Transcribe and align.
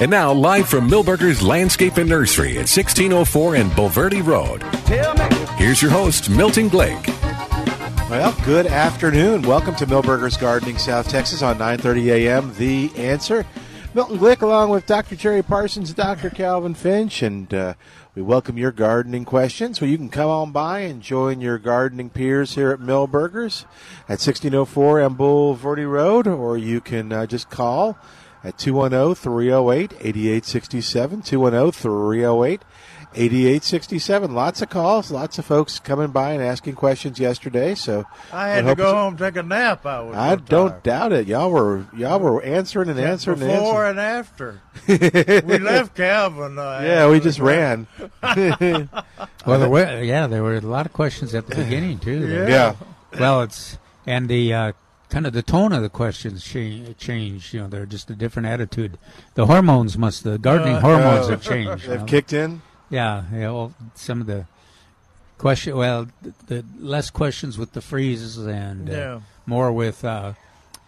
And 0.00 0.12
now, 0.12 0.32
live 0.32 0.68
from 0.68 0.88
Milberger's 0.88 1.42
Landscape 1.42 1.96
and 1.96 2.08
Nursery 2.08 2.52
at 2.52 2.70
1604 2.70 3.56
and 3.56 3.68
Bulverde 3.72 4.24
Road. 4.24 4.62
Here's 5.56 5.82
your 5.82 5.90
host, 5.90 6.30
Milton 6.30 6.68
Blake. 6.68 7.04
Well, 8.08 8.32
good 8.44 8.68
afternoon. 8.68 9.42
Welcome 9.42 9.74
to 9.74 9.86
Milberger's 9.86 10.36
Gardening, 10.36 10.78
South 10.78 11.08
Texas 11.08 11.42
on 11.42 11.58
9:30 11.58 12.12
a.m. 12.12 12.54
The 12.58 12.92
Answer. 12.94 13.44
Milton 13.92 14.18
Glick, 14.18 14.40
along 14.40 14.70
with 14.70 14.86
Dr. 14.86 15.16
Jerry 15.16 15.42
Parsons, 15.42 15.92
Dr. 15.92 16.30
Calvin 16.30 16.74
Finch, 16.74 17.20
and 17.20 17.52
uh, 17.52 17.74
we 18.14 18.22
welcome 18.22 18.56
your 18.56 18.70
gardening 18.70 19.24
questions. 19.24 19.80
Well, 19.80 19.90
you 19.90 19.96
can 19.96 20.10
come 20.10 20.30
on 20.30 20.52
by 20.52 20.80
and 20.80 21.02
join 21.02 21.40
your 21.40 21.58
gardening 21.58 22.10
peers 22.10 22.54
here 22.54 22.70
at 22.70 22.78
Milberger's 22.78 23.64
at 24.04 24.20
1604 24.20 25.00
M 25.00 25.16
Bulverde 25.16 25.90
Road, 25.90 26.28
or 26.28 26.56
you 26.56 26.80
can 26.80 27.12
uh, 27.12 27.26
just 27.26 27.50
call 27.50 27.98
at 28.44 28.56
210-308-8867, 28.56 31.24
210-308 31.24 32.60
8867. 33.14 34.34
Lots 34.34 34.60
of 34.60 34.68
calls, 34.68 35.10
lots 35.10 35.38
of 35.38 35.44
folks 35.44 35.78
coming 35.78 36.08
by 36.08 36.32
and 36.32 36.42
asking 36.42 36.74
questions 36.74 37.18
yesterday. 37.18 37.74
So 37.74 38.04
I 38.32 38.48
had 38.48 38.66
to 38.66 38.74
go 38.74 38.94
home 38.94 39.16
take 39.16 39.36
a 39.36 39.42
nap. 39.42 39.86
I 39.86 40.02
was. 40.02 40.16
I 40.16 40.36
don't 40.36 40.82
doubt 40.82 41.12
it. 41.12 41.26
Y'all 41.26 41.50
were 41.50 41.86
y'all 41.96 42.20
were 42.20 42.42
answering 42.42 42.90
and 42.90 43.00
answering 43.00 43.38
before 43.38 43.86
and, 43.86 43.98
and 43.98 44.06
after. 44.06 44.60
we 44.88 45.58
left 45.58 45.96
Calvin. 45.96 46.58
Uh, 46.58 46.80
yeah, 46.84 47.08
we 47.08 47.20
just 47.20 47.38
ran. 47.38 47.86
well, 48.22 48.88
there 49.46 49.70
were 49.70 50.02
yeah, 50.02 50.26
there 50.26 50.42
were 50.42 50.56
a 50.56 50.60
lot 50.60 50.84
of 50.84 50.92
questions 50.92 51.34
at 51.34 51.46
the 51.46 51.56
beginning 51.56 51.98
too. 51.98 52.28
Yeah. 52.28 52.48
yeah. 52.48 52.74
Well, 53.18 53.42
it's 53.42 53.78
and 54.06 54.28
the. 54.28 54.52
Uh, 54.52 54.72
kind 55.08 55.26
of 55.26 55.32
the 55.32 55.42
tone 55.42 55.72
of 55.72 55.82
the 55.82 55.88
questions 55.88 56.44
change, 56.44 56.96
change. 56.98 57.54
You 57.54 57.60
know, 57.60 57.68
they're 57.68 57.86
just 57.86 58.10
a 58.10 58.14
different 58.14 58.48
attitude. 58.48 58.98
The 59.34 59.46
hormones 59.46 59.96
must, 59.96 60.24
the 60.24 60.38
gardening 60.38 60.76
uh, 60.76 60.80
hormones 60.80 61.26
uh, 61.26 61.30
have 61.30 61.42
changed. 61.42 61.86
They've 61.86 62.00
know? 62.00 62.06
kicked 62.06 62.32
in. 62.32 62.62
Yeah, 62.90 63.24
yeah. 63.32 63.50
Well, 63.50 63.74
some 63.94 64.20
of 64.20 64.26
the 64.26 64.46
question, 65.36 65.76
well, 65.76 66.08
the, 66.22 66.34
the 66.46 66.64
less 66.78 67.10
questions 67.10 67.58
with 67.58 67.72
the 67.72 67.80
freezes 67.80 68.38
and 68.38 68.90
uh, 68.90 69.20
more 69.46 69.72
with 69.72 70.04
uh, 70.04 70.34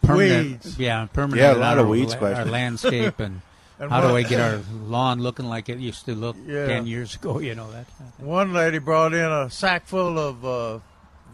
permanent. 0.02 0.48
Weeds. 0.64 0.78
Yeah, 0.78 1.06
permanent. 1.12 1.40
Yeah, 1.40 1.54
a 1.54 1.58
lot 1.58 1.78
of 1.78 1.88
weeds 1.88 2.14
Our 2.14 2.44
landscape 2.44 3.18
and. 3.20 3.42
And 3.80 3.90
How 3.90 4.02
do 4.02 4.14
I 4.14 4.24
get 4.24 4.40
our 4.40 4.60
lawn 4.84 5.22
looking 5.22 5.46
like 5.46 5.70
it 5.70 5.78
used 5.78 6.04
to 6.04 6.14
look 6.14 6.36
Yeah. 6.46 6.66
ten 6.66 6.86
years 6.86 7.14
ago? 7.14 7.38
You 7.48 7.54
know 7.54 7.72
that. 7.72 7.86
Kind 7.96 8.12
of. 8.18 8.26
One 8.26 8.52
lady 8.52 8.78
brought 8.78 9.14
in 9.14 9.24
a 9.24 9.48
sack 9.48 9.86
full 9.86 10.18
of 10.18 10.44
uh, 10.44 10.80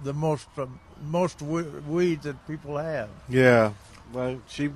the 0.05 0.13
most 0.13 0.47
uh, 0.57 0.67
most 1.09 1.43
we- 1.43 1.63
weeds 1.63 2.25
that 2.25 2.47
people 2.47 2.77
have. 2.79 3.09
Yeah. 3.29 3.73
Well, 4.13 4.41
she. 4.49 4.71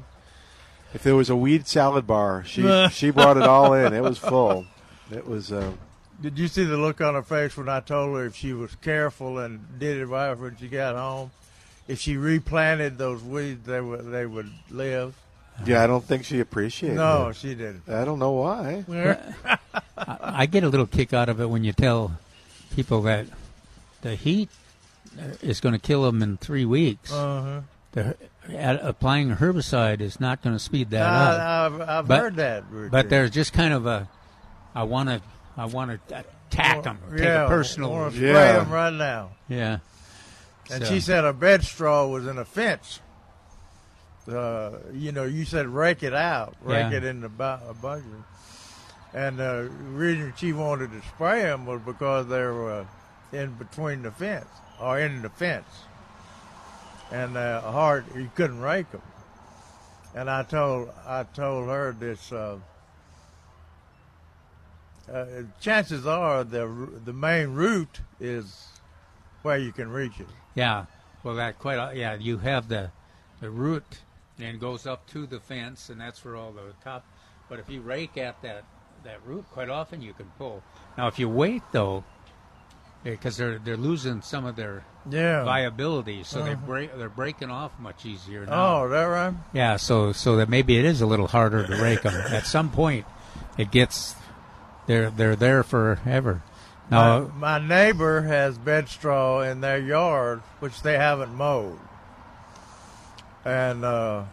If 0.92 1.02
there 1.04 1.14
was 1.14 1.30
a 1.30 1.36
weed 1.36 1.66
salad 1.66 2.06
bar, 2.06 2.42
she 2.44 2.62
she 2.92 3.10
brought 3.10 3.36
it 3.36 3.44
all 3.44 3.72
in. 3.74 3.92
It 3.92 4.02
was 4.02 4.18
full. 4.18 4.66
It 5.12 5.26
was. 5.26 5.52
Uh, 5.52 5.72
Did 6.20 6.38
you 6.38 6.48
see 6.48 6.64
the 6.64 6.76
look 6.76 7.00
on 7.00 7.14
her 7.14 7.22
face 7.22 7.56
when 7.56 7.68
I 7.68 7.80
told 7.80 8.16
her 8.16 8.26
if 8.26 8.34
she 8.36 8.52
was 8.52 8.74
careful 8.76 9.38
and 9.38 9.78
did 9.78 9.98
it 9.98 10.06
right 10.06 10.34
when 10.34 10.56
she 10.56 10.68
got 10.68 10.96
home, 10.96 11.30
if 11.86 12.00
she 12.00 12.16
replanted 12.16 12.98
those 12.98 13.22
weeds, 13.22 13.66
they 13.66 13.80
would 13.80 14.10
they 14.10 14.26
would 14.26 14.50
live. 14.70 15.14
yeah, 15.64 15.82
I 15.84 15.86
don't 15.86 16.04
think 16.04 16.24
she 16.24 16.40
appreciated 16.40 16.96
No, 16.96 17.28
it. 17.28 17.36
she 17.36 17.54
didn't. 17.54 17.88
I 17.88 18.04
don't 18.04 18.18
know 18.18 18.32
why. 18.32 18.84
I, 19.46 19.58
I 19.96 20.46
get 20.46 20.64
a 20.64 20.68
little 20.68 20.86
kick 20.86 21.12
out 21.12 21.28
of 21.28 21.40
it 21.40 21.46
when 21.50 21.62
you 21.64 21.72
tell 21.72 22.18
people 22.74 23.02
that 23.02 23.26
the 24.02 24.14
heat 24.16 24.48
is 25.42 25.60
going 25.60 25.72
to 25.74 25.78
kill 25.78 26.02
them 26.02 26.22
in 26.22 26.36
three 26.36 26.64
weeks. 26.64 27.12
Uh-huh. 27.12 27.60
The, 27.92 28.16
applying 28.86 29.32
a 29.32 29.36
herbicide 29.36 30.00
is 30.00 30.20
not 30.20 30.42
going 30.42 30.54
to 30.54 30.60
speed 30.60 30.90
that 30.90 31.02
up. 31.02 31.40
I, 31.40 31.66
I've, 31.66 31.80
I've 31.88 32.08
But- 32.08 32.20
heard 32.20 32.36
that. 32.36 32.90
But 32.90 33.10
there's 33.10 33.30
just 33.30 33.52
kind 33.52 33.74
of 33.74 33.86
a, 33.86 34.08
I 34.74 34.84
want 34.84 35.08
to, 35.08 35.20
I 35.56 35.64
want 35.66 35.90
to 36.08 36.24
attack 36.50 36.82
them, 36.84 36.98
take 37.10 37.20
yeah, 37.20 37.46
a 37.46 37.48
personal. 37.48 37.90
want 37.90 38.12
to 38.12 38.18
spray 38.18 38.30
Yeah. 38.30 38.52
them 38.58 38.70
right 38.70 38.92
now. 38.92 39.30
Yeah. 39.48 39.78
And 40.70 40.84
So- 40.84 40.92
she 40.92 41.00
said 41.00 41.24
a 41.24 41.32
bed 41.32 41.64
straw 41.64 42.06
was 42.06 42.26
in 42.26 42.38
a 42.38 42.44
fence. 42.44 43.00
Uh, 44.30 44.78
you 44.92 45.10
know, 45.10 45.24
you 45.24 45.44
said 45.44 45.66
rake 45.66 46.02
it 46.04 46.14
out, 46.14 46.54
rake 46.62 46.92
Yeah. 46.92 46.98
it 46.98 47.04
in 47.04 47.20
the 47.20 47.28
bu- 47.28 47.42
a 47.42 47.74
bucket. 47.80 48.04
And 49.12 49.38
the 49.38 49.68
reason 49.88 50.32
she 50.36 50.52
wanted 50.52 50.92
to 50.92 51.02
spray 51.08 51.42
them 51.42 51.66
was 51.66 51.80
because 51.84 52.28
they 52.28 52.38
were 52.42 52.70
uh, 52.72 52.84
in 53.32 53.54
between 53.54 54.02
the 54.02 54.12
fence 54.12 54.46
or 54.80 54.98
in 54.98 55.22
the 55.22 55.28
fence, 55.28 55.66
and 57.12 57.36
uh, 57.36 57.60
hard 57.60 58.04
you 58.14 58.30
couldn't 58.34 58.60
rake 58.60 58.90
them. 58.92 59.02
And 60.14 60.28
I 60.30 60.42
told 60.42 60.90
I 61.06 61.22
told 61.24 61.68
her 61.68 61.92
this. 61.98 62.32
Uh, 62.32 62.58
uh, 65.12 65.24
chances 65.60 66.06
are 66.06 66.44
the 66.44 66.66
the 67.04 67.12
main 67.12 67.48
route 67.54 68.00
is 68.20 68.68
where 69.42 69.58
you 69.58 69.72
can 69.72 69.90
reach 69.90 70.20
it. 70.20 70.26
Yeah. 70.54 70.86
Well, 71.22 71.34
that 71.36 71.58
quite. 71.58 71.76
a- 71.76 71.96
Yeah, 71.96 72.14
you 72.14 72.38
have 72.38 72.68
the, 72.68 72.90
the 73.40 73.50
root 73.50 74.00
and 74.38 74.58
goes 74.60 74.86
up 74.86 75.06
to 75.08 75.26
the 75.26 75.40
fence, 75.40 75.90
and 75.90 76.00
that's 76.00 76.24
where 76.24 76.36
all 76.36 76.52
the 76.52 76.72
top. 76.84 77.04
But 77.48 77.58
if 77.58 77.68
you 77.68 77.80
rake 77.82 78.16
at 78.16 78.40
that 78.42 78.64
that 79.04 79.18
root, 79.26 79.44
quite 79.52 79.68
often 79.70 80.00
you 80.02 80.12
can 80.12 80.26
pull. 80.38 80.62
Now, 80.96 81.08
if 81.08 81.18
you 81.18 81.28
wait 81.28 81.62
though, 81.72 82.04
because 83.04 83.36
they're 83.36 83.58
they're 83.58 83.76
losing 83.76 84.22
some 84.22 84.44
of 84.44 84.56
their 84.56 84.84
Yeah. 85.08 85.44
viability, 85.44 86.22
so 86.24 86.42
they 86.42 86.52
Uh-huh. 86.52 86.66
break 86.66 86.98
they're 86.98 87.08
breaking 87.08 87.50
off 87.50 87.72
much 87.78 88.04
easier 88.04 88.44
now. 88.46 88.80
Oh, 88.80 88.84
is 88.86 88.90
that 88.92 89.04
right? 89.04 89.34
Yeah, 89.52 89.76
so 89.76 90.12
so 90.12 90.36
that 90.36 90.48
maybe 90.48 90.78
it 90.78 90.84
is 90.84 91.00
a 91.00 91.06
little 91.06 91.28
harder 91.28 91.66
to 91.66 91.82
rake 91.82 92.02
them. 92.02 92.14
At 92.14 92.46
some 92.46 92.70
point, 92.70 93.06
it 93.56 93.70
gets 93.70 94.14
they're 94.86 95.10
they're 95.10 95.36
there 95.36 95.62
forever. 95.62 96.42
Now, 96.90 97.30
my, 97.36 97.58
my 97.60 97.66
neighbor 97.68 98.22
has 98.22 98.58
bed 98.58 98.88
straw 98.88 99.42
in 99.42 99.60
their 99.60 99.78
yard, 99.78 100.42
which 100.58 100.82
they 100.82 100.98
haven't 100.98 101.32
mowed. 101.32 101.78
And 103.44 103.84
uh, 103.84 104.24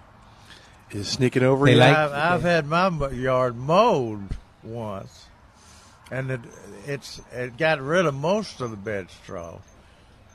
Is 0.92 1.08
sneaking 1.08 1.44
over 1.44 1.66
They 1.66 1.76
like- 1.76 1.96
I've, 1.96 2.12
I've 2.12 2.42
had 2.42 2.66
my 2.66 2.90
yard 3.12 3.56
mowed 3.56 4.30
once, 4.64 5.27
and 6.12 6.32
it 6.32 6.42
it's 6.86 7.20
it 7.32 7.58
got 7.58 7.82
rid 7.82 8.06
of 8.06 8.14
most 8.16 8.62
of 8.62 8.72
the 8.72 8.78
bed 8.78 9.10
straw, 9.24 9.58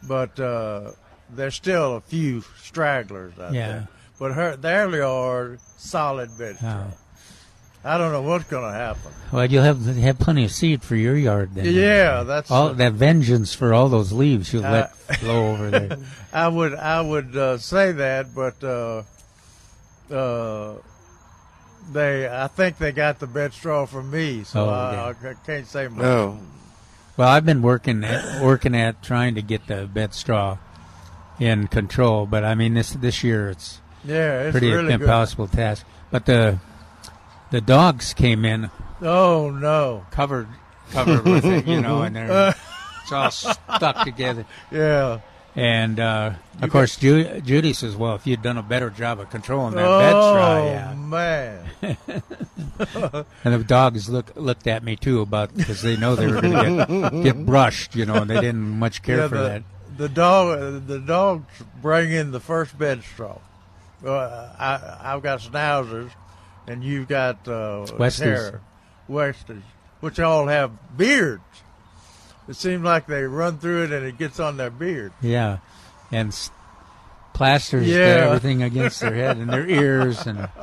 but 0.06 0.38
uh, 0.40 0.92
there's 1.30 1.54
still 1.54 1.96
a 1.96 2.00
few 2.00 2.42
stragglers 2.60 3.38
out 3.38 3.52
Yeah. 3.52 3.68
there. 3.68 3.88
But 4.18 4.32
her 4.34 4.56
their 4.56 4.88
yard 4.96 5.60
solid 5.76 6.36
bed 6.38 6.56
straw. 6.56 6.84
I 7.84 7.98
don't 7.98 8.12
know 8.12 8.22
what's 8.22 8.44
going 8.44 8.62
to 8.62 8.78
happen. 8.78 9.10
well, 9.32 9.44
you'll 9.44 9.64
have 9.64 9.84
have 9.96 10.16
plenty 10.20 10.44
of 10.44 10.52
seed 10.52 10.84
for 10.84 10.94
your 10.94 11.16
yard 11.16 11.50
then. 11.54 11.64
Yeah, 11.64 12.22
that's 12.22 12.48
all 12.48 12.72
that 12.74 12.92
vengeance 12.92 13.54
for 13.56 13.74
all 13.74 13.88
those 13.88 14.12
leaves 14.12 14.52
you 14.52 14.60
let 14.60 14.92
blow 15.20 15.50
over 15.50 15.68
there. 15.70 15.98
I 16.32 16.46
would 16.46 16.74
I 16.76 17.00
would 17.00 17.36
uh, 17.36 17.58
say 17.58 17.90
that, 17.90 18.32
but 18.36 18.62
uh, 18.62 19.02
uh, 20.14 20.74
they 21.90 22.28
I 22.28 22.48
think 22.48 22.78
they 22.78 22.92
got 22.92 23.18
the 23.18 23.26
bed 23.26 23.52
straw 23.52 23.86
from 23.86 24.10
me, 24.10 24.44
so 24.44 24.66
Oh, 24.66 24.70
I, 24.70 25.10
I 25.10 25.34
can't 25.46 25.66
say 25.66 25.88
much. 25.88 26.02
No. 26.02 26.38
Well, 27.16 27.28
I've 27.28 27.44
been 27.44 27.62
working 27.62 28.04
at, 28.04 28.42
working 28.42 28.74
at 28.74 29.02
trying 29.02 29.34
to 29.34 29.42
get 29.42 29.66
the 29.66 29.86
bed 29.86 30.14
straw 30.14 30.58
in 31.38 31.66
control, 31.66 32.26
but 32.26 32.44
I 32.44 32.54
mean 32.54 32.74
this 32.74 32.90
this 32.92 33.22
year 33.22 33.50
it's 33.50 33.80
Yeah, 34.04 34.42
it's 34.42 34.52
pretty 34.52 34.70
really 34.70 34.92
impossible 34.92 35.48
task. 35.48 35.84
But 36.10 36.26
the 36.26 36.58
the 37.50 37.60
dogs 37.60 38.14
came 38.14 38.44
in. 38.44 38.70
Oh 39.00 39.50
no! 39.50 40.06
covered 40.10 40.48
covered 40.90 41.24
with 41.24 41.44
it, 41.44 41.66
you 41.66 41.80
know, 41.80 42.02
and 42.02 42.14
they're 42.16 42.54
it's 43.02 43.12
all 43.12 43.30
stuck 43.30 44.04
together. 44.04 44.46
Yeah. 44.70 45.20
And 45.54 46.00
uh, 46.00 46.32
of 46.62 46.70
course, 46.70 46.96
Ju- 46.96 47.40
Judy 47.42 47.74
says, 47.74 47.94
"Well, 47.94 48.14
if 48.14 48.26
you'd 48.26 48.40
done 48.42 48.56
a 48.56 48.62
better 48.62 48.88
job 48.88 49.20
of 49.20 49.28
controlling 49.28 49.74
that 49.74 49.82
bed 49.82 50.10
straw, 50.10 50.64
yeah." 50.64 50.92
Oh 50.92 50.96
man. 50.96 51.68
And 53.44 53.54
the 53.54 53.64
dogs 53.64 54.08
look 54.08 54.32
looked 54.34 54.66
at 54.66 54.82
me 54.82 54.96
too 54.96 55.20
about 55.20 55.54
because 55.54 55.82
they 55.82 55.96
know 55.96 56.16
they 56.16 56.26
were 56.26 56.40
going 56.40 56.78
to 56.78 56.86
get, 56.88 57.22
get 57.22 57.46
brushed, 57.46 57.94
you 57.94 58.06
know, 58.06 58.14
and 58.14 58.30
they 58.30 58.40
didn't 58.40 58.70
much 58.78 59.02
care 59.02 59.18
yeah, 59.18 59.28
for 59.28 59.36
the, 59.36 59.42
that. 59.42 59.62
the 59.96 60.08
dog, 60.08 60.86
the 60.86 60.98
dogs 60.98 61.46
bring 61.80 62.10
in 62.10 62.32
the 62.32 62.40
first 62.40 62.76
bed 62.78 63.02
straw. 63.02 63.38
Uh, 64.04 64.48
I, 64.58 65.12
I've 65.14 65.22
got 65.22 65.40
schnauzers, 65.40 66.10
and 66.66 66.82
you've 66.82 67.08
got 67.08 67.46
uh, 67.46 67.86
Westies. 67.86 68.58
Westies, 69.08 69.62
which 70.00 70.18
all 70.18 70.46
have 70.48 70.72
beards. 70.96 71.42
It 72.48 72.56
seems 72.56 72.82
like 72.82 73.06
they 73.06 73.22
run 73.24 73.58
through 73.58 73.84
it 73.84 73.92
and 73.92 74.04
it 74.04 74.18
gets 74.18 74.40
on 74.40 74.56
their 74.56 74.70
beard. 74.70 75.12
Yeah, 75.22 75.58
and 76.10 76.28
s- 76.28 76.50
plasters 77.34 77.86
Yeah. 77.86 77.96
everything 78.26 78.62
against 78.62 79.00
their 79.00 79.14
head 79.14 79.36
and 79.36 79.48
their 79.50 79.66
ears, 79.68 80.26
and 80.26 80.48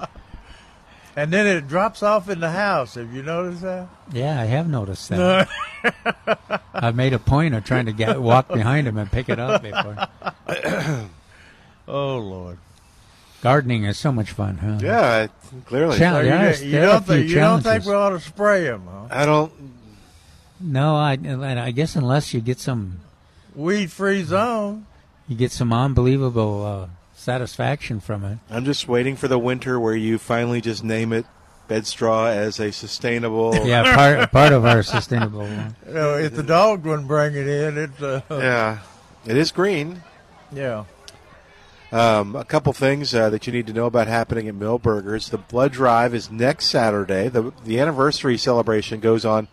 And 1.15 1.33
then 1.33 1.47
it 1.47 1.67
drops 1.67 2.01
off 2.03 2.29
in 2.29 2.39
the 2.39 2.51
house. 2.51 2.95
Have 2.95 3.11
you 3.13 3.23
noticed 3.23 3.61
that? 3.63 3.87
yeah, 4.13 4.39
I 4.39 4.45
have 4.45 4.69
noticed 4.69 5.09
that. 5.09 5.49
I've 6.73 6.95
made 6.95 7.13
a 7.13 7.19
point 7.19 7.55
of 7.55 7.65
trying 7.65 7.87
to 7.87 7.91
get 7.93 8.21
walk 8.21 8.47
behind 8.47 8.87
him 8.87 8.97
and 8.97 9.11
pick 9.11 9.27
it 9.29 9.39
up 9.39 9.61
before. 9.61 10.07
Oh 11.87 12.17
Lord! 12.19 12.59
Gardening 13.41 13.85
is 13.85 13.97
so 13.97 14.11
much 14.11 14.29
fun, 14.31 14.57
huh? 14.59 14.77
Yeah, 14.79 15.27
clearly. 15.65 15.97
Chal- 15.97 16.15
So 16.17 16.21
you, 16.21 16.27
yeah, 16.27 16.43
don't- 16.51 16.61
you 16.63 16.71
there 16.71 16.81
are 16.83 16.85
a 16.85 16.91
don't 16.93 17.03
few 17.05 17.15
think 17.15 17.29
you 17.29 17.35
don't 17.35 17.61
think 17.63 17.85
we 17.85 17.93
ought 17.93 18.09
to 18.09 18.19
spray 18.19 18.63
them? 18.65 18.83
Huh? 18.87 19.07
I 19.09 19.25
don't. 19.25 19.51
No, 20.59 20.95
I, 20.95 21.13
I 21.13 21.71
guess 21.71 21.95
unless 21.95 22.33
you 22.33 22.41
get 22.41 22.59
some, 22.59 22.99
Weed 23.55 23.91
free 23.91 24.23
zone. 24.23 24.85
you 25.27 25.35
get 25.35 25.51
some 25.51 25.71
unbelievable 25.73 26.65
uh, 26.65 26.87
satisfaction 27.15 27.99
from 27.99 28.23
it. 28.25 28.37
I'm 28.49 28.65
just 28.65 28.87
waiting 28.87 29.15
for 29.15 29.27
the 29.27 29.39
winter 29.39 29.79
where 29.79 29.95
you 29.95 30.17
finally 30.17 30.61
just 30.61 30.83
name 30.83 31.13
it 31.13 31.25
bed 31.67 31.85
straw 31.85 32.25
as 32.27 32.59
a 32.59 32.71
sustainable. 32.71 33.53
Yeah, 33.65 33.95
part 33.95 34.31
part 34.31 34.53
of 34.53 34.65
our 34.65 34.81
sustainable 34.83 35.39
one. 35.41 35.75
You 35.87 35.93
know, 35.93 36.17
if 36.17 36.33
the 36.35 36.43
dog 36.43 36.83
wouldn't 36.85 37.07
bring 37.07 37.35
it 37.35 37.47
in, 37.47 37.77
it's 37.77 38.01
uh, 38.01 38.21
Yeah. 38.29 38.79
It 39.25 39.37
is 39.37 39.51
green. 39.51 40.01
yeah. 40.51 40.85
Um, 41.91 42.35
a 42.35 42.45
couple 42.45 42.71
things 42.73 43.15
uh, 43.15 43.31
that 43.31 43.47
you 43.47 43.53
need 43.53 43.65
to 43.67 43.73
know 43.73 43.87
about 43.87 44.05
happening 44.07 44.47
at 44.47 44.53
Milberger's. 44.53 45.29
The 45.29 45.39
blood 45.39 45.71
drive 45.71 46.13
is 46.13 46.29
next 46.29 46.65
Saturday. 46.67 47.29
The 47.29 47.51
the 47.65 47.79
anniversary 47.79 48.37
celebration 48.37 48.99
goes 48.99 49.25
on 49.25 49.47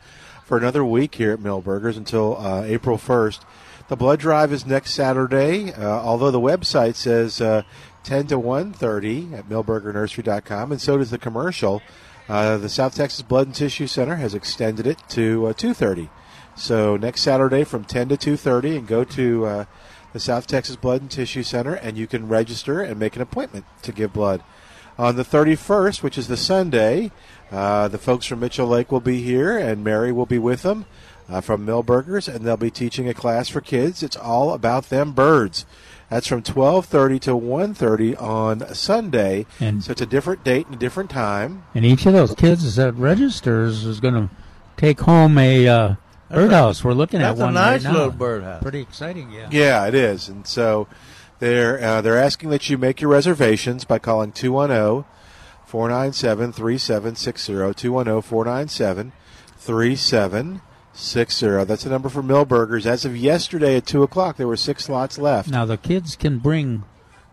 for 0.46 0.56
another 0.56 0.84
week 0.84 1.16
here 1.16 1.32
at 1.32 1.40
Milberger's 1.40 1.96
until 1.96 2.36
uh, 2.38 2.62
April 2.62 2.96
1st. 2.96 3.40
The 3.88 3.96
blood 3.96 4.20
drive 4.20 4.52
is 4.52 4.64
next 4.64 4.94
Saturday, 4.94 5.72
uh, 5.72 5.84
although 5.84 6.30
the 6.30 6.40
website 6.40 6.94
says 6.94 7.40
uh, 7.40 7.62
10 8.04 8.28
to 8.28 8.36
1.30 8.36 9.36
at 9.36 9.48
millburgernursery.com, 9.48 10.70
and 10.70 10.80
so 10.80 10.98
does 10.98 11.10
the 11.10 11.18
commercial. 11.18 11.82
Uh, 12.28 12.58
the 12.58 12.68
South 12.68 12.94
Texas 12.94 13.22
Blood 13.22 13.48
and 13.48 13.56
Tissue 13.56 13.88
Center 13.88 14.16
has 14.16 14.34
extended 14.34 14.86
it 14.86 14.98
to 15.08 15.46
uh, 15.46 15.52
2.30. 15.52 16.10
So 16.54 16.96
next 16.96 17.22
Saturday 17.22 17.64
from 17.64 17.84
10 17.84 18.10
to 18.10 18.16
2.30 18.16 18.78
and 18.78 18.86
go 18.86 19.02
to 19.02 19.66
the 20.12 20.20
South 20.20 20.46
Texas 20.46 20.76
Blood 20.76 21.00
and 21.02 21.10
Tissue 21.10 21.42
Center 21.42 21.74
and 21.74 21.98
you 21.98 22.06
can 22.06 22.28
register 22.28 22.80
and 22.82 23.00
make 23.00 23.16
an 23.16 23.22
appointment 23.22 23.64
to 23.82 23.92
give 23.92 24.12
blood. 24.12 24.42
On 24.98 25.16
the 25.16 25.24
31st, 25.24 26.02
which 26.02 26.16
is 26.16 26.26
the 26.26 26.38
Sunday, 26.38 27.10
uh, 27.52 27.88
the 27.88 27.98
folks 27.98 28.26
from 28.26 28.40
Mitchell 28.40 28.66
Lake 28.66 28.90
will 28.90 29.00
be 29.00 29.22
here 29.22 29.56
and 29.56 29.84
Mary 29.84 30.12
will 30.12 30.26
be 30.26 30.38
with 30.38 30.62
them 30.62 30.84
uh, 31.28 31.40
from 31.40 31.66
Milberger's 31.66 32.28
and 32.28 32.44
they'll 32.44 32.56
be 32.56 32.70
teaching 32.70 33.08
a 33.08 33.14
class 33.14 33.48
for 33.48 33.60
kids. 33.60 34.02
It's 34.02 34.16
all 34.16 34.52
about 34.52 34.88
them 34.88 35.12
birds. 35.12 35.64
That's 36.10 36.28
from 36.28 36.42
12:30 36.42 37.20
to 37.22 37.30
1:30 37.36 38.14
on 38.22 38.74
Sunday. 38.74 39.44
And- 39.58 39.82
so 39.82 39.90
it's 39.92 40.00
a 40.00 40.06
different 40.06 40.44
date 40.44 40.66
and 40.66 40.74
a 40.76 40.78
different 40.78 41.10
time. 41.10 41.64
And 41.74 41.84
each 41.84 42.06
of 42.06 42.12
those 42.12 42.34
kids 42.34 42.76
that 42.76 42.94
registers 42.94 43.84
is 43.84 43.98
going 44.00 44.14
to 44.14 44.28
take 44.76 45.00
home 45.00 45.36
a 45.38 45.66
uh, 45.66 45.94
birdhouse. 46.30 46.84
We're 46.84 46.92
looking 46.92 47.18
That's 47.20 47.38
at 47.40 47.42
a 47.42 47.46
one 47.46 47.54
nice 47.54 47.84
right 47.84 47.92
now. 47.92 47.98
little 47.98 48.12
birdhouse. 48.12 48.62
Pretty 48.62 48.80
exciting, 48.80 49.30
yeah. 49.32 49.48
Yeah, 49.50 49.86
it 49.86 49.94
is. 49.96 50.28
And 50.28 50.46
so 50.46 50.86
they're 51.40 51.82
uh, 51.82 52.00
they're 52.02 52.18
asking 52.18 52.50
that 52.50 52.70
you 52.70 52.78
make 52.78 53.00
your 53.00 53.10
reservations 53.10 53.84
by 53.84 53.98
calling 53.98 54.30
210 54.30 55.04
497 55.66 56.52
3760 56.52 57.74
210 57.74 58.22
497 58.22 59.12
3760. 59.58 61.64
That's 61.64 61.84
the 61.84 61.90
number 61.90 62.08
for 62.08 62.22
Milberger's. 62.22 62.86
As 62.86 63.04
of 63.04 63.16
yesterday 63.16 63.76
at 63.76 63.86
2 63.86 64.02
o'clock, 64.02 64.36
there 64.36 64.46
were 64.48 64.56
six 64.56 64.84
slots 64.84 65.18
left. 65.18 65.50
Now 65.50 65.64
the 65.64 65.76
kids 65.76 66.16
can 66.16 66.38
bring 66.38 66.84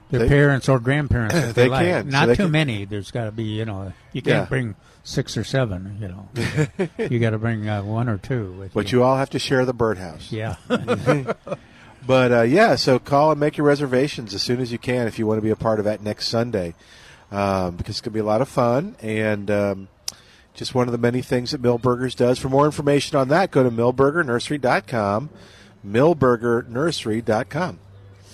their 0.10 0.22
They- 0.22 0.28
parents 0.28 0.68
or 0.68 0.80
grandparents 0.80 1.36
if 1.36 1.44
they, 1.56 1.64
They 1.64 1.70
like. 1.70 1.86
can. 1.86 2.06
So 2.06 2.10
Not 2.12 2.26
they 2.28 2.36
too 2.36 2.44
can- 2.44 2.52
many. 2.52 2.86
There's 2.86 3.12
got 3.12 3.26
to 3.26 3.32
be, 3.32 3.44
you 3.44 3.66
know, 3.66 3.94
you 4.12 4.22
can't 4.22 4.44
Yeah. 4.44 4.46
bring 4.46 4.76
six 5.04 5.38
or 5.38 5.44
seven. 5.44 5.98
You 6.02 6.08
know, 6.08 6.88
you 7.10 7.20
got 7.20 7.32
to 7.32 7.38
bring 7.40 7.68
uh, 7.70 7.84
one 7.84 8.10
or 8.10 8.18
two. 8.18 8.52
With 8.54 8.74
But 8.74 8.92
you 8.92 9.04
all 9.04 9.18
have 9.18 9.30
to 9.32 9.40
share 9.40 9.66
the 9.66 9.74
birdhouse. 9.74 10.32
yeah. 10.32 10.56
But 12.06 12.34
uh, 12.34 12.42
yeah, 12.42 12.76
so 12.76 13.00
call 13.00 13.32
and 13.32 13.40
make 13.40 13.56
your 13.58 13.66
reservations 13.66 14.34
as 14.34 14.44
soon 14.44 14.60
as 14.60 14.74
you 14.74 14.78
can 14.78 15.08
if 15.08 15.18
you 15.18 15.26
want 15.26 15.38
to 15.38 15.42
be 15.42 15.52
a 15.52 15.56
part 15.56 15.80
of 15.80 15.86
that 15.86 16.02
next 16.02 16.28
Sunday, 16.28 16.76
um, 17.34 17.76
because 17.76 17.96
it's 17.96 18.02
going 18.02 18.12
to 18.12 18.16
be 18.16 18.20
a 18.20 18.24
lot 18.26 18.42
of 18.42 18.48
fun 18.48 18.96
and 19.02 19.50
um, 19.52 19.88
just 20.54 20.74
one 20.76 20.88
of 20.88 20.92
the 20.92 20.98
many 20.98 21.22
things 21.22 21.52
that 21.52 21.62
Milberger's 21.62 22.16
does. 22.16 22.38
For 22.40 22.48
more 22.48 22.66
information 22.66 23.18
on 23.18 23.28
that, 23.30 23.52
go 23.52 23.64
to 23.64 23.72
millburgernursery.com, 23.72 25.30
millburgernursery.com. 25.86 27.80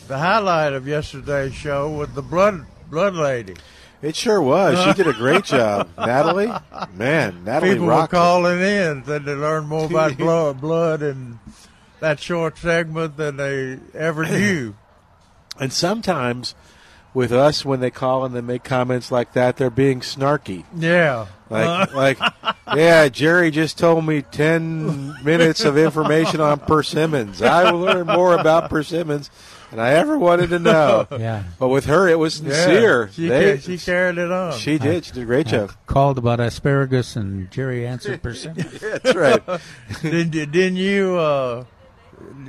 The 0.08 0.18
highlight 0.18 0.74
of 0.74 0.88
yesterday's 0.88 1.54
show 1.54 1.90
was 1.90 2.10
the 2.14 2.22
blood 2.22 2.66
blood 2.90 3.14
lady. 3.16 3.56
It 4.02 4.16
sure 4.16 4.42
was. 4.42 4.82
She 4.84 4.94
did 4.94 5.08
a 5.08 5.14
great 5.18 5.44
job, 5.44 5.90
Natalie. 5.98 6.52
Man, 6.96 7.44
Natalie 7.44 7.74
People 7.74 7.88
were 7.88 7.92
rocked. 7.92 8.14
it. 8.14 8.16
calling 8.16 8.62
in 8.62 9.04
said 9.06 9.26
they 9.26 9.34
learned 9.36 9.68
more 9.68 9.86
about 9.90 10.18
blood, 10.18 10.62
blood 10.62 11.02
and 11.04 11.38
that 12.00 12.20
short 12.20 12.58
segment 12.58 13.18
than 13.18 13.36
they 13.38 13.78
ever 13.94 14.26
knew. 14.30 14.76
And 15.60 15.74
sometimes 15.74 16.56
with 17.14 17.32
us, 17.32 17.66
when 17.66 17.80
they 17.80 17.90
call 17.92 18.24
and 18.26 18.36
they 18.36 18.42
make 18.42 18.64
comments 18.64 19.12
like 19.12 19.34
that, 19.34 19.58
they're 19.58 19.70
being 19.70 20.00
snarky. 20.02 20.64
Yeah. 20.76 21.26
Like, 21.50 21.94
like, 21.96 22.20
yeah, 22.76 23.10
Jerry 23.10 23.50
just 23.50 23.80
told 23.80 24.06
me 24.06 24.22
10 24.22 25.16
minutes 25.24 25.64
of 25.66 25.78
information 25.80 26.42
on 26.42 26.60
persimmons. 26.60 27.42
I 27.42 27.72
will 27.72 27.80
learn 27.80 28.06
more 28.06 28.36
about 28.38 28.70
persimmons 28.70 29.32
than 29.72 29.80
I 29.80 29.94
ever 29.94 30.16
wanted 30.20 30.52
to 30.52 30.60
know. 30.60 31.08
Yeah. 31.20 31.44
But 31.58 31.70
with 31.70 31.86
her, 31.86 32.08
it 32.08 32.20
was 32.20 32.36
sincere. 32.36 33.06
Yeah. 33.08 33.12
She, 33.14 33.28
They- 33.28 33.56
ca- 33.58 33.62
she 33.62 33.78
carried 33.80 34.20
it 34.20 34.32
on. 34.32 34.54
she 34.60 34.78
did. 34.78 35.06
She 35.06 35.14
did 35.14 35.24
a 35.24 35.26
great 35.26 35.48
job. 35.48 35.72
Called 35.88 36.20
about 36.20 36.40
asparagus 36.40 37.16
and 37.16 37.50
Jerry 37.50 37.88
answered 37.88 38.22
persimmons. 38.24 38.80
That's 38.80 39.16
right. 39.16 39.42
didn't, 40.04 40.36
you- 40.36 40.46
didn't 40.46 40.78
you 40.78 41.18
uh, 41.18 41.66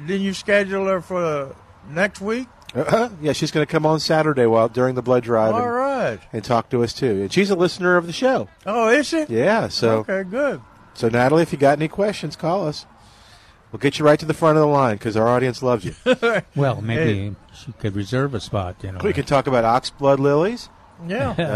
didn't 0.06 0.20
you 0.22 0.34
schedule 0.34 0.84
her 0.86 1.00
for 1.00 1.56
next 1.88 2.20
week? 2.20 2.48
Uh-huh. 2.74 3.08
Yeah, 3.20 3.32
she's 3.32 3.50
going 3.50 3.66
to 3.66 3.70
come 3.70 3.84
on 3.84 3.98
Saturday 4.00 4.46
while 4.46 4.68
during 4.68 4.94
the 4.94 5.02
blood 5.02 5.24
drive 5.24 5.54
All 5.54 5.62
and, 5.62 5.72
right. 5.74 6.18
and 6.32 6.44
talk 6.44 6.68
to 6.70 6.82
us 6.84 6.92
too. 6.92 7.22
And 7.22 7.32
she's 7.32 7.50
a 7.50 7.56
listener 7.56 7.96
of 7.96 8.06
the 8.06 8.12
show. 8.12 8.48
Oh, 8.64 8.88
is 8.88 9.06
she? 9.08 9.24
Yeah. 9.28 9.68
So, 9.68 9.98
Okay, 10.08 10.22
good. 10.28 10.60
so 10.94 11.08
Natalie, 11.08 11.42
if 11.42 11.52
you 11.52 11.58
got 11.58 11.78
any 11.78 11.88
questions, 11.88 12.36
call 12.36 12.66
us. 12.68 12.86
We'll 13.72 13.78
get 13.80 13.98
you 13.98 14.04
right 14.04 14.18
to 14.18 14.26
the 14.26 14.34
front 14.34 14.56
of 14.58 14.62
the 14.62 14.66
line 14.68 14.96
because 14.96 15.16
our 15.16 15.28
audience 15.28 15.62
loves 15.62 15.84
you. 15.84 15.94
Well, 16.56 16.80
maybe 16.80 17.36
she 17.54 17.72
could 17.72 17.94
reserve 17.94 18.34
a 18.34 18.40
spot. 18.40 18.76
You 18.82 18.92
know. 18.92 19.00
we 19.02 19.12
can 19.12 19.24
talk 19.24 19.46
about 19.46 19.64
ox 19.64 19.90
blood 19.90 20.18
lilies. 20.20 20.68
Yeah. 21.06 21.34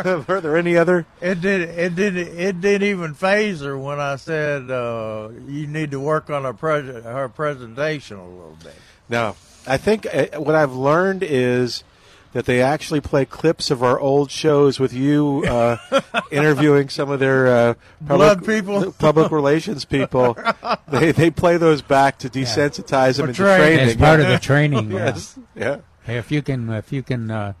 Uh, 0.00 0.22
were 0.28 0.40
there 0.40 0.56
any 0.56 0.76
other? 0.76 1.04
It 1.20 1.40
did. 1.40 1.62
It 1.68 1.94
did. 1.94 2.16
It 2.16 2.60
didn't 2.60 2.86
even 2.88 3.14
phase 3.14 3.60
her 3.60 3.76
when 3.76 3.98
I 4.00 4.16
said 4.16 4.70
uh, 4.70 5.28
you 5.46 5.66
need 5.66 5.90
to 5.90 6.00
work 6.00 6.30
on 6.30 6.44
her 6.44 6.52
pres- 6.54 7.02
her 7.04 7.28
presentation 7.28 8.16
a 8.18 8.26
little 8.28 8.56
bit. 8.62 8.74
No, 9.08 9.34
I 9.66 9.76
think 9.76 10.06
uh, 10.12 10.40
what 10.40 10.54
I've 10.54 10.72
learned 10.74 11.22
is 11.22 11.84
that 12.32 12.46
they 12.46 12.62
actually 12.62 13.00
play 13.00 13.24
clips 13.24 13.70
of 13.70 13.82
our 13.82 13.98
old 13.98 14.30
shows 14.30 14.78
with 14.78 14.92
you 14.92 15.44
uh, 15.48 15.76
interviewing 16.30 16.88
some 16.88 17.10
of 17.10 17.18
their 17.20 17.46
uh, 17.48 17.74
Blood 18.00 18.46
people. 18.46 18.92
public 18.98 19.30
relations 19.32 19.84
people. 19.84 20.36
They 20.88 21.12
they 21.12 21.30
play 21.30 21.56
those 21.56 21.82
back 21.82 22.18
to 22.18 22.28
desensitize 22.28 23.16
them 23.16 23.26
For 23.26 23.30
into 23.30 23.42
training. 23.42 23.76
training. 23.76 23.88
As 23.90 23.96
part 23.96 24.20
of 24.20 24.26
the 24.26 24.38
training. 24.38 24.90
yeah. 24.90 24.96
yes, 25.06 25.38
yeah. 25.54 25.76
Hey, 26.02 26.16
if 26.18 26.32
you 26.32 26.42
can, 26.42 26.68
if 26.70 26.92
you 26.92 27.02
can 27.04 27.30
uh, 27.30 27.52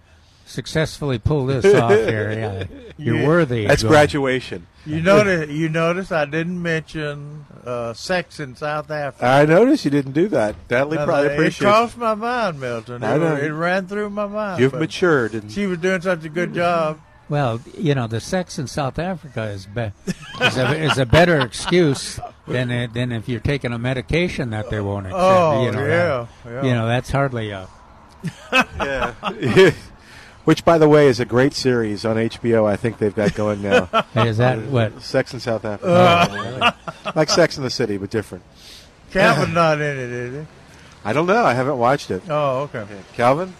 successfully 0.50 1.18
pull 1.18 1.46
this 1.46 1.64
off 1.74 1.90
here, 2.08 2.32
yeah, 2.32 2.64
you're 2.98 3.16
Yeah. 3.16 3.26
worthy. 3.26 3.66
That's 3.66 3.82
Going- 3.82 3.92
graduation. 3.92 4.66
You 4.86 5.02
notice. 5.02 5.50
You 5.50 5.68
notice 5.68 6.10
I 6.10 6.24
didn't 6.24 6.60
mention 6.62 7.44
uh, 7.66 7.92
sex 7.92 8.40
in 8.40 8.56
South 8.56 8.90
Africa. 8.90 9.26
I 9.26 9.44
noticed 9.44 9.84
you 9.84 9.90
didn't 9.90 10.12
do 10.12 10.26
that. 10.28 10.56
Natalie 10.70 10.96
Now, 10.96 11.04
probably 11.04 11.46
it 11.46 11.58
crossed 11.58 11.98
my 11.98 12.14
mind, 12.14 12.58
Milton. 12.60 13.04
I 13.04 13.16
It, 13.16 13.18
know. 13.18 13.36
it 13.36 13.48
ran 13.50 13.86
through 13.86 14.08
my 14.08 14.26
mind. 14.26 14.58
You've 14.60 14.72
matured, 14.72 15.34
and 15.34 15.52
She 15.52 15.66
was 15.66 15.78
doing 15.78 16.00
such 16.00 16.24
a 16.24 16.30
good 16.30 16.54
job. 16.54 16.98
Well, 17.28 17.60
you 17.76 17.94
know, 17.94 18.06
the 18.06 18.20
sex 18.20 18.58
in 18.58 18.66
South 18.66 18.98
Africa 18.98 19.42
is 19.44 19.66
be- 19.66 19.92
is, 20.40 20.56
a, 20.56 20.74
is 20.82 20.98
a 20.98 21.06
better 21.06 21.38
excuse 21.40 22.18
than 22.48 22.70
it, 22.72 22.94
than 22.94 23.12
if 23.12 23.28
you're 23.28 23.38
taking 23.38 23.72
a 23.74 23.78
medication 23.78 24.48
that 24.50 24.70
they 24.70 24.80
won't 24.80 25.06
accept. 25.06 25.22
Oh, 25.22 25.64
you 25.66 25.72
know, 25.72 25.86
yeah, 25.86 26.26
that- 26.44 26.50
yeah. 26.50 26.62
You 26.64 26.74
know, 26.74 26.88
that's 26.88 27.10
hardly 27.10 27.50
a. 27.50 27.68
Yeah. 28.52 29.14
Which, 30.44 30.64
by 30.64 30.78
the 30.78 30.88
way, 30.88 31.06
is 31.06 31.20
a 31.20 31.24
great 31.26 31.52
series 31.52 32.04
on 32.04 32.16
HBO. 32.16 32.66
I 32.66 32.76
think 32.76 32.98
they've 32.98 33.14
got 33.14 33.34
going 33.34 33.62
now. 33.62 33.88
Is 34.16 34.38
that 34.38 34.58
uh, 34.58 34.62
what? 34.62 35.02
Sex 35.02 35.34
in 35.34 35.40
South 35.40 35.64
Africa, 35.64 35.86
oh, 35.86 36.70
oh, 37.06 37.12
like 37.14 37.28
Sex 37.28 37.58
in 37.58 37.62
the 37.62 37.70
City, 37.70 37.98
but 37.98 38.08
different. 38.10 38.42
Calvin 39.10 39.52
not 39.54 39.80
in 39.80 39.98
it, 39.98 40.10
is 40.10 40.40
he? 40.40 40.46
I 41.04 41.12
don't 41.12 41.26
know. 41.26 41.44
I 41.44 41.52
haven't 41.54 41.78
watched 41.78 42.10
it. 42.10 42.22
Oh, 42.28 42.70
okay. 42.74 42.86
Calvin? 43.14 43.54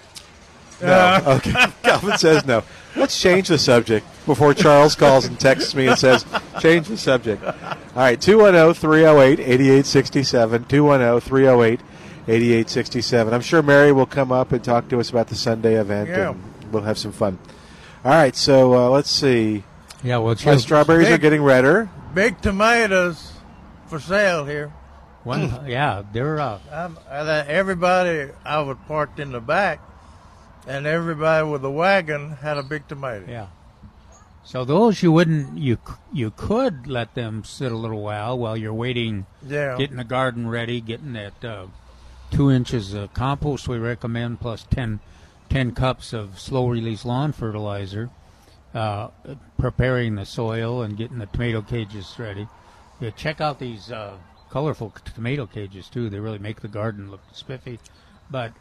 No. 0.80 0.88
Uh. 0.88 1.22
Okay. 1.38 1.52
Calvin 1.82 2.16
says 2.18 2.46
no. 2.46 2.62
Let's 2.96 3.20
change 3.20 3.48
the 3.48 3.58
subject 3.58 4.06
before 4.26 4.54
Charles 4.54 4.94
calls 4.96 5.26
and 5.26 5.38
texts 5.38 5.74
me 5.74 5.86
and 5.86 5.98
says, 5.98 6.24
change 6.60 6.88
the 6.88 6.96
subject. 6.96 7.44
All 7.44 7.54
right, 7.94 8.20
210 8.20 8.74
308 8.74 9.38
8867. 9.40 10.64
210 10.64 11.20
308 11.20 11.80
8867. 12.26 13.34
I'm 13.34 13.40
sure 13.40 13.62
Mary 13.62 13.92
will 13.92 14.06
come 14.06 14.32
up 14.32 14.52
and 14.52 14.62
talk 14.62 14.88
to 14.88 14.98
us 15.00 15.10
about 15.10 15.28
the 15.28 15.34
Sunday 15.36 15.74
event, 15.74 16.08
Yeah. 16.08 16.30
and 16.30 16.42
we'll 16.70 16.82
have 16.82 16.98
some 16.98 17.12
fun. 17.12 17.38
All 18.04 18.12
right, 18.12 18.34
so 18.34 18.74
uh, 18.74 18.88
let's 18.90 19.10
see. 19.10 19.64
Yeah, 20.02 20.18
well, 20.18 20.34
My 20.46 20.52
you, 20.52 20.58
strawberries 20.58 21.08
are 21.08 21.18
getting 21.18 21.42
redder. 21.42 21.90
Big 22.14 22.40
tomatoes 22.40 23.32
for 23.88 24.00
sale 24.00 24.46
here. 24.46 24.72
one, 25.24 25.66
yeah, 25.66 26.02
they're 26.12 26.40
uh, 26.40 26.58
I'm, 26.72 26.98
I, 27.10 27.40
everybody 27.46 28.30
I 28.44 28.60
was 28.62 28.78
parked 28.88 29.20
in 29.20 29.32
the 29.32 29.40
back, 29.40 29.80
and 30.66 30.86
everybody 30.86 31.46
with 31.46 31.64
a 31.64 31.70
wagon 31.70 32.30
had 32.32 32.56
a 32.56 32.62
big 32.62 32.88
tomato. 32.88 33.26
yeah. 33.28 33.46
So 34.42 34.64
those 34.64 35.02
you 35.02 35.12
wouldn't 35.12 35.58
you 35.58 35.76
you 36.12 36.30
could 36.30 36.86
let 36.86 37.14
them 37.14 37.44
sit 37.44 37.70
a 37.70 37.76
little 37.76 38.02
while 38.02 38.38
while 38.38 38.56
you're 38.56 38.72
waiting, 38.74 39.26
Yeah. 39.46 39.76
getting 39.76 39.98
the 39.98 40.04
garden 40.04 40.48
ready, 40.48 40.80
getting 40.80 41.12
that 41.12 41.44
uh, 41.44 41.66
two 42.30 42.50
inches 42.50 42.94
of 42.94 43.12
compost 43.12 43.68
we 43.68 43.76
recommend 43.78 44.40
plus 44.40 44.64
10, 44.70 45.00
10 45.50 45.72
cups 45.72 46.12
of 46.12 46.38
slow 46.40 46.68
release 46.68 47.04
lawn 47.04 47.32
fertilizer, 47.32 48.08
uh, 48.74 49.08
preparing 49.58 50.14
the 50.14 50.24
soil 50.24 50.82
and 50.82 50.96
getting 50.96 51.18
the 51.18 51.26
tomato 51.26 51.60
cages 51.60 52.14
ready. 52.18 52.48
Yeah, 53.00 53.10
check 53.10 53.40
out 53.40 53.58
these 53.58 53.90
uh, 53.90 54.16
colorful 54.50 54.94
tomato 55.14 55.46
cages 55.46 55.88
too. 55.88 56.08
They 56.08 56.20
really 56.20 56.38
make 56.38 56.60
the 56.60 56.68
garden 56.68 57.10
look 57.10 57.20
spiffy. 57.32 57.78
But 58.30 58.52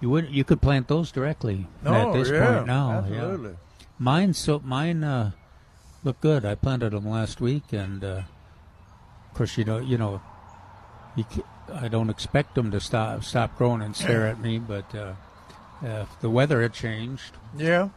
you 0.00 0.10
would 0.10 0.28
you 0.30 0.42
could 0.44 0.60
plant 0.60 0.88
those 0.88 1.12
directly 1.12 1.66
No, 1.82 1.94
at 1.94 2.12
this 2.14 2.30
Oh, 2.30 2.34
yeah, 2.34 2.54
point 2.54 2.66
now. 2.66 2.90
yeah. 2.90 2.98
absolutely. 2.98 3.54
Mine 3.98 4.34
so 4.34 4.60
mine 4.64 5.04
uh, 5.04 5.30
look 6.02 6.20
good. 6.20 6.44
I 6.44 6.56
planted 6.56 6.90
them 6.90 7.08
last 7.08 7.40
week, 7.40 7.72
and 7.72 8.02
uh, 8.02 8.22
of 9.28 9.34
course 9.34 9.56
you 9.56 9.64
know 9.64 9.78
you 9.78 9.96
know 9.98 10.20
you 11.14 11.24
I 11.72 11.86
don't 11.88 12.10
expect 12.10 12.56
them 12.56 12.72
to 12.72 12.80
stop 12.80 13.22
stop 13.22 13.56
growing 13.56 13.82
and 13.82 13.94
stare 13.94 14.26
at 14.26 14.40
me, 14.40 14.58
but 14.58 14.92
uh, 14.94 15.12
if 15.82 16.08
the 16.20 16.30
weather 16.30 16.62
had 16.62 16.72
changed, 16.72 17.32
Yeah. 17.56 17.88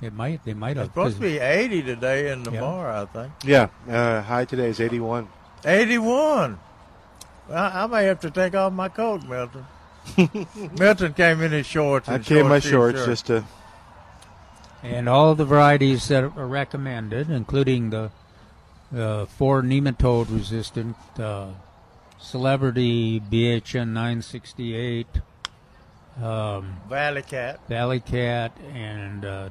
it 0.00 0.12
might 0.12 0.44
they 0.44 0.54
might 0.54 0.76
have. 0.76 0.86
It's 0.86 0.94
supposed 0.94 1.16
to 1.16 1.22
be 1.22 1.38
80 1.38 1.82
today 1.82 2.30
and 2.30 2.44
Yeah. 2.44 2.52
tomorrow, 2.52 3.02
I 3.02 3.06
think. 3.06 3.32
Yeah, 3.44 3.68
uh, 3.88 4.22
high 4.22 4.44
today 4.44 4.68
is 4.68 4.80
81. 4.80 5.28
81. 5.64 6.58
I, 7.50 7.84
I 7.84 7.86
may 7.86 8.04
have 8.04 8.20
to 8.20 8.30
take 8.30 8.54
off 8.54 8.72
my 8.72 8.88
coat, 8.88 9.22
Milton. 9.24 9.66
Milton 10.78 11.14
came 11.14 11.42
in 11.42 11.52
his 11.52 11.66
shorts. 11.66 12.08
I 12.08 12.14
and 12.16 12.24
came 12.24 12.48
my 12.48 12.60
shorts 12.60 12.98
t-shirt. 13.00 13.08
just 13.08 13.26
to. 13.26 13.44
and 14.82 15.08
all 15.08 15.34
the 15.34 15.44
varieties 15.44 16.06
that 16.08 16.22
are 16.24 16.46
recommended, 16.46 17.30
including 17.30 17.90
the 17.90 18.10
uh, 18.96 19.26
four 19.26 19.62
nematode 19.62 20.32
resistant 20.32 20.96
uh, 21.18 21.48
Celebrity 22.18 23.20
BHN 23.20 23.88
968. 23.88 25.06
Um, 26.22 26.78
Valley 26.88 27.22
Cat. 27.22 27.60
Valley 27.68 28.00
Cat 28.00 28.56
and 28.72 29.24
uh, 29.24 29.50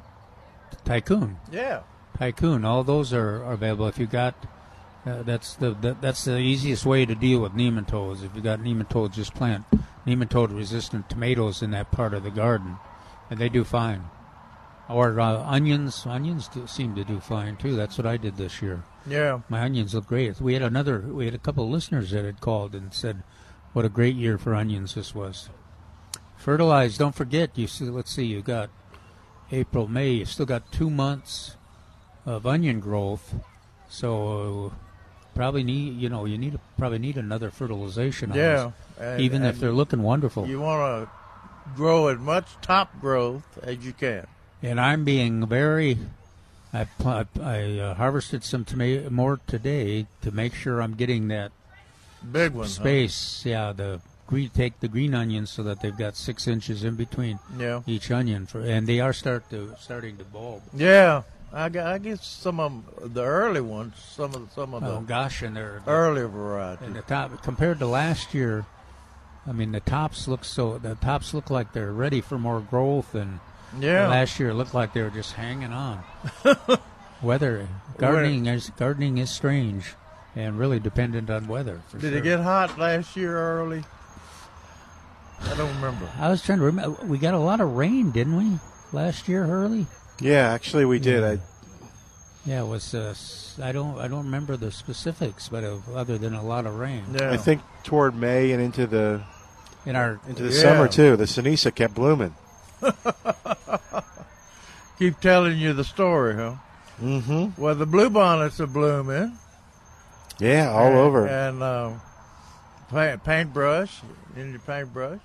Tycoon. 0.84 1.38
Yeah. 1.52 1.82
Tycoon. 2.18 2.66
All 2.66 2.84
those 2.84 3.14
are, 3.14 3.44
are 3.44 3.54
available. 3.54 3.88
If 3.88 4.00
you 4.00 4.08
got, 4.08 4.36
uh, 5.06 5.22
that's 5.24 5.56
the 5.56 5.76
that, 5.82 6.02
that's 6.02 6.26
the 6.26 6.38
easiest 6.38 6.86
way 6.86 7.06
to 7.06 7.14
deal 7.14 7.42
with 7.42 7.54
nematodes. 7.54 8.24
If 8.24 8.36
you 8.36 8.42
got 8.42 8.60
nematodes, 8.60 9.14
just 9.14 9.36
plant 9.36 9.66
nematode-resistant 10.08 11.10
tomatoes 11.10 11.62
in 11.62 11.72
that 11.72 11.92
part 11.92 12.14
of 12.14 12.24
the 12.24 12.32
garden, 12.32 12.78
and 13.30 13.40
they 13.40 13.50
do 13.50 13.64
fine. 13.64 14.06
Or 14.88 15.20
uh, 15.20 15.44
onions. 15.44 16.06
Onions 16.06 16.48
do, 16.48 16.68
seem 16.68 16.96
to 16.96 17.04
do 17.04 17.20
fine 17.20 17.58
too. 17.58 17.76
That's 17.76 17.98
what 17.98 18.06
I 18.06 18.18
did 18.18 18.38
this 18.38 18.62
year. 18.62 18.84
Yeah. 19.08 19.42
My 19.50 19.62
onions 19.62 19.94
look 19.94 20.08
great. 20.08 20.40
We 20.40 20.54
had 20.54 20.62
another. 20.62 21.00
We 21.00 21.26
had 21.26 21.34
a 21.34 21.40
couple 21.40 21.64
of 21.64 21.72
listeners 21.72 22.12
that 22.12 22.26
had 22.26 22.40
called 22.40 22.76
and 22.76 22.94
said, 22.94 23.24
"What 23.74 23.86
a 23.86 23.90
great 23.90 24.16
year 24.16 24.38
for 24.38 24.54
onions 24.56 24.94
this 24.96 25.14
was." 25.14 25.50
Fertilize. 26.46 26.96
Don't 27.00 27.16
forget. 27.16 27.50
You 27.58 27.66
see. 27.66 27.86
Let's 27.86 28.12
see. 28.12 28.26
You 28.26 28.42
got 28.44 28.70
April, 29.52 29.88
May. 29.88 30.12
You 30.12 30.26
still 30.26 30.46
got 30.46 30.72
two 30.72 30.92
months 30.92 31.56
of 32.24 32.46
onion 32.46 32.80
growth. 32.80 33.34
So 33.90 34.72
probably 35.34 35.64
need. 35.64 35.98
You 35.98 36.08
know, 36.10 36.26
you 36.26 36.38
need 36.38 36.52
to 36.54 36.60
probably 36.78 37.00
need 37.00 37.18
another 37.18 37.50
fertilization. 37.50 38.30
Yeah. 38.36 38.72
this, 39.00 39.08
And- 39.08 39.22
even 39.22 39.44
if 39.44 39.60
they're 39.60 39.72
looking 39.72 40.04
wonderful. 40.04 40.46
You 40.48 40.60
want 40.62 41.08
to 41.08 41.12
grow 41.76 42.10
as 42.10 42.20
much 42.20 42.46
top 42.62 43.00
growth 43.02 43.58
as 43.64 43.84
you 43.84 43.94
can. 43.94 44.28
and 44.62 44.80
I'm 44.80 45.04
being 45.04 45.48
very. 45.48 45.98
I 46.72 46.84
pl- 47.00 47.26
I 47.42 47.80
uh, 47.80 47.94
harvested 47.96 48.44
some 48.44 48.66
tomato 48.66 49.10
more 49.10 49.40
today 49.48 50.06
to 50.22 50.30
make 50.30 50.54
sure 50.54 50.80
I'm 50.82 50.94
getting 50.94 51.30
that 51.30 51.52
Big 52.32 52.52
one. 52.54 52.66
huh? 52.66 52.70
space. 52.70 53.44
Yeah, 53.46 53.72
the 53.72 54.00
green 54.28 54.50
take 54.50 54.80
the 54.80 54.88
green 54.88 55.14
onions 55.14 55.50
so 55.52 55.64
that 55.64 55.82
they've 55.82 55.98
got 55.98 56.16
six 56.16 56.48
inches 56.48 56.84
in 56.84 56.96
between 56.96 57.40
Yeah. 57.58 57.82
each 57.86 58.10
onion 58.12 58.46
for, 58.48 58.62
and 58.62 58.88
they 58.88 59.00
are 59.00 59.14
start 59.14 59.50
to 59.52 59.76
starting 59.80 60.18
to 60.18 60.24
bulb. 60.24 60.64
Yeah. 60.74 61.24
I, 61.54 61.66
I 61.66 61.98
guess 62.00 62.26
some 62.26 62.60
of 62.60 63.14
the 63.14 63.24
early 63.24 63.62
ones, 63.62 63.94
some 63.98 64.34
of 64.36 64.50
the, 64.50 64.54
some 64.54 64.74
of 64.74 64.82
the 64.84 64.90
Oh 64.90 65.02
gosh, 65.02 65.42
and 65.42 65.56
they're 65.56 65.82
early 65.88 66.24
variety. 66.24 66.86
and 66.86 66.96
the 66.96 67.02
top 67.04 67.42
compared 67.44 67.80
to 67.80 67.86
last 67.88 68.34
year. 68.34 68.66
I 69.48 69.52
mean, 69.52 69.72
the 69.72 69.80
tops 69.80 70.28
look 70.28 70.44
so 70.44 70.80
the 70.80 70.96
tops 70.96 71.34
look 71.34 71.50
like 71.52 71.72
they're 71.72 71.94
ready 71.94 72.20
for 72.20 72.38
more 72.40 72.60
growth, 72.60 73.14
and 73.16 73.40
Yeah. 73.80 74.08
last 74.08 74.40
year 74.40 74.50
it 74.50 74.56
looked 74.56 74.74
like 74.74 74.94
they 74.94 75.02
were 75.04 75.12
just 75.12 75.34
hanging 75.34 75.72
on. 75.72 76.04
weather 77.22 77.68
gardening 77.98 78.48
is 78.48 78.72
gardening 78.72 79.18
is 79.20 79.30
strange, 79.30 79.94
and 80.36 80.58
really 80.60 80.80
dependent 80.80 81.30
on 81.30 81.48
weather. 81.48 81.82
Did 81.92 82.02
sure. 82.02 82.18
it 82.18 82.24
get 82.24 82.40
hot 82.42 82.78
last 82.78 83.16
year 83.16 83.38
early? 83.38 83.84
I 85.42 85.56
don't 85.56 85.74
remember. 85.76 86.10
I 86.20 86.30
was 86.30 86.42
trying 86.44 86.60
to 86.60 86.66
remember. 86.66 86.98
We 87.06 87.18
got 87.18 87.34
a 87.34 87.40
lot 87.40 87.62
of 87.62 87.76
rain, 87.76 88.12
didn't 88.12 88.38
we, 88.38 88.60
last 88.92 89.28
year 89.28 89.46
Hurley? 89.46 89.86
Yeah, 90.20 90.52
actually, 90.52 90.86
we 90.86 91.00
did. 91.00 91.24
I, 91.24 91.40
Yeah, 92.46 92.62
it 92.62 92.68
was. 92.68 92.94
Uh, 92.96 93.10
s- 93.12 93.58
I 93.62 93.72
don't. 93.72 93.98
I 94.00 94.08
don't 94.08 94.26
remember 94.26 94.56
the 94.58 94.72
specifics, 94.72 95.50
but 95.50 95.64
uh, 95.64 95.78
other 95.94 96.18
than 96.18 96.34
a 96.34 96.44
lot 96.44 96.66
of 96.66 96.76
rain 96.78 97.04
Yeah. 97.14 97.32
I 97.32 97.38
think 97.38 97.62
toward 97.84 98.16
May 98.16 98.52
and 98.52 98.62
into 98.62 98.88
the 98.88 99.22
in 99.86 99.96
our. 99.96 100.20
into 100.28 100.44
the 100.44 100.50
Yeah. 100.56 100.62
summer 100.62 100.88
too. 100.88 101.16
The 101.18 101.26
Cenizo 101.26 101.74
kept 101.74 101.94
blooming. 101.96 102.34
Keep 105.00 105.20
telling 105.20 105.58
you 105.58 105.74
the 105.74 105.84
story, 105.84 106.36
huh? 106.36 106.56
Mm-hmm. 107.02 107.62
Well, 107.62 107.76
the 107.76 107.86
bluebonnets 107.86 108.60
are 108.62 108.68
blooming. 108.68 109.38
Yeah, 110.40 110.70
all 110.72 110.88
and, 110.88 110.96
over. 110.96 111.28
And 111.28 111.62
uh, 111.62 111.92
paint, 112.90 113.24
paintbrush, 113.24 114.00
in 114.36 114.52
your 114.52 114.60
paintbrush. 114.60 115.20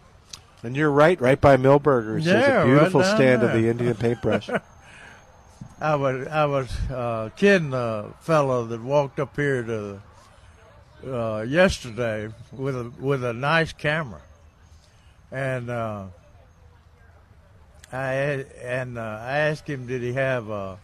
And 0.63 0.77
you're 0.77 0.91
right, 0.91 1.21
right 1.21 1.41
by 1.41 1.57
Milberger's. 1.57 2.27
Yeah, 2.27 2.33
There's 2.33 2.63
a 2.63 2.67
beautiful 2.67 3.01
down 3.01 3.17
stand 3.17 3.43
of 3.43 3.53
the 3.53 3.69
Indian 3.69 3.95
paintbrush. 3.95 4.51
I 5.81 5.95
was 5.95 6.29
I 6.29 6.45
was 6.45 6.91
uh, 6.91 7.31
kidding 7.37 7.73
a 7.73 8.13
fellow 8.21 8.67
that 8.67 8.83
walked 8.83 9.19
up 9.19 9.35
here 9.35 9.63
to 9.63 10.03
uh, 11.07 11.41
yesterday 11.43 12.29
with 12.53 12.77
a 12.77 12.93
with 13.01 13.25
a 13.25 13.33
nice 13.33 13.73
camera, 13.73 14.21
and 15.33 15.71
uh, 15.71 16.05
I 17.91 18.13
and 18.63 18.99
uh, 18.99 19.01
I 19.23 19.39
asked 19.39 19.67
him 19.67 19.87
did 19.87 20.03
he 20.03 20.13
have 20.13 20.51
uh, 20.51 20.77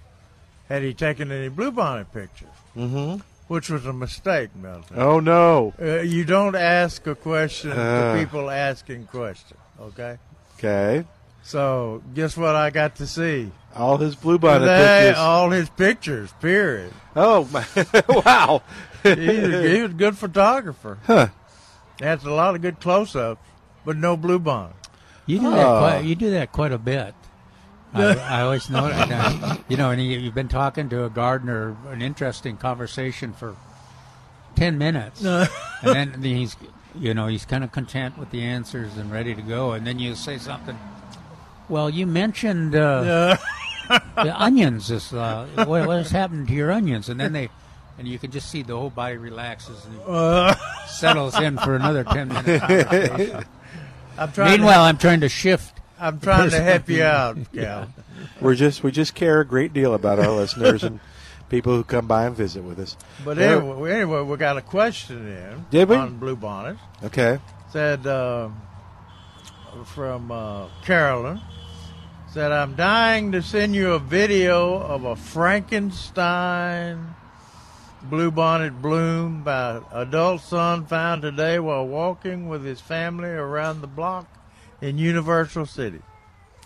had 0.71 0.83
he 0.83 0.95
taken 0.95 1.31
any 1.31 1.51
bluebonnet 1.51 2.11
pictures, 2.13 2.49
mm-hmm. 2.75 3.21
Which 3.49 3.71
was 3.71 3.87
a 3.87 3.93
mistake, 3.93 4.55
Milton. 4.57 4.97
Oh 4.99 5.21
no. 5.21 5.75
Uh, 5.81 6.01
you 6.01 6.25
don't 6.25 6.55
ask 6.57 7.07
a 7.07 7.15
question 7.15 7.73
Uh. 7.73 8.15
to 8.15 8.19
people 8.25 8.51
asking 8.51 9.07
questions, 9.07 9.61
okay? 9.81 10.19
Okay. 10.59 11.05
So 11.43 12.03
guess 12.15 12.37
what 12.37 12.57
I 12.57 12.71
got 12.71 12.97
to 12.97 13.07
see? 13.07 13.51
All 13.75 13.99
his 13.99 14.17
bluebonnet 14.17 14.67
They- 14.67 15.07
pictures. 15.09 15.19
all 15.19 15.51
his 15.51 15.69
pictures. 15.71 16.33
Period. 16.41 16.93
oh 17.15 17.49
my! 17.53 17.65
wow. 18.09 18.63
he, 19.03 19.11
was, 19.11 19.71
he 19.71 19.83
was 19.83 19.91
a 19.93 19.95
good 19.95 20.17
photographer. 20.19 20.99
Huh. 21.07 21.29
Has 22.01 22.25
a 22.25 22.31
lot 22.33 22.55
of 22.55 22.63
good 22.63 22.81
close-ups, 22.81 23.41
but 23.85 23.97
no 23.97 24.17
blue 24.17 24.39
bond. 24.39 24.75
You 25.27 25.39
do 25.41 25.51
that. 25.51 25.67
Oh. 25.67 25.79
Quite, 25.79 26.05
you 26.05 26.15
do 26.15 26.31
that 26.33 26.53
quite 26.53 26.73
a 26.73 26.79
bit. 26.79 27.15
I, 27.97 28.15
I 28.39 28.43
always 28.43 28.69
know 28.71 28.89
that. 28.89 29.61
You 29.69 29.77
know, 29.77 29.91
and 29.91 30.03
you, 30.03 30.19
you've 30.19 30.35
been 30.35 30.49
talking 30.49 30.89
to 30.91 31.05
a 31.05 31.11
gardener, 31.11 31.77
an 31.89 32.03
interesting 32.03 32.57
conversation 32.57 33.33
for 33.33 33.57
ten 34.55 34.79
minutes, 34.79 35.25
and 35.25 35.49
then 35.83 36.23
he's, 36.23 36.57
you 36.95 37.15
know, 37.15 37.27
he's 37.27 37.45
kind 37.45 37.63
of 37.65 37.73
content 37.73 38.19
with 38.19 38.31
the 38.31 38.43
answers 38.43 38.97
and 38.97 39.11
ready 39.11 39.35
to 39.35 39.43
go, 39.43 39.73
and 39.73 39.87
then 39.87 39.99
you 39.99 40.15
say 40.15 40.39
something. 40.39 40.79
Well, 41.69 41.91
you 41.91 42.07
mentioned 42.07 42.75
uh, 42.77 43.37
the 43.89 44.35
onions. 44.41 44.89
This, 44.89 45.13
uh, 45.13 45.47
what, 45.57 45.87
what 45.87 45.99
has 45.99 46.11
happened 46.11 46.49
to 46.49 46.55
your 46.55 46.71
onions? 46.73 47.09
And 47.09 47.19
then 47.19 47.33
they, 47.33 47.49
and 47.99 48.07
you 48.07 48.19
can 48.19 48.31
just 48.31 48.51
see 48.51 48.63
the 48.63 48.77
whole 48.77 48.91
body 48.91 49.17
relaxes 49.17 49.85
and 49.85 50.57
settles 50.87 51.39
in 51.41 51.59
for 51.59 51.75
another 51.75 52.05
ten 52.05 52.29
minutes. 52.29 53.47
I'm 54.19 54.33
trying. 54.33 54.51
Meanwhile, 54.53 54.83
I'm 54.83 54.99
trying 54.99 55.21
to 55.21 55.29
shift. 55.29 55.81
I'm 55.99 56.21
trying 56.21 56.51
to 56.51 56.61
help 56.61 56.89
you 56.89 57.03
out, 57.05 57.39
Cal. 57.55 57.89
We're 58.41 58.55
just 58.55 58.83
we 58.83 58.91
just 58.93 59.15
care 59.15 59.41
a 59.41 59.47
great 59.47 59.73
deal 59.73 59.95
about 59.95 60.19
our 60.19 60.31
listeners 60.31 60.85
and 60.85 61.01
people 61.49 61.75
who 61.75 61.85
come 61.85 62.07
by 62.07 62.27
and 62.27 62.37
visit 62.37 62.63
with 62.65 62.79
us. 62.79 62.97
But 63.25 63.37
Well- 63.39 63.61
anyway, 63.73 63.93
anyway, 63.95 64.23
we 64.23 64.37
got 64.37 64.57
a 64.57 64.63
question 64.63 65.27
in 65.29 65.67
Did 65.71 65.89
we? 65.89 65.97
on 65.97 66.19
Blue 66.19 66.37
Bonnet. 66.37 66.77
Okay. 67.05 67.39
Said 67.71 68.07
uh, 68.07 68.49
from 69.85 70.31
uh, 70.31 70.69
Carolyn. 70.85 71.41
Said 72.33 72.53
I'm 72.53 72.75
dying 72.75 73.33
to 73.33 73.41
send 73.43 73.75
you 73.75 73.93
a 73.93 73.99
video 73.99 74.75
of 74.79 75.05
a 75.05 75.17
Frankenstein 75.17 77.15
bluebonnet 78.11 78.81
bloom 78.83 79.43
by 79.43 79.81
adult 79.93 80.41
son 80.43 80.85
found 80.87 81.23
today 81.23 81.59
while 81.59 81.87
walking 81.87 82.47
with 82.49 82.65
his 82.65 82.81
family 82.81 83.29
around 83.29 83.81
the 83.81 83.87
block 83.87 84.27
in 84.81 84.99
Universal 84.99 85.67
City. 85.67 86.01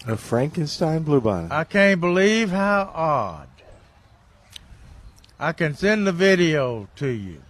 A 0.07 0.17
Frankenstein 0.17 1.05
bluebonnet. 1.05 1.51
I 1.51 1.65
can't 1.65 2.01
believe 2.01 2.51
how 2.51 2.91
odd. 2.95 3.49
I 5.39 5.53
can 5.53 5.75
send 5.75 6.07
the 6.07 6.13
video 6.13 6.89
to 6.97 7.09
you. 7.09 7.43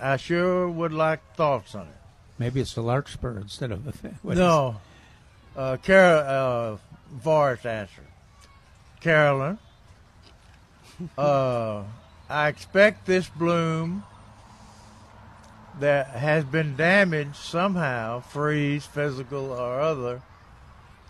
I 0.00 0.16
sure 0.16 0.68
would 0.68 0.92
like 0.92 1.20
thoughts 1.34 1.74
on 1.74 1.86
it. 1.86 1.94
Maybe 2.38 2.60
it's 2.60 2.76
a 2.76 2.82
larkspur 2.82 3.38
instead 3.38 3.72
of 3.72 3.86
a. 3.86 4.08
what 4.22 4.32
is 4.32 4.38
no, 4.38 4.76
uh, 5.56 5.76
Carol, 5.82 6.78
uh, 6.78 7.16
voice 7.16 7.64
answer. 7.64 8.04
Carolyn, 9.00 9.58
uh, 11.18 11.82
I 12.28 12.48
expect 12.48 13.06
this 13.06 13.28
bloom 13.28 14.04
that 15.80 16.08
has 16.08 16.44
been 16.44 16.76
damaged 16.76 17.36
somehow, 17.36 18.20
freeze, 18.20 18.84
physical 18.84 19.52
or 19.52 19.80
other, 19.80 20.22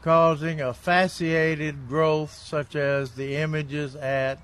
causing 0.03 0.61
a 0.61 0.73
fasciated 0.73 1.89
growth 1.89 2.33
such 2.33 2.77
as 2.77 3.13
the 3.13 3.37
images 3.37 3.97
at, 3.97 4.39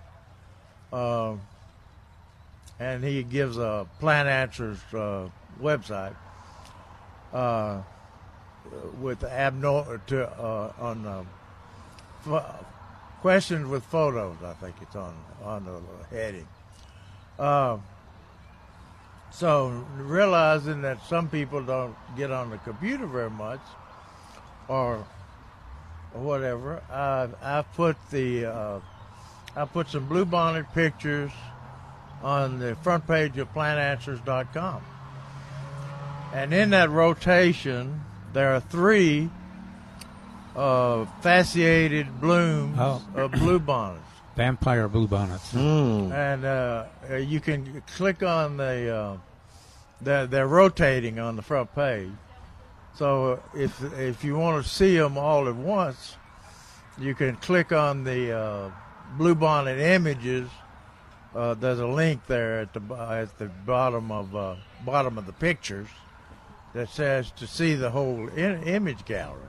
uh, 0.92 1.34
and 2.78 3.04
he 3.04 3.22
gives 3.22 3.56
a 3.56 3.86
Plant 4.00 4.28
Answers 4.28 4.78
uh, 4.92 5.28
website 5.60 6.14
uh, 7.32 7.82
with 9.00 9.22
abnormal 9.24 9.98
to 10.06 10.28
uh, 10.28 10.72
on 10.78 11.06
uh, 11.06 11.24
pho- 12.22 12.54
questions 13.20 13.68
with 13.68 13.84
photos. 13.84 14.36
I 14.44 14.54
think 14.54 14.74
it's 14.80 14.96
on 14.96 15.14
on 15.42 15.64
the 15.64 16.16
heading. 16.16 16.48
So 19.34 19.84
realizing 19.98 20.82
that 20.82 21.04
some 21.06 21.28
people 21.28 21.62
don't 21.62 21.96
get 22.16 22.30
on 22.30 22.50
the 22.50 22.58
computer 22.58 23.06
very 23.06 23.30
much, 23.30 23.60
or 24.68 25.04
whatever, 26.12 26.80
I 26.90 27.28
I 27.42 27.62
put 27.62 27.96
the 28.10 28.46
uh, 28.46 28.80
I 29.56 29.64
put 29.64 29.88
some 29.88 30.08
bluebonnet 30.08 30.72
pictures 30.72 31.32
on 32.22 32.58
the 32.60 32.76
front 32.76 33.06
page 33.06 33.36
of 33.38 33.52
plantanswers.com. 33.52 34.82
And 36.32 36.54
in 36.54 36.70
that 36.70 36.90
rotation, 36.90 38.00
there 38.32 38.54
are 38.54 38.60
three 38.60 39.30
uh, 40.56 41.04
fasciated 41.22 42.20
blooms 42.20 42.76
Oh. 42.78 43.02
of 43.16 43.32
bluebonnets. 43.32 43.98
Vampire 44.36 44.88
bluebonnets. 44.88 45.54
And 45.54 46.44
uh, 46.44 46.86
uh, 47.10 47.16
you 47.16 47.40
can 47.40 47.82
click 47.96 48.22
on 48.22 48.56
the, 48.56 48.94
uh, 48.94 49.16
they're, 50.00 50.26
they're 50.26 50.48
rotating 50.48 51.18
on 51.18 51.36
the 51.36 51.42
front 51.42 51.74
page. 51.74 52.10
So 52.96 53.42
if, 53.54 53.82
if 53.94 54.22
you 54.22 54.36
want 54.36 54.64
to 54.64 54.70
see 54.70 54.96
them 54.96 55.18
all 55.18 55.48
at 55.48 55.56
once, 55.56 56.16
you 56.98 57.14
can 57.14 57.36
click 57.36 57.72
on 57.72 58.04
the 58.04 58.32
uh, 58.32 58.70
bluebonnet 59.18 59.80
images. 59.80 60.48
Uh, 61.34 61.54
there's 61.54 61.80
a 61.80 61.86
link 61.86 62.24
there 62.26 62.60
at 62.60 62.72
the 62.72 62.80
at 62.94 63.36
the 63.38 63.46
bottom 63.46 64.12
of 64.12 64.36
uh, 64.36 64.54
bottom 64.84 65.18
of 65.18 65.26
the 65.26 65.32
pictures 65.32 65.88
that 66.72 66.88
says 66.88 67.32
to 67.32 67.46
see 67.46 67.74
the 67.74 67.90
whole 67.90 68.30
I- 68.36 68.62
image 68.64 69.04
gallery. 69.04 69.40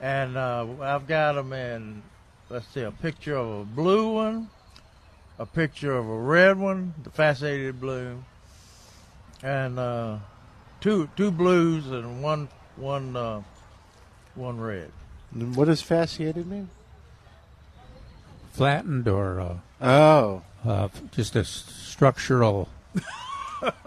And 0.00 0.36
uh, 0.36 0.66
I've 0.80 1.06
got 1.06 1.34
them 1.34 1.52
in. 1.52 2.02
Let's 2.48 2.66
see, 2.66 2.80
a 2.80 2.90
picture 2.90 3.36
of 3.36 3.60
a 3.60 3.64
blue 3.64 4.14
one, 4.14 4.50
a 5.42 5.46
picture 5.46 5.92
of 5.96 6.06
a 6.08 6.18
red 6.18 6.56
one, 6.56 6.94
the 7.02 7.10
fascinated 7.10 7.80
blue, 7.80 8.22
and 9.42 9.76
uh, 9.78 10.18
two 10.80 11.08
two 11.16 11.30
blues 11.32 11.86
and 11.90 12.22
one 12.22 12.48
one 12.76 13.16
uh, 13.16 13.42
one 14.36 14.60
red. 14.60 14.90
And 15.34 15.56
What 15.56 15.64
does 15.66 15.82
fasciated 15.82 16.46
mean? 16.46 16.68
Flattened 18.52 19.08
or 19.08 19.40
uh, 19.40 19.56
Oh, 19.80 20.42
uh, 20.64 20.88
just 21.10 21.34
a 21.34 21.40
s- 21.40 21.64
structural 21.76 22.68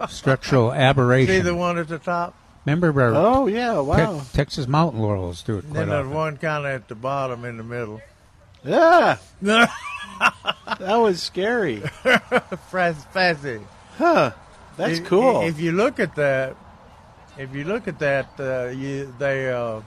structural 0.08 0.72
aberration. 0.72 1.34
See 1.36 1.40
the 1.40 1.54
one 1.54 1.78
at 1.78 1.88
the 1.88 1.98
top, 1.98 2.34
Remember 2.66 2.88
our 3.00 3.14
oh 3.14 3.46
yeah, 3.46 3.74
Te- 3.74 3.80
wow, 3.80 4.20
Texas 4.34 4.66
mountain 4.66 5.00
laurels 5.00 5.42
do 5.42 5.56
it 5.58 5.64
and 5.64 5.72
quite 5.72 5.78
then 5.86 5.88
there's 5.88 6.08
one 6.08 6.36
kind 6.36 6.66
of 6.66 6.72
at 6.72 6.88
the 6.88 6.94
bottom 6.96 7.44
in 7.46 7.56
the 7.56 7.62
middle. 7.64 8.02
yeah. 8.64 9.16
that 10.78 10.96
was 10.96 11.22
scary. 11.22 11.80
Fascinating. 12.70 13.66
Huh? 13.98 14.32
That's 14.76 14.98
If- 14.98 15.06
cool. 15.06 15.42
If 15.42 15.60
you 15.60 15.72
look 15.72 15.98
at 16.00 16.14
that, 16.16 16.56
if 17.38 17.54
you 17.54 17.64
look 17.64 17.88
at 17.88 17.98
that, 17.98 18.28
uh, 18.38 18.68
you, 18.68 19.12
they 19.18 19.50
uh, 19.52 19.80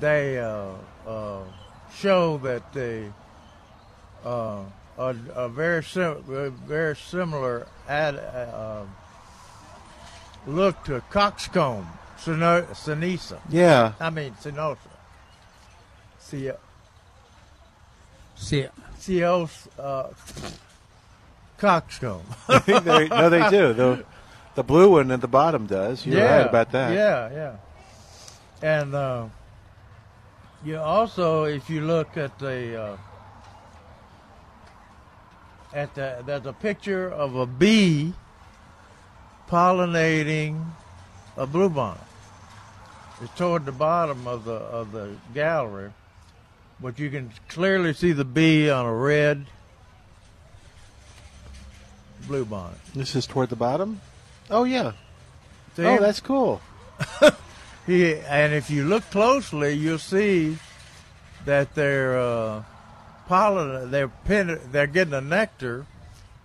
they 0.00 0.38
uh, 0.38 0.70
uh, 1.06 1.40
show 1.94 2.38
that 2.38 2.72
they 2.72 3.10
uh, 4.24 4.62
a, 4.98 5.16
a 5.34 5.48
very 5.48 5.82
sim- 5.82 6.24
a 6.30 6.50
very 6.50 6.96
similar 6.96 7.66
ad, 7.88 8.16
uh, 8.16 8.84
look 10.46 10.82
to 10.84 10.96
a 10.96 11.00
coxcomb 11.02 11.86
sino- 12.18 12.62
sinisa. 12.72 13.38
yeah. 13.48 13.92
I 14.00 14.10
mean 14.10 14.32
sinosa. 14.42 14.78
See, 16.18 16.50
See, 18.38 18.66
Cios, 18.98 19.66
uh, 19.78 20.08
coxcomb. 21.58 22.22
I 22.48 22.58
think 22.60 22.84
they, 22.84 23.08
no, 23.08 23.28
they 23.28 23.50
do. 23.50 23.72
The 23.74 24.04
the 24.54 24.62
blue 24.62 24.92
one 24.92 25.10
at 25.10 25.20
the 25.20 25.28
bottom 25.28 25.66
does. 25.66 26.06
You're 26.06 26.24
right 26.24 26.46
about 26.46 26.72
that. 26.72 26.94
Yeah, 26.94 27.30
yeah. 27.32 27.56
And 28.62 28.94
uh, 28.94 29.26
you 30.64 30.78
also, 30.78 31.44
if 31.44 31.68
you 31.68 31.82
look 31.82 32.16
at 32.16 32.38
the 32.38 32.80
uh, 32.80 32.96
at 35.74 35.94
the 35.94 36.22
there's 36.24 36.46
a 36.46 36.52
picture 36.52 37.08
of 37.08 37.34
a 37.34 37.46
bee 37.46 38.14
pollinating 39.48 40.64
a 41.36 41.46
bluebonnet. 41.46 41.98
It's 43.20 43.34
toward 43.34 43.66
the 43.66 43.72
bottom 43.72 44.26
of 44.26 44.44
the 44.44 44.52
of 44.52 44.92
the 44.92 45.16
gallery, 45.34 45.90
but 46.80 46.98
you 46.98 47.10
can 47.10 47.32
clearly 47.48 47.92
see 47.92 48.12
the 48.12 48.24
bee 48.24 48.70
on 48.70 48.86
a 48.86 48.94
red 48.94 49.46
bluebonnet. 52.22 52.76
This 52.94 53.14
is 53.14 53.26
toward 53.26 53.48
the 53.50 53.56
bottom. 53.56 54.00
Oh 54.50 54.64
yeah. 54.64 54.92
See? 55.76 55.84
Oh, 55.84 55.98
that's 55.98 56.20
cool. 56.20 56.60
He, 57.88 58.16
and 58.16 58.52
if 58.52 58.68
you 58.68 58.84
look 58.84 59.02
closely, 59.10 59.72
you'll 59.72 59.98
see 59.98 60.58
that 61.46 61.74
they're 61.74 62.18
uh, 62.18 62.62
pollen. 63.28 63.90
They're 63.90 64.08
pen, 64.08 64.60
They're 64.70 64.86
getting 64.86 65.12
the 65.12 65.22
nectar 65.22 65.86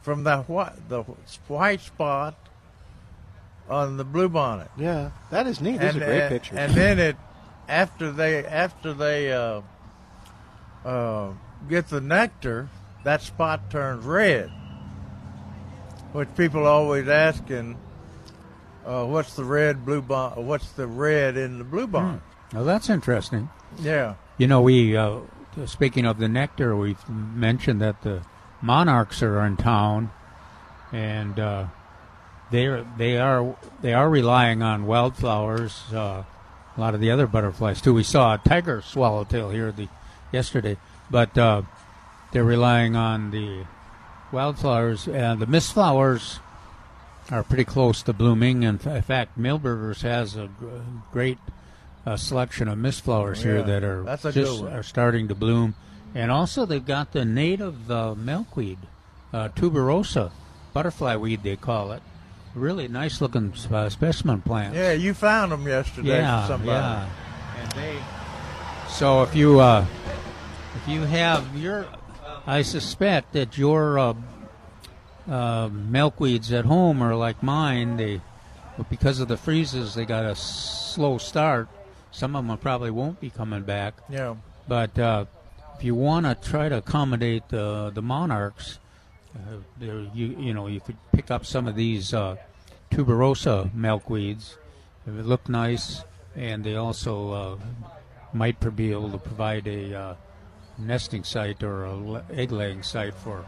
from 0.03 0.23
the 0.23 0.37
white, 0.43 0.87
the 0.87 1.03
white 1.49 1.81
spot 1.81 2.35
on 3.69 3.97
the 3.97 4.05
bluebonnet. 4.05 4.69
Yeah, 4.77 5.11
that 5.31 5.45
is 5.45 5.59
neat. 5.59 5.81
And, 5.81 6.01
are 6.01 6.05
great 6.05 6.29
pictures. 6.29 6.57
And 6.57 6.73
then 6.75 6.97
it, 6.97 7.17
after 7.67 8.09
they 8.09 8.45
after 8.45 8.93
they 8.93 9.33
uh, 9.33 9.63
uh, 10.85 11.31
get 11.69 11.87
the 11.89 12.01
nectar, 12.01 12.69
that 13.03 13.21
spot 13.21 13.69
turns 13.69 14.05
red. 14.05 14.51
Which 16.11 16.29
people 16.37 16.65
always 16.67 17.07
asking, 17.07 17.77
uh, 18.85 19.05
what's 19.05 19.35
the 19.35 19.43
red 19.43 19.85
blue 19.85 20.01
What's 20.01 20.71
the 20.73 20.87
red 20.87 21.37
in 21.37 21.57
the 21.57 21.63
blue 21.63 21.87
bonnet? 21.87 22.21
well, 22.53 22.65
that's 22.65 22.89
interesting. 22.89 23.49
Yeah. 23.79 24.15
you 24.37 24.47
know, 24.47 24.61
we 24.61 24.95
uh, 24.95 25.19
speaking 25.65 26.05
of 26.05 26.19
the 26.19 26.27
nectar, 26.27 26.75
we've 26.75 27.09
mentioned 27.09 27.81
that 27.81 28.01
the 28.03 28.21
monarchs 28.61 29.23
are 29.23 29.45
in 29.45 29.57
town, 29.57 30.11
and 30.91 31.39
uh, 31.39 31.65
they 32.51 32.67
are 32.67 32.85
they 32.97 33.17
are 33.17 33.55
they 33.81 33.93
are 33.93 34.09
relying 34.09 34.61
on 34.61 34.85
wildflowers. 34.85 35.83
Uh, 35.91 36.23
a 36.75 36.81
lot 36.81 36.95
of 36.95 36.99
the 37.01 37.11
other 37.11 37.27
butterflies 37.27 37.81
too. 37.81 37.93
We 37.93 38.03
saw 38.03 38.35
a 38.35 38.37
tiger 38.37 38.81
swallowtail 38.81 39.49
here 39.49 39.71
the 39.71 39.87
yesterday, 40.33 40.77
but 41.09 41.37
uh, 41.37 41.61
they're 42.31 42.43
relying 42.43 42.95
on 42.95 43.31
the 43.31 43.65
wildflowers 44.31 45.07
and 45.07 45.39
the 45.39 45.45
mist 45.45 45.73
flowers 45.73 46.39
are 47.31 47.43
pretty 47.43 47.63
close 47.63 48.01
to 48.03 48.13
blooming. 48.13 48.65
And 48.65 48.83
in 48.85 49.01
fact, 49.01 49.37
Milberger's 49.37 50.01
has 50.01 50.35
a 50.35 50.49
great 51.11 51.37
uh, 52.05 52.17
selection 52.17 52.67
of 52.67 52.77
mist 52.77 53.03
flowers 53.03 53.43
here 53.43 53.59
Yeah, 53.59 53.79
that 53.79 53.83
are 53.83 54.31
just 54.31 54.63
are 54.63 54.83
starting 54.83 55.27
to 55.29 55.35
bloom. 55.35 55.75
And 56.15 56.29
also, 56.29 56.65
they've 56.65 56.85
got 56.85 57.11
the 57.11 57.25
native 57.25 57.89
uh, 57.89 58.13
milkweed, 58.13 58.77
uh, 59.31 59.49
tuberosa, 59.49 60.31
butterfly 60.73 61.15
weed 61.15 61.41
they 61.41 61.55
call 61.55 61.91
it. 61.91 62.03
Really 62.53 62.87
nice 62.87 63.19
looking 63.19 63.51
uh, 63.71 63.89
specimen 63.89 64.41
plant. 64.41 64.75
Yeah, 64.75 64.91
you 64.91 65.15
found 65.15 65.51
them 65.51 65.65
yesterday 65.65 66.09
Yeah, 66.19 66.59
yeah. 66.63 67.09
And 67.57 67.71
they. 67.71 67.97
So 68.89 69.23
if 69.23 69.35
you 69.35 69.59
uh, 69.59 69.87
if 70.75 70.87
you 70.87 71.01
have 71.01 71.55
your, 71.55 71.85
I 72.45 72.61
suspect 72.61 73.33
that 73.33 73.57
your 73.57 73.99
uh, 73.99 74.13
uh, 75.29 75.69
milkweeds 75.69 76.51
at 76.51 76.65
home 76.65 77.01
are 77.01 77.15
like 77.15 77.41
mine. 77.43 77.97
They, 77.97 78.21
but 78.77 78.89
because 78.89 79.19
of 79.19 79.27
the 79.27 79.37
freezes, 79.37 79.95
they 79.95 80.05
got 80.05 80.25
a 80.25 80.35
slow 80.35 81.17
start. 81.17 81.67
Some 82.11 82.35
of 82.35 82.45
them 82.45 82.57
probably 82.57 82.91
won't 82.91 83.19
be 83.19 83.29
coming 83.29 83.63
back. 83.63 83.95
Yeah. 84.09 84.35
But 84.67 84.97
uh, 84.97 85.25
if 85.75 85.83
you 85.83 85.95
want 85.95 86.25
to 86.25 86.49
try 86.49 86.69
to 86.69 86.77
accommodate 86.77 87.49
the 87.49 87.91
the 87.93 88.01
monarchs, 88.01 88.79
uh, 89.35 89.57
there, 89.79 89.99
you 90.13 90.35
you 90.39 90.53
know 90.53 90.67
you 90.67 90.79
could 90.79 90.97
pick 91.11 91.31
up 91.31 91.45
some 91.45 91.67
of 91.67 91.75
these 91.75 92.13
uh, 92.13 92.35
tuberosa 92.91 93.71
milkweeds. 93.75 94.55
They 95.05 95.21
look 95.21 95.49
nice, 95.49 96.03
and 96.35 96.63
they 96.63 96.75
also 96.75 97.31
uh, 97.31 97.57
might 98.31 98.75
be 98.75 98.91
able 98.91 99.11
to 99.11 99.17
provide 99.17 99.67
a 99.67 99.93
uh, 99.93 100.15
nesting 100.77 101.23
site 101.23 101.63
or 101.63 101.85
a 101.85 102.23
egg 102.31 102.51
laying 102.51 102.83
site 102.83 103.13
for 103.13 103.45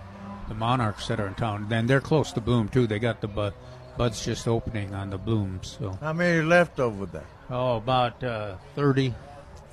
the 0.48 0.54
monarchs 0.56 1.08
that 1.08 1.20
are 1.20 1.28
in 1.28 1.34
town. 1.36 1.68
Then 1.70 1.88
they're 1.88 2.02
close 2.02 2.32
to 2.34 2.42
bloom 2.42 2.70
too. 2.70 2.88
They 2.88 3.00
got 3.00 3.22
the 3.22 3.28
bud, 3.28 3.54
buds 3.98 4.24
just 4.24 4.48
opening 4.48 4.94
on 4.94 5.10
the 5.10 5.18
blooms. 5.18 5.78
So 5.80 5.98
How 6.02 6.14
many 6.14 6.42
left 6.44 6.80
over 6.80 7.06
there? 7.06 7.26
oh, 7.50 7.78
about 7.78 8.24
uh, 8.24 8.56
thirty. 8.76 9.14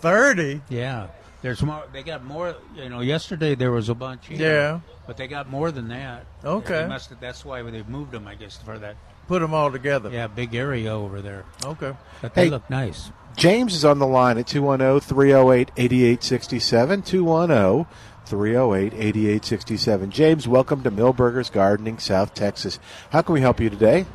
Thirty. 0.00 0.60
Yeah, 0.68 1.08
there's 1.42 1.62
more. 1.62 1.84
They 1.92 2.02
got 2.02 2.24
more. 2.24 2.56
You 2.74 2.88
know, 2.88 3.00
yesterday 3.00 3.54
there 3.54 3.70
was 3.70 3.88
a 3.88 3.94
bunch. 3.94 4.26
Here, 4.28 4.38
Yeah. 4.38 4.80
but 5.06 5.16
they 5.16 5.28
got 5.28 5.48
more 5.48 5.70
than 5.70 5.88
that. 5.88 6.24
Okay. 6.44 6.86
Must 6.88 7.10
have, 7.10 7.20
that's 7.20 7.44
why 7.44 7.62
they've 7.62 7.88
moved 7.88 8.12
them, 8.12 8.26
I 8.26 8.34
guess, 8.34 8.56
for 8.56 8.78
that. 8.78 8.96
Put 9.28 9.40
them 9.40 9.54
all 9.54 9.70
together. 9.70 10.10
Yeah, 10.10 10.26
big 10.26 10.54
area 10.54 10.92
over 10.92 11.22
there. 11.22 11.44
Okay. 11.64 11.92
But 12.20 12.34
they 12.34 12.44
Hey. 12.46 12.50
look 12.50 12.68
nice. 12.68 13.12
James 13.36 13.74
is 13.74 13.84
on 13.84 13.98
the 13.98 14.06
line 14.06 14.38
at 14.38 14.46
210 14.46 15.00
308 15.00 15.70
8867. 15.76 17.02
210 17.02 17.86
308 18.26 18.92
8867. 18.94 20.10
James, 20.10 20.46
welcome 20.46 20.82
to 20.82 20.90
Milberger's 20.90 21.50
Gardening, 21.50 21.98
South 21.98 22.34
Texas. 22.34 22.78
How 23.10 23.22
can 23.22 23.34
we 23.34 23.40
help 23.40 23.60
you 23.60 23.70
today? 23.70 24.06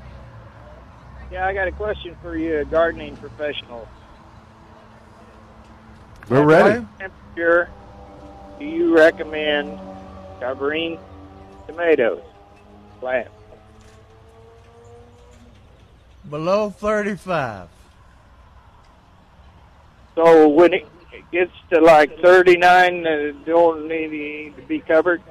Yeah, 1.32 1.46
I 1.46 1.54
got 1.54 1.68
a 1.68 1.72
question 1.72 2.16
for 2.22 2.38
you, 2.38 2.64
gardening 2.66 3.18
professional. 3.18 3.88
We're 6.30 6.44
ready. 6.44 6.80
Okay. 6.80 6.88
Temperature 7.00 7.70
do 8.60 8.66
you 8.66 8.96
recommend 8.96 9.80
covering 10.40 11.00
tomatoes 11.68 12.24
plant? 13.00 13.30
Below 16.30 16.70
thirty-five. 16.72 17.70
So 20.18 20.48
when 20.50 20.74
it 20.74 20.88
gets 21.32 21.52
to 21.72 21.80
like 21.80 22.20
39, 22.22 23.06
uh, 23.06 23.32
don't 23.46 23.88
need 23.88 24.56
to 24.56 24.62
be 24.64 24.80
covered? 24.80 25.22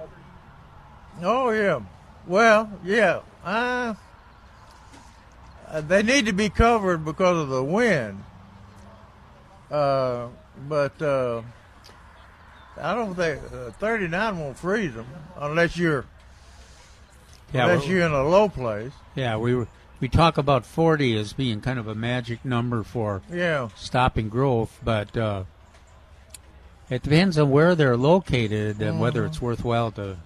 Oh 1.21 1.51
yeah. 1.51 1.81
Well, 2.25 2.71
yeah. 2.85 3.21
Uh, 3.45 3.95
uh, 5.69 5.81
they 5.81 6.05
need 6.05 6.27
to 6.27 6.33
be 6.33 6.49
covered 6.51 7.05
because 7.05 7.37
of 7.37 7.49
the 7.49 7.65
wind. 7.65 8.23
Uh, 9.73 10.29
but 10.69 11.03
uh, 11.03 11.43
I 12.81 12.95
don't 12.95 13.17
think 13.17 13.41
uh, 13.53 13.73
39 13.73 14.39
won't 14.39 14.57
freeze 14.57 14.95
them 14.95 15.07
unless 15.37 15.77
you're 15.77 16.05
Yeah, 17.53 17.67
unless 17.71 17.89
you're 17.89 18.07
in 18.07 18.13
a 18.13 18.23
low 18.23 18.49
place. 18.49 18.93
yeah. 19.17 19.37
We 19.37 19.57
were 19.57 19.67
we 20.01 20.09
talk 20.09 20.37
about 20.39 20.65
40 20.67 21.17
as 21.19 21.33
being 21.33 21.61
kind 21.61 21.79
of 21.79 21.87
a 21.89 21.95
magic 21.95 22.45
number 22.45 22.83
for 22.83 23.23
Yeah. 23.33 23.69
stopping 23.77 24.29
growth, 24.29 24.79
but 24.85 25.17
uh, 25.17 25.45
it 26.91 27.03
depends 27.03 27.39
on 27.39 27.51
where 27.51 27.75
they're 27.75 27.97
located 27.97 28.81
and 28.81 29.01
whether 29.01 29.25
it's 29.25 29.41
worthwhile 29.43 29.91
to. 29.93 30.17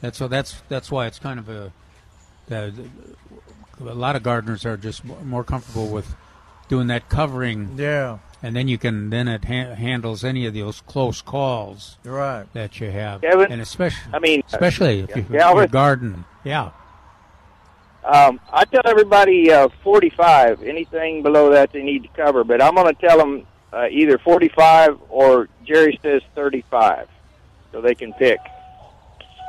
That's 0.00 0.18
so 0.18 0.28
that's 0.28 0.60
that's 0.68 0.90
why 0.90 1.06
it's 1.06 1.18
kind 1.18 1.38
of 1.38 1.48
a. 1.48 1.72
The, 2.48 2.74
a 3.80 3.84
lot 3.94 4.16
of 4.16 4.22
gardeners 4.22 4.64
are 4.66 4.76
just 4.76 5.04
more- 5.04 5.20
more 5.24 5.44
comfortable 5.44 5.88
with 5.88 6.14
doing 6.68 6.86
that 6.88 7.08
covering, 7.08 7.74
Yeah. 7.76 8.18
and 8.42 8.54
then 8.54 8.68
you 8.68 8.76
can 8.78 9.10
then 9.10 9.28
it 9.28 9.44
ha- 9.46 9.74
handles 9.74 10.24
any 10.24 10.46
of 10.46 10.54
those 10.54 10.80
close 10.82 11.20
calls 11.22 11.96
right. 12.04 12.44
that 12.54 12.80
you 12.80 12.90
have, 12.90 13.20
Kevin, 13.22 13.50
and 13.52 13.60
especially 13.60 14.12
I 14.12 14.18
mean, 14.18 14.40
uh, 14.40 14.48
especially 14.52 15.00
if 15.00 15.16
you 15.16 15.24
yeah, 15.30 15.48
I 15.50 15.54
your 15.54 15.66
garden, 15.66 16.24
yeah. 16.44 16.70
Um, 18.04 18.38
I 18.52 18.64
tell 18.66 18.82
everybody 18.84 19.50
uh, 19.50 19.68
45. 19.82 20.62
Anything 20.62 21.22
below 21.22 21.50
that 21.50 21.72
they 21.72 21.82
need 21.82 22.02
to 22.02 22.08
cover, 22.10 22.44
but 22.44 22.62
I'm 22.62 22.74
going 22.74 22.94
to 22.94 23.00
tell 23.00 23.16
them 23.18 23.46
uh, 23.72 23.86
either 23.90 24.18
45 24.18 24.98
or 25.08 25.48
Jerry 25.64 25.98
says 26.02 26.22
35, 26.34 27.08
so 27.72 27.80
they 27.80 27.94
can 27.94 28.12
pick. 28.12 28.38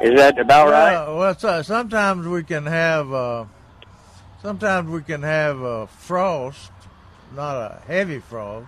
Is 0.01 0.15
that 0.17 0.39
about 0.39 0.69
right? 0.71 0.93
Well, 0.93 1.17
well 1.17 1.37
so, 1.37 1.61
sometimes 1.61 2.27
we 2.27 2.43
can 2.43 2.65
have 2.65 3.11
uh, 3.13 3.45
sometimes 4.41 4.89
we 4.89 5.01
can 5.01 5.21
have 5.23 5.61
a 5.61 5.87
frost, 5.87 6.71
not 7.35 7.55
a 7.55 7.81
heavy 7.87 8.19
frost, 8.19 8.67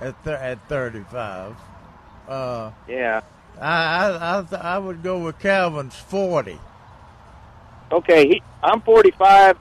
at 0.00 0.22
th- 0.24 0.36
at 0.38 0.66
35. 0.68 1.54
Uh, 2.28 2.70
Yeah. 2.86 3.22
I 3.60 3.66
I 3.66 4.38
I, 4.38 4.42
th- 4.42 4.60
I 4.62 4.78
would 4.78 5.02
go 5.02 5.18
with 5.18 5.38
Calvin's 5.40 5.96
40. 5.96 6.58
Okay. 7.92 8.28
He, 8.28 8.42
I'm 8.62 8.80
45. 8.82 9.56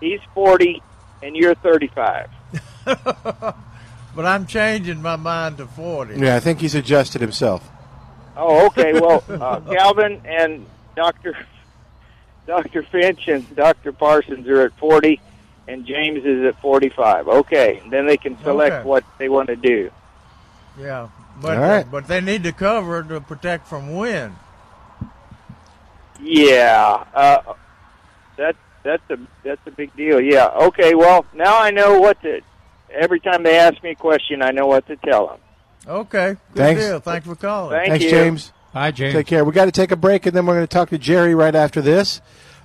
He's 0.00 0.20
40, 0.34 0.82
and 1.22 1.36
you're 1.36 1.54
35. 1.54 2.30
But 4.14 4.24
I'm 4.24 4.46
changing 4.46 5.02
my 5.02 5.16
mind 5.16 5.58
to 5.58 5.66
40. 5.66 6.18
Yeah, 6.18 6.36
I 6.36 6.40
think 6.40 6.60
he's 6.60 6.74
adjusted 6.74 7.20
himself. 7.20 7.68
Oh, 8.34 8.64
okay. 8.68 8.94
Well, 8.94 9.22
uh, 9.28 9.60
Calvin 9.60 10.22
and 10.24 10.64
Doctor 10.94 11.36
Doctor 12.46 12.82
Finch 12.82 13.28
and 13.28 13.54
Doctor 13.54 13.92
Parsons 13.92 14.48
are 14.48 14.62
at 14.62 14.72
40, 14.78 15.20
and 15.68 15.84
James 15.84 16.24
is 16.24 16.46
at 16.46 16.58
45. 16.62 17.28
Okay. 17.28 17.82
Then 17.90 18.06
they 18.06 18.16
can 18.16 18.42
select 18.42 18.76
Okay. 18.76 18.88
what 18.88 19.04
they 19.18 19.28
want 19.28 19.48
to 19.48 19.56
do. 19.56 19.90
Yeah. 20.80 21.08
But 21.42 21.58
All 21.58 21.62
right. 21.64 21.90
but 21.90 22.08
they 22.08 22.22
need 22.22 22.42
to 22.44 22.52
cover 22.52 23.02
to 23.02 23.20
protect 23.20 23.66
from 23.68 23.94
wind. 23.96 24.34
Yeah, 26.22 27.04
uh, 27.12 27.52
that 28.36 28.56
that's 28.82 29.02
a 29.10 29.18
that's 29.42 29.60
a 29.66 29.70
big 29.70 29.94
deal. 29.96 30.20
Yeah. 30.20 30.46
Okay. 30.48 30.94
Well, 30.94 31.26
now 31.34 31.60
I 31.60 31.70
know 31.70 32.00
what 32.00 32.20
to. 32.22 32.40
Every 32.90 33.20
time 33.20 33.42
they 33.42 33.58
ask 33.58 33.82
me 33.82 33.90
a 33.90 33.94
question, 33.94 34.42
I 34.42 34.52
know 34.52 34.66
what 34.66 34.86
to 34.86 34.96
tell 34.96 35.26
them. 35.26 35.40
Okay. 35.86 36.36
Good 36.52 36.56
Thanks. 36.56 36.82
deal. 36.82 37.00
Thanks 37.00 37.26
for 37.26 37.34
calling. 37.34 37.76
Thank 37.76 37.88
Thanks, 37.90 38.04
you. 38.04 38.10
James. 38.10 38.52
Hi, 38.72 38.90
James. 38.90 39.14
Take 39.14 39.26
care. 39.26 39.44
We 39.44 39.52
got 39.52 39.66
to 39.66 39.72
take 39.72 39.90
a 39.90 39.96
break, 39.96 40.26
and 40.26 40.36
then 40.36 40.46
we're 40.46 40.54
going 40.54 40.66
to 40.66 40.72
talk 40.72 40.90
to 40.90 40.98
Jerry 40.98 41.34
right 41.34 41.54
after 41.54 41.80
this 41.80 42.20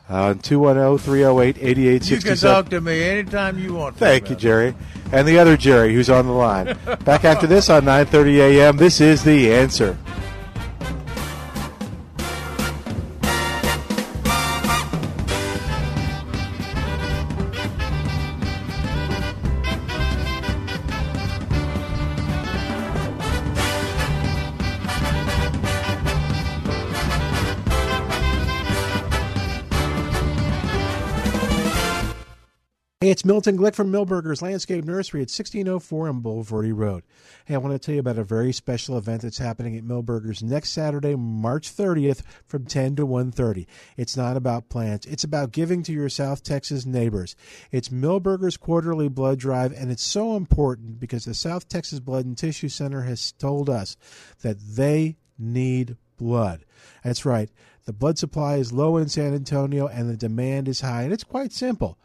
uh, 0.09 0.25
on 0.25 0.39
210 0.39 0.97
308 0.97 2.09
You 2.09 2.19
can 2.19 2.35
talk 2.35 2.69
to 2.69 2.81
me 2.81 3.03
anytime 3.03 3.57
you 3.57 3.73
want. 3.73 3.95
Thank 3.95 4.29
you. 4.29 4.35
Jerry. 4.35 4.75
And 5.11 5.27
the 5.27 5.39
other 5.39 5.57
Jerry 5.57 5.93
who's 5.93 6.09
on 6.09 6.25
the 6.25 6.33
line. 6.33 6.77
Back 7.05 7.25
after 7.25 7.47
this 7.47 7.69
on 7.69 7.83
9:30 7.83 8.35
a.m. 8.37 8.77
This 8.77 9.01
is 9.01 9.23
the 9.23 9.53
answer. 9.53 9.97
It's 33.11 33.25
Milton 33.25 33.57
Glick 33.57 33.75
from 33.75 33.91
Milberger's 33.91 34.41
Landscape 34.41 34.85
Nursery 34.85 35.19
at 35.19 35.27
1604 35.27 36.07
on 36.07 36.21
Bulverde 36.21 36.73
Road. 36.73 37.03
Hey, 37.43 37.55
I 37.55 37.57
want 37.57 37.73
to 37.73 37.77
tell 37.77 37.93
you 37.93 37.99
about 37.99 38.17
a 38.17 38.23
very 38.23 38.53
special 38.53 38.97
event 38.97 39.23
that's 39.23 39.37
happening 39.37 39.75
at 39.75 39.83
Milberger's 39.83 40.41
next 40.41 40.69
Saturday, 40.69 41.15
March 41.15 41.75
30th 41.75 42.21
from 42.45 42.65
10 42.65 42.95
to 42.95 43.05
1.30. 43.05 43.67
It's 43.97 44.15
not 44.15 44.37
about 44.37 44.69
plants. 44.69 45.05
It's 45.07 45.25
about 45.25 45.51
giving 45.51 45.83
to 45.83 45.91
your 45.91 46.07
South 46.07 46.41
Texas 46.41 46.85
neighbors. 46.85 47.35
It's 47.69 47.89
Milberger's 47.89 48.55
quarterly 48.55 49.09
blood 49.09 49.39
drive, 49.39 49.73
and 49.73 49.91
it's 49.91 50.03
so 50.03 50.37
important 50.37 50.97
because 50.97 51.25
the 51.25 51.33
South 51.33 51.67
Texas 51.67 51.99
Blood 51.99 52.23
and 52.23 52.37
Tissue 52.37 52.69
Center 52.69 53.01
has 53.01 53.33
told 53.33 53.69
us 53.69 53.97
that 54.41 54.57
they 54.57 55.17
need 55.37 55.97
blood. 56.15 56.63
That's 57.03 57.25
right. 57.25 57.49
The 57.83 57.91
blood 57.91 58.17
supply 58.17 58.55
is 58.55 58.71
low 58.71 58.95
in 58.95 59.09
San 59.09 59.33
Antonio 59.33 59.87
and 59.87 60.09
the 60.09 60.15
demand 60.15 60.69
is 60.69 60.79
high, 60.79 61.01
and 61.03 61.11
it's 61.11 61.25
quite 61.25 61.51
simple. 61.51 61.97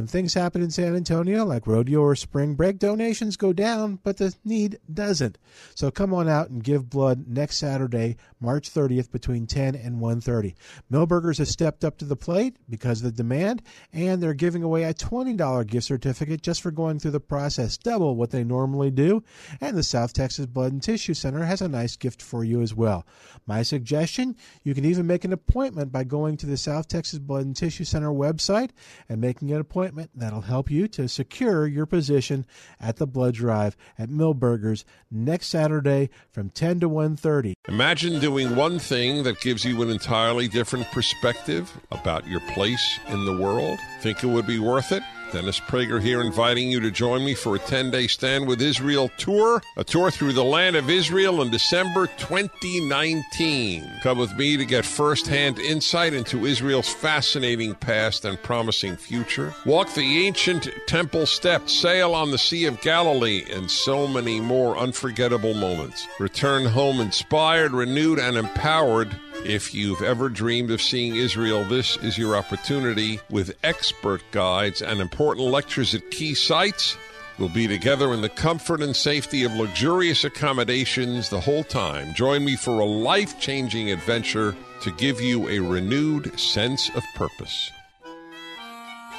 When 0.00 0.06
things 0.06 0.32
happen 0.32 0.62
in 0.62 0.70
San 0.70 0.96
Antonio, 0.96 1.44
like 1.44 1.66
rodeo 1.66 2.00
or 2.00 2.16
spring 2.16 2.54
break, 2.54 2.78
donations 2.78 3.36
go 3.36 3.52
down, 3.52 3.98
but 4.02 4.16
the 4.16 4.34
need 4.46 4.78
doesn't. 4.90 5.36
So 5.74 5.90
come 5.90 6.14
on 6.14 6.26
out 6.26 6.48
and 6.48 6.64
give 6.64 6.88
blood 6.88 7.26
next 7.28 7.58
Saturday, 7.58 8.16
March 8.40 8.72
30th, 8.72 9.10
between 9.10 9.46
10 9.46 9.74
and 9.74 10.00
1:30. 10.00 10.54
Milbergers 10.90 11.36
has 11.36 11.50
stepped 11.50 11.84
up 11.84 11.98
to 11.98 12.06
the 12.06 12.16
plate 12.16 12.56
because 12.66 13.00
of 13.00 13.04
the 13.04 13.22
demand, 13.22 13.60
and 13.92 14.22
they're 14.22 14.32
giving 14.32 14.62
away 14.62 14.84
a 14.84 14.94
$20 14.94 15.64
gift 15.64 15.86
certificate 15.86 16.40
just 16.40 16.62
for 16.62 16.70
going 16.70 16.98
through 16.98 17.10
the 17.10 17.20
process, 17.20 17.76
double 17.76 18.16
what 18.16 18.30
they 18.30 18.42
normally 18.42 18.90
do. 18.90 19.22
And 19.60 19.76
the 19.76 19.82
South 19.82 20.14
Texas 20.14 20.46
Blood 20.46 20.72
and 20.72 20.82
Tissue 20.82 21.12
Center 21.12 21.44
has 21.44 21.60
a 21.60 21.68
nice 21.68 21.96
gift 21.96 22.22
for 22.22 22.42
you 22.42 22.62
as 22.62 22.74
well. 22.74 23.04
My 23.46 23.62
suggestion: 23.62 24.34
you 24.62 24.72
can 24.74 24.86
even 24.86 25.06
make 25.06 25.26
an 25.26 25.34
appointment 25.34 25.92
by 25.92 26.04
going 26.04 26.38
to 26.38 26.46
the 26.46 26.56
South 26.56 26.88
Texas 26.88 27.18
Blood 27.18 27.44
and 27.44 27.54
Tissue 27.54 27.84
Center 27.84 28.08
website 28.08 28.70
and 29.06 29.20
making 29.20 29.52
an 29.52 29.60
appointment 29.60 29.89
that'll 30.14 30.42
help 30.42 30.70
you 30.70 30.88
to 30.88 31.08
secure 31.08 31.66
your 31.66 31.86
position 31.86 32.46
at 32.80 32.96
the 32.96 33.06
blood 33.06 33.34
drive 33.34 33.76
at 33.98 34.08
Milberger's 34.08 34.84
next 35.10 35.48
Saturday 35.48 36.10
from 36.30 36.50
10 36.50 36.80
to 36.80 36.88
1:30. 36.88 37.54
Imagine 37.68 38.20
doing 38.20 38.56
one 38.56 38.78
thing 38.78 39.22
that 39.22 39.40
gives 39.40 39.64
you 39.64 39.80
an 39.82 39.90
entirely 39.90 40.48
different 40.48 40.86
perspective 40.90 41.70
about 41.90 42.26
your 42.26 42.40
place 42.52 42.98
in 43.08 43.24
the 43.24 43.36
world. 43.36 43.78
Think 44.00 44.22
it 44.22 44.28
would 44.28 44.46
be 44.46 44.58
worth 44.58 44.92
it? 44.92 45.02
Dennis 45.32 45.60
Prager 45.60 46.00
here 46.00 46.20
inviting 46.20 46.70
you 46.70 46.80
to 46.80 46.90
join 46.90 47.24
me 47.24 47.34
for 47.34 47.54
a 47.54 47.58
10 47.58 47.90
day 47.90 48.06
Stand 48.06 48.48
with 48.48 48.60
Israel 48.60 49.10
tour, 49.16 49.62
a 49.76 49.84
tour 49.84 50.10
through 50.10 50.32
the 50.32 50.44
land 50.44 50.76
of 50.76 50.90
Israel 50.90 51.42
in 51.42 51.50
December 51.50 52.06
2019. 52.18 53.90
Come 54.02 54.18
with 54.18 54.36
me 54.36 54.56
to 54.56 54.64
get 54.64 54.84
first 54.84 55.26
hand 55.26 55.58
insight 55.58 56.14
into 56.14 56.46
Israel's 56.46 56.92
fascinating 56.92 57.74
past 57.76 58.24
and 58.24 58.42
promising 58.42 58.96
future. 58.96 59.54
Walk 59.64 59.92
the 59.94 60.26
ancient 60.26 60.68
temple 60.86 61.26
steps, 61.26 61.72
sail 61.72 62.14
on 62.14 62.30
the 62.30 62.38
Sea 62.38 62.66
of 62.66 62.80
Galilee, 62.80 63.44
and 63.52 63.70
so 63.70 64.08
many 64.08 64.40
more 64.40 64.76
unforgettable 64.76 65.54
moments. 65.54 66.06
Return 66.18 66.64
home 66.64 67.00
inspired, 67.00 67.72
renewed, 67.72 68.18
and 68.18 68.36
empowered 68.36 69.16
if 69.44 69.74
you've 69.74 70.02
ever 70.02 70.28
dreamed 70.28 70.70
of 70.70 70.82
seeing 70.82 71.16
Israel, 71.16 71.64
this 71.64 71.96
is 71.98 72.18
your 72.18 72.36
opportunity 72.36 73.20
with 73.30 73.56
expert 73.62 74.22
guides 74.32 74.82
and 74.82 75.00
important 75.00 75.48
lectures 75.48 75.94
at 75.94 76.10
key 76.10 76.34
sites. 76.34 76.96
We'll 77.38 77.48
be 77.48 77.66
together 77.66 78.12
in 78.12 78.20
the 78.20 78.28
comfort 78.28 78.82
and 78.82 78.94
safety 78.94 79.44
of 79.44 79.54
luxurious 79.54 80.24
accommodations 80.24 81.30
the 81.30 81.40
whole 81.40 81.64
time. 81.64 82.12
Join 82.14 82.44
me 82.44 82.56
for 82.56 82.80
a 82.80 82.84
life 82.84 83.40
changing 83.40 83.90
adventure 83.90 84.54
to 84.82 84.90
give 84.92 85.20
you 85.20 85.48
a 85.48 85.58
renewed 85.58 86.38
sense 86.38 86.90
of 86.94 87.02
purpose. 87.14 87.72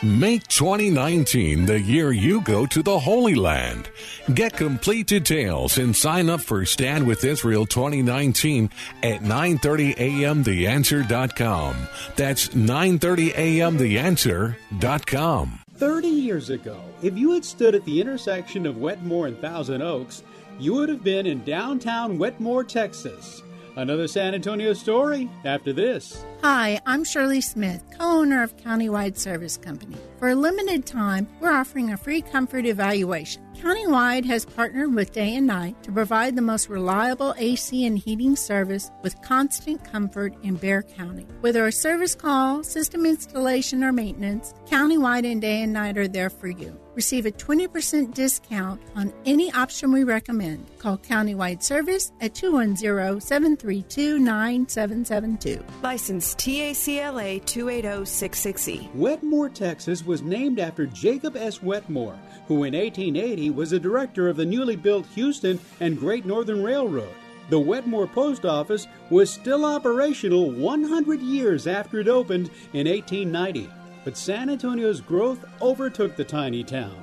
Make 0.04 0.48
2019 0.48 1.68
the 1.68 1.80
year 1.80 2.12
you 2.12 2.42
go 2.42 2.66
to 2.66 2.82
the 2.82 2.98
Holy 2.98 3.36
Land. 3.36 3.92
Get 4.34 4.54
complete 4.54 5.06
details 5.06 5.78
and 5.78 5.96
sign 5.96 6.28
up 6.28 6.42
for 6.42 6.66
Stand 6.66 7.06
with 7.06 7.24
Israel 7.24 7.68
2019 7.68 8.72
at 9.04 9.22
9:30 9.22 9.98
a.m. 10.00 10.44
theanswer.com. 10.44 11.88
That's 12.16 12.48
9:30 12.48 13.38
a.m. 13.38 13.78
theanswer.com. 13.78 15.60
30 15.76 16.08
years 16.08 16.50
ago, 16.50 16.82
if 17.04 17.16
you 17.16 17.34
had 17.34 17.46
stood 17.46 17.76
at 17.76 17.86
the 17.86 18.02
intersection 18.02 18.66
of 18.66 18.78
Wetmore 18.78 19.28
and 19.28 19.38
Thousand 19.40 19.84
Oaks, 19.84 20.24
you 20.58 20.74
would 20.74 20.90
have 20.90 21.04
been 21.04 21.28
in 21.28 21.44
downtown 21.44 22.18
Wetmore, 22.18 22.64
Texas. 22.64 23.44
Another 23.76 24.08
San 24.08 24.36
Antonio 24.36 24.74
story 24.74 25.30
after 25.46 25.72
this. 25.72 26.26
Hi, 26.44 26.82
I'm 26.86 27.04
Shirley 27.06 27.40
Smith, 27.40 27.84
co 27.98 28.20
owner 28.20 28.44
of 28.44 28.58
Countywide 28.58 29.18
Service 29.18 29.56
Company. 29.56 29.96
For 30.18 30.30
a 30.30 30.36
limited 30.36 30.86
time, 30.86 31.28
we're 31.40 31.54
offering 31.54 31.92
a 31.92 31.98
free 31.98 32.22
comfort 32.22 32.66
evaluation. 32.66 33.44
Countywide 33.56 34.26
has 34.26 34.44
partnered 34.44 34.94
with 34.94 35.14
Day 35.14 35.36
and 35.36 35.48
Night 35.48 35.82
to 35.84 35.92
provide 35.92 36.36
the 36.36 36.42
most 36.42 36.68
reliable 36.68 37.34
AC 37.38 37.86
and 37.86 37.98
heating 37.98 38.36
service 38.36 38.92
with 39.04 39.22
constant 39.22 39.84
comfort 39.84 40.34
in 40.44 40.56
Bexar 40.56 40.82
County. 40.82 41.28
Whether 41.42 41.66
a 41.68 41.72
service 41.72 42.16
call, 42.16 42.64
system 42.64 43.06
installation, 43.06 43.84
or 43.84 43.92
maintenance, 43.92 44.54
Countywide 44.66 45.32
and 45.32 45.40
Day 45.42 45.62
and 45.62 45.74
Night 45.74 45.98
are 45.98 46.08
there 46.08 46.32
for 46.32 46.48
you. 46.48 46.81
Receive 47.02 47.26
a 47.26 47.32
20% 47.32 48.14
discount 48.14 48.80
on 48.96 49.12
any 49.26 49.52
option 49.54 49.92
we 49.92 50.04
recommend. 50.04 50.70
Call 50.78 51.00
Countywide 51.00 51.64
Service 51.64 52.12
at 52.22 52.36
210 52.36 53.20
732 53.20 54.20
9772. 54.20 55.66
License 55.82 56.36
TACLA 56.36 57.42
28066E. 57.42 58.94
Wetmore, 58.94 59.50
Texas 59.50 60.06
was 60.06 60.22
named 60.22 60.60
after 60.60 60.86
Jacob 60.86 61.36
S. 61.36 61.64
Wetmore, 61.64 62.20
who 62.48 62.66
in 62.66 62.76
1880 62.76 63.50
was 63.50 63.72
the 63.72 63.80
director 63.80 64.30
of 64.30 64.38
the 64.38 64.46
newly 64.46 64.76
built 64.76 65.08
Houston 65.16 65.60
and 65.80 65.98
Great 65.98 66.28
Northern 66.28 66.62
Railroad. 66.62 67.16
The 67.50 67.60
Wetmore 67.60 68.06
Post 68.06 68.46
Office 68.46 68.86
was 69.10 69.32
still 69.32 69.66
operational 69.66 70.52
100 70.52 71.20
years 71.20 71.66
after 71.66 72.00
it 72.00 72.08
opened 72.08 72.52
in 72.74 72.88
1890, 72.88 73.72
but 74.04 74.18
San 74.18 74.50
Antonio's 74.50 75.02
growth 75.02 75.46
overtook 75.62 76.16
the 76.16 76.24
tiny 76.24 76.64
town. 76.64 76.96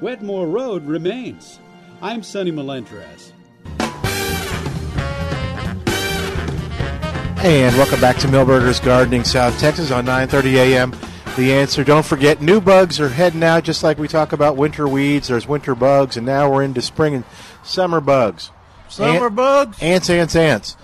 Wetmore 0.00 0.46
Road 0.46 0.84
remains. 0.86 1.58
I'm 2.00 2.22
Sonny 2.22 2.50
Melendrez. 2.50 3.32
And 7.44 7.76
welcome 7.76 8.00
back 8.00 8.18
to 8.18 8.28
Milberger's 8.28 8.78
Gardening 8.78 9.24
South 9.24 9.58
Texas 9.58 9.90
on 9.90 10.06
9:30 10.06 10.54
a.m. 10.54 10.92
The 11.36 11.52
answer. 11.52 11.82
Don't 11.82 12.04
forget, 12.04 12.40
new 12.42 12.60
bugs 12.60 13.00
are 13.00 13.08
heading 13.08 13.42
out. 13.42 13.64
Just 13.64 13.82
like 13.82 13.98
we 13.98 14.06
talk 14.06 14.32
about 14.32 14.56
winter 14.56 14.86
weeds, 14.86 15.28
there's 15.28 15.48
winter 15.48 15.74
bugs, 15.74 16.16
and 16.16 16.24
now 16.26 16.50
we're 16.52 16.62
into 16.62 16.82
spring 16.82 17.14
and 17.14 17.24
summer 17.64 18.00
bugs. 18.00 18.50
Summer 18.88 19.26
Ant- 19.26 19.34
bugs? 19.36 19.82
Ants, 19.82 20.10
ants, 20.10 20.36
ants. 20.36 20.76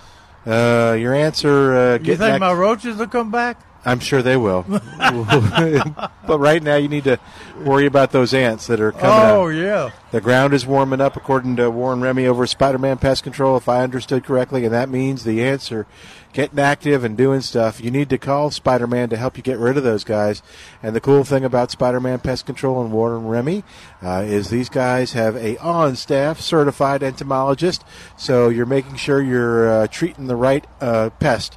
Uh, 0.46 0.96
your 0.98 1.14
answer. 1.14 1.76
Uh, 1.76 1.92
You 1.98 2.16
think 2.16 2.18
back- 2.18 2.40
my 2.40 2.52
roaches 2.52 2.96
will 2.96 3.06
come 3.06 3.30
back? 3.30 3.60
I'm 3.88 4.00
sure 4.00 4.20
they 4.20 4.36
will. 4.36 4.64
but 4.68 6.38
right 6.38 6.62
now, 6.62 6.76
you 6.76 6.88
need 6.88 7.04
to 7.04 7.18
worry 7.64 7.86
about 7.86 8.12
those 8.12 8.34
ants 8.34 8.66
that 8.66 8.82
are 8.82 8.92
coming 8.92 9.06
out. 9.06 9.34
Oh, 9.34 9.48
yeah. 9.48 9.92
The 10.10 10.20
ground 10.20 10.52
is 10.52 10.66
warming 10.66 11.00
up, 11.00 11.16
according 11.16 11.56
to 11.56 11.70
Warren 11.70 12.02
Remy 12.02 12.26
over 12.26 12.46
Spider-Man 12.46 12.98
Pest 12.98 13.22
Control, 13.22 13.56
if 13.56 13.66
I 13.66 13.82
understood 13.82 14.24
correctly, 14.24 14.66
and 14.66 14.74
that 14.74 14.90
means 14.90 15.24
the 15.24 15.42
ants 15.42 15.72
are 15.72 15.86
getting 16.34 16.58
active 16.58 17.02
and 17.02 17.16
doing 17.16 17.40
stuff. 17.40 17.82
You 17.82 17.90
need 17.90 18.10
to 18.10 18.18
call 18.18 18.50
Spider-Man 18.50 19.08
to 19.08 19.16
help 19.16 19.38
you 19.38 19.42
get 19.42 19.56
rid 19.56 19.78
of 19.78 19.84
those 19.84 20.04
guys. 20.04 20.42
And 20.82 20.94
the 20.94 21.00
cool 21.00 21.24
thing 21.24 21.42
about 21.42 21.70
Spider-Man 21.70 22.18
Pest 22.18 22.44
Control 22.44 22.82
and 22.82 22.92
Warren 22.92 23.26
Remy 23.26 23.64
uh, 24.02 24.22
is 24.26 24.50
these 24.50 24.68
guys 24.68 25.14
have 25.14 25.34
a 25.34 25.56
on-staff 25.62 26.42
certified 26.42 27.02
entomologist, 27.02 27.84
so 28.18 28.50
you're 28.50 28.66
making 28.66 28.96
sure 28.96 29.22
you're 29.22 29.70
uh, 29.70 29.86
treating 29.86 30.26
the 30.26 30.36
right 30.36 30.66
uh, 30.82 31.08
pest, 31.18 31.56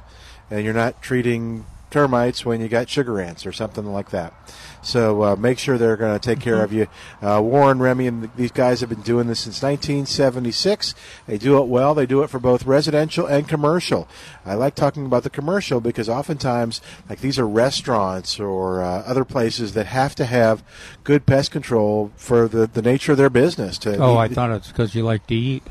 and 0.50 0.64
you're 0.64 0.72
not 0.72 1.02
treating 1.02 1.66
termites 1.92 2.44
when 2.44 2.60
you 2.60 2.68
got 2.68 2.88
sugar 2.88 3.20
ants 3.20 3.46
or 3.46 3.52
something 3.52 3.84
like 3.84 4.10
that. 4.10 4.34
So 4.82 5.22
uh, 5.22 5.36
make 5.36 5.58
sure 5.58 5.78
they're 5.78 5.96
going 5.96 6.18
to 6.18 6.28
take 6.28 6.40
care 6.40 6.64
of 6.64 6.72
you. 6.72 6.88
Uh, 7.22 7.40
Warren, 7.40 7.78
Remy, 7.78 8.06
and 8.08 8.30
these 8.34 8.50
guys 8.50 8.80
have 8.80 8.88
been 8.88 9.02
doing 9.02 9.28
this 9.28 9.40
since 9.40 9.62
1976. 9.62 10.94
They 11.28 11.38
do 11.38 11.58
it 11.58 11.68
well. 11.68 11.94
They 11.94 12.06
do 12.06 12.22
it 12.22 12.30
for 12.30 12.40
both 12.40 12.66
residential 12.66 13.26
and 13.26 13.46
commercial. 13.46 14.08
I 14.44 14.54
like 14.54 14.74
talking 14.74 15.06
about 15.06 15.22
the 15.22 15.30
commercial 15.30 15.80
because 15.80 16.08
oftentimes, 16.08 16.80
like 17.08 17.20
these 17.20 17.38
are 17.38 17.46
restaurants 17.46 18.40
or 18.40 18.82
uh, 18.82 19.02
other 19.02 19.24
places 19.24 19.74
that 19.74 19.86
have 19.86 20.16
to 20.16 20.24
have 20.24 20.64
good 21.04 21.26
pest 21.26 21.52
control 21.52 22.10
for 22.16 22.48
the, 22.48 22.66
the 22.66 22.82
nature 22.82 23.12
of 23.12 23.18
their 23.18 23.30
business. 23.30 23.78
To 23.78 23.96
Oh, 23.98 24.16
I 24.16 24.26
thought 24.26 24.50
it's 24.50 24.68
because 24.68 24.94
you 24.94 25.04
like 25.04 25.26
to 25.28 25.34
eat. 25.34 25.62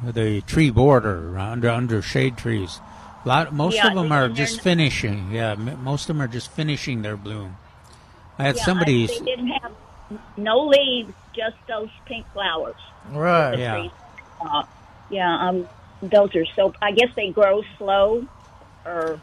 the 0.05 0.43
tree 0.43 0.69
border 0.71 1.39
under 1.39 1.71
under 1.71 2.03
shade 2.03 2.37
trees. 2.37 2.81
A 3.27 3.29
lot, 3.29 3.53
most 3.53 3.75
Yeah, 3.75 3.89
of 3.89 3.95
them 3.97 4.13
are 4.13 4.29
just 4.29 4.61
finishing. 4.61 5.33
Yeah, 5.33 5.57
most 5.57 6.03
of 6.03 6.07
them 6.17 6.23
are 6.23 6.29
just 6.29 6.49
finishing 6.53 7.03
their 7.03 7.17
bloom. 7.17 7.57
I 8.39 8.45
had 8.45 8.57
Yeah, 8.57 8.65
somebody. 8.65 9.05
I, 9.05 9.07
they 9.09 9.19
didn't 9.25 9.49
have 9.49 9.73
no 10.37 10.67
leaves, 10.69 11.13
just 11.35 11.57
those 11.67 11.89
pink 12.05 12.25
flowers. 12.33 12.77
Right. 13.11 13.59
Yeah. 13.59 13.79
trees. 13.81 13.91
Uh, 14.41 14.63
yeah, 15.11 15.49
um, 15.49 15.69
those 16.03 16.35
are 16.37 16.45
so. 16.55 16.73
I 16.81 16.93
guess 16.93 17.09
they 17.17 17.31
grow 17.31 17.63
slow, 17.79 18.27
or 18.85 19.21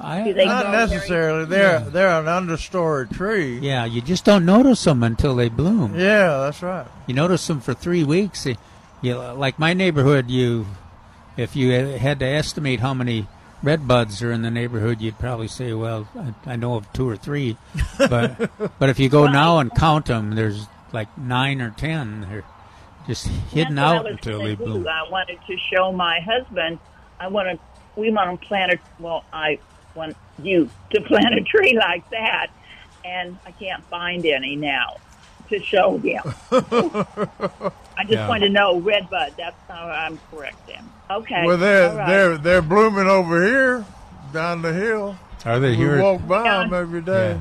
I, 0.00 0.22
do 0.24 0.32
they 0.32 0.46
Not 0.46 0.62
grow 0.62 0.70
very- 0.72 0.86
necessarily. 0.90 1.44
They're 1.44 1.80
they're 1.80 2.18
an 2.20 2.24
understory 2.26 3.14
tree. 3.14 3.58
Yeah, 3.58 3.84
you 3.84 4.00
just 4.00 4.24
don't 4.24 4.46
notice 4.46 4.84
them 4.84 5.02
until 5.02 5.36
they 5.36 5.50
bloom. 5.50 5.94
Yeah, 5.98 6.38
that's 6.38 6.62
right. 6.62 6.86
You 7.06 7.12
notice 7.14 7.46
them 7.46 7.60
for 7.60 7.74
three 7.74 8.04
weeks. 8.04 8.46
You- 8.46 8.56
You, 9.02 9.16
like 9.16 9.58
my 9.58 9.72
neighborhood, 9.74 10.28
you, 10.30 10.66
if 11.40 11.56
you 11.56 11.72
had 11.72 12.18
to 12.20 12.26
estimate 12.26 12.80
how 12.80 12.94
many 12.94 13.26
red 13.62 13.86
buds 13.86 14.22
are 14.22 14.32
in 14.32 14.42
the 14.42 14.50
neighborhood, 14.50 15.00
you'd 15.00 15.18
probably 15.18 15.48
say, 15.48 15.72
"Well, 15.72 16.08
I, 16.16 16.52
I 16.52 16.56
know 16.56 16.74
of 16.74 16.92
two 16.92 17.08
or 17.08 17.16
three." 17.16 17.56
But 17.98 18.50
but 18.78 18.88
if 18.88 18.98
you 18.98 19.08
go 19.08 19.26
now 19.26 19.58
and 19.58 19.74
count 19.74 20.06
them, 20.06 20.34
there's 20.34 20.66
like 20.92 21.16
nine 21.18 21.60
or 21.60 21.70
ten. 21.70 22.22
They're 22.22 22.44
just 23.06 23.26
hidden 23.26 23.78
out 23.78 24.06
until 24.06 24.42
they 24.42 24.54
bloom. 24.54 24.86
I 24.86 25.08
wanted 25.10 25.38
to 25.46 25.56
show 25.72 25.92
my 25.92 26.20
husband. 26.20 26.78
I 27.18 27.28
want 27.28 27.48
to. 27.48 27.58
We 28.00 28.10
want 28.10 28.40
to 28.40 28.46
plant 28.46 28.72
a. 28.72 28.78
Well, 28.98 29.24
I 29.32 29.58
want 29.94 30.16
you 30.42 30.70
to 30.90 31.00
plant 31.06 31.34
a 31.34 31.42
tree 31.42 31.76
like 31.76 32.08
that, 32.10 32.48
and 33.04 33.38
I 33.46 33.52
can't 33.52 33.82
find 33.84 34.24
any 34.26 34.56
now 34.56 34.96
to 35.50 35.62
show 35.62 35.98
him. 35.98 36.22
I 36.50 38.02
just 38.04 38.12
Yeah. 38.12 38.28
want 38.28 38.42
to 38.42 38.48
know 38.48 38.80
redbud. 38.80 39.34
That's 39.36 39.56
how 39.68 39.86
I'm 39.88 40.18
correct 40.30 40.66
then. 40.66 40.88
Okay. 41.10 41.44
Well, 41.46 41.58
they're 41.58 41.90
all 41.90 41.96
right. 41.96 42.06
they're 42.08 42.38
they're 42.38 42.62
blooming 42.62 43.06
over 43.06 43.44
here 43.44 43.84
down 44.32 44.62
the 44.62 44.72
hill. 44.72 45.16
Are 45.44 45.58
they 45.60 45.70
we 45.70 45.76
here? 45.76 46.00
walk 46.02 46.26
by 46.26 46.44
Yeah. 46.44 46.58
them 46.58 46.74
every 46.74 47.02
day. 47.02 47.40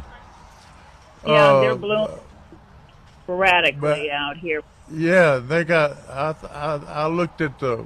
Yeah, 1.26 1.34
Uh, 1.34 1.62
they're 1.62 1.76
blooming 1.76 2.17
sporadically 3.24 4.12
out 4.12 4.38
here. 4.38 4.62
Yeah, 4.91 5.38
they 5.38 5.63
got. 5.63 5.98
I 6.10 6.36
I, 6.52 6.82
I 7.04 7.08
looked 7.08 7.41
at 7.41 7.60
the 7.60 7.86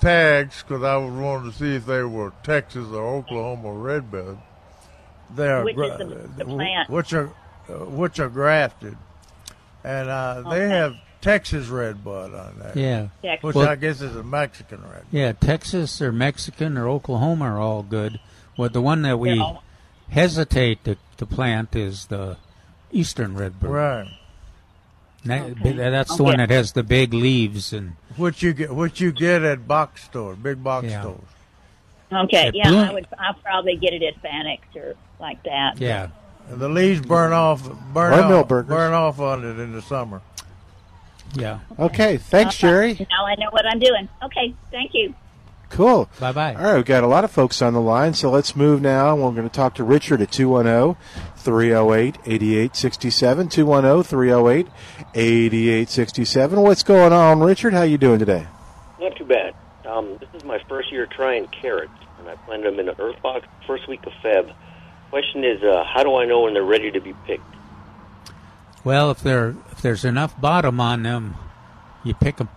tags 0.00 0.62
because 0.62 0.82
I 0.82 0.96
was 0.96 1.12
wanting 1.12 1.50
to 1.50 1.56
see 1.56 1.74
if 1.76 1.86
they 1.86 2.02
were 2.02 2.32
Texas 2.42 2.86
or 2.88 3.04
Oklahoma 3.16 3.72
redbud. 3.72 4.38
They 5.34 5.48
are 5.48 5.64
Which 5.64 5.74
gra- 5.76 5.88
is 5.94 5.98
the- 5.98 6.28
the 6.38 6.44
plant? 6.44 6.90
which 6.90 7.12
are 7.12 7.30
uh, 7.68 7.72
which 7.86 8.18
are 8.20 8.28
grafted, 8.28 8.96
and 9.88 10.08
uh, 10.10 10.42
they 10.50 10.64
Okay. 10.64 10.68
have 10.68 10.96
Texas 11.20 11.68
redbud 11.68 12.34
on 12.34 12.54
there. 12.58 12.72
Yeah. 12.74 13.08
Texas. 13.22 13.42
which 13.44 13.56
Well- 13.56 13.68
I 13.68 13.76
guess 13.76 14.00
is 14.00 14.14
a 14.16 14.22
Mexican 14.22 14.82
red. 14.82 15.04
Yeah, 15.10 15.32
Texas 15.32 16.00
or 16.02 16.12
Mexican 16.12 16.76
or 16.78 16.88
Oklahoma 16.88 17.46
are 17.46 17.58
all 17.58 17.82
good. 17.82 18.20
Well, 18.56 18.68
the 18.68 18.80
one 18.82 19.02
that 19.02 19.18
we 19.18 19.38
all- 19.38 19.62
hesitate 20.10 20.84
to, 20.84 20.96
to 21.16 21.26
plant 21.26 21.74
is 21.76 22.06
the 22.06 22.36
eastern 22.92 23.34
redbud. 23.36 23.70
Right. 23.70 24.08
That- 25.24 25.50
Okay. 25.50 25.72
That's 25.72 26.08
the 26.16 26.22
Okay. 26.22 26.30
one 26.30 26.36
that 26.38 26.50
has 26.50 26.72
the 26.72 26.82
big 26.82 27.12
leaves 27.12 27.72
and 27.72 27.96
Which 28.16 28.42
you 28.42 28.52
get, 28.52 28.74
which 28.74 29.00
you 29.00 29.12
get 29.12 29.42
at 29.42 29.66
box 29.66 30.04
stores, 30.04 30.38
big 30.38 30.62
box 30.62 30.86
Yeah. 30.86 31.00
stores. 31.02 31.20
Okay, 32.10 32.48
It 32.48 32.54
yeah, 32.54 32.68
bloom- 32.70 32.88
I 32.88 32.92
would. 32.94 33.06
I'll 33.18 33.34
probably 33.34 33.76
get 33.76 33.92
it 33.92 34.02
at 34.02 34.22
Fanick's 34.22 34.74
or 34.76 34.94
like 35.20 35.42
that. 35.42 35.78
yeah, 35.78 36.04
And 36.04 36.12
the 36.50 36.68
leaves 36.68 37.00
burn 37.00 37.32
off, 37.32 37.62
burn 37.92 38.12
Or 38.12 38.22
off, 38.22 38.30
Milberger's. 38.48 38.68
burn 38.68 38.92
off 38.92 39.20
on 39.20 39.44
it 39.44 39.58
in 39.58 39.72
the 39.72 39.82
summer. 39.82 40.20
yeah. 41.34 41.60
Okay, 41.78 42.16
thanks, 42.16 42.56
Jerry. 42.56 42.94
Now 43.10 43.26
I 43.26 43.34
know 43.36 43.48
what 43.50 43.66
I'm 43.66 43.78
doing. 43.78 44.08
Okay, 44.24 44.54
thank 44.70 44.94
you. 44.94 45.14
Cool. 45.70 46.08
Bye 46.18 46.32
bye. 46.32 46.54
All 46.54 46.62
right, 46.62 46.76
we've 46.76 46.84
got 46.86 47.04
a 47.04 47.06
lot 47.06 47.24
of 47.24 47.30
folks 47.30 47.60
on 47.60 47.74
the 47.74 47.80
line, 47.80 48.14
so 48.14 48.30
let's 48.30 48.56
move 48.56 48.80
now. 48.80 49.14
We're 49.14 49.32
going 49.32 49.42
to 49.48 49.54
talk 49.54 49.74
to 49.74 49.84
Richard 49.84 50.22
at 50.22 50.32
210 50.32 50.96
308 51.36 52.16
8867. 52.24 53.48
210 53.50 54.02
308 54.02 54.66
8867. 55.14 56.60
What's 56.60 56.82
going 56.82 57.12
on, 57.12 57.40
Richard? 57.40 57.74
How 57.74 57.82
you 57.82 57.98
doing 57.98 58.18
today? 58.18 58.46
Not 58.98 59.14
too 59.16 59.26
bad. 59.26 59.54
Um, 59.84 60.16
this 60.18 60.28
is 60.34 60.44
my 60.44 60.58
first 60.68 60.90
year 60.90 61.04
trying 61.06 61.46
carrots, 61.48 61.92
and 62.18 62.28
I 62.28 62.36
planted 62.36 62.72
them 62.72 62.80
in 62.80 62.88
an 62.88 62.94
earth 62.98 63.20
box 63.22 63.46
first 63.66 63.86
week 63.88 64.06
of 64.06 64.12
Feb. 64.24 64.50
Question 65.10 65.44
is, 65.44 65.62
uh, 65.62 65.84
how 65.84 66.02
do 66.02 66.16
I 66.16 66.26
know 66.26 66.42
when 66.42 66.54
they're 66.54 66.62
ready 66.62 66.90
to 66.90 67.00
be 67.00 67.14
picked? 67.26 67.42
Well, 68.84 69.10
if 69.10 69.20
there 69.22 69.54
if 69.72 69.82
there's 69.82 70.04
enough 70.04 70.38
bottom 70.40 70.80
on 70.80 71.02
them, 71.02 71.34
you 72.04 72.14
pick 72.14 72.36
them. 72.36 72.48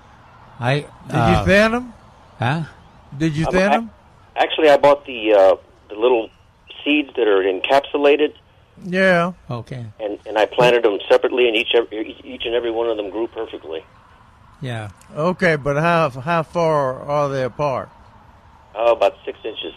I 0.59 0.85
Did 1.07 1.15
uh, 1.15 1.37
you 1.39 1.45
thin 1.45 1.71
them? 1.71 1.93
Huh? 2.39 2.63
Did 3.17 3.35
you 3.35 3.45
thin 3.45 3.71
I- 3.71 3.75
them? 3.77 3.91
Actually, 4.35 4.69
I 4.69 4.77
bought 4.77 5.05
the 5.05 5.33
uh, 5.33 5.55
the 5.89 5.95
little 5.95 6.29
seeds 6.83 7.09
that 7.15 7.27
are 7.27 7.43
encapsulated, 7.43 8.33
Yeah. 8.83 9.33
Okay. 9.49 9.85
and, 9.99 10.17
and 10.25 10.37
I 10.37 10.45
planted 10.45 10.83
them 10.83 10.99
separately, 11.09 11.47
and 11.47 11.55
each 11.55 11.73
each 12.23 12.45
and 12.45 12.55
every 12.55 12.71
one 12.71 12.87
of 12.89 12.97
them 12.97 13.09
grew 13.09 13.27
perfectly. 13.27 13.83
Yeah. 14.61 14.89
Okay, 15.15 15.55
but 15.57 15.75
how 15.77 16.09
how 16.09 16.43
far 16.43 17.01
are 17.01 17.27
they 17.29 17.43
apart? 17.43 17.89
Uh, 18.73 18.91
about 18.93 19.15
six 19.25 19.37
inches. 19.43 19.73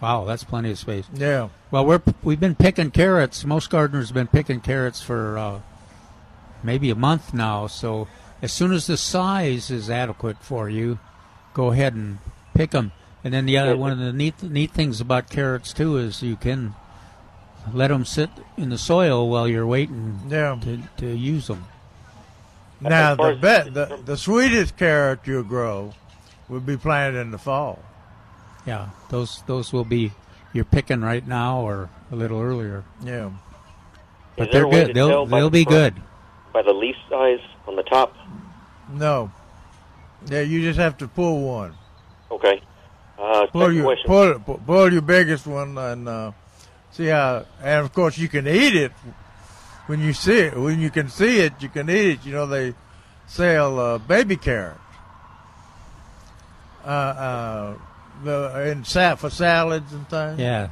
Wow, 0.00 0.24
that's 0.24 0.44
plenty 0.44 0.70
of 0.70 0.78
space. 0.78 1.06
Yeah. 1.12 1.48
Well, 1.70 1.84
we're 1.84 2.02
we've 2.22 2.38
been 2.40 2.54
picking 2.54 2.90
carrots. 2.90 3.44
Most 3.44 3.68
gardeners 3.70 4.08
have 4.08 4.14
been 4.14 4.28
picking 4.28 4.60
carrots 4.60 5.02
for 5.02 5.36
uh, 5.36 5.60
maybe 6.62 6.90
a 6.90 6.94
month 6.94 7.34
now. 7.34 7.66
So 7.66 8.06
as 8.40 8.52
soon 8.52 8.72
as 8.72 8.86
the 8.86 8.96
size 8.96 9.70
is 9.70 9.90
adequate 9.90 10.38
for 10.40 10.68
you, 10.70 10.98
go 11.52 11.72
ahead 11.72 11.94
and 11.94 12.18
pick 12.54 12.70
them. 12.70 12.92
And 13.24 13.34
then 13.34 13.46
the 13.46 13.58
other 13.58 13.76
one 13.76 13.90
of 13.90 13.98
the 13.98 14.12
neat 14.12 14.40
neat 14.42 14.70
things 14.70 15.00
about 15.00 15.28
carrots 15.30 15.72
too 15.72 15.96
is 15.96 16.22
you 16.22 16.36
can 16.36 16.74
let 17.72 17.88
them 17.88 18.04
sit 18.04 18.30
in 18.56 18.68
the 18.70 18.78
soil 18.78 19.28
while 19.28 19.48
you're 19.48 19.66
waiting 19.66 20.20
Yeah. 20.28 20.58
to, 20.62 20.78
to 20.98 21.16
use 21.16 21.48
them. 21.48 21.64
Now 22.80 23.16
the 23.16 23.22
as- 23.24 23.38
bet 23.38 23.74
the, 23.74 24.00
the 24.04 24.16
sweetest 24.16 24.76
carrot 24.76 25.26
you 25.26 25.42
grow 25.42 25.92
would 26.48 26.64
be 26.64 26.76
planted 26.76 27.18
in 27.18 27.32
the 27.32 27.38
fall. 27.38 27.80
Yeah, 28.66 28.88
those 29.08 29.42
those 29.46 29.72
will 29.72 29.84
be 29.84 30.12
you're 30.52 30.64
picking 30.64 31.00
right 31.00 31.26
now 31.26 31.60
or 31.60 31.88
a 32.12 32.16
little 32.16 32.40
earlier. 32.40 32.84
Yeah. 33.04 33.30
But 34.36 34.52
they're 34.52 34.68
good. 34.68 34.94
They'll 34.94 35.26
they'll 35.26 35.50
the 35.50 35.50
be 35.50 35.64
front- 35.64 35.94
good. 35.96 36.02
By 36.52 36.62
the 36.62 36.72
leaf 36.72 36.96
size 37.08 37.40
on 37.66 37.76
the 37.76 37.82
top. 37.82 38.14
No. 38.92 39.30
Yeah, 40.26 40.40
you 40.40 40.62
just 40.62 40.78
have 40.78 40.96
to 40.98 41.08
pull 41.08 41.42
one. 41.42 41.74
Okay. 42.30 42.60
Uh, 43.18 43.46
Pull 43.48 43.62
second 43.62 43.74
your 43.76 43.84
question. 43.84 44.06
pull, 44.06 44.38
pull, 44.40 44.60
pull 44.66 44.92
your 44.92 45.02
biggest 45.02 45.46
one 45.46 45.76
and 45.76 46.08
uh, 46.08 46.32
see 46.92 47.06
how. 47.06 47.44
And 47.62 47.84
of 47.84 47.92
course, 47.92 48.16
you 48.18 48.28
can 48.28 48.46
eat 48.46 48.74
it 48.76 48.92
when 49.86 50.00
you 50.00 50.12
see 50.12 50.38
it. 50.40 50.56
When 50.56 50.80
you 50.80 50.90
can 50.90 51.08
see 51.08 51.40
it, 51.40 51.52
you 51.60 51.68
can 51.68 51.90
eat 51.90 52.10
it. 52.10 52.24
You 52.26 52.32
know 52.32 52.46
they 52.46 52.74
sell 53.26 53.78
uh, 53.78 53.98
baby 53.98 54.36
carrots. 54.36 54.80
Uh, 56.84 56.88
uh, 56.88 57.74
the 58.24 58.70
in 58.70 58.84
sa- 58.84 59.14
for 59.16 59.30
salads 59.30 59.92
and 59.92 60.08
things. 60.08 60.38
Yeah, 60.38 60.68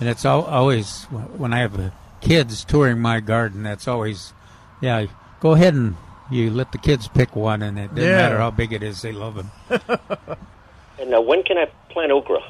and 0.00 0.08
it's 0.08 0.24
al- 0.24 0.44
always 0.44 1.04
when 1.04 1.52
I 1.52 1.58
have 1.60 1.78
uh, 1.78 1.90
kids 2.20 2.64
touring 2.64 2.98
my 3.00 3.20
garden. 3.20 3.62
That's 3.62 3.86
always, 3.88 4.32
yeah. 4.80 5.06
Go 5.40 5.52
ahead 5.52 5.74
and 5.74 5.96
you 6.30 6.50
let 6.50 6.72
the 6.72 6.78
kids 6.78 7.08
pick 7.08 7.34
one, 7.36 7.62
and 7.62 7.78
it 7.78 7.94
doesn't 7.94 8.10
Yeah. 8.10 8.16
matter 8.16 8.38
how 8.38 8.50
big 8.50 8.72
it 8.72 8.82
is, 8.82 9.02
they 9.02 9.12
love 9.12 9.34
them. 9.36 9.50
And 11.00 11.10
now, 11.12 11.20
when 11.20 11.44
can 11.44 11.56
I 11.56 11.66
plant 11.90 12.10
okra? 12.10 12.40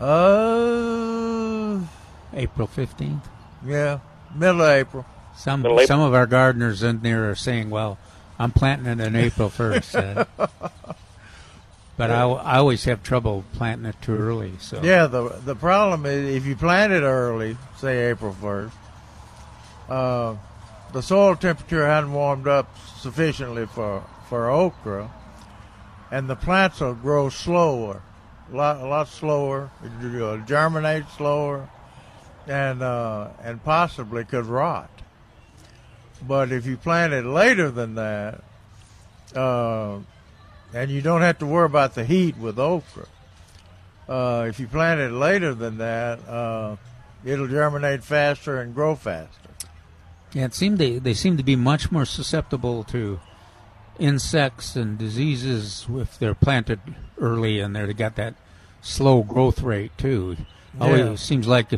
Uh, 0.00 1.80
April 2.32 2.66
fifteenth. 2.66 3.28
yeah, 3.66 3.98
middle 4.34 4.62
of 4.62 4.68
April. 4.70 5.04
Some 5.36 5.62
Middle 5.62 5.78
April. 5.80 5.86
some 5.88 6.00
of 6.00 6.14
our 6.14 6.26
gardeners 6.26 6.82
in 6.82 7.00
there 7.00 7.28
are 7.30 7.34
saying, 7.34 7.70
"Well, 7.70 7.98
I'm 8.38 8.50
planting 8.52 8.86
it 8.86 9.00
in 9.04 9.16
April 9.16 9.48
first. 9.50 9.94
uh, 9.96 10.24
but 12.00 12.10
I, 12.10 12.22
I 12.22 12.56
always 12.56 12.84
have 12.84 13.02
trouble 13.02 13.44
planting 13.52 13.84
it 13.84 14.00
too 14.00 14.16
early. 14.16 14.54
So 14.58 14.80
Yeah, 14.82 15.06
the 15.06 15.28
the 15.44 15.54
problem 15.54 16.06
is 16.06 16.34
if 16.34 16.46
you 16.46 16.56
plant 16.56 16.94
it 16.94 17.02
early, 17.02 17.58
say 17.76 18.10
April 18.10 18.32
first, 18.32 18.74
uh, 19.88 20.36
the 20.94 21.02
soil 21.02 21.36
temperature 21.36 21.86
hadn't 21.86 22.12
warmed 22.12 22.48
up 22.48 22.74
sufficiently 22.96 23.66
for 23.66 24.02
for 24.30 24.50
okra, 24.50 25.10
and 26.10 26.28
the 26.28 26.36
plants 26.36 26.80
will 26.80 26.94
grow 26.94 27.28
slower, 27.28 28.00
a 28.50 28.56
lot 28.56 28.76
a 28.78 28.86
lot 28.86 29.06
slower, 29.06 29.70
germinate 30.46 31.04
slower, 31.18 31.68
and 32.46 32.82
uh, 32.82 33.28
and 33.42 33.62
possibly 33.62 34.24
could 34.24 34.46
rot. 34.46 34.90
But 36.26 36.50
if 36.50 36.64
you 36.64 36.78
plant 36.78 37.12
it 37.12 37.26
later 37.26 37.70
than 37.70 37.94
that, 37.96 38.42
uh, 39.34 39.98
and 40.74 40.90
you 40.90 41.00
don't 41.02 41.22
have 41.22 41.38
to 41.38 41.46
worry 41.46 41.66
about 41.66 41.94
the 41.94 42.04
heat 42.04 42.36
with 42.36 42.58
okra. 42.58 43.06
Uh, 44.08 44.46
if 44.48 44.58
you 44.58 44.66
plant 44.66 45.00
it 45.00 45.12
later 45.12 45.54
than 45.54 45.78
that, 45.78 46.18
uh, 46.28 46.76
it'll 47.24 47.46
germinate 47.48 48.02
faster 48.02 48.60
and 48.60 48.74
grow 48.74 48.94
faster. 48.96 49.36
Yeah, 50.32 50.44
it 50.46 50.54
seemed 50.54 50.78
they, 50.78 50.98
they 50.98 51.14
seem 51.14 51.36
to 51.36 51.42
be 51.42 51.56
much 51.56 51.90
more 51.92 52.04
susceptible 52.04 52.84
to 52.84 53.20
insects 53.98 54.76
and 54.76 54.96
diseases 54.96 55.86
if 55.90 56.18
they're 56.18 56.34
planted 56.34 56.80
early 57.20 57.60
and 57.60 57.76
they've 57.76 57.96
got 57.96 58.16
that 58.16 58.34
slow 58.80 59.22
growth 59.22 59.60
rate 59.60 59.96
too. 59.98 60.36
Always 60.80 61.00
Yeah. 61.00 61.14
seems 61.16 61.46
like, 61.46 61.70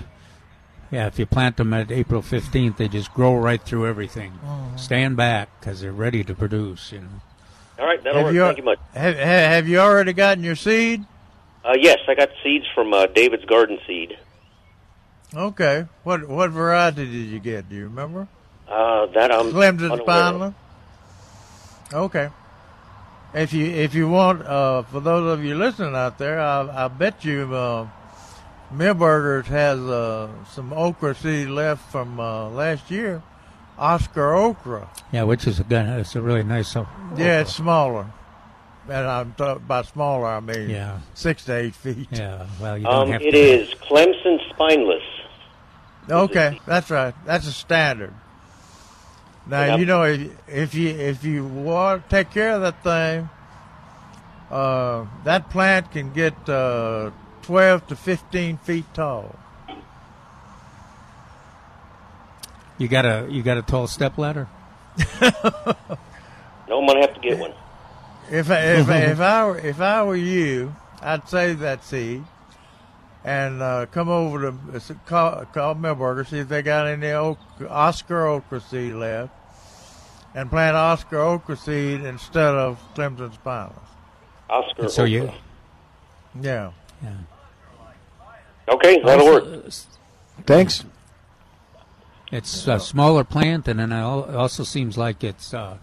yeah, 0.91 1.07
if 1.07 1.19
you 1.19 1.27
plant 1.27 1.57
them 1.57 1.73
at 1.73 1.91
April 1.91 2.23
fifteenth, 2.23 2.77
they 2.77 2.89
just 2.89 3.13
grow 3.15 3.35
right 3.37 3.61
through 3.63 3.87
everything. 3.87 4.33
Mhm. 4.45 4.79
Stand 4.79 5.17
back 5.17 5.49
because 5.59 5.81
they're 5.81 5.91
ready 5.93 6.23
to 6.23 6.35
produce. 6.35 6.93
You 6.93 7.01
know. 7.01 7.09
All 7.83 7.89
right, 7.89 8.05
that'll 8.05 8.23
work. 8.23 8.33
you, 8.33 8.43
Thank 8.43 8.59
you 8.59 8.63
much. 8.63 8.79
Have, 8.95 9.17
have 9.17 9.69
you 9.69 9.81
already 9.81 10.13
gotten 10.13 10.45
your 10.45 10.55
seed? 10.55 11.05
Uh, 11.65 11.73
yes, 11.77 11.99
I 12.07 12.15
got 12.15 12.29
seeds 12.45 12.65
from 12.77 12.95
uh, 12.95 13.07
David's 13.07 13.45
Garden 13.45 13.81
Seed. 13.89 14.17
Okay. 15.35 15.87
What 16.05 16.29
what 16.29 16.51
variety 16.51 17.07
did 17.07 17.13
you 17.13 17.41
get? 17.41 17.69
Do 17.69 17.75
you 17.75 17.85
remember? 17.85 18.29
Uh, 18.69 19.07
that 19.07 19.33
I'm 19.33 19.51
Clemson. 19.51 20.01
Spineless. 20.01 20.55
Okay. 21.93 22.29
If 23.35 23.53
you 23.53 23.67
if 23.67 23.95
you 23.95 24.09
want, 24.09 24.43
uh, 24.43 24.83
for 24.83 25.01
those 25.01 25.33
of 25.37 25.45
you 25.45 25.57
listening 25.57 25.97
out 25.97 26.19
there, 26.19 26.39
I, 26.39 26.85
I 26.85 26.89
bet 26.89 27.25
you 27.25 27.53
uh, 27.53 27.89
Milberger's 28.73 29.49
has 29.49 29.81
uh, 29.81 30.29
some 30.53 30.73
okra 30.73 31.17
seed 31.17 31.49
left 31.49 31.91
from 31.91 32.21
uh, 32.21 32.49
last 32.51 32.93
year. 32.93 33.25
Oscar 33.79 34.35
okra. 34.35 34.89
Yeah, 35.13 35.23
which 35.25 35.47
is 35.47 35.59
a 35.61 35.65
good, 35.65 35.87
it's 35.99 36.15
a 36.15 36.21
really 36.21 36.43
nice. 36.43 36.77
uh, 36.77 36.85
Yeah, 37.17 37.41
it's 37.41 37.55
smaller. 37.55 38.07
And 38.89 39.07
I'm 39.07 39.35
talking 39.35 39.65
by 39.67 39.83
smaller, 39.83 40.27
I 40.27 40.41
mean 40.41 40.71
Yeah. 40.71 40.99
six 41.15 41.45
to 41.47 41.55
eight 41.57 41.75
feet. 41.75 42.09
Yeah, 42.11 42.47
well, 42.61 42.77
you 42.77 42.85
don't 42.85 42.95
Um, 42.95 43.11
have 43.11 43.23
it 43.23 43.31
to. 43.31 43.39
is 43.39 43.75
Clemson 43.75 44.39
Spineless. 44.51 45.03
Okay, 46.11 46.61
that's 46.67 46.91
right. 46.91 47.15
That's 47.25 47.47
a 47.47 47.53
standard. 47.53 48.13
Now 49.47 49.65
Yep. 49.65 49.79
you 49.79 49.87
know 49.87 50.03
if, 50.05 50.21
if 50.49 50.75
you 50.75 50.89
if 50.91 51.25
you 51.25 51.45
want 51.45 52.09
take 52.11 52.31
care 52.31 52.51
of 52.53 52.63
that 52.63 52.83
thing, 52.83 53.29
uh, 54.51 55.05
that 55.25 55.49
plant 55.51 55.91
can 55.93 56.13
get 56.13 56.35
uh, 56.49 57.11
twelve 57.43 57.87
to 57.89 57.97
fifteen 57.97 58.57
feet 58.59 58.85
tall. 58.95 59.37
You 62.83 62.89
got 62.89 63.07
a 63.07 63.29
you 63.31 63.45
got 63.45 63.59
a 63.59 63.63
tall 63.63 63.87
step 63.87 64.19
ladder. 64.19 64.49
No, 66.69 66.81
I'm 66.81 66.87
gonna 66.87 67.01
have 67.03 67.15
to 67.15 67.21
get 67.21 67.39
one. 67.39 67.53
If 68.31 68.51
I, 68.51 68.61
if 68.61 68.89
I, 68.89 68.99
if 68.99 69.21
I 69.21 69.45
were 69.45 69.59
if 69.59 69.81
I 69.81 70.03
were 70.05 70.17
you, 70.17 70.75
I'd 71.03 71.29
save 71.29 71.59
that 71.59 71.85
seed 71.85 72.25
and 73.25 73.61
uh, 73.61 73.87
come 73.87 74.09
over 74.09 74.51
to 74.51 74.59
uh, 74.73 74.77
s- 74.77 74.91
call, 75.05 75.45
call 75.47 75.75
Milberger 75.75 76.27
see 76.27 76.39
if 76.39 76.49
they 76.49 76.63
got 76.63 76.87
any 76.87 77.11
oak, 77.11 77.39
Oscar 77.69 78.27
okra 78.27 78.61
seed 78.61 78.95
left, 78.95 79.33
and 80.35 80.49
plant 80.49 80.77
Oscar 80.77 81.19
okra 81.19 81.57
seed 81.57 82.01
instead 82.01 82.55
of 82.55 82.81
Clemson 82.95 83.35
spineless. 83.35 83.77
Oscar. 84.49 84.83
And 84.83 84.91
so 84.91 85.05
you. 85.05 85.31
Yeah. 86.41 86.73
yeah. 87.03 87.17
Okay, 88.69 89.03
that'll 89.03 89.27
work. 89.27 89.45
Thanks. 90.47 90.85
It's 92.33 92.67
a 92.67 92.81
smaller 92.81 93.25
plant, 93.25 93.69
and 93.69 93.79
then 93.79 93.93
it 93.93 94.01
also 94.03 94.65
seems 94.65 94.97
like 94.97 95.23
it's 95.23 95.53
uh, 95.53 95.77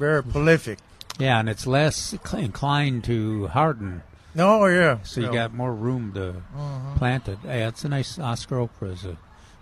Very 0.00 0.22
prolific. 0.22 0.78
yeah, 1.18 1.38
and 1.38 1.48
it's 1.48 1.64
less 1.66 2.12
inclined 2.34 3.04
to 3.04 3.46
harden. 3.46 4.02
Oh 4.36 4.66
yeah. 4.66 4.98
So 5.04 5.20
you 5.20 5.28
Yeah. 5.28 5.32
got 5.32 5.54
more 5.54 5.72
room 5.72 6.12
to 6.14 6.34
Mhm. 6.56 6.96
plant 6.96 7.28
it. 7.28 7.38
Yeah, 7.44 7.68
it's 7.68 7.84
a 7.84 7.88
nice 7.88 8.18
Oscar 8.18 8.58
okra 8.60 8.88
is 8.88 9.04
a 9.04 9.16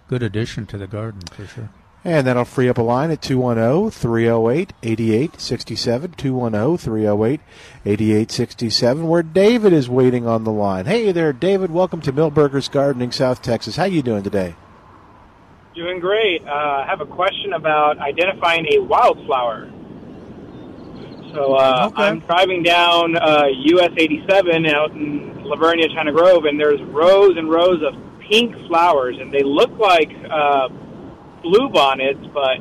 good 0.08 0.22
addition 0.22 0.64
to 0.66 0.78
the 0.78 0.86
garden 0.86 1.20
for 1.34 1.46
sure. 1.46 1.68
And 2.04 2.26
that'll 2.26 2.44
free 2.46 2.68
up 2.70 2.78
a 2.78 2.82
line 2.82 3.10
at 3.10 3.20
210 3.20 3.90
308 3.90 4.72
8867. 4.82 6.12
210 6.16 6.78
308 6.78 7.40
8867, 7.84 9.08
where 9.08 9.22
David 9.22 9.72
is 9.74 9.88
waiting 9.90 10.26
on 10.26 10.44
the 10.44 10.52
line. 10.52 10.86
Hey 10.86 11.12
there, 11.12 11.32
David. 11.34 11.70
Welcome 11.70 12.00
to 12.02 12.12
Milberger's 12.12 12.68
Gardening, 12.68 13.12
South 13.12 13.42
Texas. 13.42 13.76
How 13.76 13.84
you 13.84 14.00
doing 14.02 14.22
today? 14.22 14.54
Doing 15.78 16.00
great. 16.00 16.44
Uh, 16.44 16.50
I 16.50 16.86
have 16.88 17.00
a 17.00 17.06
question 17.06 17.52
about 17.52 17.98
identifying 17.98 18.66
a 18.72 18.80
wildflower. 18.80 19.70
So 21.32 21.54
uh, 21.54 21.90
Okay. 21.92 22.02
I'm 22.02 22.18
driving 22.18 22.64
down 22.64 23.16
uh, 23.16 23.44
US 23.46 23.92
87 23.96 24.66
out 24.66 24.90
in 24.90 25.44
La 25.44 25.54
Vernia, 25.54 25.86
China 25.94 26.10
Grove, 26.10 26.46
and 26.46 26.58
there's 26.58 26.82
rows 26.82 27.36
and 27.36 27.48
rows 27.48 27.80
of 27.84 27.94
pink 28.18 28.56
flowers, 28.66 29.18
and 29.20 29.32
they 29.32 29.44
look 29.44 29.70
like 29.78 30.10
uh, 30.28 30.66
blue 31.44 31.68
bonnets, 31.68 32.26
but 32.34 32.58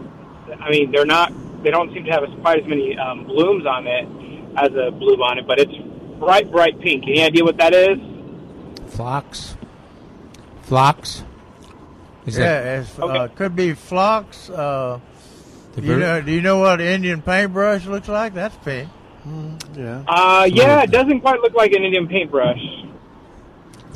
I 0.62 0.70
mean 0.70 0.92
they're 0.92 1.04
not. 1.04 1.34
They 1.64 1.72
don't 1.72 1.92
seem 1.96 2.04
to 2.06 2.12
have 2.12 2.24
as, 2.24 2.30
quite 2.42 2.62
as 2.62 2.68
many 2.70 2.96
um, 3.00 3.24
blooms 3.24 3.66
on 3.66 3.88
it 3.88 4.08
as 4.58 4.70
a 4.76 4.92
blue 4.92 5.18
bonnet, 5.18 5.48
but 5.48 5.58
it's 5.58 5.74
bright, 6.20 6.52
bright 6.52 6.80
pink. 6.80 7.06
Any 7.08 7.24
idea 7.24 7.44
what 7.44 7.58
that 7.58 7.74
is? 7.74 7.98
Phlox. 8.94 9.58
Phlox. 10.62 11.24
Is 12.28 12.38
yeah, 12.38 12.62
that 12.62 12.80
it's, 12.82 13.00
uh, 13.00 13.30
could 13.36 13.56
be 13.56 13.74
phlox. 13.74 14.50
Uh, 14.50 15.00
do 15.76 15.82
you 15.82 15.98
know? 15.98 16.22
Do 16.22 16.32
you 16.32 16.42
know 16.42 16.60
what 16.60 16.82
Indian 16.82 17.22
paintbrush 17.22 17.86
looks 17.86 18.10
like? 18.10 18.34
That's 18.34 18.56
pink. 18.58 18.90
yeah. 19.76 20.04
Uh, 20.08 20.48
yeah, 20.52 20.84
it 20.84 20.92
doesn't 20.92 21.22
quite 21.22 21.40
look 21.40 21.54
like 21.54 21.72
an 21.72 21.84
Indian 21.84 22.08
paintbrush. 22.08 22.60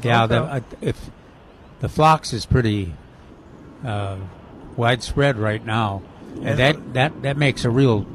Yeah, 0.01 0.23
Okay. 0.23 0.35
the, 0.35 0.41
I, 0.41 0.61
if 0.79 1.11
the 1.81 1.89
phlox 1.89 2.31
is 2.33 2.45
pretty 2.45 2.93
uh, 3.85 4.17
widespread 4.77 5.37
right 5.37 5.63
now, 5.65 6.01
and 6.35 6.47
And 6.47 6.59
that, 6.59 6.93
that 6.93 7.21
that 7.23 7.37
makes 7.37 7.65
a 7.65 7.69
real 7.69 8.05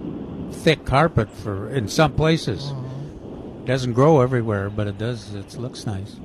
thick 0.51 0.87
carpet 0.87 1.31
for 1.31 1.69
in 1.69 1.89
some 1.89 2.15
places. 2.15 2.63
Mm-hmm. 2.65 3.65
Doesn't 3.67 3.93
grow 3.93 4.21
everywhere, 4.23 4.71
but 4.71 4.87
it 4.87 4.97
does. 4.97 5.35
It 5.35 5.59
looks 5.59 5.85
nice. 5.87 6.17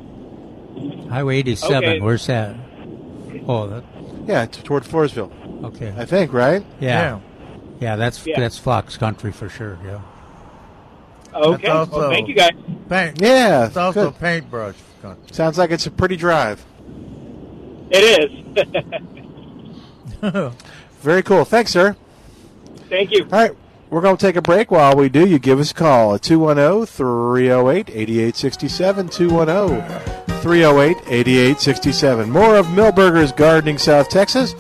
Highway 1.10 1.38
87. 1.40 1.78
Okay. 1.84 2.00
Where's 2.00 2.28
that? 2.28 2.56
Oh, 3.48 3.68
that, 3.68 3.84
Yeah, 4.28 4.46
t- 4.46 4.62
toward 4.64 4.84
Floresville. 4.84 5.32
okay. 5.66 5.94
I 5.98 6.06
think, 6.06 6.34
right? 6.34 6.64
Yeah, 6.80 7.20
yeah, 7.80 7.96
that's 7.96 8.26
Yeah. 8.26 8.40
that's 8.40 8.58
Fox 8.58 8.98
country 8.98 9.32
for 9.32 9.50
sure. 9.50 9.78
Yeah. 9.86 10.00
Okay, 11.34 11.68
That's 11.68 11.90
well, 11.92 12.10
thank 12.10 12.28
you 12.28 12.36
guys. 12.36 12.52
Paint. 12.90 13.22
Yeah, 13.22 13.68
It's 13.68 13.78
also 13.78 14.12
good. 14.12 14.20
paintbrush. 14.20 14.76
Sounds 15.32 15.58
like 15.58 15.72
it's 15.72 15.86
a 15.88 15.92
pretty 15.92 16.18
drive. 16.18 16.64
It 17.90 18.04
is. 18.20 18.32
Very 21.02 21.24
cool. 21.24 21.46
Thanks, 21.46 21.72
sir. 21.72 21.96
thank 22.90 23.12
you. 23.12 23.24
All 23.24 23.30
right. 23.30 23.52
We're 23.92 24.00
going 24.00 24.16
to 24.16 24.26
take 24.26 24.38
a 24.38 24.42
break. 24.42 24.72
While 24.72 24.96
we 24.96 25.10
do, 25.10 25.28
you 25.28 25.38
give 25.38 25.60
us 25.60 25.72
a 25.72 25.74
call 25.74 26.16
at 26.16 26.22
210 26.22 26.86
308 26.86 27.90
8867. 27.90 29.10
210 29.10 30.40
308 30.42 30.98
8867. 31.08 32.30
More 32.32 32.56
of 32.56 32.68
Milberger's 32.68 33.34
Gardening 33.34 33.78
South 33.78 34.08
Texas 34.08 34.56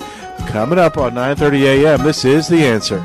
coming 0.47 0.77
up 0.77 0.97
on 0.97 1.13
9:30 1.13 1.61
a.m. 1.63 2.03
This 2.03 2.25
is 2.25 2.49
the 2.49 2.61
answer. 2.65 2.99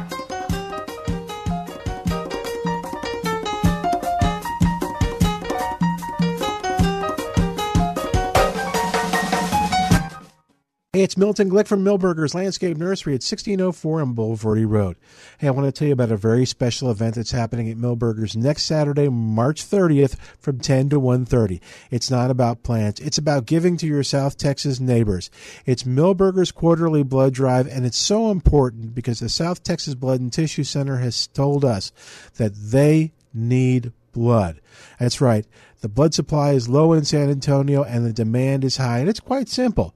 It's 11.07 11.17
Milton 11.17 11.49
Glick 11.49 11.69
from 11.69 11.85
Milberger's 11.85 12.35
Landscape 12.35 12.77
Nursery 12.77 13.13
at 13.13 13.23
1604 13.23 14.01
on 14.01 14.13
Bulverde 14.17 14.69
Road. 14.69 14.97
Hey, 15.39 15.47
I 15.47 15.53
want 15.53 15.67
to 15.67 15.71
tell 15.71 15.87
you 15.87 15.93
about 15.93 16.11
a 16.11 16.17
very 16.17 16.45
special 16.45 16.91
event 16.91 17.15
that's 17.15 17.31
happening 17.31 17.71
at 17.71 17.77
Milberger's 17.77 18.37
next 18.37 18.65
Saturday, 18.65 19.09
March 19.09 19.65
30th 19.65 20.19
from 20.41 20.59
10 20.59 20.89
to 20.89 21.01
1.30. 21.01 21.61
It's 21.93 22.11
not 22.11 22.33
about 22.33 22.65
plants. 22.65 23.01
It's 23.01 23.19
about 23.19 23.47
giving 23.47 23.77
to 23.77 23.87
your 23.87 24.03
South 24.03 24.37
Texas 24.37 24.81
neighbors. 24.81 25.31
It's 25.65 25.85
Milberger's 25.85 26.51
Quarterly 26.51 27.05
Blood 27.05 27.35
Drive, 27.35 27.69
and 27.69 27.87
it's 27.87 27.97
so 27.97 28.33
important 28.33 28.93
because 28.93 29.21
the 29.21 29.29
South 29.29 29.63
Texas 29.63 29.95
Blood 29.95 30.19
and 30.19 30.33
Tissue 30.33 30.65
Center 30.65 30.97
has 30.97 31.29
told 31.29 31.65
us 31.65 31.93
that 32.37 32.53
they 32.53 33.13
need 33.33 33.93
blood. 34.11 34.61
That's 34.99 35.21
right. 35.21 35.47
The 35.83 35.89
blood 35.89 36.15
supply 36.15 36.55
is 36.55 36.69
low 36.69 36.93
in 36.95 37.05
San 37.05 37.31
Antonio 37.31 37.85
and 37.85 38.05
the 38.05 38.13
demand 38.13 38.65
is 38.65 38.79
high, 38.79 38.99
and 38.99 39.09
it's 39.09 39.21
quite 39.21 39.49
simple. 39.49 39.95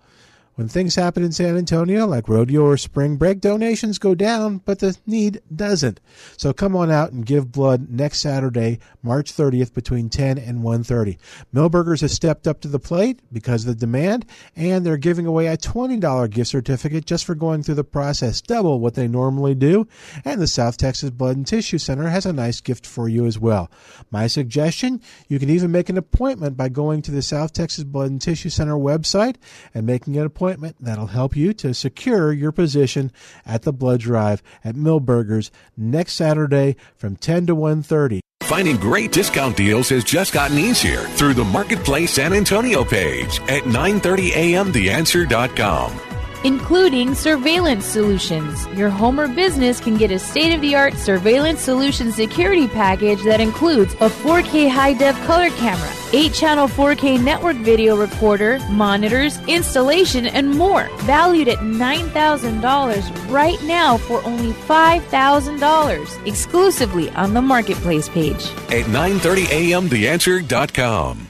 When 0.56 0.68
things 0.68 0.96
happen 0.96 1.22
in 1.22 1.32
San 1.32 1.56
Antonio, 1.56 2.06
like 2.06 2.28
rodeo 2.28 2.64
or 2.64 2.76
spring 2.76 3.16
break, 3.16 3.40
donations 3.40 3.98
go 3.98 4.14
down, 4.14 4.58
but 4.58 4.80
the 4.80 4.94
need 5.06 5.40
doesn't. 5.54 6.00
So 6.36 6.52
come 6.52 6.76
on 6.76 6.90
out 6.90 7.12
and 7.12 7.24
give 7.24 7.50
blood 7.50 7.88
next 7.88 8.20
Saturday, 8.20 8.78
March 9.02 9.32
30th, 9.32 9.72
between 9.72 10.10
10 10.10 10.36
and 10.36 10.62
1:30. 10.62 11.16
Milberger's 11.54 12.02
has 12.02 12.12
stepped 12.12 12.46
up 12.46 12.60
to 12.60 12.68
the 12.68 12.78
plate 12.78 13.20
because 13.32 13.62
of 13.62 13.68
the 13.68 13.86
demand, 13.86 14.26
and 14.54 14.84
they're 14.84 14.98
giving 14.98 15.24
away 15.24 15.46
a 15.46 15.56
$20 15.56 16.28
gift 16.28 16.50
certificate 16.50 17.06
just 17.06 17.24
for 17.24 17.34
going 17.34 17.62
through 17.62 17.76
the 17.76 17.84
process, 17.84 18.42
double 18.42 18.80
what 18.80 18.94
they 18.94 19.08
normally 19.08 19.54
do. 19.54 19.86
And 20.26 20.42
the 20.42 20.46
South 20.46 20.76
Texas 20.76 21.08
Blood 21.08 21.36
and 21.36 21.46
Tissue 21.46 21.78
Center 21.78 22.10
has 22.10 22.26
a 22.26 22.34
nice 22.34 22.60
gift 22.60 22.86
for 22.86 23.08
you 23.08 23.24
as 23.24 23.38
well. 23.38 23.70
My 24.10 24.26
suggestion: 24.26 25.00
you 25.26 25.38
can 25.38 25.48
even 25.48 25.70
make 25.70 25.88
an 25.88 25.96
appointment 25.96 26.58
by 26.58 26.68
going 26.68 27.00
to 27.02 27.10
the 27.10 27.22
South 27.22 27.54
Texas 27.54 27.84
Blood 27.84 28.10
and 28.10 28.20
Tissue 28.20 28.50
Center 28.50 28.74
website 28.74 29.36
and 29.72 29.86
making 29.86 30.18
an 30.18 30.26
appointment 30.26 30.39
appointment 30.40 30.76
that'll 30.80 31.08
help 31.08 31.36
you 31.36 31.52
to 31.52 31.74
secure 31.74 32.32
your 32.32 32.50
position 32.50 33.12
at 33.44 33.60
the 33.62 33.74
blood 33.74 34.00
drive 34.00 34.42
at 34.64 34.74
Milberger's 34.74 35.50
next 35.76 36.14
Saturday 36.14 36.76
from 36.96 37.16
10 37.16 37.44
to 37.46 37.54
1:30. 37.54 38.20
Finding 38.44 38.78
great 38.78 39.12
discount 39.12 39.54
deals 39.54 39.90
has 39.90 40.02
just 40.02 40.32
gotten 40.32 40.56
easier 40.56 41.02
through 41.18 41.34
the 41.34 41.44
Marketplace 41.44 42.14
San 42.14 42.32
Antonio 42.32 42.82
page 42.82 43.38
at 43.48 43.64
930amtheanswer.com 43.64 46.09
including 46.44 47.14
surveillance 47.14 47.84
solutions. 47.84 48.66
Your 48.68 48.88
home 48.90 49.20
or 49.20 49.28
business 49.28 49.80
can 49.80 49.96
get 49.96 50.10
a 50.10 50.18
state 50.18 50.54
of 50.54 50.60
the 50.60 50.74
art 50.74 50.94
surveillance 50.94 51.60
solution 51.60 52.10
security 52.12 52.68
package 52.68 53.22
that 53.24 53.40
includes 53.40 53.94
a 53.94 54.08
4K 54.08 54.68
high 54.70 54.92
def 54.94 55.16
color 55.26 55.50
camera, 55.50 55.90
8 56.12 56.32
channel 56.32 56.68
4K 56.68 57.22
network 57.22 57.56
video 57.56 57.96
recorder, 57.96 58.58
monitors, 58.70 59.38
installation, 59.46 60.26
and 60.26 60.50
more. 60.50 60.88
Valued 61.00 61.48
at 61.48 61.58
$9,000 61.58 63.30
right 63.30 63.62
now 63.64 63.96
for 63.96 64.22
only 64.24 64.52
$5,000. 64.52 66.26
Exclusively 66.26 67.10
on 67.10 67.34
the 67.34 67.42
Marketplace 67.42 68.08
page. 68.08 68.50
At 68.70 68.86
930amtheanswer.com. 68.86 71.29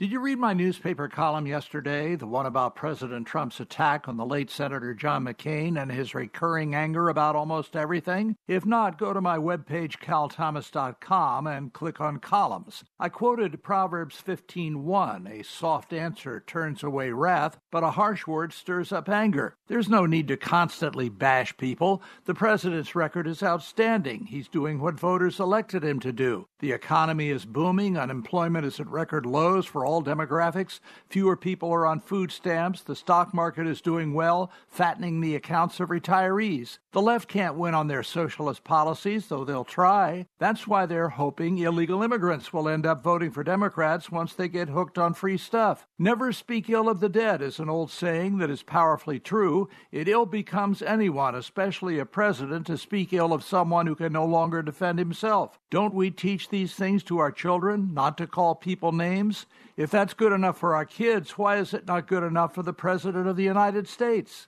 Did 0.00 0.12
you 0.12 0.20
read 0.20 0.38
my 0.38 0.54
newspaper 0.54 1.08
column 1.08 1.46
yesterday, 1.46 2.16
the 2.16 2.26
one 2.26 2.46
about 2.46 2.74
President 2.74 3.26
Trump's 3.26 3.60
attack 3.60 4.08
on 4.08 4.16
the 4.16 4.24
late 4.24 4.48
Senator 4.48 4.94
John 4.94 5.26
McCain 5.26 5.78
and 5.78 5.92
his 5.92 6.14
recurring 6.14 6.74
anger 6.74 7.10
about 7.10 7.36
almost 7.36 7.76
everything? 7.76 8.34
If 8.48 8.64
not, 8.64 8.96
go 8.96 9.12
to 9.12 9.20
my 9.20 9.36
webpage, 9.36 9.98
calthomas.com, 9.98 11.46
and 11.46 11.74
click 11.74 12.00
on 12.00 12.16
columns. 12.16 12.82
I 12.98 13.10
quoted 13.10 13.62
Proverbs 13.62 14.18
15:1, 14.26 15.26
a 15.26 15.44
soft 15.44 15.92
answer 15.92 16.42
turns 16.46 16.82
away 16.82 17.10
wrath, 17.10 17.58
but 17.70 17.84
a 17.84 17.90
harsh 17.90 18.26
word 18.26 18.54
stirs 18.54 18.92
up 18.92 19.10
anger. 19.10 19.58
There's 19.66 19.90
no 19.90 20.06
need 20.06 20.28
to 20.28 20.38
constantly 20.38 21.10
bash 21.10 21.54
people. 21.58 22.02
The 22.24 22.32
president's 22.32 22.94
record 22.94 23.26
is 23.26 23.42
outstanding. 23.42 24.28
He's 24.28 24.48
doing 24.48 24.80
what 24.80 24.98
voters 24.98 25.38
elected 25.38 25.84
him 25.84 26.00
to 26.00 26.10
do. 26.10 26.46
The 26.60 26.72
economy 26.72 27.28
is 27.28 27.44
booming, 27.44 27.98
unemployment 27.98 28.64
is 28.64 28.80
at 28.80 28.88
record 28.88 29.26
lows 29.26 29.66
for 29.66 29.89
all 29.90 30.02
demographics. 30.02 30.78
Fewer 31.08 31.36
people 31.36 31.72
are 31.72 31.84
on 31.84 31.98
food 31.98 32.30
stamps. 32.30 32.82
The 32.82 32.94
stock 32.94 33.34
market 33.34 33.66
is 33.66 33.80
doing 33.80 34.14
well, 34.14 34.52
fattening 34.68 35.20
the 35.20 35.34
accounts 35.34 35.80
of 35.80 35.88
retirees. 35.88 36.78
The 36.92 37.02
left 37.02 37.28
can't 37.28 37.56
win 37.56 37.74
on 37.74 37.88
their 37.88 38.02
socialist 38.02 38.64
policies, 38.64 39.26
though 39.26 39.44
they'll 39.44 39.64
try. 39.64 40.26
That's 40.38 40.66
why 40.66 40.86
they're 40.86 41.08
hoping 41.08 41.58
illegal 41.58 42.02
immigrants 42.02 42.52
will 42.52 42.68
end 42.68 42.86
up 42.86 43.02
voting 43.02 43.30
for 43.30 43.44
Democrats 43.44 44.10
once 44.10 44.32
they 44.32 44.48
get 44.48 44.68
hooked 44.68 44.98
on 44.98 45.14
free 45.14 45.36
stuff. 45.36 45.86
Never 45.98 46.32
speak 46.32 46.70
ill 46.70 46.88
of 46.88 47.00
the 47.00 47.08
dead 47.08 47.42
is 47.42 47.58
an 47.58 47.68
old 47.68 47.90
saying 47.90 48.38
that 48.38 48.50
is 48.50 48.62
powerfully 48.62 49.20
true. 49.20 49.68
It 49.90 50.08
ill 50.08 50.26
becomes 50.26 50.82
anyone, 50.82 51.34
especially 51.34 51.98
a 51.98 52.06
president, 52.06 52.66
to 52.68 52.78
speak 52.78 53.12
ill 53.12 53.32
of 53.32 53.44
someone 53.44 53.86
who 53.86 53.94
can 53.94 54.12
no 54.12 54.24
longer 54.24 54.62
defend 54.62 54.98
himself. 54.98 55.58
Don't 55.70 55.94
we 55.94 56.10
teach 56.10 56.48
these 56.48 56.74
things 56.74 57.02
to 57.04 57.18
our 57.18 57.30
children, 57.30 57.94
not 57.94 58.18
to 58.18 58.26
call 58.26 58.54
people 58.54 58.92
names? 58.92 59.46
If 59.80 59.90
that's 59.90 60.12
good 60.12 60.34
enough 60.34 60.58
for 60.58 60.74
our 60.74 60.84
kids, 60.84 61.38
why 61.38 61.56
is 61.56 61.72
it 61.72 61.86
not 61.86 62.06
good 62.06 62.22
enough 62.22 62.54
for 62.54 62.62
the 62.62 62.74
President 62.74 63.26
of 63.26 63.36
the 63.36 63.44
United 63.44 63.88
States? 63.88 64.46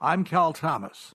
I'm 0.00 0.24
Cal 0.24 0.52
Thomas. 0.52 1.14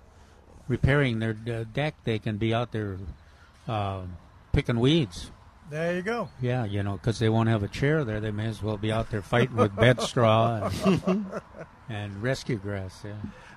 repairing 0.69 1.19
their 1.19 1.37
uh, 1.49 1.65
deck. 1.73 1.97
They 2.05 2.21
can 2.21 2.37
be 2.37 2.55
out 2.55 2.71
there 2.71 2.99
uh, 3.67 4.03
picking 4.53 4.79
weeds. 4.79 5.33
There 5.71 5.95
you 5.95 6.03
go. 6.03 6.29
Yeah, 6.43 6.65
you 6.65 6.83
know, 6.83 6.95
because 6.95 7.21
they 7.21 7.29
won't 7.29 7.49
have 7.49 7.63
a 7.63 7.69
chair 7.69 8.03
there. 8.03 8.19
They 8.19 8.33
may 8.33 8.47
as 8.47 8.61
well 8.61 8.77
be 8.77 8.91
out 8.91 9.11
there 9.11 9.23
fighting 9.23 9.55
with 9.55 9.77
bed 9.77 10.01
straw 10.03 10.69
and, 10.85 11.31
and 11.89 12.21
rescue 12.21 12.57
grass. 12.57 13.03
Yeah. 13.05 13.13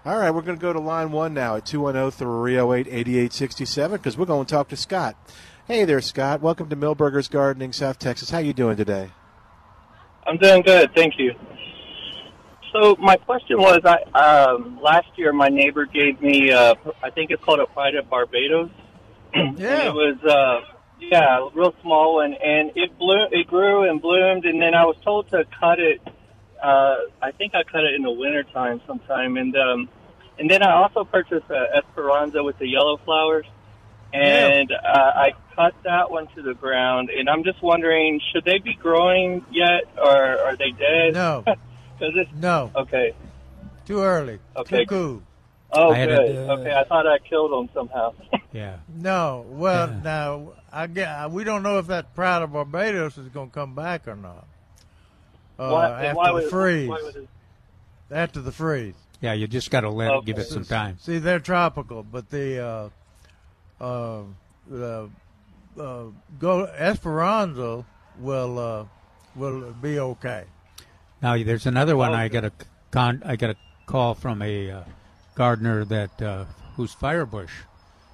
All 0.05 0.19
right, 0.19 0.29
we're 0.29 0.43
going 0.43 0.57
to 0.57 0.61
go 0.61 0.71
to 0.71 0.79
line 0.79 1.11
one 1.11 1.33
now 1.33 1.55
at 1.55 1.65
210 1.65 2.11
308 2.11 2.87
8867 2.87 3.97
because 3.97 4.15
we're 4.15 4.27
going 4.27 4.45
to 4.45 4.51
talk 4.51 4.67
to 4.67 4.77
Scott. 4.77 5.15
Hey 5.65 5.85
there, 5.85 6.01
Scott. 6.01 6.39
Welcome 6.39 6.69
to 6.69 6.75
Milberger's 6.75 7.27
Gardening, 7.27 7.73
South 7.73 7.97
Texas. 7.97 8.29
How 8.29 8.37
you 8.37 8.53
doing 8.53 8.77
today? 8.77 9.09
I'm 10.27 10.37
doing 10.37 10.61
good, 10.61 10.93
thank 10.93 11.17
you. 11.17 11.33
So 12.73 12.95
my 12.99 13.15
question 13.15 13.57
was, 13.57 13.81
I 13.85 14.03
um, 14.13 14.79
last 14.83 15.07
year 15.15 15.33
my 15.33 15.49
neighbor 15.49 15.87
gave 15.87 16.21
me, 16.21 16.51
uh, 16.51 16.75
I 17.01 17.09
think 17.09 17.31
it's 17.31 17.43
called 17.43 17.59
a 17.59 17.65
Pride 17.65 17.95
of 17.95 18.07
Barbados. 18.07 18.69
Yeah. 19.33 19.41
And 19.57 19.57
it 19.87 19.93
was, 19.93 20.17
uh, 20.23 20.72
yeah, 20.99 21.49
real 21.53 21.73
small 21.81 22.15
one, 22.15 22.33
and 22.33 22.71
it 22.75 22.97
blew, 22.97 23.25
it 23.31 23.47
grew 23.47 23.89
and 23.89 24.01
bloomed, 24.01 24.45
and 24.45 24.61
then 24.61 24.73
I 24.73 24.85
was 24.85 24.95
told 25.03 25.29
to 25.31 25.45
cut 25.59 25.79
it. 25.79 26.01
Uh, 26.61 26.95
I 27.21 27.31
think 27.31 27.55
I 27.55 27.63
cut 27.63 27.83
it 27.83 27.93
in 27.95 28.03
the 28.03 28.11
wintertime 28.11 28.81
sometime, 28.87 29.37
and 29.37 29.55
um, 29.55 29.89
and 30.39 30.49
then 30.49 30.63
I 30.63 30.73
also 30.73 31.03
purchased 31.03 31.49
a 31.49 31.77
Esperanza 31.77 32.41
with 32.43 32.57
the 32.57 32.67
yellow 32.67 32.97
flowers, 33.03 33.45
and 34.13 34.71
uh, 34.71 34.77
I 35.15 35.31
cut 35.55 35.73
that 35.83 36.09
one 36.09 36.27
to 36.35 36.41
the 36.41 36.53
ground, 36.53 37.09
and 37.09 37.29
I'm 37.29 37.43
just 37.43 37.61
wondering, 37.61 38.21
should 38.33 38.45
they 38.45 38.59
be 38.59 38.73
growing 38.75 39.45
yet, 39.51 39.83
or 39.97 40.39
are 40.39 40.55
they 40.55 40.71
dead? 40.71 41.13
No. 41.13 41.43
Because 41.99 42.15
it's 42.17 42.41
No. 42.41 42.71
okay. 42.75 43.13
Too 43.85 44.01
early. 44.01 44.39
Okay. 44.57 44.79
Too 44.79 44.85
cool. 44.87 45.21
Oh, 45.75 45.91
I 45.91 45.95
had 45.97 46.11
a- 46.11 46.15
good. 46.17 46.49
okay, 46.59 46.73
I 46.73 46.83
thought 46.83 47.07
I 47.07 47.17
killed 47.19 47.51
them 47.51 47.69
somehow. 47.73 48.13
Yeah. 48.53 48.77
No. 48.95 49.45
Well, 49.49 49.87
now 50.03 50.53
I 50.71 50.85
get. 50.85 51.31
We 51.31 51.43
don't 51.43 51.63
know 51.63 51.79
if 51.79 51.87
that 51.87 52.13
Pride 52.13 52.43
of 52.43 52.53
Barbados 52.53 53.17
is 53.17 53.27
going 53.29 53.49
to 53.49 53.53
come 53.53 53.73
back 53.73 54.07
or 54.07 54.15
not. 54.15 54.45
Uh, 55.57 55.69
Why- 55.71 56.03
after 56.05 56.15
why 56.15 56.27
the 56.27 56.33
would- 56.35 56.49
freeze. 56.51 56.87
why 56.89 56.97
it- 57.15 57.27
After 58.11 58.41
the 58.41 58.51
freeze. 58.51 58.93
Yeah, 59.21 59.33
you 59.33 59.47
just 59.47 59.71
got 59.71 59.81
to 59.81 59.89
let 59.89 60.11
it, 60.13 60.25
give 60.25 60.37
it 60.37 60.45
some 60.47 60.65
time. 60.65 60.97
See, 60.99 61.17
they're 61.17 61.39
tropical, 61.39 62.03
but 62.03 62.29
the 62.29 62.59
uh, 62.59 62.89
uh, 63.83 64.21
uh, 64.71 65.05
uh, 65.79 66.03
go 66.39 66.65
Esperanza 66.65 67.85
will 68.19 68.59
uh, 68.59 68.85
will 69.35 69.71
be 69.81 69.97
okay. 69.97 70.43
Now 71.23 71.41
there's 71.41 71.65
another 71.65 71.95
one. 71.97 72.13
I 72.13 72.27
got 72.27 72.43
a 72.45 72.51
con. 72.91 73.23
I 73.25 73.35
got 73.35 73.49
a 73.51 73.55
call 73.87 74.13
from 74.13 74.41
a 74.43 74.69
uh, 74.71 74.83
gardener 75.35 75.85
that 75.85 76.21
uh, 76.21 76.45
who's 76.75 76.93
firebush. 76.95 77.49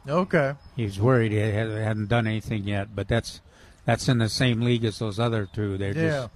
Okay. 0.08 0.54
He's 0.76 1.00
worried 1.00 1.32
he 1.32 1.38
had- 1.40 1.70
hadn't 1.70 2.08
done 2.08 2.26
anything 2.28 2.64
yet, 2.64 2.96
but 2.96 3.08
that's 3.08 3.42
that's 3.86 4.08
in 4.08 4.18
the 4.20 4.30
same 4.30 4.62
league 4.62 4.84
as 4.86 5.00
those 5.00 5.20
other 5.20 5.48
two. 5.52 5.78
They're 5.78 5.94
Yeah. 5.96 6.10
just 6.10 6.30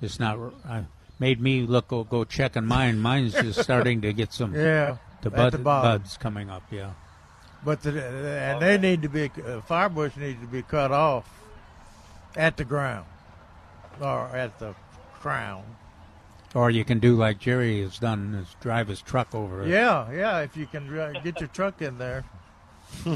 just 0.00 0.20
not. 0.20 0.38
Uh, 0.68 0.82
made 1.18 1.40
me 1.40 1.62
look 1.62 1.88
go, 1.88 2.04
go 2.04 2.24
checking 2.24 2.64
mine. 2.64 2.98
Mine's 2.98 3.32
just 3.42 3.60
starting 3.60 4.00
to 4.02 4.12
get 4.12 4.32
some 4.32 4.54
Yeah, 4.54 4.96
the 5.22 5.30
bud, 5.30 5.52
the 5.52 5.58
buds 5.58 6.16
coming 6.16 6.48
up. 6.50 6.62
Yeah. 6.70 6.92
But 7.64 7.82
the, 7.82 7.90
and 8.04 8.62
they 8.62 8.78
need 8.78 9.02
to 9.02 9.08
be 9.08 9.24
uh, 9.24 9.60
firebush 9.68 10.16
needs 10.16 10.40
to 10.40 10.46
be 10.46 10.62
cut 10.62 10.92
off 10.92 11.28
at 12.36 12.56
the 12.56 12.64
ground 12.64 13.06
or 14.00 14.28
at 14.28 14.58
the 14.60 14.74
crown. 15.20 15.64
Or 16.54 16.70
you 16.70 16.84
can 16.84 16.98
do 16.98 17.14
like 17.14 17.38
Jerry 17.38 17.82
has 17.82 17.98
done, 17.98 18.34
is 18.34 18.56
drive 18.60 18.88
his 18.88 19.02
truck 19.02 19.34
over 19.34 19.62
it. 19.62 19.68
Yeah, 19.68 20.10
yeah. 20.10 20.40
If 20.40 20.56
you 20.56 20.66
can 20.66 20.98
uh, 20.98 21.12
get 21.22 21.40
your 21.40 21.48
truck 21.48 21.82
in 21.82 21.98
there. 21.98 22.24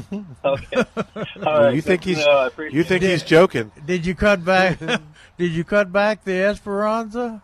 okay. 0.45 0.85
Well, 1.41 1.73
you 1.73 1.81
think 1.81 2.03
he's 2.03 2.23
you 2.71 2.83
think 2.83 3.03
he's 3.03 3.23
joking? 3.23 3.71
Did 3.85 4.05
you 4.05 4.13
cut 4.13 4.45
back? 4.45 4.79
did 5.37 5.51
you 5.51 5.63
cut 5.63 5.91
back 5.91 6.23
the 6.23 6.43
Esperanza 6.43 7.41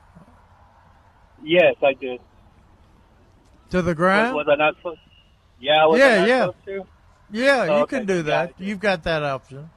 yes, 1.44 1.76
I 1.84 1.94
did. 1.94 2.20
to 3.72 3.82
the 3.82 3.96
ground? 3.96 4.36
Was, 4.36 4.46
was 4.46 4.54
I 4.54 4.56
not 4.58 4.76
supposed? 4.78 5.00
Yeah, 5.60 5.86
was 5.86 6.00
I 6.00 6.04
yeah, 6.08 6.20
not 6.20 6.28
yeah, 6.28 6.40
supposed 6.46 6.66
to? 6.66 6.86
yeah. 7.32 7.64
You 7.66 7.72
Okay, 7.84 7.98
can 7.98 8.06
do 8.06 8.22
that. 8.24 8.52
gotcha. 8.52 8.64
You've 8.64 8.80
got 8.80 9.04
that 9.04 9.24
option. 9.24 9.70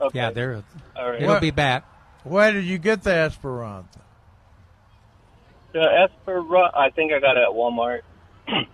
Okay. 0.00 0.18
Yeah, 0.18 0.30
they're. 0.30 0.62
All 0.96 1.10
right. 1.10 1.22
It'll 1.22 1.40
be 1.40 1.50
back. 1.50 1.84
Where 2.24 2.52
did 2.52 2.64
you 2.64 2.78
get 2.78 3.02
the 3.02 3.14
Esperanza? 3.14 4.01
The 5.72 5.80
Esperanza, 6.04 6.70
I 6.76 6.90
think 6.90 7.12
I 7.12 7.18
got 7.20 7.36
it 7.36 7.42
at 7.42 7.48
Walmart. 7.50 8.00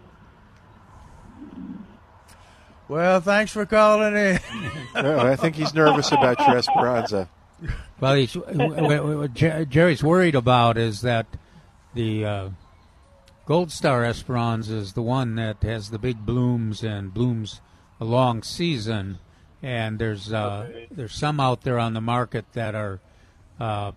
Well, 2.89 3.21
thanks 3.21 3.53
for 3.53 3.67
calling 3.67 4.17
in. 4.17 4.41
No, 4.95 5.19
I 5.29 5.37
think 5.37 5.57
he's 5.57 5.75
nervous 5.75 6.11
about 6.11 6.39
your 6.41 6.57
Esperanza. 6.57 7.29
Well, 8.01 8.15
he's, 8.15 8.35
what- 8.35 9.05
what 9.05 9.35
Jerry's 9.35 10.03
worried 10.03 10.35
about 10.35 10.79
is 10.79 11.03
that 11.03 11.27
the 11.95 12.25
uh, 12.25 12.49
Gold 13.45 13.71
Star 13.73 14.05
Esperanza 14.05 14.77
is 14.77 14.95
the 14.95 15.03
one 15.03 15.35
that 15.35 15.63
has 15.65 15.91
the 15.91 15.99
big 15.99 16.25
blooms 16.25 16.83
and 16.83 17.13
blooms 17.13 17.61
a 18.01 18.07
long 18.07 18.43
season, 18.43 19.19
and 19.63 19.99
there's 19.99 20.33
uh, 20.33 20.71
there's 20.91 21.13
some 21.15 21.41
out 21.41 21.63
there 21.65 21.79
on 21.79 21.93
the 21.93 22.01
market 22.01 22.47
that 22.55 22.75
are 22.75 23.01
uh, 23.61 23.93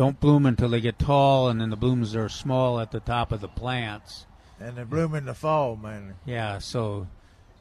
don't 0.00 0.18
bloom 0.18 0.46
until 0.46 0.70
they 0.70 0.80
get 0.80 0.98
tall, 0.98 1.50
and 1.50 1.60
then 1.60 1.68
the 1.68 1.76
blooms 1.76 2.16
are 2.16 2.30
small 2.30 2.80
at 2.80 2.90
the 2.90 3.00
top 3.00 3.32
of 3.32 3.42
the 3.42 3.48
plants. 3.48 4.24
and 4.58 4.74
they 4.74 4.82
bloom 4.82 5.14
in 5.14 5.26
the 5.26 5.34
fall, 5.34 5.76
man. 5.76 6.14
Yeah, 6.24 6.56
so 6.56 7.06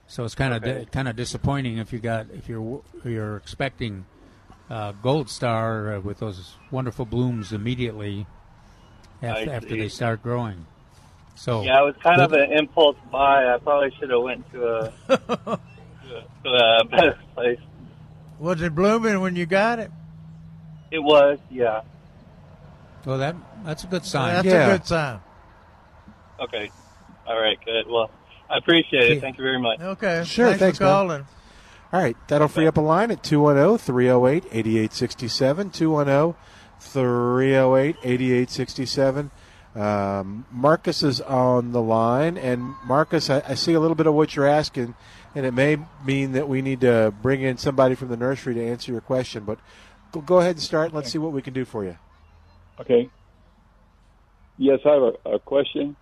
so 0.07 0.23
it's 0.23 0.35
kind 0.35 0.53
of 0.53 0.63
Okay. 0.63 0.85
kind 0.89 1.09
of 1.09 1.17
disappointing 1.17 1.79
if 1.79 1.91
you 1.91 1.99
got 1.99 2.27
if 2.33 2.47
you're 2.47 2.81
you're 3.03 3.35
expecting 3.35 4.05
uh, 4.69 4.93
Gold 4.93 5.29
Star 5.29 5.95
uh, 5.95 5.99
with 5.99 6.19
those 6.19 6.55
wonderful 6.71 7.03
blooms 7.05 7.51
immediately 7.51 8.25
after, 9.21 9.51
after 9.51 9.75
they 9.75 9.89
start 9.89 10.23
growing. 10.23 10.65
So 11.35 11.63
yeah, 11.63 11.81
it 11.81 11.83
was 11.87 11.95
kind 12.01 12.21
of 12.21 12.31
an 12.31 12.53
impulse 12.53 12.95
buy. 13.11 13.53
I 13.53 13.57
probably 13.57 13.91
should 13.99 14.11
have 14.11 14.21
went 14.21 14.49
to 14.53 14.65
a, 14.65 14.93
to 15.09 15.13
a, 15.43 15.59
to 16.45 16.49
a 16.49 16.83
better 16.85 17.19
place. 17.35 17.59
Was 18.39 18.61
it 18.61 18.73
blooming 18.73 19.19
when 19.19 19.35
you 19.35 19.45
got 19.45 19.79
it? 19.79 19.91
It 20.89 20.99
was, 20.99 21.37
yeah. 21.51 21.81
Well 23.09 23.17
that 23.17 23.35
that's 23.65 23.83
a 23.83 23.87
good 23.87 24.05
sign. 24.05 24.35
That's 24.35 24.45
Yeah. 24.47 24.67
a 24.67 24.77
good 24.77 24.85
sign. 24.85 25.19
Okay. 26.39 26.71
All 27.27 27.39
right, 27.39 27.57
good. 27.65 27.85
Well, 27.87 28.09
I 28.49 28.57
appreciate 28.57 29.11
it. 29.11 29.21
Thank 29.21 29.37
you 29.37 29.43
very 29.43 29.59
much. 29.59 29.79
Okay. 29.81 30.23
Sure, 30.25 30.47
thanks, 30.47 30.59
thanks, 30.59 30.77
for 30.77 30.85
man. 30.85 30.93
calling. 30.93 31.27
All 31.91 31.99
right, 32.01 32.15
that'll 32.27 32.47
free 32.47 32.67
up 32.67 32.77
a 32.77 32.81
line 32.81 33.09
at 33.11 33.23
210 33.23 33.77
308 33.79 34.43
8867. 34.51 35.71
210 35.71 36.35
308 36.79 37.95
8867. 38.03 39.31
Um, 39.75 40.45
Marcus 40.51 41.03
is 41.03 41.21
on 41.21 41.71
the 41.71 41.81
line, 41.81 42.37
and 42.37 42.75
Marcus, 42.85 43.29
I, 43.29 43.41
I 43.47 43.53
see 43.55 43.73
a 43.73 43.79
little 43.79 43.95
bit 43.95 44.07
of 44.07 44.13
what 44.13 44.35
you're 44.35 44.47
asking, 44.47 44.95
and 45.35 45.45
it 45.45 45.53
may 45.53 45.77
mean 46.05 46.31
that 46.33 46.47
we 46.47 46.61
need 46.61 46.81
to 46.81 47.13
bring 47.21 47.41
in 47.41 47.57
somebody 47.57 47.95
from 47.95 48.09
the 48.09 48.17
nursery 48.17 48.53
to 48.55 48.65
answer 48.65 48.91
your 48.91 49.01
question. 49.01 49.43
But 49.43 49.59
go, 50.11 50.21
go 50.21 50.39
ahead 50.39 50.55
and 50.55 50.61
start, 50.61 50.87
and 50.87 50.95
let's 50.95 51.11
see 51.11 51.17
what 51.19 51.31
we 51.33 51.41
can 51.41 51.53
do 51.53 51.65
for 51.65 51.83
you. 51.83 51.97
Okay. 52.79 53.09
Yes, 54.57 54.79
I 54.85 54.89
have 54.89 55.01
a, 55.25 55.29
a 55.35 55.39
question. 55.39 55.95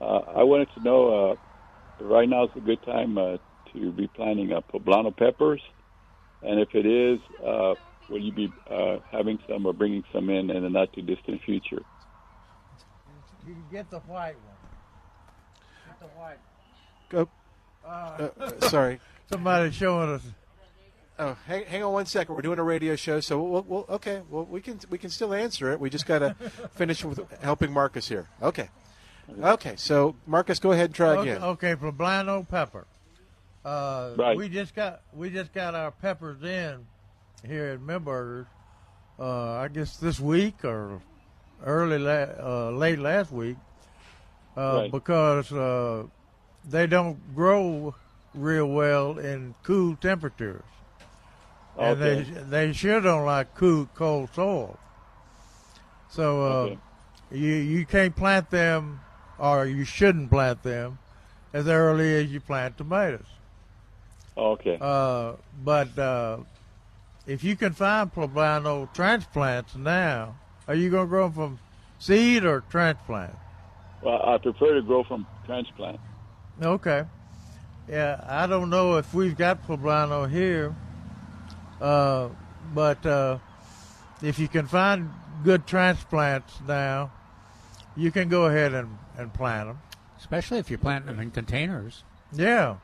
Uh, 0.00 0.04
I 0.36 0.42
wanted 0.42 0.68
to 0.76 0.82
know 0.82 1.30
uh, 1.30 2.04
right 2.04 2.28
now 2.28 2.44
is 2.44 2.50
a 2.56 2.60
good 2.60 2.82
time 2.84 3.16
uh, 3.18 3.36
to 3.72 3.92
be 3.92 4.08
planting 4.08 4.52
uh, 4.52 4.60
poblano 4.72 5.16
peppers, 5.16 5.60
and 6.42 6.60
if 6.60 6.68
it 6.74 6.86
is, 6.86 7.20
uh, 7.40 7.74
will 8.10 8.20
you 8.20 8.32
be 8.32 8.52
uh, 8.70 8.98
having 9.10 9.38
some 9.48 9.66
or 9.66 9.72
bringing 9.72 10.02
some 10.12 10.28
in 10.30 10.50
in 10.50 10.62
the 10.62 10.70
not 10.70 10.92
too 10.92 11.02
distant 11.02 11.40
future? 11.44 11.82
You 13.46 13.54
can 13.54 13.64
get 13.70 13.90
the 13.90 14.00
white 14.00 14.36
one. 14.36 14.56
Get 15.86 16.00
the 16.00 16.06
white. 16.18 16.38
Go. 17.10 17.28
Uh, 17.86 18.28
Uh, 18.40 18.68
sorry. 18.68 19.00
Somebody's 19.30 19.74
showing 19.74 20.10
us. 20.10 20.22
Oh, 21.18 21.36
hang, 21.46 21.64
hang 21.66 21.82
on 21.84 21.92
one 21.92 22.06
second. 22.06 22.34
We're 22.34 22.42
doing 22.42 22.58
a 22.58 22.62
radio 22.64 22.96
show, 22.96 23.20
so 23.20 23.40
we'll, 23.40 23.62
we'll 23.62 23.86
okay. 23.90 24.22
Well, 24.28 24.44
we 24.44 24.60
can 24.60 24.80
we 24.90 24.98
can 24.98 25.10
still 25.10 25.32
answer 25.32 25.70
it. 25.72 25.78
We 25.78 25.88
just 25.90 26.06
got 26.06 26.18
to 26.20 26.34
finish 26.74 27.04
with 27.04 27.20
helping 27.40 27.72
Marcus 27.72 28.08
here. 28.08 28.28
Okay. 28.42 28.68
Okay. 29.40 29.74
So 29.76 30.16
Marcus, 30.26 30.58
go 30.58 30.72
ahead 30.72 30.86
and 30.86 30.94
try 30.94 31.10
Okay, 31.16 31.30
again. 31.30 31.42
okay, 31.42 31.74
poblano 31.76 32.46
pepper. 32.48 32.86
Uh, 33.64 34.14
Right. 34.16 34.36
We 34.36 34.48
just 34.48 34.74
got 34.74 35.02
we 35.14 35.30
just 35.30 35.52
got 35.52 35.74
our 35.76 35.92
peppers 35.92 36.42
in 36.42 36.84
here 37.46 37.66
at 37.66 37.80
Milberger's, 37.80 38.46
uh, 39.18 39.52
I 39.52 39.68
guess 39.68 39.96
this 39.98 40.18
week 40.18 40.64
or 40.64 41.00
early, 41.64 41.98
la- 41.98 42.66
uh, 42.68 42.70
late 42.72 42.98
last 42.98 43.30
week, 43.30 43.56
uh, 44.56 44.60
Right. 44.82 44.90
because 44.90 45.52
uh, 45.52 46.04
they 46.68 46.86
don't 46.88 47.34
grow 47.34 47.94
real 48.34 48.66
well 48.66 49.16
in 49.18 49.54
cool 49.62 49.94
temperatures, 49.96 50.62
and 51.78 52.00
they 52.00 52.22
they 52.22 52.72
sure 52.72 53.00
don't 53.00 53.24
like 53.26 53.54
cool 53.54 53.88
cold 53.94 54.30
soil. 54.34 54.78
So 56.08 56.42
uh, 56.42 56.48
Okay. 56.48 56.78
you 57.32 57.54
you 57.54 57.86
can't 57.86 58.14
plant 58.14 58.50
them, 58.50 59.00
or 59.38 59.66
you 59.66 59.84
shouldn't 59.84 60.30
plant 60.30 60.62
them 60.62 60.98
as 61.52 61.66
early 61.68 62.14
as 62.16 62.30
you 62.32 62.40
plant 62.40 62.76
tomatoes. 62.78 63.26
Okay. 64.36 64.78
Uh, 64.80 65.34
but 65.62 65.96
uh, 65.98 66.38
if 67.26 67.44
you 67.44 67.56
can 67.56 67.72
find 67.72 68.12
poblano 68.12 68.92
transplants 68.92 69.74
now, 69.76 70.36
are 70.66 70.74
you 70.74 70.90
going 70.90 71.06
to 71.06 71.08
grow 71.08 71.24
them 71.28 71.32
from 71.32 71.58
seed 71.98 72.44
or 72.44 72.62
transplant? 72.68 73.34
Well, 74.02 74.20
I 74.22 74.38
prefer 74.38 74.74
to 74.74 74.82
grow 74.82 75.04
from 75.04 75.26
transplant. 75.46 76.00
Okay. 76.60 77.04
Yeah, 77.88 78.24
I 78.26 78.46
don't 78.46 78.70
know 78.70 78.96
if 78.96 79.12
we've 79.14 79.36
got 79.36 79.66
poblano 79.66 80.28
here, 80.30 80.74
uh, 81.80 82.28
but 82.74 83.04
uh, 83.04 83.38
if 84.22 84.38
you 84.38 84.48
can 84.48 84.66
find 84.66 85.10
good 85.44 85.66
transplants 85.66 86.60
now, 86.66 87.12
you 87.96 88.10
can 88.10 88.28
go 88.28 88.46
ahead 88.46 88.72
and, 88.72 88.98
and 89.16 89.32
plant 89.32 89.68
them. 89.68 89.78
Especially 90.18 90.58
if 90.58 90.70
you're 90.70 90.78
planting 90.78 91.08
them 91.08 91.20
in 91.20 91.30
containers. 91.30 92.02
Yeah. 92.32 92.76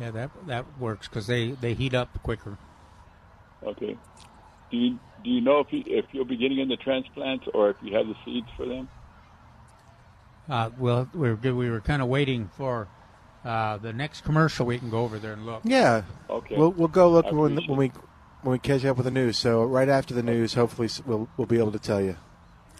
Yeah, 0.00 0.10
that 0.12 0.30
that 0.46 0.78
works 0.78 1.08
because 1.08 1.26
they, 1.26 1.50
they 1.50 1.74
heat 1.74 1.94
up 1.94 2.22
quicker. 2.22 2.58
Okay. 3.62 3.96
Do 4.70 4.76
you 4.76 4.98
do 5.24 5.30
you 5.30 5.40
know 5.40 5.60
if 5.60 5.72
you, 5.72 5.82
if 5.86 6.04
you'll 6.12 6.24
be 6.24 6.36
getting 6.36 6.58
in 6.58 6.68
the 6.68 6.76
transplants 6.76 7.46
or 7.54 7.70
if 7.70 7.76
you 7.82 7.96
have 7.96 8.06
the 8.06 8.14
seeds 8.24 8.48
for 8.56 8.66
them? 8.66 8.88
Uh, 10.48 10.70
well, 10.78 11.08
we 11.12 11.30
were 11.30 11.54
we 11.54 11.70
were 11.70 11.80
kind 11.80 12.02
of 12.02 12.08
waiting 12.08 12.48
for 12.56 12.88
uh, 13.44 13.78
the 13.78 13.92
next 13.92 14.22
commercial. 14.22 14.66
We 14.66 14.78
can 14.78 14.90
go 14.90 15.00
over 15.02 15.18
there 15.18 15.32
and 15.32 15.46
look. 15.46 15.62
Yeah. 15.64 16.02
Okay. 16.30 16.56
We'll 16.56 16.70
we'll 16.70 16.88
go 16.88 17.10
look 17.10 17.30
when 17.32 17.56
when 17.66 17.76
we 17.76 17.90
when 18.46 18.52
we 18.52 18.58
catch 18.60 18.84
up 18.84 18.96
with 18.96 19.04
the 19.04 19.10
news. 19.10 19.36
So 19.36 19.64
right 19.64 19.88
after 19.88 20.14
the 20.14 20.22
news, 20.22 20.54
hopefully 20.54 20.88
we'll 21.04 21.28
we'll 21.36 21.48
be 21.48 21.58
able 21.58 21.72
to 21.72 21.80
tell 21.80 22.00
you. 22.00 22.16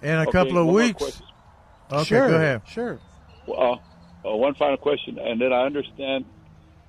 In 0.00 0.10
a 0.10 0.22
Okay, 0.22 0.30
couple 0.30 0.58
of 0.58 0.66
one 0.66 0.74
weeks. 0.76 1.02
question. 1.02 1.26
Okay, 1.90 2.04
Sure, 2.04 2.28
go 2.28 2.36
ahead. 2.36 2.62
Sure. 2.68 2.98
Well, 3.46 3.80
uh, 4.24 4.28
uh, 4.28 4.36
one 4.36 4.54
final 4.54 4.76
question, 4.76 5.18
and 5.18 5.40
then 5.40 5.52
I 5.52 5.62
understand 5.66 6.24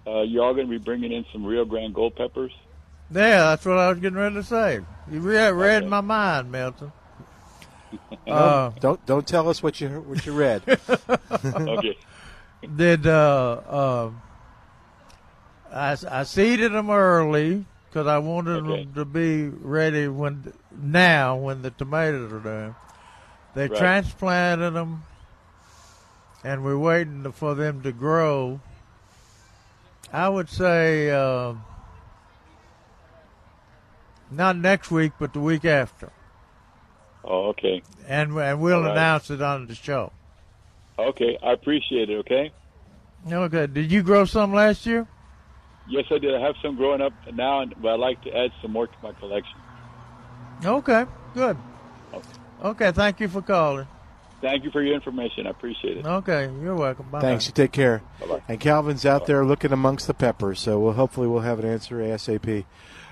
uh, 0.05 0.21
you're 0.21 0.43
all 0.43 0.53
going 0.53 0.67
to 0.67 0.71
be 0.71 0.77
bringing 0.77 1.11
in 1.11 1.25
some 1.33 1.43
Rio 1.43 1.65
Grande 1.65 1.93
Gold 1.93 2.15
peppers. 2.15 2.51
Yeah, 3.09 3.37
that's 3.49 3.65
what 3.65 3.77
I 3.77 3.89
was 3.89 3.99
getting 3.99 4.17
ready 4.17 4.35
to 4.35 4.43
say. 4.43 4.81
You 5.09 5.19
read, 5.21 5.51
read 5.51 5.87
my 5.87 6.01
mind, 6.01 6.51
Milton. 6.51 6.91
Uh, 8.27 8.71
don't 8.81 9.03
don't 9.05 9.25
tell 9.25 9.47
us 9.47 9.63
what 9.63 9.79
you 9.79 9.87
what 10.01 10.25
you 10.25 10.33
read. 10.33 10.61
okay. 11.45 11.97
Did 12.75 13.07
uh, 13.07 13.61
um 14.05 14.21
I, 15.71 15.95
I 16.09 16.23
seeded 16.23 16.73
them 16.73 16.89
early 16.89 17.65
because 17.89 18.07
I 18.07 18.17
wanted 18.17 18.65
them 18.65 18.93
to 18.95 19.05
be 19.05 19.47
ready 19.49 20.07
when 20.07 20.53
now 20.71 21.35
when 21.37 21.61
the 21.61 21.71
tomatoes 21.71 22.31
are 22.31 22.39
done. 22.39 22.75
They 23.55 23.67
Right. 23.67 23.77
transplanted 23.77 24.73
them, 24.73 25.03
and 26.43 26.63
we're 26.63 26.77
waiting 26.77 27.31
for 27.31 27.55
them 27.55 27.81
to 27.83 27.91
grow. 27.91 28.59
I 30.13 30.29
would 30.29 30.49
say 30.49 31.09
uh, 31.11 31.53
not 34.29 34.57
next 34.57 34.91
week, 34.91 35.13
but 35.19 35.33
the 35.33 35.39
week 35.39 35.65
after, 35.65 36.11
Oh, 37.23 37.47
okay. 37.47 37.81
and 38.07 38.33
and 38.37 38.61
we'll 38.61 38.83
right. 38.83 38.91
announce 38.91 39.29
it 39.31 39.41
on 39.41 39.67
the 39.67 39.75
show. 39.75 40.11
Okay, 40.99 41.37
I 41.43 41.51
appreciate 41.53 42.09
it. 42.09 42.17
Okay. 42.19 42.51
Okay. 43.31 43.67
Did 43.67 43.91
you 43.91 44.03
grow 44.03 44.25
some 44.25 44.53
last 44.53 44.85
year? 44.85 45.07
Yes, 45.89 46.05
I 46.11 46.17
did. 46.17 46.35
I 46.35 46.41
have 46.41 46.55
some 46.61 46.75
growing 46.75 47.01
up 47.01 47.13
now, 47.33 47.61
and- 47.61 47.73
but 47.81 47.93
I'd 47.93 47.99
like 47.99 48.21
to 48.23 48.37
add 48.37 48.51
some 48.61 48.71
more 48.71 48.87
to 48.87 48.93
my 49.01 49.13
collection. 49.13 49.57
Okay. 50.65 51.05
Good. 51.33 51.57
Oh. 52.13 52.21
Okay. 52.63 52.91
Thank 52.91 53.19
you 53.19 53.27
for 53.27 53.41
calling. 53.41 53.87
Thank 54.41 54.63
you 54.63 54.71
for 54.71 54.81
your 54.83 54.93
information. 54.95 55.47
I 55.47 55.51
appreciate 55.51 55.97
it. 55.97 56.05
Okay. 56.05 56.49
You're 56.61 56.75
welcome. 56.75 57.07
Bye. 57.11 57.21
Thanks. 57.21 57.47
You 57.47 57.53
take 57.53 57.71
care. 57.71 58.01
Bye-bye. 58.19 58.41
And 58.47 58.59
Calvin's 58.59 59.05
out 59.05 59.25
there 59.25 59.43
looking 59.45 59.71
amongst 59.71 60.05
the 60.07 60.13
peppers, 60.13 60.59
so 60.59 60.79
we'll 60.79 60.93
hopefully 60.93 61.27
we'll 61.27 61.41
have 61.41 61.59
an 61.59 61.65
answer 61.65 61.97
ASAP. 61.97 62.65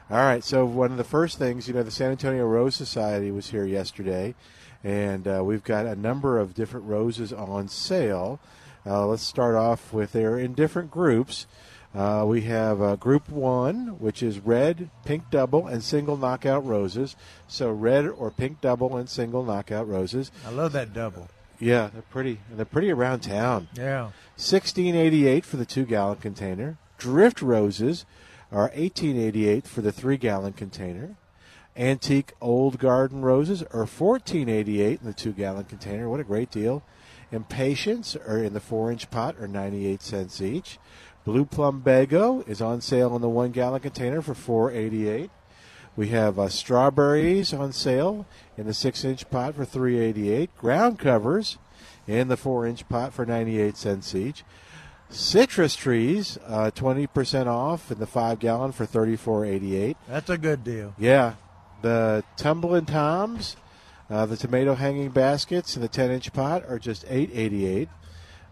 All 0.09 0.17
right. 0.17 0.43
So 0.43 0.65
one 0.65 0.91
of 0.91 0.97
the 0.97 1.03
first 1.03 1.37
things, 1.37 1.67
you 1.67 1.73
know, 1.73 1.83
the 1.83 1.91
San 1.91 2.11
Antonio 2.11 2.45
Rose 2.45 2.75
Society 2.75 3.31
was 3.31 3.49
here 3.51 3.65
yesterday, 3.65 4.35
and 4.83 5.27
uh, 5.27 5.41
we've 5.43 5.63
got 5.63 5.85
a 5.85 5.95
number 5.95 6.39
of 6.39 6.53
different 6.53 6.85
roses 6.85 7.31
on 7.31 7.67
sale. 7.67 8.39
Uh, 8.85 9.07
let's 9.07 9.23
start 9.23 9.55
off 9.55 9.93
with 9.93 10.11
they're 10.11 10.37
in 10.37 10.53
different 10.53 10.91
groups. 10.91 11.47
Uh, 11.95 12.25
we 12.27 12.41
have 12.41 12.81
uh, 12.81 12.95
Group 12.95 13.29
One, 13.29 13.99
which 13.99 14.23
is 14.23 14.39
red, 14.39 14.89
pink 15.05 15.29
double, 15.29 15.67
and 15.67 15.83
single 15.83 16.17
knockout 16.17 16.65
roses. 16.65 17.15
So 17.47 17.71
red 17.71 18.07
or 18.07 18.31
pink 18.31 18.61
double 18.61 18.97
and 18.97 19.07
single 19.07 19.43
knockout 19.43 19.87
roses. 19.87 20.31
I 20.45 20.49
love 20.49 20.71
that 20.73 20.91
double. 20.93 21.29
Yeah, 21.59 21.91
they're 21.93 22.01
pretty. 22.01 22.39
They're 22.51 22.65
pretty 22.65 22.91
around 22.91 23.21
town. 23.21 23.69
Yeah. 23.75 24.09
Sixteen 24.35 24.95
eighty 24.95 25.27
eight 25.27 25.45
for 25.45 25.57
the 25.57 25.65
two 25.65 25.85
gallon 25.85 26.17
container. 26.17 26.77
Drift 26.97 27.41
roses 27.41 28.05
are 28.51 28.71
eighteen 28.73 29.15
eighty 29.15 29.47
eight 29.47 29.67
for 29.67 29.81
the 29.81 29.91
three 29.91 30.17
gallon 30.17 30.53
container. 30.53 31.15
Antique 31.75 32.33
old 32.39 32.77
garden 32.77 33.21
roses 33.21 33.63
are 33.71 33.85
fourteen 33.85 34.47
eighty 34.47 34.81
eight 34.81 35.01
in 35.01 35.07
the 35.07 35.13
two 35.13 35.31
gallon 35.31 35.63
container. 35.63 36.07
What 36.07 36.19
a 36.19 36.23
great 36.23 36.51
deal. 36.51 36.83
Impatiens 37.31 38.15
are 38.15 38.43
in 38.43 38.53
the 38.53 38.59
four 38.59 38.91
inch 38.91 39.09
pot 39.09 39.35
are 39.39 39.47
ninety 39.47 39.87
eight 39.87 40.03
cents 40.03 40.39
each. 40.39 40.77
Blue 41.25 41.45
plumbago 41.45 42.47
is 42.47 42.61
on 42.61 42.81
sale 42.81 43.15
in 43.15 43.21
the 43.21 43.29
one 43.29 43.51
gallon 43.51 43.79
container 43.79 44.21
for 44.21 44.35
four 44.35 44.71
eighty 44.71 45.09
eight. 45.09 45.31
We 45.95 46.09
have 46.09 46.37
uh, 46.37 46.49
strawberries 46.49 47.53
on 47.53 47.71
sale 47.71 48.27
in 48.57 48.67
the 48.67 48.73
six 48.73 49.03
inch 49.03 49.29
pot 49.31 49.55
for 49.55 49.65
three 49.65 49.99
eighty 49.99 50.31
eight. 50.31 50.55
Ground 50.57 50.99
covers 50.99 51.57
in 52.07 52.27
the 52.27 52.37
four 52.37 52.67
inch 52.67 52.87
pot 52.87 53.13
for 53.13 53.25
ninety 53.25 53.59
eight 53.59 53.77
cents 53.77 54.13
each. 54.13 54.43
Citrus 55.09 55.75
trees, 55.75 56.37
uh, 56.47 56.71
twenty 56.71 57.07
percent 57.07 57.47
off 57.47 57.91
in 57.91 57.99
the 57.99 58.07
five 58.07 58.39
gallon 58.39 58.71
for 58.71 58.85
thirty 58.85 59.15
four 59.15 59.45
eighty 59.45 59.75
eight. 59.75 59.97
That's 60.07 60.29
a 60.29 60.37
good 60.37 60.63
deal. 60.63 60.93
Yeah, 60.97 61.35
the 61.83 62.23
tumbling 62.35 62.85
toms, 62.85 63.55
uh, 64.09 64.25
the 64.25 64.37
tomato 64.37 64.73
hanging 64.73 65.09
baskets 65.09 65.75
in 65.75 65.83
the 65.83 65.87
ten 65.87 66.09
inch 66.09 66.33
pot 66.33 66.63
are 66.67 66.79
just 66.79 67.05
eight 67.07 67.29
eighty 67.33 67.67
eight. 67.67 67.89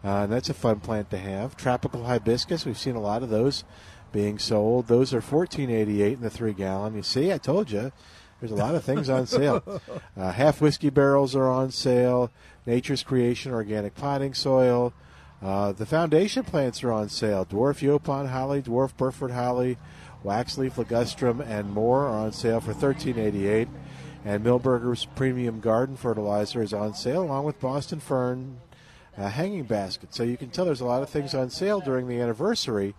Uh, 0.03 0.23
and 0.23 0.31
that's 0.31 0.49
a 0.49 0.53
fun 0.53 0.79
plant 0.79 1.09
to 1.11 1.17
have. 1.17 1.55
Tropical 1.55 2.05
hibiscus, 2.05 2.65
we've 2.65 2.77
seen 2.77 2.95
a 2.95 3.01
lot 3.01 3.23
of 3.23 3.29
those 3.29 3.63
being 4.11 4.37
sold. 4.37 4.87
Those 4.87 5.13
are 5.13 5.21
fourteen 5.21 5.71
eighty 5.71 6.03
eight 6.03 6.13
in 6.13 6.21
the 6.21 6.29
three 6.29 6.53
gallon. 6.53 6.95
You 6.95 7.03
see, 7.03 7.31
I 7.31 7.37
told 7.37 7.71
you, 7.71 7.91
there's 8.39 8.51
a 8.51 8.55
lot 8.55 8.75
of 8.75 8.83
things 8.83 9.09
on 9.09 9.25
sale. 9.25 9.81
Uh, 10.17 10.31
half 10.31 10.59
whiskey 10.59 10.89
barrels 10.89 11.35
are 11.35 11.47
on 11.47 11.71
sale. 11.71 12.29
Nature's 12.65 13.01
Creation 13.01 13.53
organic 13.53 13.95
potting 13.95 14.33
soil. 14.33 14.93
Uh, 15.41 15.71
the 15.71 15.85
foundation 15.85 16.43
plants 16.43 16.83
are 16.83 16.91
on 16.91 17.09
sale. 17.09 17.45
Dwarf 17.45 17.79
Yaupon 17.79 18.29
holly, 18.29 18.61
dwarf 18.61 18.95
Burford 18.97 19.31
holly, 19.31 19.77
waxleaf 20.23 20.73
ligustrum, 20.73 21.43
and 21.45 21.71
more 21.71 22.05
are 22.05 22.25
on 22.25 22.31
sale 22.31 22.61
for 22.61 22.73
thirteen 22.73 23.17
eighty 23.17 23.47
eight. 23.47 23.67
And 24.23 24.43
Milberger's 24.43 25.05
Premium 25.05 25.61
Garden 25.61 25.97
Fertilizer 25.97 26.61
is 26.61 26.73
on 26.73 26.93
sale, 26.93 27.23
along 27.23 27.45
with 27.45 27.59
Boston 27.59 27.99
Fern 27.99 28.59
uh, 29.17 29.29
hanging 29.29 29.63
basket. 29.63 30.13
So 30.13 30.21
you 30.23 30.37
can 30.37 30.51
tell 30.51 30.65
there's 30.65 30.81
a 30.81 30.85
lot 30.85 31.01
of 31.01 31.09
things 31.09 31.33
on 31.33 31.49
sale 31.49 31.79
during 31.79 32.07
the 32.07 32.19
anniversary. 32.19 32.93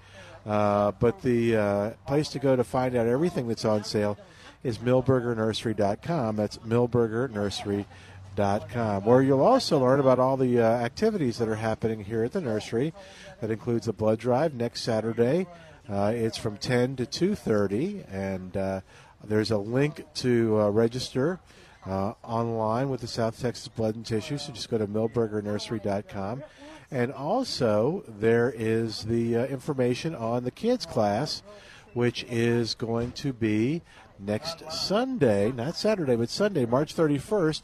Uh, 0.45 0.91
but 0.99 1.23
the 1.23 1.57
uh, 1.57 1.91
place 2.07 2.29
to 2.31 2.41
go 2.41 2.57
to 2.57 2.65
find 2.65 2.97
out 2.97 3.07
everything 3.07 3.47
that's 3.47 3.65
on 3.65 3.85
sale 3.85 4.19
is 4.65 4.79
milbergernursery.com. 4.79 6.35
That's 6.37 6.59
milbergernursery.com, 6.59 9.05
where 9.05 9.23
you'll 9.23 9.41
also 9.41 9.79
learn 9.79 10.01
about 10.01 10.19
all 10.19 10.37
the 10.37 10.61
uh, 10.61 10.65
activities 10.65 11.39
that 11.39 11.49
are 11.49 11.55
happening 11.55 12.03
here 12.03 12.25
at 12.25 12.33
the 12.33 12.41
nursery. 12.41 12.93
That 13.41 13.53
includes 13.53 13.87
a 13.87 13.93
blood 13.93 14.19
drive 14.19 14.55
next 14.55 14.83
Saturday. 14.83 15.47
Uh, 15.89 16.13
it's 16.15 16.37
from 16.37 16.57
10 16.57 16.97
to 16.97 17.07
2:30, 17.07 18.05
and 18.13 18.57
uh, 18.57 18.81
there's 19.25 19.51
a 19.51 19.59
link 19.59 20.05
to 20.15 20.61
uh, 20.61 20.69
register 20.71 21.41
uh, 21.87 22.13
online 22.23 22.89
with 22.89 23.01
the 23.01 23.09
South 23.09 23.41
Texas 23.41 23.69
Blood 23.69 23.97
and 23.97 24.07
Tissue. 24.07 24.39
So 24.39 24.53
just 24.53 24.71
go 24.71 24.79
to 24.79 24.87
milbergernursery.com. 24.87 26.43
And 26.91 27.13
also, 27.13 28.05
there 28.07 28.53
is 28.55 29.05
the 29.05 29.37
uh, 29.37 29.47
information 29.47 30.15
on 30.15 30.45
the 30.45 30.51
kids' 30.51 30.87
class, 30.87 31.43
which 31.95 32.25
is 32.25 32.75
going 32.75 33.13
to 33.13 33.33
be 33.33 33.83
next 34.19 34.71
Sunday, 34.71 35.51
not 35.53 35.77
Saturday, 35.77 36.17
but 36.17 36.29
Sunday, 36.29 36.67
March 36.67 36.95
31st, 36.95 37.63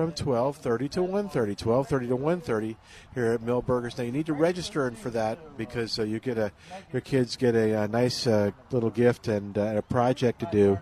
from 0.00 0.12
12:30 0.12 0.90
to 0.92 1.00
1:30. 1.00 1.56
12:30 1.56 2.08
to 2.08 2.16
1:30 2.16 2.76
here 3.14 3.26
at 3.26 3.42
Milberger's. 3.42 3.98
Now 3.98 4.04
you 4.04 4.12
need 4.12 4.24
to 4.26 4.32
register 4.32 4.90
for 4.92 5.10
that 5.10 5.58
because 5.58 5.98
uh, 5.98 6.04
you 6.04 6.20
get 6.20 6.38
a 6.38 6.52
your 6.90 7.02
kids 7.02 7.36
get 7.36 7.54
a, 7.54 7.82
a 7.82 7.88
nice 7.88 8.26
uh, 8.26 8.52
little 8.70 8.88
gift 8.88 9.28
and 9.28 9.58
uh, 9.58 9.74
a 9.76 9.82
project 9.82 10.40
to 10.40 10.48
do 10.50 10.78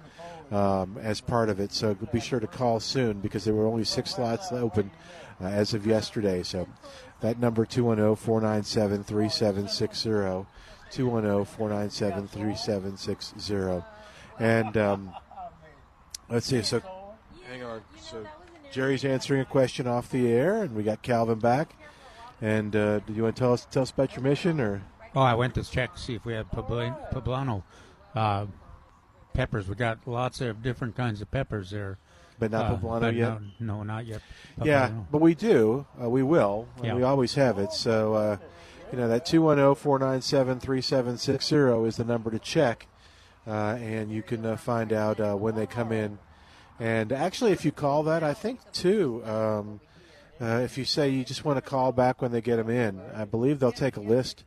um, 0.57 0.97
as 1.03 1.21
part 1.21 1.49
of 1.49 1.59
it. 1.59 1.73
So 1.73 1.95
be 1.95 2.21
sure 2.21 2.39
to 2.39 2.47
call 2.47 2.79
soon 2.79 3.19
because 3.19 3.45
there 3.45 3.55
were 3.55 3.67
only 3.67 3.85
six 3.85 4.15
slots 4.15 4.53
open 4.53 4.93
uh, 5.41 5.47
as 5.47 5.75
of 5.75 5.85
yesterday. 5.85 6.45
So 6.45 6.69
that 7.21 7.41
number 7.41 7.67
210-497-3760. 7.67 10.47
210-497-3760. 10.93 13.85
And 14.39 14.77
um, 14.77 15.13
let's 16.31 16.47
see. 16.47 16.63
So 16.63 16.81
hang 17.49 17.65
on. 17.65 17.81
So 18.01 18.25
Jerry's 18.79 19.05
answering 19.05 19.41
a 19.41 19.45
question 19.45 19.89
off 19.89 20.09
the 20.09 20.31
air, 20.31 20.63
and 20.63 20.73
we 20.77 20.85
got 20.85 21.03
Calvin 21.03 21.41
back. 21.41 21.75
And 22.41 22.77
uh, 22.77 23.01
do 23.01 23.13
you 23.13 23.25
want 23.25 23.35
to 23.35 23.41
tell 23.41 23.53
us 23.53 23.67
tell 23.69 23.83
us 23.83 23.91
about 23.91 24.15
your 24.15 24.23
mission, 24.23 24.61
or? 24.61 24.83
Oh, 25.17 25.21
I 25.21 25.35
went 25.35 25.57
to 25.57 25.65
check 25.69 25.95
to 25.95 26.01
see 26.01 26.15
if 26.15 26.25
we 26.25 26.33
had 26.33 26.49
poblano 26.53 27.65
uh, 28.15 28.47
peppers. 29.35 29.67
We 29.67 29.75
got 29.75 30.07
lots 30.07 30.41
of 30.41 30.63
different 30.63 30.95
kinds 30.95 31.21
of 31.21 31.29
peppers 31.29 31.71
there. 31.71 31.99
But 32.39 32.53
not 32.53 32.67
Uh, 32.67 32.77
poblano 32.77 33.01
but 33.01 33.15
yet? 33.15 33.41
No, 33.59 33.79
no, 33.79 33.83
not 33.83 34.07
yet. 34.07 34.23
Yeah, 34.63 34.91
but 35.11 35.21
we 35.21 35.35
do. 35.35 35.85
Uh, 36.01 36.09
we 36.09 36.23
will. 36.23 36.69
Yeah. 36.81 36.95
We 36.95 37.03
always 37.03 37.35
have 37.35 37.59
it. 37.59 37.73
So, 37.73 38.15
uh, 38.15 38.37
you 38.93 38.99
know, 38.99 39.09
that 39.09 39.27
210 39.27 39.75
497 39.75 40.61
3760 40.61 41.89
is 41.89 41.97
the 41.97 42.05
number 42.05 42.31
to 42.31 42.39
check. 42.39 42.87
Uh, 43.45 43.77
and 43.81 44.13
you 44.13 44.23
can 44.23 44.47
uh, 44.47 44.57
find 44.57 44.93
out 44.93 45.19
uh, 45.19 45.35
when 45.35 45.57
they 45.57 45.67
come 45.67 45.91
in. 45.91 46.21
And 46.81 47.13
actually, 47.13 47.53
if 47.53 47.65
you 47.65 47.73
call 47.73 48.05
that, 48.05 48.23
I 48.23 48.35
think, 48.35 48.61
too, 48.73 49.23
um, 49.25 49.81
uh, 50.41 50.61
if 50.63 50.79
you 50.79 50.85
say 50.85 51.09
you 51.09 51.25
just 51.25 51.45
want 51.45 51.57
to 51.57 51.63
call 51.63 51.93
back 51.93 52.23
when 52.23 52.31
they 52.31 52.41
get 52.41 52.57
them 52.57 52.71
in, 52.71 53.01
I 53.15 53.25
believe 53.25 53.59
they'll 53.59 53.73
take 53.73 53.97
a 53.97 54.01
list 54.01 54.45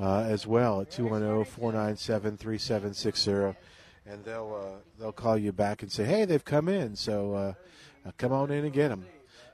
uh, 0.00 0.20
as 0.20 0.46
well 0.46 0.80
at 0.80 0.90
210 0.90 1.44
497 1.44 2.36
3760 2.36 3.56
and 4.08 4.24
they'll 4.24 4.60
uh, 4.60 4.78
they'll 4.98 5.12
call 5.12 5.38
you 5.38 5.52
back 5.52 5.82
and 5.82 5.92
say, 5.92 6.04
"Hey, 6.04 6.24
they've 6.24 6.44
come 6.44 6.68
in, 6.68 6.96
so 6.96 7.34
uh, 7.34 7.52
uh, 8.06 8.10
come 8.16 8.32
on 8.32 8.50
in 8.50 8.64
and 8.64 8.72
get 8.72 8.88
them." 8.88 9.04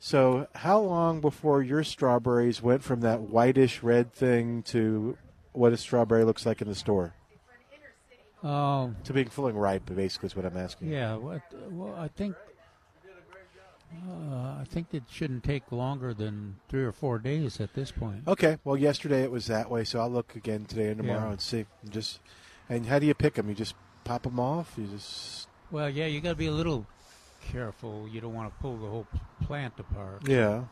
So 0.00 0.46
how 0.54 0.78
long 0.80 1.20
before 1.20 1.62
your 1.62 1.82
strawberries 1.82 2.62
went 2.62 2.82
from 2.82 3.00
that 3.00 3.20
whitish 3.20 3.82
red 3.82 4.12
thing 4.12 4.62
to 4.64 5.16
what 5.52 5.72
a 5.72 5.76
strawberry 5.76 6.24
looks 6.24 6.46
like 6.46 6.62
in 6.62 6.68
the 6.68 6.74
store? 6.74 7.14
Oh, 8.44 8.94
to 9.02 9.12
being 9.12 9.28
fully 9.28 9.52
ripe, 9.52 9.92
basically, 9.92 10.28
is 10.28 10.36
what 10.36 10.44
I'm 10.44 10.56
asking. 10.56 10.88
Yeah, 10.92 11.16
what, 11.16 11.42
well, 11.70 11.96
I 11.98 12.06
think 12.06 12.36
uh, 14.06 14.60
I 14.60 14.64
think 14.68 14.88
it 14.92 15.02
shouldn't 15.10 15.42
take 15.42 15.72
longer 15.72 16.14
than 16.14 16.56
three 16.68 16.84
or 16.84 16.92
four 16.92 17.18
days 17.18 17.58
at 17.60 17.74
this 17.74 17.90
point. 17.90 18.28
Okay. 18.28 18.58
Well, 18.62 18.76
yesterday 18.76 19.22
it 19.22 19.30
was 19.32 19.46
that 19.46 19.70
way, 19.70 19.82
so 19.82 19.98
I'll 19.98 20.10
look 20.10 20.36
again 20.36 20.66
today 20.66 20.88
and 20.88 20.98
tomorrow 20.98 21.24
Yeah. 21.26 21.30
and 21.32 21.40
see. 21.40 21.66
And 21.82 21.90
just 21.90 22.20
and 22.68 22.86
how 22.86 22.98
do 22.98 23.06
you 23.06 23.14
pick 23.14 23.34
them? 23.34 23.48
You 23.48 23.54
just 23.56 23.74
pop 24.04 24.22
them 24.22 24.38
off. 24.38 24.74
You 24.76 24.86
just 24.86 25.48
Well, 25.72 25.88
yeah, 25.90 26.06
you 26.06 26.20
got 26.20 26.30
to 26.30 26.36
be 26.36 26.46
a 26.46 26.52
little 26.52 26.86
careful. 27.52 28.08
You 28.10 28.20
don't 28.20 28.34
want 28.34 28.52
to 28.54 28.60
pull 28.60 28.76
the 28.76 28.88
whole 28.88 29.06
plant 29.44 29.74
apart. 29.78 30.28
Yeah. 30.28 30.64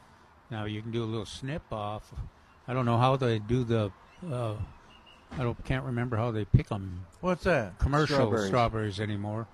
Now 0.51 0.65
you 0.65 0.81
can 0.83 0.91
do 0.93 1.03
a 1.03 1.07
little 1.07 1.27
snip 1.27 1.63
off. 1.73 2.13
I 2.69 2.73
don't 2.75 2.85
know 2.87 2.99
how 2.99 3.17
they 3.17 3.39
do 3.39 3.65
the. 3.65 3.91
Uh, 4.31 4.55
I 5.33 5.43
don't 5.43 5.63
can't 5.65 5.85
remember 5.85 6.17
how 6.17 6.31
they 6.31 6.45
pick 6.45 6.69
them. 6.69 7.05
What's 7.21 7.45
that? 7.45 7.79
Commercial 7.79 8.17
Strawberries. 8.17 8.47
strawberries, 8.47 9.01
anymore. 9.01 9.47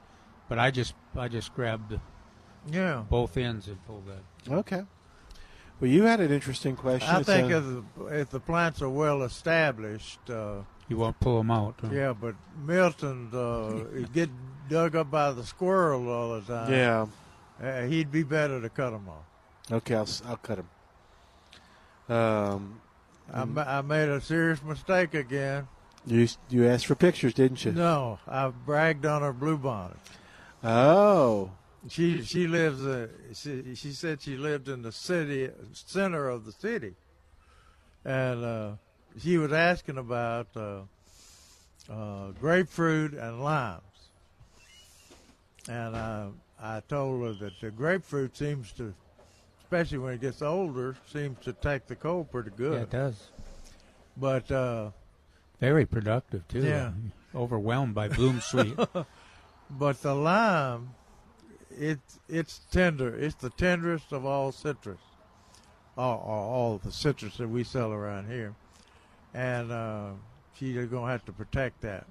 But 0.49 0.59
I 0.59 0.71
just 0.71 0.95
I 1.17 1.29
just 1.29 1.55
grabbed 1.55 1.99
Yeah. 2.71 3.05
both 3.09 3.37
ends 3.37 3.69
and 3.69 3.85
pulled 3.87 4.05
that. 4.07 4.53
okay. 4.55 4.83
Well, 5.81 5.91
you 5.91 6.05
had 6.05 6.21
an 6.21 6.31
interesting 6.31 6.77
question. 6.77 7.09
I 7.11 7.19
It's, 7.21 7.27
think 7.27 7.51
uh, 7.53 7.57
if 7.57 7.65
the, 7.65 8.05
if 8.21 8.31
the 8.31 8.39
plants 8.39 8.81
are 8.83 8.89
well 8.89 9.23
established, 9.23 10.21
uh, 10.31 10.61
You 10.89 10.97
won't 10.97 11.19
pull 11.19 11.39
them 11.39 11.51
out. 11.51 11.75
huh? 11.81 11.89
yeah. 11.91 12.13
But 12.13 12.37
Milton 12.65 13.31
uh, 13.35 14.07
get 14.13 14.31
dug 14.73 14.97
up 14.97 15.11
by 15.11 15.31
the 15.33 15.45
squirrel 15.45 16.09
all 16.09 16.41
the 16.41 16.41
time. 16.41 16.73
Yeah. 16.73 17.07
uh, 17.63 17.83
he'd 17.83 18.11
be 18.11 18.23
better 18.23 18.61
to 18.61 18.69
cut 18.69 18.91
them 18.91 19.07
off. 19.09 19.25
okay, 19.71 19.95
I'll, 19.95 20.09
I'll 20.27 20.37
cut 20.37 20.57
them. 20.57 22.17
Um, 22.17 22.81
I, 23.33 23.45
ma- 23.45 23.65
I 23.79 23.83
made 23.83 24.09
a 24.09 24.21
serious 24.21 24.63
mistake 24.63 25.15
again. 25.15 25.69
you 26.07 26.27
you 26.51 26.67
asked 26.67 26.87
for 26.87 26.95
pictures, 26.95 27.35
didn't 27.35 27.65
you? 27.65 27.73
No, 27.73 28.19
I 28.27 28.49
bragged 28.49 29.07
on 29.07 29.23
her 29.23 29.33
bluebonnet. 29.33 29.97
Oh. 30.65 31.51
She 31.89 32.23
she 32.23 32.47
lives. 32.47 32.85
Uh, 32.87 33.09
she 33.35 33.75
she 33.75 33.93
said 33.93 34.21
she 34.23 34.37
lived 34.37 34.69
in 34.69 34.83
the 34.83 34.93
city 34.93 35.51
center 35.73 36.29
of 36.29 36.45
the 36.45 36.53
city, 36.53 36.95
and 38.05 38.45
uh, 38.45 38.71
she 39.21 39.37
was 39.37 39.53
asking 39.53 39.99
about 39.99 40.47
uh, 40.57 40.83
uh, 41.91 42.31
grapefruit 42.41 43.15
and 43.15 43.43
limes, 43.43 43.83
and 45.69 45.95
uh, 45.95 46.27
I 46.61 46.81
told 46.89 47.23
her 47.23 47.33
that 47.45 47.61
the 47.61 47.71
grapefruit 47.71 48.37
seems 48.37 48.73
to, 48.73 48.95
especially 49.63 49.99
when 49.99 50.15
it 50.15 50.21
gets 50.21 50.43
older, 50.43 50.97
seems 51.07 51.39
to 51.45 51.53
take 51.53 51.87
the 51.87 51.97
cold 51.97 52.31
pretty 52.31 52.51
good. 52.57 52.75
Yeah, 52.75 52.83
it 52.83 52.91
does. 52.91 53.31
But 54.17 54.51
uh, 54.51 54.91
Very 55.61 55.87
productive 55.87 56.47
too. 56.49 56.63
Yeah. 56.63 56.93
Overwhelmed 57.35 57.95
by 57.95 58.09
bloom 58.09 58.41
sweet. 58.41 58.77
but 59.71 60.03
the 60.03 60.15
lime, 60.15 60.91
it's 61.71 62.19
it's 62.29 62.61
tender. 62.71 63.17
It's 63.17 63.37
the 63.37 63.51
tenderest 63.51 64.13
of 64.13 64.27
all 64.27 64.53
citrus, 64.53 65.01
all, 65.97 66.19
all, 66.19 66.51
all 66.51 66.79
the 66.79 66.93
citrus 66.93 67.39
that 67.39 67.49
we 67.49 67.65
sell 67.65 67.91
around 67.91 68.31
here, 68.31 68.55
and 69.33 69.73
uh, 69.73 70.11
she's 70.59 70.77
gonna 70.89 71.11
have 71.11 71.25
to 71.25 71.33
protect 71.33 71.81
that. 71.81 72.07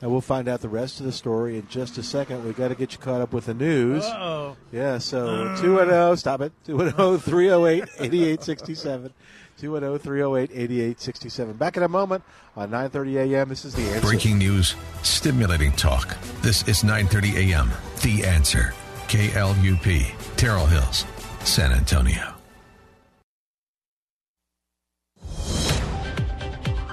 And 0.00 0.12
we'll 0.12 0.20
find 0.20 0.48
out 0.48 0.60
the 0.60 0.68
rest 0.68 1.00
of 1.00 1.06
the 1.06 1.12
story 1.12 1.58
in 1.58 1.66
just 1.68 1.98
a 1.98 2.04
second. 2.04 2.44
We've 2.44 2.56
got 2.56 2.68
to 2.68 2.76
get 2.76 2.92
you 2.92 2.98
caught 2.98 3.20
up 3.20 3.32
with 3.32 3.46
the 3.46 3.54
news. 3.54 4.04
Uh-oh. 4.04 4.56
Yeah, 4.70 4.98
so 4.98 5.26
uh. 5.26 5.60
210, 5.60 6.16
stop 6.16 6.40
it. 6.40 6.52
210 6.66 7.18
308 7.18 7.82
8867. 7.98 9.12
210 9.58 9.98
308 9.98 10.50
8867. 10.52 11.56
Back 11.56 11.76
in 11.76 11.82
a 11.82 11.88
moment 11.88 12.22
on 12.56 12.70
9:30 12.70 13.32
a.m. 13.32 13.48
This 13.48 13.64
is 13.64 13.74
The 13.74 13.82
Answer. 13.82 14.00
Breaking 14.00 14.38
news, 14.38 14.76
stimulating 15.02 15.72
talk. 15.72 16.16
This 16.42 16.66
is 16.68 16.84
9:30 16.84 17.50
a.m. 17.50 17.70
The 18.02 18.24
Answer. 18.24 18.74
KLUP, 19.08 20.36
Terrell 20.36 20.66
Hills, 20.66 21.06
San 21.42 21.72
Antonio. 21.72 22.34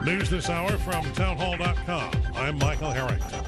News 0.03 0.29
this 0.29 0.49
hour 0.49 0.71
from 0.77 1.03
townhall.com. 1.13 2.11
I'm 2.35 2.59
Michael 2.59 2.91
Harrington. 2.91 3.43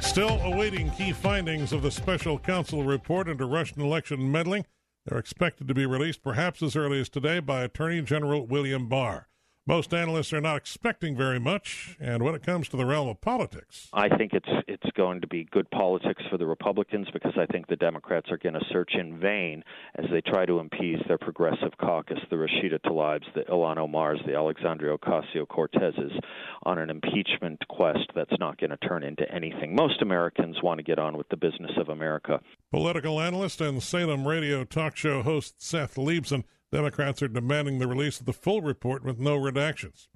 Still 0.00 0.40
awaiting 0.42 0.90
key 0.90 1.12
findings 1.12 1.72
of 1.72 1.82
the 1.82 1.90
special 1.90 2.38
counsel 2.38 2.82
report 2.82 3.28
into 3.28 3.46
Russian 3.46 3.80
election 3.80 4.30
meddling. 4.30 4.66
They're 5.06 5.18
expected 5.18 5.68
to 5.68 5.74
be 5.74 5.86
released 5.86 6.22
perhaps 6.22 6.62
as 6.62 6.76
early 6.76 7.00
as 7.00 7.08
today 7.08 7.38
by 7.40 7.62
Attorney 7.62 8.02
General 8.02 8.46
William 8.46 8.88
Barr. 8.88 9.28
Most 9.66 9.92
analysts 9.92 10.32
are 10.32 10.40
not 10.40 10.56
expecting 10.56 11.16
very 11.16 11.38
much, 11.38 11.96
and 12.00 12.22
when 12.22 12.34
it 12.34 12.42
comes 12.42 12.68
to 12.70 12.76
the 12.76 12.86
realm 12.86 13.08
of 13.08 13.20
politics, 13.20 13.88
I 13.92 14.08
think 14.08 14.32
it's 14.32 14.48
it's 14.66 14.90
going 14.96 15.20
to 15.20 15.26
be 15.26 15.44
good 15.44 15.70
politics 15.70 16.22
for 16.30 16.38
the 16.38 16.46
Republicans 16.46 17.08
because 17.12 17.34
I 17.36 17.44
think 17.46 17.66
the 17.66 17.76
Democrats 17.76 18.30
are 18.30 18.38
going 18.38 18.54
to 18.54 18.64
search 18.72 18.92
in 18.94 19.20
vain 19.20 19.62
as 19.96 20.06
they 20.10 20.22
try 20.22 20.46
to 20.46 20.58
appease 20.58 20.98
their 21.06 21.18
progressive 21.18 21.76
caucus, 21.78 22.18
the 22.30 22.36
Rashida 22.36 22.80
Tlaibs, 22.80 23.32
the 23.34 23.42
Ilhan 23.42 23.76
Omars, 23.76 24.24
the 24.26 24.34
Alexandria 24.34 24.96
Ocasio 24.96 25.46
Cortezes, 25.46 26.18
on 26.62 26.78
an 26.78 26.88
impeachment 26.88 27.62
quest 27.68 28.10
that's 28.14 28.38
not 28.40 28.58
going 28.58 28.70
to 28.70 28.76
turn 28.78 29.02
into 29.02 29.30
anything. 29.32 29.74
Most 29.76 30.00
Americans 30.00 30.56
want 30.62 30.78
to 30.78 30.84
get 30.84 30.98
on 30.98 31.16
with 31.16 31.28
the 31.28 31.36
business 31.36 31.72
of 31.76 31.90
America. 31.90 32.40
political 32.70 33.20
analyst 33.20 33.60
and 33.60 33.82
Salem 33.82 34.26
radio 34.26 34.64
talk 34.64 34.96
show 34.96 35.22
host 35.22 35.62
Seth 35.62 35.96
Leibsohn, 35.96 36.44
Democrats 36.72 37.22
are 37.22 37.28
demanding 37.28 37.78
the 37.78 37.88
release 37.88 38.20
of 38.20 38.26
the 38.26 38.32
full 38.32 38.62
report 38.62 39.04
with 39.04 39.18
no 39.18 39.38
redactions. 39.38 40.08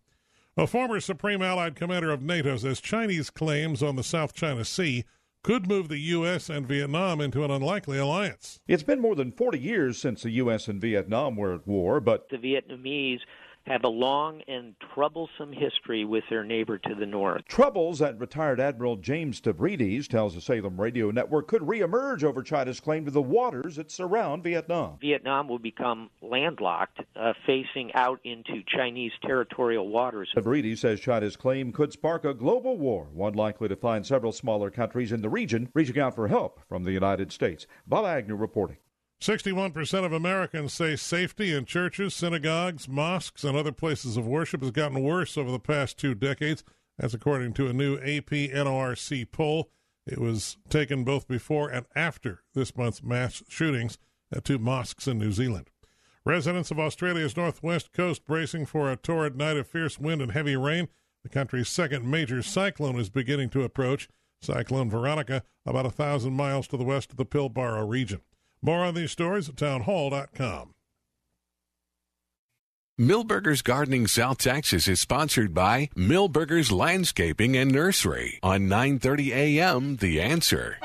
A 0.57 0.67
former 0.67 1.01
Supreme 1.01 1.43
Allied 1.43 1.75
Commander 1.75 2.11
of 2.11 2.23
NATO 2.23 2.57
says 2.57 2.81
Chinese 2.81 3.29
claims 3.29 3.83
on 3.83 3.97
the 3.97 4.05
South 4.05 4.35
China 4.35 4.65
Sea 4.65 5.05
could 5.43 5.69
move 5.69 5.89
the 5.89 5.99
U.S. 5.99 6.49
and 6.49 6.67
Vietnam 6.67 7.21
into 7.21 7.45
an 7.45 7.51
unlikely 7.51 7.99
alliance. 7.99 8.61
It's 8.69 8.83
been 8.83 9.01
more 9.01 9.15
than 9.15 9.33
40 9.33 9.59
years 9.59 9.99
since 9.99 10.23
the 10.23 10.31
U.S. 10.31 10.69
and 10.69 10.81
Vietnam 10.81 11.37
were 11.37 11.55
at 11.55 11.67
war, 11.67 12.01
but 12.01 12.29
the 12.31 12.39
Vietnamese 12.39 13.21
have 13.67 13.85
a 13.85 13.89
long 13.89 14.43
and 14.47 14.75
troublesome 14.95 15.53
history 15.53 16.05
with 16.05 16.25
their 16.29 16.45
neighbor 16.45 16.79
to 16.79 16.95
the 16.95 17.07
north. 17.07 17.43
Troubles 17.49 17.99
that 17.99 18.19
retired 18.19 18.61
Admiral 18.61 18.97
James 18.97 19.41
Stavridis 19.41 20.07
tells 20.07 20.35
the 20.35 20.41
Salem 20.41 20.81
Radio 20.81 21.11
Network 21.11 21.49
could 21.49 21.63
reemerge 21.63 22.23
over 22.23 22.43
China's 22.43 22.81
claim 22.81 23.05
to 23.05 23.11
the 23.11 23.23
waters 23.23 23.77
that 23.77 23.91
surround 23.91 24.45
Vietnam. 24.45 24.99
Vietnam 25.01 25.49
will 25.49 25.59
become 25.59 26.11
landlocked, 26.21 27.01
uh, 27.17 27.33
facing 27.47 27.93
out 27.95 28.21
into 28.25 28.63
Chinese 28.67 29.13
territorial 29.23 29.89
waters. 29.89 30.31
Stavridis 30.37 30.79
says 30.79 31.01
China's 31.01 31.37
claim 31.37 31.73
could 31.73 31.93
spark 31.93 32.25
a 32.25 32.35
global 32.35 32.77
war, 32.77 33.09
one 33.13 33.35
likely 33.35 33.69
to 33.69 33.77
find 33.77 34.07
several 34.07 34.33
smaller 34.33 34.71
countries 34.71 35.13
in 35.13 35.23
the 35.23 35.29
region 35.29 35.69
reaching 35.75 35.99
out 35.99 36.15
for 36.15 36.29
help 36.29 36.61
from 36.69 36.85
the 36.85 36.93
United 36.93 37.33
States. 37.33 37.67
Bob 37.87 38.05
Agnew 38.05 38.37
reporting. 38.37 38.77
61% 39.21 40.05
of 40.05 40.13
Americans 40.13 40.73
say 40.73 40.97
safety 40.97 41.55
in 41.55 41.65
churches, 41.65 42.15
synagogues, 42.15 42.89
mosques, 42.89 43.45
and 43.45 43.57
other 43.57 43.73
places 43.73 44.17
of 44.17 44.27
worship 44.27 44.61
has 44.61 44.71
gotten 44.71 45.03
worse 45.03 45.39
over 45.39 45.51
the 45.51 45.59
past 45.59 45.99
two 45.99 46.15
decades. 46.15 46.63
That's 46.99 47.15
according 47.15 47.55
to 47.55 47.69
a 47.69 47.73
new 47.73 47.97
AP 47.97 48.31
NORC 48.31 49.31
poll. 49.33 49.71
It 50.07 50.19
was 50.19 50.59
taken 50.69 51.05
both 51.05 51.27
before 51.27 51.71
and 51.71 51.87
after 51.97 52.43
this 52.55 52.77
month's 52.77 53.03
mass 53.03 53.43
shootings 53.49 53.99
at 54.31 54.45
two 54.45 54.59
mosques 54.59 55.09
in 55.09 55.19
New 55.19 55.33
Zealand. 55.33 55.71
Residents 56.27 56.71
of 56.71 56.79
Australia's 56.79 57.37
northwest 57.37 57.93
coast 57.93 58.25
bracing 58.25 58.67
for 58.67 58.91
a 58.91 58.97
torrid 58.97 59.37
night 59.37 59.57
of 59.57 59.67
fierce 59.67 59.99
wind 59.99 60.23
and 60.23 60.33
heavy 60.33 60.57
rain. 60.57 60.89
The 61.23 61.29
country's 61.29 61.69
second 61.69 62.11
major 62.11 62.43
cyclone 62.43 62.99
is 62.99 63.09
beginning 63.09 63.51
to 63.51 63.63
approach. 63.63 64.09
Cyclone 64.43 64.91
Veronica, 64.91 65.43
about 65.65 65.87
a 65.87 65.91
thousand 65.91 66.35
miles 66.35 66.69
to 66.69 66.77
the 66.77 66.85
west 66.85 67.11
of 67.11 67.17
the 67.17 67.27
Pilbara 67.27 67.89
region. 67.89 68.21
More 68.65 68.83
on 68.83 68.95
these 68.95 69.11
stories 69.11 69.47
at 69.51 69.59
townhall.com. 69.59 70.71
Milberger's 72.99 73.61
Gardening 73.61 74.07
South 74.07 74.39
Texas 74.39 74.89
is 74.89 75.01
sponsored 75.01 75.53
by 75.53 75.91
Milberger's 75.95 76.73
Landscaping 76.73 77.57
and 77.59 77.71
Nursery 77.71 78.39
on 78.43 78.63
9:30 78.63 79.35
a.m. 79.35 79.97
The 79.97 80.21
Answer. 80.23 80.79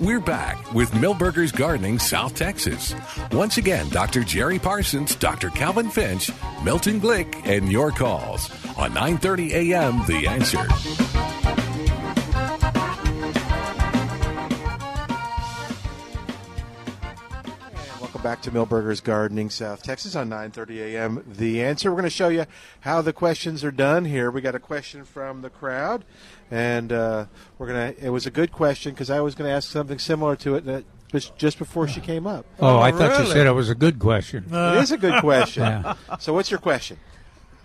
We're 0.00 0.20
back 0.20 0.72
with 0.72 0.90
Milberger's 0.92 1.52
Gardening 1.52 1.98
South 1.98 2.34
Texas. 2.34 2.94
Once 3.32 3.58
again, 3.58 3.90
Dr. 3.90 4.24
Jerry 4.24 4.58
Parsons, 4.58 5.16
Dr. 5.16 5.50
Calvin 5.50 5.90
Finch, 5.90 6.30
Milton 6.64 6.98
Glick, 6.98 7.46
and 7.46 7.70
your 7.70 7.90
calls 7.90 8.48
on 8.78 8.92
9:30 8.92 9.50
a.m. 9.50 10.02
The 10.06 10.28
Answer. 10.28 11.37
Welcome 18.18 18.32
back 18.32 18.42
to 18.42 18.50
Milberger's 18.50 19.00
Gardening, 19.00 19.48
South 19.48 19.84
Texas 19.84 20.16
on 20.16 20.28
9:30 20.28 20.78
a.m. 20.78 21.24
The 21.24 21.62
answer. 21.62 21.88
We're 21.92 21.98
going 21.98 22.02
to 22.02 22.10
show 22.10 22.26
you 22.26 22.46
how 22.80 23.00
the 23.00 23.12
questions 23.12 23.62
are 23.62 23.70
done 23.70 24.06
here. 24.06 24.28
We 24.28 24.40
got 24.40 24.56
a 24.56 24.58
question 24.58 25.04
from 25.04 25.42
the 25.42 25.50
crowd, 25.50 26.04
and 26.50 26.92
uh, 26.92 27.26
we're 27.58 27.68
going 27.68 27.94
to. 27.94 28.04
It 28.06 28.08
was 28.08 28.26
a 28.26 28.32
good 28.32 28.50
question 28.50 28.90
because 28.92 29.08
I 29.08 29.20
was 29.20 29.36
going 29.36 29.48
to 29.48 29.54
ask 29.54 29.70
something 29.70 30.00
similar 30.00 30.34
to 30.34 30.56
it 30.56 30.64
that 30.64 30.82
was 31.12 31.30
just 31.38 31.60
before 31.60 31.86
she 31.86 32.00
came 32.00 32.26
up. 32.26 32.44
Oh, 32.58 32.80
I 32.80 32.90
thought 32.90 33.20
you 33.20 33.26
said 33.32 33.46
it 33.46 33.52
was 33.52 33.70
a 33.70 33.76
good 33.76 34.00
question. 34.00 34.46
it 34.52 34.82
is 34.82 34.90
a 34.90 34.98
good 34.98 35.20
question. 35.20 35.62
Yeah. 35.62 35.94
So, 36.18 36.32
what's 36.32 36.50
your 36.50 36.58
question? 36.58 36.98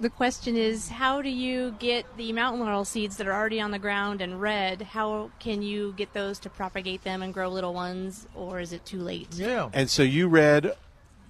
The 0.04 0.10
question 0.10 0.58
is 0.58 0.90
how 0.90 1.22
do 1.22 1.30
you 1.30 1.78
get 1.80 2.18
the 2.18 2.34
mountain 2.34 2.60
laurel 2.60 2.84
seeds 2.84 3.16
that 3.16 3.26
are 3.26 3.32
already 3.32 3.62
on 3.62 3.72
the 3.72 3.80
ground 3.80 4.20
and 4.20 4.42
red? 4.42 4.82
How 4.82 5.32
can 5.40 5.62
you 5.62 5.94
get 5.96 6.12
those 6.12 6.40
to 6.40 6.50
propagate 6.50 7.06
them 7.06 7.22
and 7.22 7.34
grow 7.34 7.48
little 7.48 7.74
ones, 7.74 8.28
or 8.36 8.60
is 8.60 8.74
it 8.74 8.86
too 8.86 9.00
late? 9.00 9.30
Yeah. 9.32 9.70
And 9.72 9.90
so 9.90 10.04
you 10.04 10.28
read. 10.28 10.76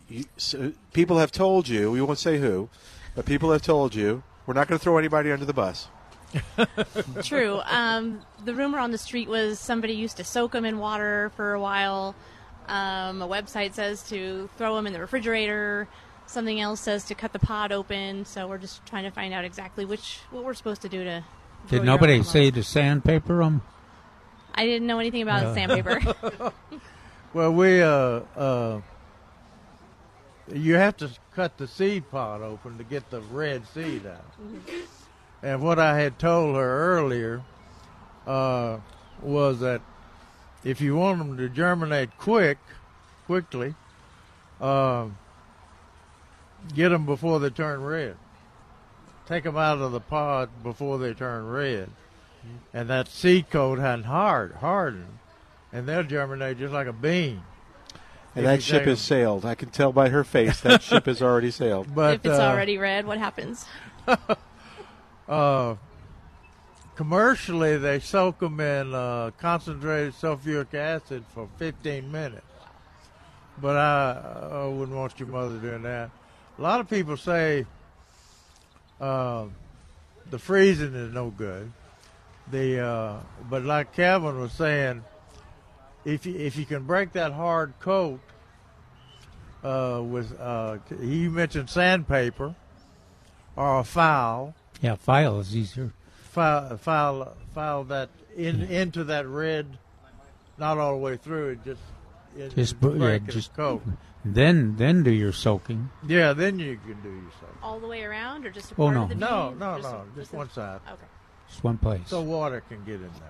You, 0.09 0.25
so 0.37 0.73
people 0.91 1.19
have 1.19 1.31
told 1.31 1.67
you. 1.67 1.91
We 1.91 2.01
won't 2.01 2.17
say 2.17 2.39
who, 2.39 2.67
but 3.13 3.27
people 3.27 3.51
have 3.51 3.61
told 3.61 3.93
you 3.93 4.23
we're 4.47 4.55
not 4.55 4.67
going 4.67 4.79
to 4.79 4.83
throw 4.83 4.97
anybody 4.97 5.31
under 5.31 5.45
the 5.45 5.53
bus. 5.53 5.87
True. 7.21 7.61
Um, 7.65 8.23
the 8.43 8.55
rumor 8.55 8.79
on 8.79 8.89
the 8.89 8.97
street 8.97 9.29
was 9.29 9.59
somebody 9.59 9.93
used 9.93 10.17
to 10.17 10.23
soak 10.23 10.53
them 10.53 10.65
in 10.65 10.79
water 10.79 11.31
for 11.35 11.53
a 11.53 11.59
while. 11.59 12.15
Um, 12.67 13.21
a 13.21 13.27
website 13.27 13.75
says 13.75 14.01
to 14.09 14.49
throw 14.57 14.75
them 14.75 14.87
in 14.87 14.93
the 14.93 14.99
refrigerator. 14.99 15.87
Something 16.33 16.59
else 16.59 16.79
says 16.81 17.03
to 17.05 17.13
cut 17.15 17.31
the 17.31 17.37
pod 17.37 17.71
open. 17.71 18.25
So 18.25 18.47
we're 18.47 18.57
just 18.57 18.83
trying 18.87 19.03
to 19.03 19.11
find 19.11 19.35
out 19.35 19.45
exactly 19.45 19.85
which 19.85 20.17
what 20.31 20.43
we're 20.43 20.55
supposed 20.55 20.81
to 20.81 20.89
do 20.89 21.03
to. 21.03 21.23
Did 21.69 21.83
nobody 21.83 22.23
say 22.23 22.49
to 22.49 22.63
sandpaper 22.63 23.37
them? 23.37 23.61
I 24.55 24.65
didn't 24.65 24.87
know 24.87 24.97
anything 24.97 25.21
about 25.21 25.43
Yeah. 25.43 25.53
sandpaper. 25.67 26.51
Well, 27.35 27.53
we 27.53 27.83
uh, 27.83 28.21
uh, 28.35 28.81
you 30.51 30.73
have 30.73 30.97
to 30.97 31.11
cut 31.35 31.57
the 31.59 31.67
seed 31.67 32.09
pod 32.09 32.41
open 32.41 32.79
to 32.79 32.83
get 32.83 33.11
the 33.11 33.21
red 33.21 33.67
seed 33.67 34.07
out. 34.07 34.25
And 35.43 35.61
what 35.61 35.77
I 35.77 35.99
had 35.99 36.17
told 36.17 36.55
her 36.55 36.95
earlier 36.97 37.43
uh, 38.25 38.77
was 39.21 39.59
that 39.59 39.81
if 40.63 40.81
you 40.81 40.95
want 40.95 41.19
them 41.19 41.37
to 41.37 41.47
germinate 41.47 42.17
quick, 42.17 42.57
quickly, 43.27 43.75
uh, 44.59 45.05
get 46.75 46.89
them 46.89 47.05
before 47.05 47.39
they 47.39 47.49
turn 47.49 47.83
red. 47.83 48.15
Take 49.25 49.43
them 49.43 49.57
out 49.57 49.79
of 49.79 49.91
the 49.91 49.99
pod 49.99 50.49
before 50.63 50.97
they 50.97 51.13
turn 51.13 51.47
red, 51.47 51.89
and 52.73 52.89
that 52.89 53.07
seed 53.07 53.49
coat 53.49 53.79
had 53.79 54.03
hard 54.05 54.55
hardened, 54.55 55.19
and 55.71 55.87
they'll 55.87 56.03
germinate 56.03 56.57
just 56.59 56.73
like 56.73 56.87
a 56.87 56.93
bean. 56.93 57.41
And 58.35 58.45
If 58.45 58.51
that 58.51 58.63
ship 58.63 58.79
take 58.79 58.87
has 58.87 58.99
sailed. 58.99 59.45
I 59.45 59.55
can 59.55 59.69
tell 59.69 59.91
by 59.91 60.09
her 60.09 60.23
face 60.23 60.59
that 60.61 60.81
ship 60.81 61.05
has 61.05 61.21
already 61.21 61.51
sailed. 61.51 61.93
But 61.93 62.15
if 62.15 62.25
it's 62.25 62.39
uh, 62.39 62.49
already 62.49 62.77
red, 62.77 63.05
what 63.05 63.19
happens? 63.19 63.65
uh, 65.27 65.75
commercially, 66.95 67.77
they 67.77 67.99
soak 67.99 68.39
them 68.39 68.59
in 68.59 68.93
uh, 68.93 69.31
concentrated 69.37 70.15
sulfuric 70.15 70.73
acid 70.73 71.23
for 71.33 71.47
15 71.57 72.11
minutes. 72.11 72.41
But 73.61 73.77
I, 73.77 74.49
I 74.51 74.65
wouldn't 74.65 74.97
want 74.97 75.19
your 75.19 75.29
mother 75.29 75.57
doing 75.57 75.83
that. 75.83 76.09
A 76.57 76.61
lot 76.61 76.79
of 76.79 76.89
people 76.89 77.17
say 77.17 77.65
uh, 79.01 79.45
the 80.29 80.39
freezing 80.39 80.93
is 80.93 81.13
no 81.13 81.29
good. 81.29 81.71
The 82.51 82.79
uh, 82.85 83.19
but 83.49 83.63
like 83.63 83.93
Calvin 83.93 84.39
was 84.39 84.51
saying, 84.51 85.03
if 86.05 86.25
you, 86.25 86.35
if 86.35 86.55
you 86.57 86.65
can 86.65 86.83
break 86.83 87.13
that 87.13 87.31
hard 87.31 87.73
coat 87.79 88.19
uh, 89.63 90.01
with 90.03 90.37
uh, 90.39 90.77
you 91.01 91.31
mentioned 91.31 91.69
sandpaper 91.69 92.53
or 93.55 93.79
a 93.79 93.83
foul, 93.83 94.53
Yeah, 94.81 94.95
file 94.95 95.39
is 95.39 95.55
easier. 95.55 95.91
file 96.31 96.77
file 96.77 97.35
file 97.55 97.83
that 97.85 98.09
in 98.35 98.61
into 98.63 99.05
that 99.05 99.25
red, 99.27 99.65
not 100.57 100.77
all 100.77 100.91
the 100.91 100.97
way 101.01 101.17
through 101.17 101.49
it, 101.51 101.63
just 101.63 101.81
it, 102.37 102.53
Just 102.55 102.75
yeah, 102.81 102.89
break 102.89 103.23
its 103.25 103.35
just 103.35 103.53
coat. 103.53 103.81
Then 104.25 104.75
then 104.77 105.03
do 105.03 105.11
your 105.11 105.31
soaking. 105.31 105.89
Yeah, 106.07 106.33
then 106.33 106.59
you 106.59 106.77
can 106.85 107.01
do 107.01 107.09
your 107.09 107.31
soaking. 107.39 107.57
All 107.61 107.79
the 107.79 107.87
way 107.87 108.03
around, 108.03 108.45
or 108.45 108.51
just 108.51 108.71
a 108.71 108.73
Oh, 108.75 108.85
part 108.85 108.95
no. 108.95 109.03
of 109.03 109.09
the 109.09 109.15
No, 109.15 109.49
bean? 109.49 109.59
no, 109.59 109.77
Just- 109.77 109.91
no, 109.91 110.03
just 110.15 110.33
one 110.33 110.49
side. 110.49 110.79
Okay. 110.87 111.05
Just 111.49 111.63
one 111.63 111.77
place. 111.77 112.01
So 112.07 112.21
water 112.21 112.61
can 112.69 112.83
get 112.85 112.95
in 112.95 113.01
there. 113.19 113.29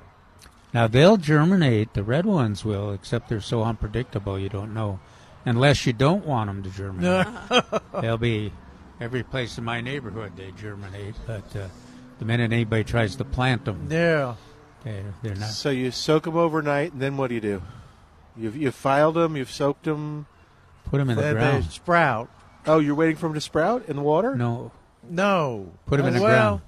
Now 0.74 0.88
they'll 0.88 1.18
germinate. 1.18 1.94
The 1.94 2.04
red 2.04 2.26
ones 2.26 2.64
will, 2.66 2.91
except 2.94 3.30
they're 3.30 3.41
so 3.41 3.64
unpredictable 3.64 4.39
you 4.39 4.50
don't 4.50 4.74
know, 4.74 5.00
unless 5.46 5.86
you 5.86 5.94
don't 5.94 6.26
want 6.26 6.48
them 6.48 6.64
to 6.64 6.70
germinate. 6.70 7.28
they'll 8.02 8.18
be 8.18 8.52
every 9.02 9.24
place 9.24 9.58
in 9.58 9.64
my 9.64 9.82
neighborhood 9.82 10.34
they 10.36 10.52
germinate, 10.52 11.16
but 11.28 11.56
uh, 11.56 11.68
the 12.20 12.26
minute 12.26 12.52
anybody 12.54 12.84
tries 12.84 13.16
to 13.18 13.26
plant 13.26 13.66
them, 13.66 13.88
Yeah. 13.89 14.36
they're, 14.84 15.14
they're 15.22 15.36
not. 15.36 15.50
So 15.50 15.70
you 15.70 15.91
soak 15.91 16.24
them 16.24 16.38
overnight, 16.38 16.94
and 16.94 17.02
then 17.02 17.18
what 17.18 17.28
do 17.30 17.36
you 17.36 17.41
do? 17.41 17.62
You've 18.38 18.56
you've 18.58 18.76
filed 18.76 19.16
them, 19.16 19.36
you've 19.38 19.52
soaked 19.52 19.84
them. 19.84 20.26
Put 20.86 20.98
them 21.00 21.10
in 21.10 21.16
the 21.16 21.22
Then 21.22 21.36
they 21.36 21.40
ground. 21.42 21.66
sprout. 21.66 22.30
Oh, 22.66 22.80
you're 22.80 22.96
waiting 22.96 23.16
for 23.16 23.28
them 23.28 23.34
to 23.34 23.42
sprout 23.42 23.86
in 23.88 23.96
the 23.96 24.02
water? 24.02 24.36
No, 24.36 24.72
No. 25.10 25.72
Put 25.86 25.98
them 25.98 26.06
in 26.08 26.14
the 26.14 26.22
well, 26.22 26.58
ground. 26.58 26.62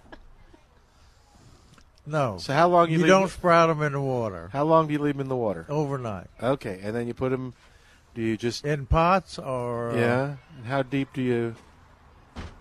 No. 2.05 2.38
So 2.38 2.53
how 2.53 2.68
long 2.68 2.88
you, 2.89 2.97
You 2.97 3.03
leave 3.03 3.07
don't 3.07 3.30
sprout 3.30 3.70
them 3.70 3.82
in 3.82 3.93
the 3.93 4.01
water 4.01 4.49
How 4.53 4.63
long 4.63 4.88
do 4.88 4.93
you 4.93 4.99
leave 4.99 5.13
them 5.16 5.22
in 5.22 5.28
the 5.30 5.36
water? 5.36 5.66
overnight. 5.70 6.28
Okay, 6.41 6.80
and 6.84 6.95
then 6.95 7.07
you 7.07 7.13
put 7.13 7.32
them. 7.32 7.53
Do 8.13 8.22
you 8.22 8.38
just 8.38 8.63
In 8.66 8.86
pots 8.86 9.38
or 9.39 9.91
uh, 9.91 9.95
yeah? 9.95 10.36
And 10.57 10.66
how 10.68 10.84
deep 10.84 11.09
do 11.13 11.22
you? 11.22 11.55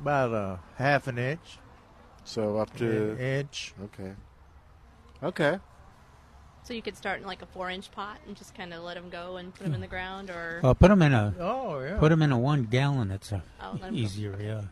about 0.01 0.33
a 0.33 0.61
half 0.77 1.07
an 1.09 1.19
inch, 1.19 1.59
So 2.25 2.59
up 2.59 2.75
to 2.77 3.13
an 3.13 3.19
inch. 3.19 3.75
okay, 3.85 4.13
okay. 5.23 5.59
So 6.65 6.73
you 6.73 6.81
could 6.83 6.97
start 6.97 7.21
in 7.21 7.27
like 7.27 7.43
a 7.43 7.47
four-inch 7.47 7.91
pot 7.93 8.19
and 8.27 8.35
just 8.37 8.55
kind 8.55 8.73
of 8.73 8.83
let 8.83 8.95
them 8.95 9.11
go 9.11 9.37
and 9.37 9.55
put 9.55 9.65
them 9.65 9.75
in 9.75 9.81
the 9.83 9.87
ground, 9.87 10.31
or 10.31 10.61
well, 10.62 10.75
put 10.75 10.89
them 10.89 11.03
in 11.03 11.12
a. 11.12 11.35
Oh 11.39 11.79
yeah. 11.81 11.99
Put 11.99 12.09
them 12.09 12.23
in 12.23 12.33
a 12.33 12.39
one 12.39 12.65
gallon. 12.65 13.11
It's 13.11 13.31
a 13.33 13.43
Oh, 13.61 13.73
let 13.75 13.85
'em 13.89 13.91
go. 13.95 14.01
easier, 14.01 14.37
yeah. 14.41 14.62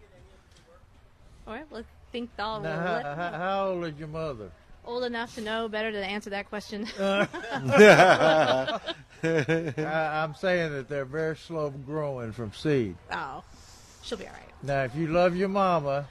all 1.46 1.54
right. 1.54 1.70
Well, 1.70 1.82
think 2.10 2.30
I'll 2.38 2.60
Now, 2.60 2.70
let- 2.82 3.04
how, 3.04 3.14
how- 3.14 3.32
how 3.38 3.66
old 3.68 3.84
is 3.84 3.98
your 3.98 4.08
mother? 4.08 4.50
old 4.84 5.04
enough 5.04 5.34
to 5.36 5.40
know 5.40 5.68
better 5.68 5.92
to 5.92 6.04
answer 6.04 6.30
that 6.30 6.48
question. 6.48 6.88
I, 6.98 8.78
I'm 9.24 10.34
saying 10.34 10.72
that 10.72 10.88
they're 10.88 11.04
very 11.04 11.36
slow 11.36 11.70
growing 11.70 12.32
from 12.32 12.52
seed. 12.52 12.96
oh, 13.12 13.44
she'll 14.02 14.18
be 14.18 14.26
all 14.26 14.32
right. 14.32 14.42
Now, 14.62 14.82
if 14.84 14.94
you 14.96 15.06
love 15.08 15.36
your 15.36 15.48
mama, 15.48 16.06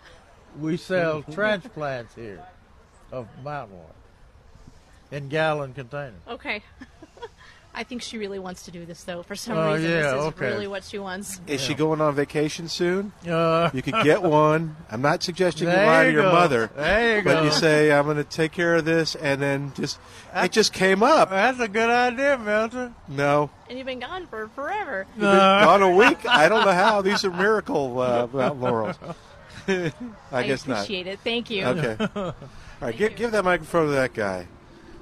we 0.59 0.77
sell 0.77 1.21
transplants 1.31 2.15
here 2.15 2.43
of 3.11 3.27
mountain 3.43 3.77
water 3.77 3.93
in 5.11 5.27
gallon 5.29 5.73
containers. 5.73 6.21
Okay. 6.27 6.61
I 7.73 7.83
think 7.85 8.01
she 8.01 8.17
really 8.17 8.37
wants 8.37 8.63
to 8.63 8.71
do 8.71 8.85
this 8.85 9.05
though. 9.05 9.23
For 9.23 9.33
some 9.33 9.57
Oh, 9.57 9.73
reason, 9.73 9.89
yeah, 9.89 10.01
this 10.01 10.11
is 10.19 10.25
okay. 10.27 10.47
really 10.47 10.67
what 10.67 10.83
she 10.83 10.99
wants. 10.99 11.39
Is 11.47 11.61
she 11.61 11.73
going 11.73 12.01
on 12.01 12.13
vacation 12.15 12.67
soon? 12.67 13.13
Uh, 13.25 13.69
you 13.73 13.81
could 13.81 13.95
get 14.03 14.21
one. 14.41 14.75
I'm 14.91 15.01
not 15.01 15.23
suggesting 15.23 15.69
you 15.69 15.73
There 15.73 15.85
lie 15.87 16.03
to 16.03 16.09
you 16.09 16.15
your 16.17 16.23
go. 16.23 16.31
mother. 16.33 16.69
There 16.75 17.15
you 17.17 17.21
go. 17.21 17.29
but 17.33 17.39
go. 17.39 17.43
you 17.45 17.51
say, 17.51 17.93
I'm 17.93 18.03
going 18.03 18.17
to 18.17 18.25
take 18.25 18.51
care 18.51 18.75
of 18.75 18.83
this, 18.83 19.15
and 19.15 19.41
then 19.41 19.71
just, 19.73 19.99
it 20.35 20.51
just 20.51 20.73
came 20.73 21.01
up. 21.01 21.29
That's 21.29 21.61
a 21.61 21.69
good 21.69 21.89
idea, 21.89 22.37
Milton. 22.37 22.93
No. 23.07 23.49
And 23.69 23.77
you've 23.77 23.87
been 23.87 24.01
gone 24.01 24.27
for 24.27 24.49
forever. 24.49 25.07
You've 25.13 25.21
been 25.21 25.37
gone 25.37 25.81
a 25.81 25.95
week? 25.95 26.27
I 26.27 26.49
don't 26.49 26.65
know 26.65 26.73
how. 26.73 27.01
These 27.01 27.23
are 27.23 27.31
miracle 27.31 27.97
uh, 28.01 28.25
laurels. 28.53 28.97
I, 29.69 29.93
I 30.29 30.43
guess 30.45 30.67
not. 30.67 30.79
appreciate 30.83 31.07
it. 31.07 31.19
Thank 31.19 31.49
you. 31.49 31.63
Okay. 31.67 31.95
All 32.17 32.33
right, 32.81 32.97
give, 32.97 33.15
give 33.15 33.31
that 33.31 33.45
microphone 33.45 33.85
to 33.87 33.91
that 33.93 34.13
guy. 34.13 34.47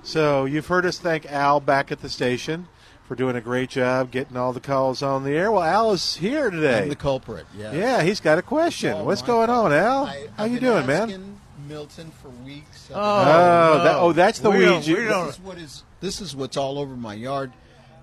So 0.04 0.46
you've 0.46 0.68
heard 0.68 0.86
us 0.86 0.98
thank 0.98 1.26
Al 1.32 1.60
back 1.60 1.92
at 1.92 2.00
the 2.02 2.10
station 2.10 2.68
for 3.08 3.16
doing 3.16 3.36
a 3.36 3.42
great 3.42 3.70
job 3.70 4.12
getting 4.12 4.38
all 4.38 4.54
the 4.54 4.60
calls 4.60 5.02
on 5.04 5.24
the 5.24 5.32
air. 5.32 5.52
Well, 5.52 5.64
Al 5.64 5.92
is 5.92 6.16
here 6.16 6.50
today. 6.50 6.84
I'm 6.84 6.90
the 6.90 6.96
culprit. 6.96 7.46
Yeah. 7.58 7.74
Yeah, 7.74 8.02
he's 8.04 8.20
got 8.20 8.38
a 8.38 8.42
question. 8.42 8.94
Oh, 8.94 9.04
What's 9.04 9.22
my 9.22 9.28
going 9.28 9.50
on, 9.50 9.74
Al? 9.74 10.06
I, 10.06 10.28
How 10.38 10.44
I've 10.46 10.52
you 10.52 10.60
been 10.60 10.70
doing, 10.72 10.86
man? 10.88 11.02
asking 11.10 11.40
Milton 11.68 12.12
for 12.22 12.30
weeks. 12.46 12.90
Oh, 12.92 12.96
Oh, 12.96 13.84
that- 13.84 13.96
oh, 13.98 14.14
that's 14.14 14.40
the 14.40 14.50
we 14.50 14.60
weeds 14.60 14.86
don't- 14.88 14.96
we 14.96 15.04
we 15.04 15.10
don't- 15.10 15.12
don't- 15.12 15.26
This 15.28 15.36
is 15.36 15.42
what 15.42 15.58
is. 15.58 15.84
This 16.02 16.22
is 16.22 16.36
what's 16.36 16.58
all 16.58 16.80
over 16.80 16.96
my 16.96 17.14
yard. 17.14 17.52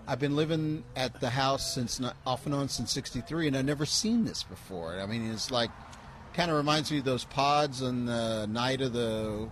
I've 0.08 0.20
been 0.20 0.36
living 0.36 0.84
at 0.94 1.18
the 1.20 1.30
house 1.30 1.74
since 1.74 2.00
off 2.26 2.46
and 2.46 2.54
on 2.54 2.68
since 2.68 2.92
'63, 2.92 3.48
and 3.48 3.56
I've 3.56 3.64
never 3.64 3.86
seen 3.86 4.24
this 4.24 4.42
before. 4.44 5.00
I 5.00 5.06
mean, 5.06 5.32
it's 5.32 5.50
like 5.50 5.70
kind 6.34 6.50
of 6.50 6.56
reminds 6.58 6.92
me 6.92 6.98
of 6.98 7.04
those 7.04 7.24
pods 7.24 7.82
on 7.82 8.04
the 8.06 8.46
night 8.46 8.82
of 8.82 8.92
the, 8.92 9.48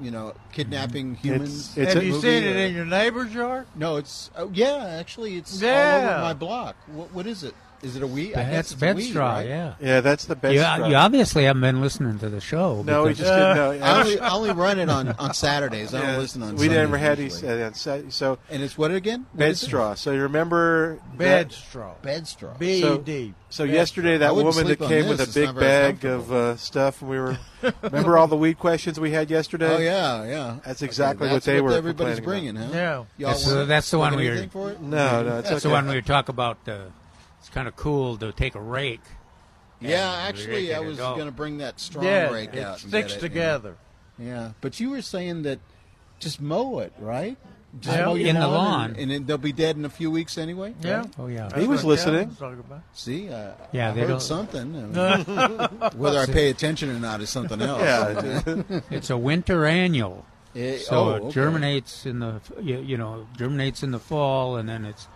you 0.00 0.10
know, 0.10 0.34
kidnapping 0.52 1.14
humans. 1.14 1.74
Have 1.74 2.02
you 2.02 2.20
seen 2.20 2.42
it 2.42 2.56
uh, 2.56 2.60
in 2.60 2.74
your 2.74 2.84
neighbor's 2.84 3.32
yard? 3.32 3.66
No, 3.74 3.96
it's 3.96 4.30
oh, 4.36 4.50
yeah. 4.52 4.96
Actually, 4.98 5.36
it's 5.36 5.62
all 5.62 5.68
over 5.68 6.20
my 6.20 6.34
block. 6.34 6.76
What, 6.88 7.12
what 7.12 7.26
is 7.26 7.42
it? 7.42 7.54
Is 7.86 7.94
it 7.96 8.02
a 8.02 8.06
weed? 8.06 8.34
I 8.34 8.42
guess 8.42 8.52
That's 8.52 8.72
it's 8.72 8.80
a 8.82 8.84
bed 8.84 8.96
weed, 8.96 9.10
straw, 9.10 9.28
right? 9.34 9.46
yeah. 9.48 9.74
Yeah, 9.80 10.00
that's 10.00 10.24
the 10.24 10.34
bed 10.34 10.54
you, 10.54 10.60
straw. 10.60 10.88
You 10.88 10.96
obviously 10.96 11.44
haven't 11.44 11.62
been 11.62 11.80
listening 11.80 12.18
to 12.18 12.28
the 12.28 12.40
show. 12.40 12.82
No, 12.82 13.04
we 13.04 13.10
because- 13.10 13.18
just 13.26 13.32
didn't 13.32 13.56
know. 13.56 13.70
I 13.86 14.00
only, 14.00 14.18
I 14.20 14.30
only 14.34 14.50
run 14.52 14.78
it 14.80 14.90
on, 14.90 15.08
on 15.10 15.32
Saturdays. 15.34 15.94
I 15.94 16.00
don't 16.00 16.10
Yeah, 16.10 16.18
listen 16.18 16.42
on 16.42 16.52
We 16.56 16.66
Sundays 16.66 16.76
never 16.76 16.98
had 16.98 17.18
usually. 17.18 17.40
these. 17.42 17.48
Uh, 17.62 17.72
so, 17.74 18.04
so 18.08 18.38
and 18.50 18.62
it's 18.62 18.76
what 18.76 18.90
again? 18.90 19.26
What 19.30 19.38
Bed 19.38 19.56
straw. 19.56 19.94
So 19.94 20.10
you 20.12 20.22
remember 20.22 20.98
Bed 21.16 21.50
that- 21.50 21.52
straw. 21.54 21.94
Bed 22.02 22.26
straw. 22.26 22.52
So, 22.54 22.58
B-E-D. 22.58 23.34
so 23.50 23.64
Bed 23.66 23.72
yesterday, 23.74 24.16
straw. 24.16 24.34
that 24.34 24.34
woman 24.44 24.66
that 24.66 24.78
came 24.80 25.06
this. 25.06 25.18
with 25.18 25.36
a 25.36 25.46
big 25.46 25.54
bag 25.54 26.04
of 26.04 26.32
uh, 26.32 26.56
stuff, 26.56 27.00
and 27.02 27.10
we 27.10 27.18
were. 27.20 27.38
remember 27.82 28.18
all 28.18 28.26
the 28.26 28.36
weed 28.36 28.58
questions 28.58 28.98
we 28.98 29.12
had 29.12 29.30
yesterday? 29.30 29.74
Oh 29.76 29.78
yeah, 29.78 30.24
yeah. 30.24 30.56
That's 30.64 30.82
Okay, 30.82 30.86
exactly 30.88 31.28
that's 31.28 31.46
what 31.46 31.52
they 31.54 31.60
were. 31.60 31.72
Everybody's 31.72 32.20
bringing, 32.20 32.56
about. 32.56 32.72
huh? 32.72 33.04
Y'all 33.16 33.30
That's, 33.30 33.48
uh, 33.48 33.64
that's 33.64 33.90
the 33.90 33.98
one 33.98 34.16
we 34.16 34.28
anything 34.28 34.50
were. 34.52 34.72
it? 34.72 34.80
No, 34.80 35.22
no, 35.22 35.38
it's 35.38 35.50
that's 35.50 35.62
the 35.62 35.70
one 35.70 35.86
we 35.88 35.94
were 35.94 36.02
talking 36.02 36.32
about. 36.34 36.58
Uh, 36.68 36.78
it's 37.46 37.54
kind 37.54 37.68
of 37.68 37.76
cool 37.76 38.16
to 38.16 38.32
take 38.32 38.56
a 38.56 38.60
rake. 38.60 39.00
Yeah, 39.80 40.12
actually, 40.26 40.66
rake 40.68 40.74
I 40.74 40.80
was 40.80 40.96
going 40.98 41.26
to 41.26 41.30
bring 41.30 41.58
that 41.58 41.78
strong 41.78 42.04
Yeah, 42.04 42.30
rake 42.30 42.54
it 42.54 42.58
out. 42.64 42.82
and 42.82 42.90
sticks 42.90 43.12
get 43.12 43.18
it, 43.18 43.20
together. 43.20 43.76
Yeah. 44.18 44.26
yeah, 44.26 44.50
but 44.60 44.80
you 44.80 44.90
were 44.90 45.00
saying 45.02 45.42
that 45.42 45.60
just 46.18 46.40
mow 46.40 46.80
it, 46.80 46.92
right? 46.98 47.36
Just 47.78 47.96
Yeah. 47.96 48.06
mow 48.06 48.14
your 48.14 48.28
In 48.30 48.34
the 48.40 48.48
lawn. 48.48 48.96
and, 48.98 49.12
then 49.12 49.26
they'll 49.26 49.38
be 49.38 49.52
dead 49.52 49.76
in 49.76 49.84
a 49.84 49.88
few 49.88 50.10
weeks 50.10 50.38
anyway. 50.38 50.74
Yeah. 50.82 50.96
right? 51.02 51.10
Oh 51.20 51.28
yeah. 51.28 51.56
He 51.56 51.68
was 51.68 51.84
listening. 51.84 52.36
See, 52.94 53.28
uh, 53.28 53.52
Yeah, 53.70 53.90
I 53.90 53.92
they 53.92 54.00
heard 54.00 54.08
don't- 54.08 54.20
something. 54.22 54.96
I 54.98 55.16
mean, 55.28 55.68
whether 55.94 56.18
I 56.18 56.26
pay 56.26 56.50
attention 56.50 56.90
or 56.90 56.98
not 56.98 57.20
is 57.20 57.30
something 57.30 57.62
else. 57.62 57.80
Yeah. 57.80 58.80
it's 58.90 59.10
a 59.10 59.16
winter 59.16 59.66
annual. 59.66 60.24
Eh, 60.56 60.78
so 60.78 60.96
oh, 61.20 61.28
it 61.28 61.32
germinates 61.32 62.06
in 62.06 62.18
the 62.18 62.40
you, 62.60 62.80
you 62.80 62.96
know 62.96 63.28
germinates 63.36 63.84
in 63.84 63.92
the 63.92 64.00
fall, 64.00 64.56
and 64.56 64.68
then 64.68 64.84
it's 64.84 65.06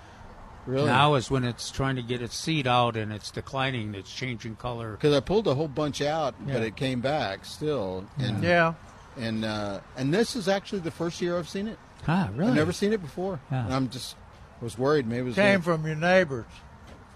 Really? 0.66 0.86
now 0.86 1.14
is 1.14 1.30
when 1.30 1.44
it's 1.44 1.70
trying 1.70 1.96
to 1.96 2.02
get 2.02 2.20
its 2.22 2.36
seed 2.36 2.66
out, 2.66 2.96
and 2.96 3.12
it's 3.12 3.30
declining. 3.30 3.94
It's 3.94 4.12
changing 4.14 4.56
color. 4.56 4.92
Because 4.92 5.14
I 5.14 5.20
pulled 5.20 5.46
a 5.48 5.54
whole 5.54 5.68
bunch 5.68 6.00
out, 6.02 6.34
but 6.46 6.62
it 6.62 6.76
came 6.76 7.00
back 7.00 7.44
still. 7.44 8.04
And, 8.18 8.42
Yeah. 8.44 8.74
And 9.18 9.44
uh, 9.44 9.80
and 9.96 10.14
this 10.14 10.36
is 10.36 10.46
actually 10.48 10.80
the 10.80 10.90
first 10.92 11.20
year 11.20 11.36
I've 11.38 11.48
seen 11.48 11.66
it. 11.66 11.78
Ah, 12.06 12.30
really? 12.34 12.50
I've 12.50 12.56
never 12.56 12.72
seen 12.72 12.92
it 12.92 13.02
before. 13.02 13.40
Yeah. 13.50 13.64
And 13.64 13.74
I'm 13.74 13.88
just 13.90 14.14
was 14.60 14.78
worried 14.78 15.06
maybe 15.06 15.20
it 15.20 15.24
was 15.24 15.34
Came 15.34 15.60
gonna- 15.60 15.78
from 15.78 15.86
your 15.86 15.96
neighbors. 15.96 16.46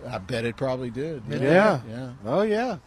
I 0.08 0.18
bet 0.18 0.44
it 0.44 0.56
probably 0.56 0.90
did. 0.90 1.22
It 1.32 1.40
Yeah. 1.42 1.80
Yeah. 1.88 2.10
Oh 2.26 2.42
yeah. 2.42 2.78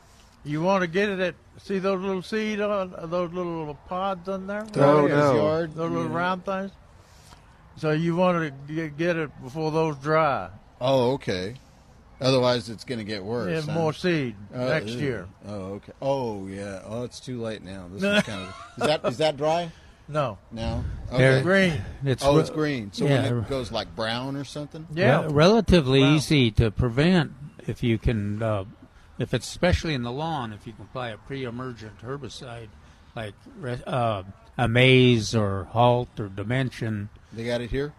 You 0.43 0.62
want 0.62 0.82
to 0.82 0.88
get 0.88 1.10
it 1.10 1.20
at 1.20 1.36
see 1.62 1.80
those 1.80 2.01
little 2.01 2.22
seed 2.22 2.60
on 2.62 2.93
those 3.10 3.32
little 3.32 3.74
pods 3.88 4.28
on 4.30 4.45
there? 4.47 4.66
Oh, 4.76 5.01
Right 5.01 5.10
no. 5.10 5.36
yard. 5.36 5.74
Those 5.76 5.89
little 5.91 6.10
Yeah. 6.12 6.16
round 6.18 6.45
things. 6.45 6.72
So 7.78 7.91
you 7.91 8.15
want 8.15 8.53
to 8.67 8.73
get, 8.73 8.97
get 8.97 9.15
it 9.15 9.30
before 9.43 9.71
those 9.71 9.95
dry. 9.97 10.49
Oh, 10.82 11.11
okay. 11.13 11.55
Otherwise, 12.19 12.69
it's 12.69 12.84
going 12.84 12.97
to 12.97 13.03
get 13.03 13.23
worse. 13.23 13.51
Yeah, 13.65 13.71
huh? 13.73 13.80
more 13.80 13.93
seed 13.93 14.36
Oh, 14.53 14.67
next 14.67 14.93
ew. 14.93 14.99
year. 14.99 15.28
Oh, 15.47 15.53
okay. 15.75 15.91
Oh, 16.01 16.47
yeah. 16.47 16.82
Oh, 16.86 17.03
it's 17.03 17.19
too 17.19 17.39
late 17.39 17.63
now. 17.63 17.88
This 17.91 18.01
is 18.01 18.23
kind 18.23 18.41
of 18.41 18.55
is 18.82 18.88
that 18.88 19.05
is 19.05 19.17
that 19.19 19.38
dry? 19.38 19.71
No. 20.07 20.38
No. 20.51 20.84
They're 21.11 21.43
green. 21.43 21.82
It's 22.03 22.23
oh, 22.25 22.36
re- 22.36 22.41
it's 22.41 22.49
green. 22.49 22.91
So 22.93 23.05
yeah. 23.05 23.30
when 23.30 23.39
it 23.43 23.49
goes 23.49 23.71
like 23.71 23.95
brown 23.95 24.36
or 24.36 24.45
something. 24.45 24.88
Yeah. 24.93 25.25
Re- 25.25 25.34
relatively 25.34 26.01
Wow. 26.01 26.15
easy 26.15 26.49
to 26.51 26.71
prevent 26.71 27.34
if 27.67 27.84
you 27.84 27.97
can, 27.97 28.41
uh, 28.41 28.63
if 29.19 29.34
it's 29.34 29.47
especially 29.47 29.93
in 29.93 30.03
the 30.03 30.11
lawn, 30.11 30.53
if 30.53 30.65
you 30.65 30.73
can 30.73 30.84
apply 30.86 31.09
a 31.09 31.17
pre-emergent 31.17 32.01
herbicide 32.01 32.69
like 33.15 33.34
re- 33.59 33.82
uh, 33.86 34.23
Amaze 34.57 35.36
or 35.36 35.65
Halt 35.65 36.19
or 36.19 36.30
Dimension. 36.30 37.09
They 37.34 37.45
got 37.45 37.61
it 37.61 37.69
here. 37.69 37.93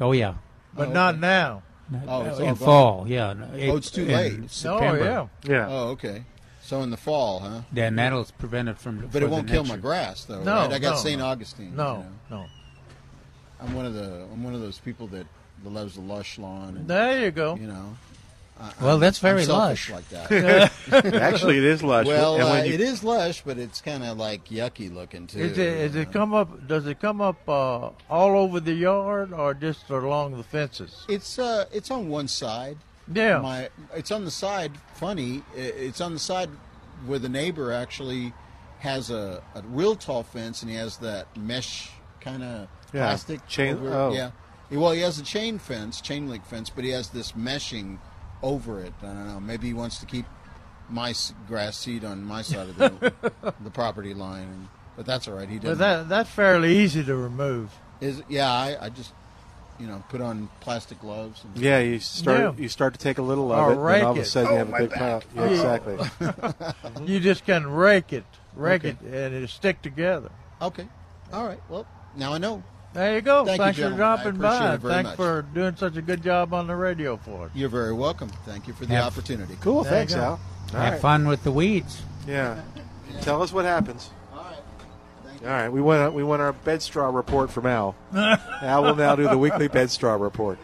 Oh 0.00 0.12
yeah, 0.12 0.34
But 0.74 0.88
Oh, 0.88 0.92
not 0.92 1.14
okay. 1.14 1.20
now. 1.20 1.62
Oh, 2.08 2.24
it's 2.24 2.38
all 2.38 2.40
in 2.40 2.46
gone. 2.46 2.56
fall. 2.56 3.04
Yeah, 3.08 3.30
in 3.32 3.70
Oh, 3.70 3.76
it's 3.76 3.90
too 3.90 4.06
late. 4.06 4.50
September. 4.50 5.02
Oh, 5.02 5.04
yeah. 5.44 5.52
Yeah. 5.54 5.66
Oh, 5.68 5.88
okay. 5.90 6.24
So 6.62 6.80
in 6.82 6.90
the 6.90 6.96
fall, 6.96 7.40
huh? 7.40 7.60
Then 7.70 7.96
that'll 7.96 8.24
prevent 8.38 8.70
it 8.70 8.78
from. 8.78 9.06
But 9.12 9.22
it 9.22 9.28
won't 9.28 9.46
kill 9.46 9.62
next 9.64 9.68
my 9.68 9.76
grass, 9.76 10.24
though. 10.24 10.42
No, 10.42 10.56
right? 10.62 10.72
I 10.72 10.78
got 10.78 10.92
no, 10.92 10.96
St. 10.96 11.18
no. 11.18 11.26
Augustine. 11.26 11.76
No, 11.76 11.96
you 11.98 12.04
know. 12.36 12.42
no. 12.42 12.46
I'm 13.60 13.74
one 13.74 13.84
of 13.86 13.94
the 13.94 14.26
I'm 14.32 14.42
one 14.42 14.54
of 14.54 14.60
those 14.62 14.78
people 14.78 15.06
that 15.08 15.26
loves 15.62 15.94
the 15.94 16.00
lush 16.00 16.38
lawn. 16.38 16.76
And, 16.78 16.88
There 16.88 17.24
you 17.26 17.30
go. 17.30 17.56
You 17.56 17.66
know. 17.66 17.96
I, 18.58 18.72
Well, 18.80 18.90
I'm- 18.92 19.00
that's 19.00 19.18
very 19.18 19.42
I'm 19.42 19.48
lush. 19.48 19.90
Like 19.90 20.08
that. 20.10 20.70
Actually, 20.92 21.58
it 21.58 21.64
is 21.64 21.82
lush. 21.82 22.06
Well, 22.06 22.36
And 22.36 22.44
when 22.44 22.60
uh, 22.60 22.64
you- 22.64 22.74
it 22.74 22.80
is 22.80 23.02
lush, 23.02 23.42
but 23.42 23.58
it's 23.58 23.80
kind 23.80 24.04
of 24.04 24.16
like 24.16 24.46
yucky 24.48 24.92
looking 24.94 25.26
too. 25.26 25.40
Is 25.40 25.52
it, 25.58 25.58
is 25.58 25.96
it 25.96 26.12
come 26.12 26.32
up? 26.32 26.66
Does 26.68 26.86
it 26.86 27.00
come 27.00 27.20
up 27.20 27.48
uh, 27.48 27.90
all 28.08 28.38
over 28.38 28.60
the 28.60 28.72
yard 28.74 29.32
or 29.32 29.54
just 29.54 29.90
along 29.90 30.36
the 30.36 30.44
fences? 30.44 31.04
It's 31.08 31.38
uh, 31.38 31.64
it's 31.72 31.90
on 31.90 32.08
one 32.08 32.28
side. 32.28 32.78
Yeah. 33.12 33.40
My, 33.40 33.68
it's 33.94 34.10
on 34.10 34.24
the 34.24 34.30
side. 34.30 34.72
Funny, 34.94 35.42
it's 35.54 36.00
on 36.00 36.14
the 36.14 36.18
side 36.18 36.48
where 37.06 37.18
the 37.18 37.28
neighbor 37.28 37.70
actually 37.72 38.32
has 38.78 39.10
a, 39.10 39.42
a 39.54 39.62
real 39.62 39.94
tall 39.96 40.22
fence, 40.22 40.62
and 40.62 40.70
he 40.70 40.76
has 40.76 40.96
that 40.98 41.26
mesh 41.36 41.90
kind 42.20 42.42
of 42.42 42.68
Yeah, 42.94 43.06
plastic 43.08 43.46
chain- 43.48 43.74
over- 43.74 43.92
oh. 43.92 44.12
Yeah. 44.14 44.30
Well, 44.70 44.92
he 44.92 45.02
has 45.02 45.18
a 45.18 45.22
chain 45.22 45.58
fence, 45.58 46.00
chain 46.00 46.28
link 46.28 46.44
fence, 46.46 46.70
but 46.70 46.84
he 46.84 46.90
has 46.90 47.08
this 47.10 47.32
meshing 47.32 47.98
over 48.44 48.80
it. 48.80 48.92
I 49.02 49.06
don't 49.06 49.26
know. 49.26 49.40
Maybe 49.40 49.66
he 49.68 49.74
wants 49.74 49.98
to 49.98 50.06
keep 50.06 50.26
my 50.88 51.14
grass 51.48 51.76
seed 51.78 52.04
on 52.04 52.22
my 52.22 52.42
side 52.50 52.68
of 52.68 52.76
the 52.76 53.12
the 53.62 53.70
property 53.70 54.14
line, 54.14 54.42
and, 54.44 54.68
but 54.96 55.06
that's 55.06 55.26
all 55.26 55.34
right. 55.34 55.48
He 55.48 55.58
doesn't. 55.58 55.78
that 55.78 56.08
that's 56.08 56.30
fairly 56.30 56.76
easy 56.78 57.02
to 57.04 57.16
remove. 57.16 57.70
Is 58.00 58.22
yeah, 58.28 58.50
I, 58.52 58.76
I 58.80 58.88
just 58.90 59.12
you 59.80 59.86
know 59.86 60.04
put 60.10 60.20
on 60.20 60.48
plastic 60.60 61.00
gloves. 61.00 61.42
And, 61.42 61.56
yeah, 61.56 61.78
you 61.80 61.98
start 62.00 62.38
Yeah. 62.38 62.52
you 62.62 62.68
start 62.68 62.92
to 62.94 63.00
take 63.00 63.18
a 63.18 63.22
little 63.22 63.50
of 63.50 63.58
Or 63.58 63.72
it, 63.90 63.96
and 63.96 64.04
all 64.06 64.12
of 64.12 64.18
a 64.18 64.24
sudden 64.24 64.50
Oh, 64.50 64.52
you 64.52 64.58
have 64.58 64.68
a 64.74 64.78
big 64.78 64.90
back. 64.90 64.98
pile. 64.98 65.22
Yeah, 65.34 65.50
exactly. 65.50 67.04
You 67.06 67.18
just 67.20 67.44
can 67.46 67.66
rake 67.66 68.12
it, 68.12 68.24
rake 68.54 68.84
Okay. 68.84 68.96
it, 69.06 69.14
and 69.14 69.34
it 69.34 69.48
stick 69.50 69.80
together. 69.82 70.30
Okay, 70.62 70.86
all 71.32 71.44
right. 71.46 71.60
Well, 71.68 71.86
now 72.16 72.34
I 72.34 72.38
know. 72.38 72.62
There 72.94 73.14
you 73.16 73.20
go. 73.20 73.44
Thank 73.44 73.58
you, 73.58 73.64
Thanks 73.64 73.76
for 73.78 73.82
gentlemen. 73.82 74.00
I 74.00 74.16
dropping 74.16 74.40
by. 74.40 74.74
it 74.74 74.78
very 74.80 74.94
Thanks 74.94 75.08
much. 75.10 75.16
for 75.16 75.42
doing 75.52 75.76
such 75.76 75.96
a 75.96 76.02
good 76.02 76.22
job 76.22 76.54
on 76.54 76.66
the 76.68 76.76
radio 76.76 77.16
for 77.16 77.46
us. 77.46 77.50
You're 77.54 77.68
very 77.68 77.92
welcome. 77.92 78.28
Thank 78.46 78.68
you 78.68 78.72
for 78.74 78.86
the 78.86 78.94
Have- 78.94 79.06
opportunity. 79.06 79.56
Cool. 79.60 79.82
There 79.82 79.92
Thanks. 79.92 80.14
Al. 80.14 80.32
All 80.32 80.38
Have 80.80 80.92
right. 80.94 81.00
fun 81.02 81.26
with 81.28 81.42
the 81.44 81.50
weeds. 81.50 82.02
Yeah. 82.26 82.60
Tell 83.22 83.42
us 83.42 83.52
what 83.52 83.64
happens. 83.64 84.10
All 84.32 84.42
right. 84.44 85.42
All 85.42 85.48
right. 85.48 85.68
we 85.68 85.80
want 85.80 86.14
we 86.14 86.22
want 86.24 86.40
our 86.40 86.52
bed 86.52 86.82
straw 86.82 87.08
report 87.10 87.50
from 87.50 87.66
Al. 87.66 87.94
Al 88.14 88.82
will 88.84 88.94
now 88.96 89.14
do 89.16 89.28
the 89.28 89.38
weekly 89.38 89.68
bed 89.68 89.90
straw 89.90 90.14
report. 90.14 90.58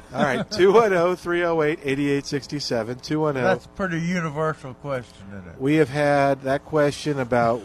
All 0.14 0.22
right, 0.22 0.50
210 0.50 1.16
308 1.16 1.78
8867. 1.82 2.98
210. 3.00 3.42
That's 3.44 3.66
a 3.66 3.68
pretty 3.70 4.00
universal 4.00 4.74
question, 4.74 5.26
isn't 5.32 5.48
it? 5.48 5.60
We 5.60 5.76
have 5.76 5.88
had 5.90 6.42
that 6.42 6.64
question 6.64 7.18
about. 7.20 7.60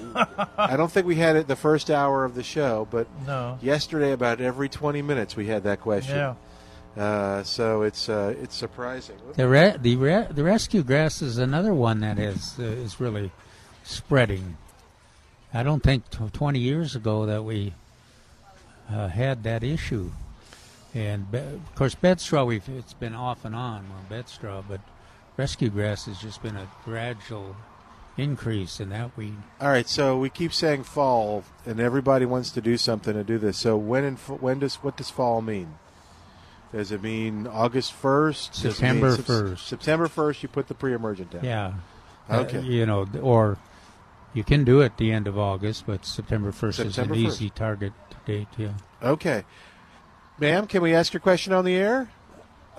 I 0.57 0.75
don't 0.77 0.91
think 0.91 1.07
we 1.07 1.15
had 1.15 1.35
it 1.35 1.47
the 1.47 1.55
first 1.55 1.89
hour 1.89 2.25
of 2.25 2.35
the 2.35 2.43
show, 2.43 2.87
but 2.91 3.07
No. 3.25 3.57
yesterday 3.61 4.11
about 4.11 4.41
every 4.41 4.69
20 4.69 5.01
minutes 5.01 5.35
we 5.35 5.47
had 5.47 5.63
that 5.63 5.81
question. 5.81 6.15
Yeah. 6.17 6.35
Uh, 7.01 7.43
so 7.43 7.83
it's 7.83 8.09
uh, 8.09 8.33
it's 8.41 8.55
surprising. 8.55 9.15
The 9.35 9.47
re- 9.47 9.75
the 9.79 9.95
re- 9.97 10.27
the 10.31 10.43
rescue 10.43 10.81
grass 10.81 11.21
is 11.21 11.37
another 11.37 11.71
one 11.73 11.99
that 11.99 12.17
is 12.17 12.55
uh, 12.59 12.63
is 12.63 12.99
really 12.99 13.31
spreading. 13.83 14.57
I 15.53 15.61
don't 15.63 15.83
think 15.83 16.09
t- 16.09 16.17
20 16.33 16.57
years 16.59 16.95
ago 16.95 17.25
that 17.27 17.43
we 17.43 17.73
uh, 18.91 19.07
had 19.09 19.43
that 19.43 19.63
issue. 19.63 20.09
And 20.97 21.31
be- 21.31 21.37
of 21.37 21.75
course, 21.75 21.93
bed 21.93 22.19
straw 22.19 22.43
we've 22.45 22.67
it's 22.67 22.93
been 22.93 23.13
off 23.13 23.45
and 23.45 23.53
on 23.55 23.85
on 23.97 24.05
bed 24.09 24.27
straw, 24.29 24.63
but 24.67 24.81
rescue 25.37 25.69
grass 25.69 26.05
has 26.05 26.17
just 26.17 26.41
been 26.41 26.55
a 26.55 26.67
gradual 26.83 27.55
increase 28.17 28.79
in 28.79 28.89
that 28.89 29.15
weed. 29.15 29.35
All 29.61 29.67
right, 29.69 29.87
so 29.87 30.17
we 30.17 30.29
keep 30.31 30.51
saying 30.53 30.83
fall, 30.83 31.43
and 31.67 31.79
everybody 31.79 32.25
wants 32.25 32.49
to 32.51 32.61
do 32.61 32.77
something 32.77 33.13
to 33.13 33.23
do 33.23 33.37
this. 33.37 33.57
So 33.59 33.77
when 33.77 34.03
in, 34.03 34.15
when 34.15 34.57
does 34.59 34.75
what 34.77 34.97
does 34.97 35.11
fall 35.11 35.41
mean? 35.41 35.75
Does 36.71 36.91
it 36.91 37.03
mean 37.03 37.45
August 37.47 37.93
first? 37.93 38.55
September 38.55 39.15
1st. 39.15 39.59
September 39.59 40.07
first. 40.07 40.41
You 40.43 40.49
put 40.49 40.67
the 40.67 40.73
pre-emergent 40.73 41.31
down. 41.31 41.43
Yeah. 41.45 41.73
Uh, 42.29 42.39
Okay. 42.39 42.61
you 42.61 42.85
know, 42.85 43.07
or 43.21 43.57
you 44.33 44.43
can 44.43 44.63
do 44.65 44.81
it 44.81 44.97
the 44.97 45.11
end 45.11 45.27
of 45.27 45.37
August, 45.37 45.85
but 45.85 46.05
September 46.05 46.51
1st 46.51 46.73
September 46.73 47.13
is 47.13 47.19
an 47.21 47.25
1st. 47.25 47.27
easy 47.33 47.49
target 47.51 47.93
date, 48.25 48.47
yeah. 48.57 48.73
Okay, 49.01 49.45
ma'am, 50.39 50.67
can 50.67 50.81
we 50.81 50.93
ask 50.93 51.13
your 51.13 51.19
question 51.21 51.53
on 51.53 51.65
the 51.65 51.75
air? 51.75 52.09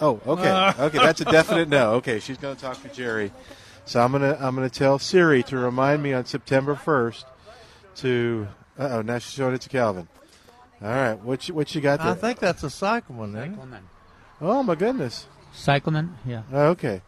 Oh, 0.00 0.20
okay, 0.26 0.48
Uh. 0.48 0.72
okay, 0.86 0.98
that's 0.98 1.20
a 1.20 1.24
definite 1.24 1.68
no. 1.68 1.94
Okay, 1.94 2.20
she's 2.20 2.36
going 2.38 2.54
to 2.54 2.60
talk 2.62 2.80
to 2.82 2.88
Jerry, 2.88 3.32
so 3.84 4.00
I'm 4.00 4.12
gonna 4.12 4.36
I'm 4.40 4.54
gonna 4.54 4.70
tell 4.70 4.98
Siri 4.98 5.42
to 5.44 5.56
remind 5.58 6.02
me 6.02 6.12
on 6.12 6.24
September 6.24 6.74
first 6.76 7.26
to. 7.96 8.48
Uh 8.78 8.88
oh, 8.92 9.02
now 9.02 9.18
she's 9.18 9.32
showing 9.34 9.54
it 9.54 9.60
to 9.62 9.68
Calvin. 9.68 10.06
All 10.80 10.88
right, 10.88 11.18
what 11.18 11.48
you, 11.48 11.54
what 11.54 11.74
you 11.74 11.80
got 11.80 11.98
there? 11.98 12.12
I 12.12 12.14
think 12.14 12.38
that's 12.38 12.62
a 12.62 12.70
cyclamen, 12.70 13.34
isn't 13.34 13.74
it? 13.74 13.80
Oh 14.40 14.62
my 14.62 14.76
goodness. 14.76 15.26
Cyclamen, 15.52 16.16
yeah. 16.24 16.42
Okay. 16.52 17.02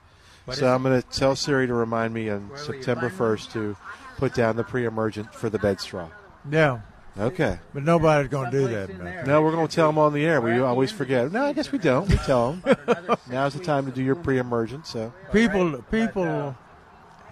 What 0.47 0.57
so 0.57 0.75
I'm 0.75 0.83
going 0.83 1.01
to 1.01 1.09
tell 1.09 1.37
Siri 1.37 1.69
to 1.69 1.75
remind 1.75 2.13
me 2.13 2.29
on 2.31 2.51
September 2.57 3.09
1st 3.11 3.53
to 3.53 3.77
put 4.17 4.35
down 4.35 4.57
the 4.57 4.65
pre-emergent 4.65 5.33
for 5.33 5.49
the 5.49 5.59
bed 5.61 5.81
straw. 5.81 6.09
Yeah. 6.51 6.81
Okay. 7.19 7.59
But 7.75 7.83
nobody's 7.83 8.31
going 8.31 8.51
to 8.51 8.59
do 8.59 8.69
that. 8.69 8.99
man. 8.99 9.27
No, 9.27 9.43
we're 9.43 9.51
going 9.53 9.67
to 9.69 9.75
tell 9.75 9.89
them 9.89 9.99
on 9.99 10.13
the 10.13 10.25
air. 10.25 10.41
We 10.41 10.59
always 10.61 10.91
forget. 10.93 11.31
No, 11.33 11.45
I 11.45 11.53
guess 11.53 11.71
we 11.73 11.79
don't. 11.79 12.09
We 12.09 12.17
tell 12.19 12.53
them. 12.53 12.77
Now's 13.31 13.55
the 13.55 13.61
time 13.65 13.85
to 13.87 13.93
do 13.93 14.03
your 14.03 14.15
pre-emergent. 14.15 14.87
So 14.87 15.13
People 15.33 15.83
people 15.91 16.57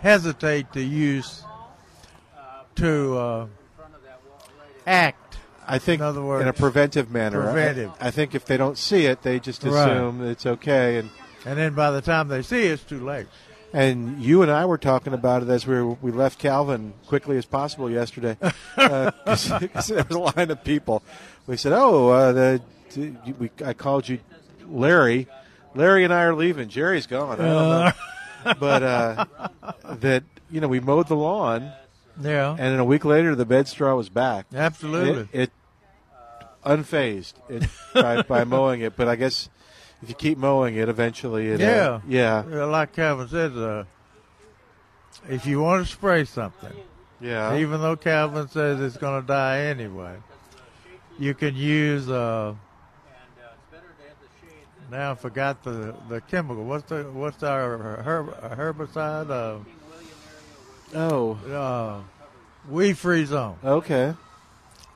hesitate 0.00 0.72
to 0.72 0.80
use 0.82 1.42
to 2.76 3.16
uh, 3.16 3.46
act. 4.86 5.36
I 5.66 5.78
think 5.78 6.00
in 6.00 6.06
other 6.06 6.22
words, 6.22 6.42
in 6.42 6.48
a 6.48 6.52
preventive 6.52 7.10
manner. 7.10 7.42
I- 7.42 7.52
Preventive. 7.52 7.92
I, 8.00 8.10
think 8.10 8.34
if 8.34 8.46
they 8.46 8.56
don't 8.56 8.78
see 8.78 9.04
it, 9.06 9.22
they 9.22 9.38
just 9.38 9.62
Right. 9.64 9.90
assume 9.90 10.26
it's 10.26 10.46
okay. 10.46 10.96
And 10.98 11.10
And 11.44 11.58
then 11.58 11.74
by 11.74 11.90
the 11.90 12.00
time 12.00 12.28
they 12.28 12.42
see 12.42 12.66
it, 12.66 12.72
it's 12.72 12.84
too 12.84 13.04
late. 13.04 13.26
And 13.72 14.22
you 14.22 14.42
and 14.42 14.50
I 14.50 14.64
were 14.66 14.78
talking 14.78 15.12
about 15.12 15.42
it 15.42 15.48
as 15.48 15.66
we 15.66 15.74
were, 15.74 15.92
we 16.00 16.10
left 16.10 16.38
Calvin 16.38 16.94
quickly 17.06 17.36
as 17.36 17.44
possible 17.44 17.90
yesterday. 17.90 18.36
Uh 18.76 19.10
'cause 19.24 19.48
'cause 19.72 19.86
there 19.88 20.04
was 20.08 20.16
a 20.16 20.18
line 20.38 20.50
of 20.50 20.62
people. 20.64 21.02
We 21.46 21.56
said, 21.56 21.72
"Oh, 21.74 22.08
uh, 22.08 22.32
the 22.32 22.60
we, 23.38 23.50
I 23.64 23.72
called 23.74 24.08
you 24.08 24.18
Larry. 24.66 25.26
Larry 25.74 26.04
and 26.04 26.12
I 26.12 26.22
are 26.24 26.34
leaving. 26.34 26.68
Jerry's 26.68 27.06
gone. 27.06 27.40
I 27.40 27.44
don't 27.44 27.46
know." 28.44 28.54
but 28.60 28.82
uh, 28.82 29.24
that 29.96 30.24
you 30.50 30.60
know 30.60 30.68
we 30.68 30.80
mowed 30.80 31.08
the 31.08 31.16
lawn. 31.16 31.72
Yeah. 32.20 32.50
And 32.50 32.58
then 32.58 32.78
a 32.80 32.84
week 32.84 33.04
later, 33.04 33.34
the 33.36 33.44
bed 33.46 33.68
straw 33.68 33.94
was 33.94 34.08
back. 34.08 34.46
Absolutely. 34.54 35.28
It, 35.32 35.40
it 35.42 35.50
unfazed 36.64 37.34
it 37.48 37.64
by, 37.94 38.22
by 38.22 38.44
mowing 38.44 38.80
it, 38.80 38.96
but 38.96 39.08
I 39.08 39.16
guess 39.16 39.48
if 40.02 40.08
you 40.08 40.14
keep 40.14 40.38
mowing 40.38 40.76
it, 40.76 40.88
eventually 40.88 41.48
it. 41.48 41.60
uh, 41.60 42.00
yeah. 42.08 42.44
yeah. 42.48 42.64
Like 42.64 42.92
Calvin 42.92 43.28
said, 43.28 43.56
uh, 43.56 43.84
if 45.28 45.46
you 45.46 45.60
want 45.60 45.84
to 45.86 45.92
spray 45.92 46.24
something, 46.24 46.72
Yeah. 47.20 47.56
even 47.56 47.80
though 47.80 47.96
Calvin 47.96 48.48
says 48.48 48.80
it's 48.80 48.96
going 48.96 49.20
to 49.20 49.26
die 49.26 49.58
anyway, 49.60 50.16
you 51.18 51.34
can 51.34 51.56
use. 51.56 52.08
Uh, 52.08 52.54
now 54.90 55.12
I 55.12 55.14
forgot 55.16 55.62
the 55.64 55.94
the 56.08 56.20
chemical. 56.22 56.64
What's 56.64 56.88
the 56.88 57.04
what's 57.04 57.42
our 57.42 57.76
herb, 58.02 58.40
herbicide? 58.56 59.30
Uh, 59.30 59.58
oh, 60.94 61.34
uh, 61.52 62.00
weed 62.70 62.96
free 62.96 63.24
zone. 63.24 63.58
Okay. 63.64 64.14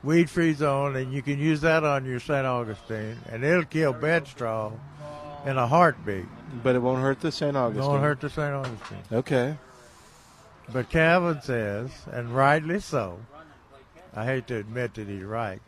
Weed 0.02 0.28
free 0.30 0.52
zone, 0.54 0.96
and 0.96 1.12
you 1.12 1.22
can 1.22 1.38
use 1.38 1.60
that 1.60 1.84
on 1.84 2.04
your 2.04 2.18
St. 2.18 2.44
Augustine, 2.46 3.16
and 3.30 3.44
it'll 3.44 3.64
kill 3.64 3.92
bed 3.92 4.26
straw 4.26 4.72
in 5.46 5.56
a 5.58 5.66
heartbeat. 5.66 6.26
But 6.62 6.76
it 6.76 6.80
won't 6.80 7.00
hurt 7.02 7.20
the 7.20 7.32
St. 7.32 7.56
Augustine. 7.56 7.90
Don't 7.90 8.00
hurt 8.00 8.20
the 8.20 8.28
St. 8.30 8.52
Augustine. 8.54 8.98
Okay. 9.10 9.56
But 10.72 10.90
Calvin 10.90 11.40
says, 11.42 11.90
and 12.10 12.34
rightly 12.34 12.80
so. 12.80 13.18
I 14.14 14.24
hate 14.26 14.46
to 14.48 14.56
admit 14.56 14.94
that 14.94 15.08
he's 15.08 15.22
right, 15.24 15.60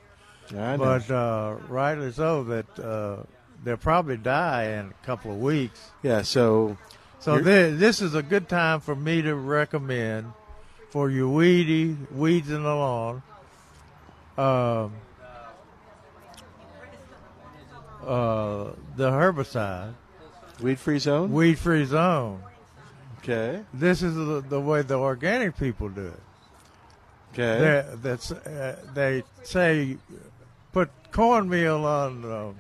but 0.51 1.11
uh, 1.11 1.57
rightly 1.69 2.13
so 2.13 2.45
that 2.45 2.79
uh, 2.79 3.23
they'll 3.65 3.79
probably 3.79 4.19
die 4.19 4.65
in 4.65 4.91
a 5.03 5.07
couple 5.07 5.33
of 5.33 5.39
weeks. 5.39 5.81
Yeah. 6.03 6.23
So. 6.23 6.77
So 7.21 7.37
you're- 7.37 7.71
this 7.71 8.03
is 8.03 8.15
a 8.15 8.23
good 8.23 8.51
time 8.51 8.81
for 8.81 8.95
me 8.95 9.23
to 9.23 9.35
recommend 9.35 10.31
for 10.91 11.09
your 11.09 11.29
weedy 11.29 11.97
weeds 12.11 12.51
in 12.51 12.63
the 12.63 12.75
lawn. 12.75 13.23
Um, 14.37 14.93
uh, 18.07 18.73
the 18.97 19.11
herbicide, 19.11 19.95
weed 20.61 20.79
free 20.79 20.99
zone. 20.99 21.33
Weed 21.33 21.59
free 21.59 21.85
zone. 21.85 22.43
Okay. 23.19 23.63
This 23.73 24.03
is 24.03 24.15
the, 24.15 24.45
the 24.49 24.61
way 24.61 24.83
the 24.83 24.97
organic 24.99 25.57
people 25.57 25.89
do 25.89 26.07
it. 26.07 26.21
Okay. 27.33 27.59
They're- 27.61 27.97
That's 28.03 28.31
uh, 28.33 28.77
they 28.95 29.23
say 29.43 29.97
put 30.73 30.91
cornmeal 31.13 31.85
on. 31.85 32.25
Um, 32.25 32.55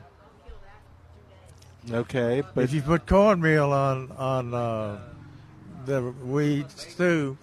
Okay, 1.92 2.42
but 2.54 2.64
if 2.64 2.72
you 2.72 2.80
put 2.80 3.06
cornmeal 3.06 3.70
on 3.70 4.10
on 4.12 4.54
uh, 4.54 4.98
the 5.84 6.00
weeds 6.24 6.94
too, 6.96 7.36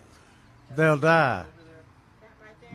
they'll 0.76 0.98
die. 0.98 1.46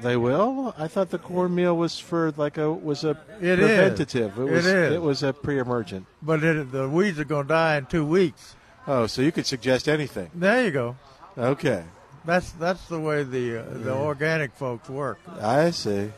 They 0.02 0.16
will. 0.16 0.74
I 0.76 0.88
thought 0.88 1.10
the 1.10 1.18
cornmeal 1.18 1.76
was 1.76 1.98
for 1.98 2.32
like 2.36 2.58
a 2.58 2.70
was 2.72 3.02
a 3.04 3.18
It 3.40 3.58
is. 3.58 3.66
preventative. 3.66 4.38
It 4.38 4.44
was. 4.44 4.66
is. 4.66 4.92
It 4.92 5.02
was 5.02 5.22
a 5.22 5.32
pre-emergent. 5.32 6.06
But 6.22 6.44
it, 6.44 6.70
the 6.70 6.88
weeds 6.88 7.18
are 7.18 7.24
going 7.24 7.44
to 7.44 7.48
die 7.48 7.76
in 7.78 7.86
two 7.86 8.04
weeks. 8.04 8.54
Oh, 8.86 9.06
so 9.06 9.22
you 9.22 9.32
could 9.32 9.46
suggest 9.46 9.88
anything. 9.88 10.30
There 10.34 10.64
you 10.64 10.70
go. 10.70 10.96
Okay. 11.38 11.84
That's 12.24 12.50
that's 12.52 12.86
the 12.88 13.00
way 13.00 13.22
the 13.22 13.58
uh, 13.60 13.64
the 13.70 13.90
Yeah. 13.90 14.02
organic 14.02 14.52
folks 14.54 14.88
work, 14.88 15.18
I 15.40 15.70
see. 15.70 16.10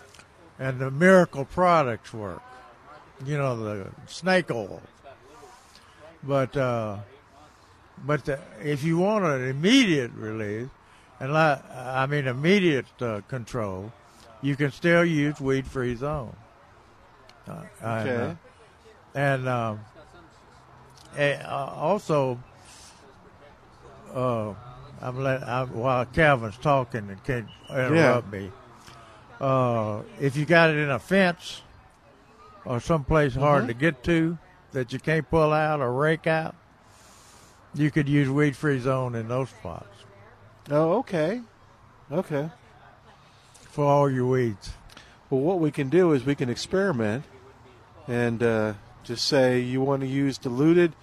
and 0.59 0.79
the 0.81 0.91
miracle 0.91 1.45
products 1.45 2.13
work. 2.15 2.43
You 3.25 3.37
know 3.39 3.57
the 3.63 3.87
snake 4.07 4.51
oil. 4.51 4.81
But 6.23 6.57
uh, 6.57 6.99
but 8.05 8.25
the, 8.25 8.39
if 8.63 8.83
you 8.85 8.99
want 8.99 9.25
an 9.25 9.49
immediate 9.49 10.13
release, 10.15 10.69
and 11.21 11.33
like, 11.33 11.63
I 11.75 12.07
mean 12.07 12.27
immediate 12.27 12.87
uh, 13.01 13.21
control, 13.29 13.93
you 14.43 14.57
can 14.57 14.71
still 14.71 15.05
use 15.05 15.41
weed 15.41 15.67
free 15.67 15.95
zone. 15.97 16.35
Uh, 17.49 17.63
and, 17.83 18.09
Okay. 18.09 18.17
uh, 18.17 18.35
and 19.19 19.49
um, 19.49 19.81
and, 21.17 21.43
uh, 21.43 21.73
also, 21.75 22.39
uh, 24.15 24.53
I'm 25.01 25.23
let 25.23 25.43
I'm, 25.47 25.69
while 25.75 26.05
Calvin's 26.07 26.57
talking 26.59 27.09
and 27.09 27.25
can't 27.25 27.49
interrupt 27.71 28.31
me. 28.33 28.51
Uh, 29.41 30.03
if 30.21 30.37
you 30.37 30.45
got 30.45 30.71
it 30.71 30.77
in 30.77 30.91
a 30.91 30.99
fence 30.99 31.63
or 32.65 32.81
someplace 32.81 33.35
hard 33.35 33.65
Mhm. 33.65 33.69
to 33.69 33.75
get 33.75 34.03
to 34.05 34.39
that 34.73 34.93
you 34.93 34.99
can't 34.99 35.29
pull 35.31 35.53
out 35.53 35.81
or 35.81 35.93
rake 35.93 36.27
out, 36.27 36.55
you 37.75 37.91
could 37.91 38.09
use 38.09 38.29
weed 38.29 38.57
free 38.57 38.81
zone 38.81 39.15
in 39.15 39.29
those 39.29 39.49
spots 39.49 39.98
Oh, 40.71 40.99
okay. 40.99 41.41
Okay. 42.11 42.49
for 43.71 43.85
all 43.85 44.11
your 44.11 44.27
weeds. 44.27 44.71
Well, 45.31 45.41
what 45.41 45.61
we 45.61 45.71
can 45.71 45.89
do 45.89 46.13
is 46.13 46.25
we 46.25 46.35
can 46.35 46.49
experiment 46.49 47.25
and 48.07 48.43
uh, 48.43 48.75
just 49.05 49.27
say 49.27 49.61
you 49.61 49.81
want 49.83 50.01
to 50.01 50.07
use 50.09 50.39
diluted 50.39 50.95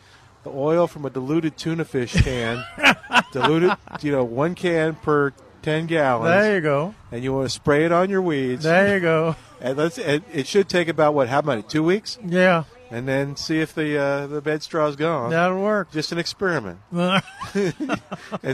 the 0.44 0.50
oil 0.52 0.86
from 0.88 1.06
a 1.06 1.10
diluted 1.10 1.58
tuna 1.58 1.86
fish 1.86 2.14
can, 2.14 2.64
diluted, 3.32 3.72
you 4.02 4.12
know, 4.12 4.24
one 4.24 4.54
can 4.56 4.94
per 4.96 5.34
ten 5.64 5.88
gallons. 5.88 6.30
There 6.30 6.56
you 6.56 6.62
go. 6.62 6.94
And 7.12 7.24
you 7.24 7.34
want 7.34 7.46
to 7.48 7.50
spray 7.50 7.86
it 7.86 7.92
on 7.92 8.10
your 8.12 8.22
weeds. 8.22 8.64
There 8.64 8.94
you 8.96 9.00
go. 9.00 9.36
And 9.60 9.76
let's. 9.78 9.98
And 9.98 10.24
it 10.32 10.46
should 10.46 10.70
take 10.70 10.88
about 10.88 11.16
what? 11.16 11.30
How 11.30 11.42
many? 11.42 11.64
Two 11.64 11.84
weeks. 11.84 12.20
Yeah. 12.24 12.66
And 12.91 13.07
then 13.07 13.36
see 13.36 13.60
if 13.60 13.74
the 13.74 13.98
uh, 13.98 14.28
the 14.28 14.41
bed 14.41 14.64
straw's 14.64 14.95
gone. 14.95 15.32
That'll 15.32 15.62
work. 15.62 15.91
Just 15.91 16.12
an 16.12 16.18
experiment, 16.18 16.80
and 16.91 17.24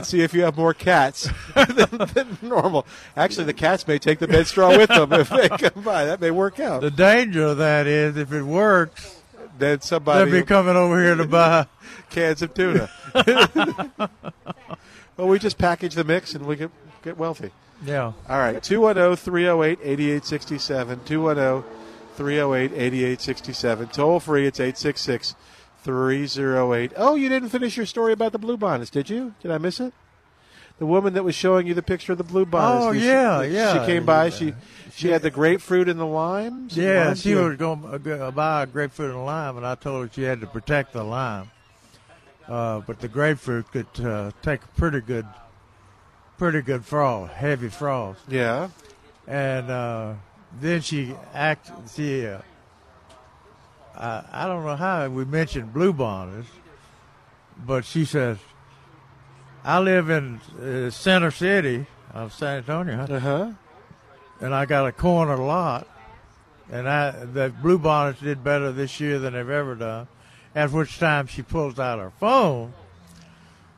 see 0.02 0.22
if 0.22 0.34
you 0.34 0.42
have 0.42 0.56
more 0.56 0.74
cats 0.74 1.28
than, 1.54 2.08
than 2.14 2.38
normal. 2.42 2.86
Actually, 3.16 3.44
the 3.44 3.54
cats 3.54 3.86
may 3.86 3.98
take 3.98 4.18
the 4.18 4.28
bed 4.28 4.46
straw 4.46 4.76
with 4.76 4.88
them 4.88 5.12
if 5.12 5.28
they 5.28 5.48
come 5.70 5.82
by. 5.82 6.04
That 6.06 6.20
may 6.20 6.30
work 6.30 6.60
out. 6.60 6.80
The 6.80 6.90
danger 6.90 7.44
of 7.46 7.58
that 7.58 7.86
is 7.86 8.16
if 8.16 8.32
it 8.32 8.42
works, 8.42 9.20
then 9.58 9.80
somebody 9.80 10.30
they'll 10.30 10.40
be 10.40 10.46
coming 10.46 10.76
over 10.76 11.02
here 11.02 11.14
to 11.14 11.26
buy 11.26 11.66
cans 12.10 12.42
of 12.42 12.54
tuna. 12.54 12.90
well, 15.16 15.28
we 15.28 15.38
just 15.38 15.58
package 15.58 15.94
the 15.94 16.04
mix 16.04 16.34
and 16.34 16.46
we 16.46 16.56
get 16.56 16.70
get 17.02 17.18
wealthy. 17.18 17.50
Yeah. 17.84 18.12
All 18.28 18.38
right. 18.38 18.62
210 18.62 19.16
308 19.16 19.78
8867. 19.82 21.00
210 21.04 21.81
308 22.16 22.72
8867. 22.72 23.88
Toll 23.88 24.20
free, 24.20 24.46
it's 24.46 24.60
866 24.60 25.34
308. 25.82 26.92
Oh, 26.96 27.14
you 27.14 27.28
didn't 27.28 27.48
finish 27.48 27.76
your 27.76 27.86
story 27.86 28.12
about 28.12 28.32
the 28.32 28.38
blue 28.38 28.56
bonnets, 28.56 28.90
did 28.90 29.10
you? 29.10 29.34
Did 29.42 29.50
I 29.50 29.58
miss 29.58 29.80
it? 29.80 29.92
The 30.78 30.86
woman 30.86 31.14
that 31.14 31.22
was 31.22 31.34
showing 31.34 31.66
you 31.66 31.74
the 31.74 31.82
picture 31.82 32.12
of 32.12 32.18
the 32.18 32.24
blue 32.24 32.46
bonnets. 32.46 32.86
Oh, 32.86 32.92
she- 32.92 33.06
yeah, 33.06 33.80
she, 33.80 33.86
came 33.86 34.04
by. 34.04 34.30
She 34.30 34.54
she 34.94 35.08
had 35.08 35.22
the 35.22 35.30
grapefruit 35.30 35.88
and 35.88 35.98
the 35.98 36.06
limes. 36.06 36.76
Yeah, 36.76 37.06
Limes, 37.06 37.22
she 37.22 37.34
was 37.34 37.56
going 37.56 37.82
to 38.02 38.32
buy 38.32 38.62
a 38.62 38.66
grapefruit 38.66 39.10
and 39.10 39.18
a 39.18 39.22
lime, 39.22 39.56
and 39.56 39.66
I 39.66 39.74
told 39.74 40.06
her 40.06 40.12
she 40.12 40.22
had 40.22 40.40
to 40.40 40.46
protect 40.46 40.92
the 40.92 41.04
lime. 41.04 41.50
Uh, 42.48 42.80
but 42.80 43.00
the 43.00 43.08
grapefruit 43.08 43.70
could 43.70 44.04
uh, 44.04 44.32
take 44.42 44.62
a 44.64 44.68
pretty 44.68 45.00
good, 45.00 45.26
pretty 46.36 46.60
good 46.60 46.84
frost, 46.84 47.32
heavy 47.32 47.68
frost. 47.68 48.20
Yeah. 48.28 48.68
And 49.26 49.70
uh, 49.70 50.14
then 50.60 50.80
she 50.80 51.14
act. 51.34 51.70
She, 51.94 52.26
uh, 52.26 52.38
I, 53.96 54.24
I 54.32 54.46
don't 54.46 54.64
know 54.64 54.76
how 54.76 55.08
we 55.08 55.24
mentioned 55.24 55.72
bluebonnets, 55.72 56.46
but 57.66 57.84
she 57.84 58.04
says, 58.04 58.38
"I 59.64 59.78
live 59.78 60.10
in 60.10 60.40
uh, 60.60 60.90
Center 60.90 61.30
City 61.30 61.86
of 62.12 62.32
San 62.32 62.58
Antonio." 62.58 63.00
Uh 63.02 63.18
huh. 63.18 63.52
and 64.40 64.54
I 64.54 64.66
got 64.66 64.86
a 64.86 64.92
corner 64.92 65.36
lot, 65.36 65.86
and 66.70 66.88
I 66.88 67.10
the 67.10 67.52
bluebonnets 67.62 68.20
did 68.20 68.42
better 68.44 68.72
this 68.72 69.00
year 69.00 69.18
than 69.18 69.34
they've 69.34 69.48
ever 69.48 69.74
done. 69.74 70.08
At 70.54 70.70
which 70.70 70.98
time 70.98 71.28
she 71.28 71.40
pulls 71.40 71.78
out 71.78 71.98
her 71.98 72.12
phone 72.20 72.74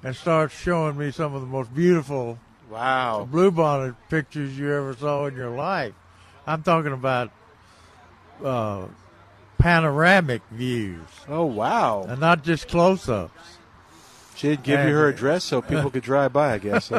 and 0.02 0.14
starts 0.16 0.58
showing 0.58 0.98
me 0.98 1.12
some 1.12 1.32
of 1.32 1.40
the 1.40 1.46
most 1.46 1.72
beautiful 1.72 2.38
wow 2.68 3.28
bluebonnet 3.30 3.94
pictures 4.10 4.58
you 4.58 4.72
ever 4.72 4.94
saw 4.96 5.26
in 5.26 5.36
your 5.36 5.50
life. 5.50 5.94
I'm 6.46 6.62
talking 6.62 6.92
about 6.92 7.30
uh, 8.44 8.86
panoramic 9.58 10.42
views. 10.50 11.06
Oh 11.28 11.46
wow! 11.46 12.04
And 12.08 12.20
not 12.20 12.44
just 12.44 12.68
close-ups. 12.68 13.32
She'd 14.36 14.62
give 14.62 14.80
you 14.86 14.94
her 14.94 15.08
address 15.08 15.44
so 15.44 15.62
people 15.62 15.90
could 15.90 16.02
drive 16.02 16.32
by, 16.32 16.54
I 16.54 16.58
guess. 16.58 16.90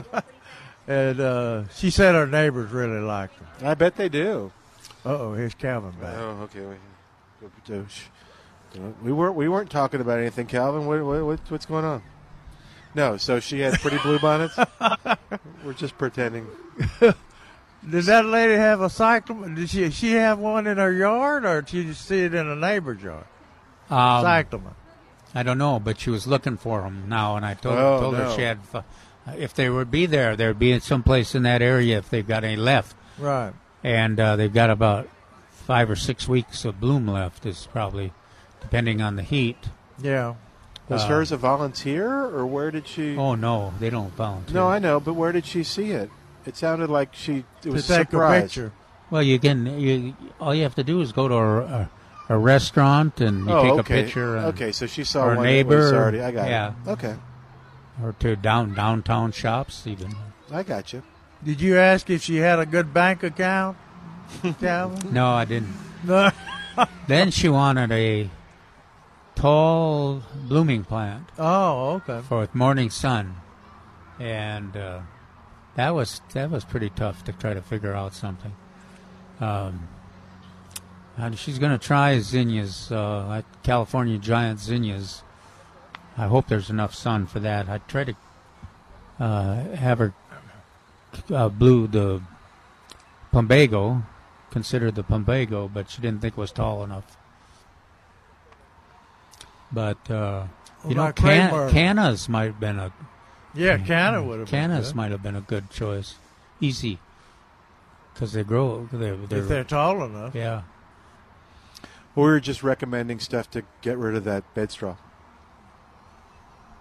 and 0.87 1.19
uh, 1.19 1.63
she 1.75 1.89
said 1.89 2.15
her 2.15 2.25
neighbors 2.25 2.71
really 2.71 3.01
liked 3.01 3.37
them. 3.37 3.47
I 3.69 3.73
bet 3.75 3.97
they 3.97 4.09
do. 4.09 4.51
Uh 5.05 5.17
oh, 5.19 5.33
here's 5.33 5.53
Calvin 5.53 5.91
back. 6.01 6.15
Oh, 6.17 6.49
okay. 6.53 6.61
We, 6.61 6.75
we 9.03 9.11
weren't 9.11 9.35
we 9.35 9.49
weren't 9.49 9.69
talking 9.69 9.99
about 10.01 10.19
anything, 10.19 10.47
Calvin. 10.47 10.85
What, 10.85 11.03
what- 11.25 11.51
what's 11.51 11.65
going 11.65 11.85
on? 11.85 12.01
No, 12.95 13.17
so 13.17 13.41
she 13.41 13.59
had 13.59 13.73
pretty 13.81 13.97
blue 13.97 14.17
bonnets. 14.19 14.57
We're 15.65 15.73
just 15.73 15.97
pretending. 15.97 16.47
Did 17.89 18.05
that 18.05 18.25
lady 18.25 18.55
have 18.55 18.81
a 18.81 18.89
cyclamen? 18.89 19.55
Did 19.55 19.69
she 19.69 19.89
she 19.91 20.11
have 20.13 20.39
one 20.39 20.65
in 20.67 20.77
her 20.77 20.91
yard, 20.91 21.45
or 21.45 21.61
did 21.61 21.69
she 21.69 21.83
just 21.83 22.05
see 22.05 22.23
it 22.23 22.33
in 22.33 22.47
a 22.47 22.55
neighbor's 22.55 23.01
yard? 23.01 23.25
Um, 23.89 24.23
cyclamen. 24.23 24.73
I 25.33 25.43
don't 25.43 25.57
know, 25.57 25.79
but 25.79 25.99
she 25.99 26.09
was 26.09 26.25
looking 26.25 26.57
for 26.57 26.81
them 26.81 27.05
now, 27.09 27.35
and 27.35 27.45
I 27.45 27.53
told, 27.55 27.77
Oh, 27.77 27.99
told 28.01 28.13
no. 28.15 28.25
her 28.29 28.35
she 28.35 28.41
had. 28.41 28.59
If 29.37 29.53
they 29.55 29.69
would 29.69 29.89
be 29.91 30.05
there, 30.05 30.35
there'd 30.35 30.59
be 30.59 30.79
someplace 30.79 31.33
in 31.35 31.43
that 31.43 31.61
area 31.61 31.97
if 31.97 32.09
they've 32.09 32.27
got 32.27 32.43
any 32.43 32.55
left. 32.55 32.95
Right. 33.17 33.53
And 33.83 34.19
uh, 34.19 34.35
they've 34.35 34.53
got 34.53 34.69
about 34.69 35.09
five 35.51 35.89
or 35.89 35.95
six 35.95 36.27
weeks 36.27 36.63
of 36.65 36.79
bloom 36.79 37.07
left. 37.07 37.45
Is 37.45 37.67
probably 37.71 38.13
depending 38.61 39.01
on 39.01 39.15
the 39.15 39.23
heat. 39.23 39.57
Yeah. 40.01 40.35
Was 40.89 41.03
Uh, 41.03 41.07
hers 41.07 41.31
a 41.31 41.37
volunteer, 41.37 42.07
or 42.07 42.45
where 42.45 42.69
did 42.71 42.87
she? 42.87 43.17
Oh 43.17 43.33
no, 43.35 43.73
they 43.79 43.89
don't 43.89 44.13
volunteer. 44.15 44.53
No, 44.53 44.67
I 44.67 44.77
know, 44.79 44.99
but 44.99 45.13
where 45.15 45.31
did 45.31 45.45
she 45.45 45.63
see 45.63 45.89
it? 45.91 46.09
It 46.45 46.55
sounded 46.57 46.89
like 46.89 47.13
she 47.13 47.43
it 47.63 47.69
was 47.71 47.87
take 47.87 48.13
a 48.13 48.41
picture. 48.41 48.71
Well, 49.09 49.23
you 49.23 49.39
can. 49.39 49.79
You 49.79 50.15
all 50.39 50.53
you 50.53 50.63
have 50.63 50.75
to 50.75 50.83
do 50.83 51.01
is 51.01 51.11
go 51.11 51.27
to 51.27 51.35
a, 51.35 51.61
a, 51.63 51.89
a 52.29 52.37
restaurant 52.37 53.21
and 53.21 53.45
you 53.45 53.51
Oh, 53.53 53.61
take 53.63 53.71
okay. 53.79 53.99
a 53.99 54.03
picture. 54.03 54.35
And, 54.37 54.45
Okay, 54.47 54.71
so 54.71 54.85
she 54.87 55.03
saw 55.03 55.25
or 55.25 55.35
one 55.35 55.45
a 55.45 55.49
neighbor. 55.49 55.77
was 55.77 55.93
already- 55.93 56.21
I 56.21 56.31
got 56.31 56.47
it. 56.47 56.49
yeah. 56.51 56.73
Okay. 56.87 57.15
Or 58.03 58.13
to 58.19 58.35
down 58.35 58.73
downtown 58.73 59.31
shops 59.31 59.85
even. 59.87 60.13
I 60.51 60.63
got 60.63 60.91
you. 60.93 61.01
Did 61.43 61.61
you 61.61 61.77
ask 61.77 62.09
if 62.09 62.21
she 62.23 62.37
had 62.37 62.59
a 62.59 62.65
good 62.65 62.93
bank 62.93 63.23
account, 63.23 63.77
Calvin? 64.59 65.13
No, 65.13 65.27
I 65.29 65.45
didn't. 65.45 65.73
No. 66.03 66.31
then 67.07 67.31
she 67.31 67.47
wanted 67.49 67.91
a 67.91 68.29
tall 69.35 70.21
blooming 70.47 70.83
plant. 70.83 71.29
Oh, 71.37 72.01
okay. 72.07 72.21
For 72.27 72.47
morning 72.53 72.89
sun, 72.89 73.35
and 74.19 74.75
uh, 74.75 74.99
that 75.75 75.93
was 75.93 76.21
that 76.33 76.49
was 76.49 76.63
pretty 76.63 76.89
tough 76.89 77.23
to 77.25 77.33
try 77.33 77.53
to 77.53 77.61
figure 77.61 77.93
out 77.93 78.13
something. 78.13 78.53
Um, 79.39 79.87
and 81.17 81.37
she's 81.37 81.59
going 81.59 81.71
to 81.77 81.83
try 81.83 82.19
zinnias, 82.19 82.91
uh, 82.91 83.41
California 83.63 84.17
giant 84.17 84.59
zinnias. 84.59 85.23
I 86.17 86.27
hope 86.27 86.47
there's 86.47 86.69
enough 86.69 86.93
sun 86.93 87.25
for 87.25 87.39
that. 87.39 87.69
I 87.69 87.77
tried 87.79 88.07
to 88.07 89.23
uh, 89.23 89.75
have 89.75 89.99
her 89.99 90.13
uh, 91.29 91.49
blue 91.49 91.87
the 91.87 92.21
plumbago, 93.31 94.03
consider 94.51 94.91
the 94.91 95.03
plumbago, 95.03 95.71
but 95.73 95.89
she 95.89 96.01
didn't 96.01 96.21
think 96.21 96.37
it 96.37 96.39
was 96.39 96.51
tall 96.51 96.83
enough. 96.83 97.17
But 99.71 99.97
uh, 100.09 100.47
Well, 100.83 100.89
you 100.89 100.95
know, 100.95 101.11
can, 101.11 101.69
cannas 101.69 102.29
might 102.29 102.45
have 102.45 102.59
been 102.59 102.79
a 102.79 102.93
Yeah, 103.55 103.77
canna 103.77 104.23
would 104.23 104.39
have 104.39 104.51
been 104.51 104.59
cannas 104.69 104.89
good. 104.89 104.95
might 104.95 105.11
have 105.11 105.23
been 105.23 105.35
a 105.35 105.41
good 105.41 105.69
choice, 105.69 106.15
easy, 106.59 106.99
because 108.13 108.33
they 108.33 108.43
grow. 108.43 108.87
They're, 108.91 109.15
they're, 109.15 109.39
if 109.39 109.47
they're 109.47 109.63
tall 109.63 110.03
enough. 110.03 110.35
yeah. 110.35 110.63
We 112.15 112.23
were 112.23 112.39
just 112.39 112.63
recommending 112.63 113.19
stuff 113.19 113.49
to 113.51 113.63
get 113.81 113.97
rid 113.97 114.15
of 114.15 114.23
that 114.23 114.53
bed 114.53 114.71
straw. 114.71 114.95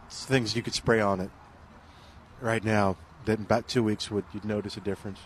It's 0.06 0.24
things 0.24 0.54
you 0.54 0.62
could 0.62 0.74
spray 0.74 1.00
on 1.00 1.20
it 1.20 1.30
right 2.40 2.62
now. 2.62 2.96
That 3.24 3.38
in 3.38 3.44
about 3.46 3.66
two 3.66 3.82
weeks 3.82 4.10
would 4.10 4.24
you'd 4.32 4.44
notice 4.44 4.76
a 4.76 4.80
difference. 4.80 5.18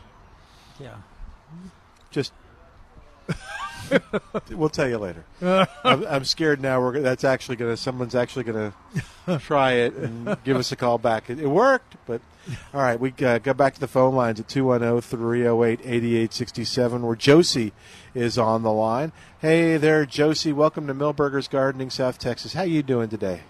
Yeah. 0.81 0.95
Just 2.11 2.33
we'll 4.51 4.69
tell 4.69 4.89
you 4.89 4.98
later. 4.98 5.24
I'm, 5.85 6.06
I'm 6.06 6.24
scared 6.24 6.60
now. 6.60 6.81
We're 6.81 7.01
that's 7.01 7.24
actually 7.24 7.56
gonna 7.56 7.77
someone's 7.77 8.15
actually 8.15 8.44
gonna 8.44 8.73
try 9.40 9.73
it 9.73 9.94
and 9.94 10.36
give 10.44 10.56
us 10.56 10.70
a 10.73 10.77
call 10.77 10.98
back. 10.98 11.28
It, 11.31 11.40
it 11.40 11.48
worked, 11.48 11.97
but 12.06 12.20
all 12.73 12.81
right. 12.81 12.98
We 12.98 13.12
uh, 13.24 13.36
go 13.39 13.55
back 13.55 13.74
to 13.74 13.81
the 13.81 13.89
phone 13.89 14.15
lines 14.15 14.40
at 14.40 14.48
210-308-8867 14.48 17.01
where 17.01 17.16
Josie 17.16 17.73
is 18.15 18.39
on 18.39 18.62
the 18.62 18.73
line. 18.73 19.12
Hey 19.40 19.77
there, 19.77 20.06
Josie. 20.06 20.52
Welcome 20.52 20.86
to 20.86 20.94
Milberger's 20.94 21.48
Gardening, 21.48 21.90
South 21.90 22.19
Texas. 22.19 22.55
How 22.55 22.62
are 22.62 22.66
you 22.66 22.82
doing 22.82 23.09
today? 23.09 23.43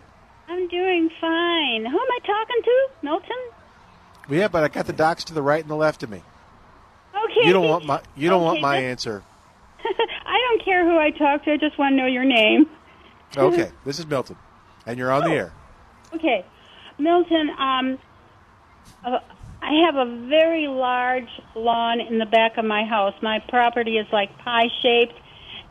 I'm 0.48 0.66
doing 0.68 1.10
fine. 1.20 1.84
Who 1.84 1.98
am 1.98 2.06
I 2.10 2.18
talking 2.26 2.62
to? 2.64 2.88
Milton? 3.02 3.36
Yeah, 4.28 4.48
but 4.48 4.64
I 4.64 4.68
got 4.68 4.86
the 4.86 4.92
docs 4.92 5.24
to 5.24 5.34
the 5.34 5.42
right 5.42 5.62
and 5.62 5.70
the 5.70 5.76
left 5.76 6.02
of 6.02 6.10
me. 6.10 6.22
Okay. 7.14 7.46
You 7.46 7.52
don't 7.52 7.68
want 7.68 7.86
my 7.86 8.00
you 8.16 8.28
don't 8.28 8.42
want 8.42 8.60
my 8.60 8.76
answer. 8.76 9.22
I 10.26 10.38
don't 10.48 10.64
care 10.64 10.84
who 10.84 10.98
I 10.98 11.10
talk 11.10 11.44
to. 11.44 11.52
I 11.52 11.56
just 11.56 11.78
want 11.78 11.92
to 11.92 11.96
know 11.96 12.06
your 12.06 12.24
name. 12.24 12.66
Okay, 13.36 13.70
this 13.84 13.98
is 13.98 14.06
Milton, 14.06 14.36
and 14.86 14.98
you're 14.98 15.12
on 15.12 15.22
the 15.24 15.30
air. 15.36 15.52
Okay, 16.14 16.46
Milton. 16.98 17.50
Um, 17.58 17.98
uh, 19.04 19.18
I 19.60 19.84
have 19.84 19.96
a 19.96 20.26
very 20.28 20.66
large 20.66 21.28
lawn 21.54 22.00
in 22.00 22.18
the 22.18 22.24
back 22.24 22.56
of 22.56 22.64
my 22.64 22.84
house. 22.86 23.12
My 23.20 23.40
property 23.50 23.98
is 23.98 24.06
like 24.12 24.36
pie 24.38 24.68
shaped, 24.80 25.12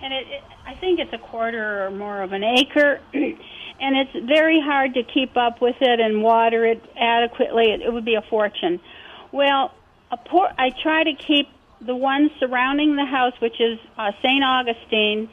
and 0.02 0.14
it, 0.14 0.28
it 0.28 0.44
I 0.68 0.76
think 0.76 1.00
it's 1.00 1.12
a 1.14 1.18
quarter 1.18 1.86
or 1.86 1.90
more 1.90 2.22
of 2.22 2.32
an 2.32 2.44
acre, 2.44 3.02
and 3.14 3.98
it's 3.98 4.28
very 4.28 4.62
hard 4.62 4.94
to 4.94 5.02
keep 5.02 5.36
up 5.36 5.60
with 5.60 5.78
it 5.82 6.00
and 6.00 6.22
water 6.22 6.64
it 6.64 6.84
adequately. 6.96 7.72
It, 7.72 7.82
it 7.82 7.92
would 7.92 8.06
be 8.06 8.14
a 8.16 8.24
fortune. 8.30 8.80
Well, 9.32 9.72
a 10.12 10.18
por- 10.18 10.54
I 10.60 10.70
try 10.84 11.04
to 11.04 11.14
keep 11.16 11.48
the 11.86 11.96
ones 11.96 12.32
surrounding 12.40 12.96
the 12.96 13.06
house, 13.06 13.34
which 13.42 13.60
is 13.60 13.80
uh, 13.98 14.12
St. 14.24 14.44
Augustine, 14.44 15.30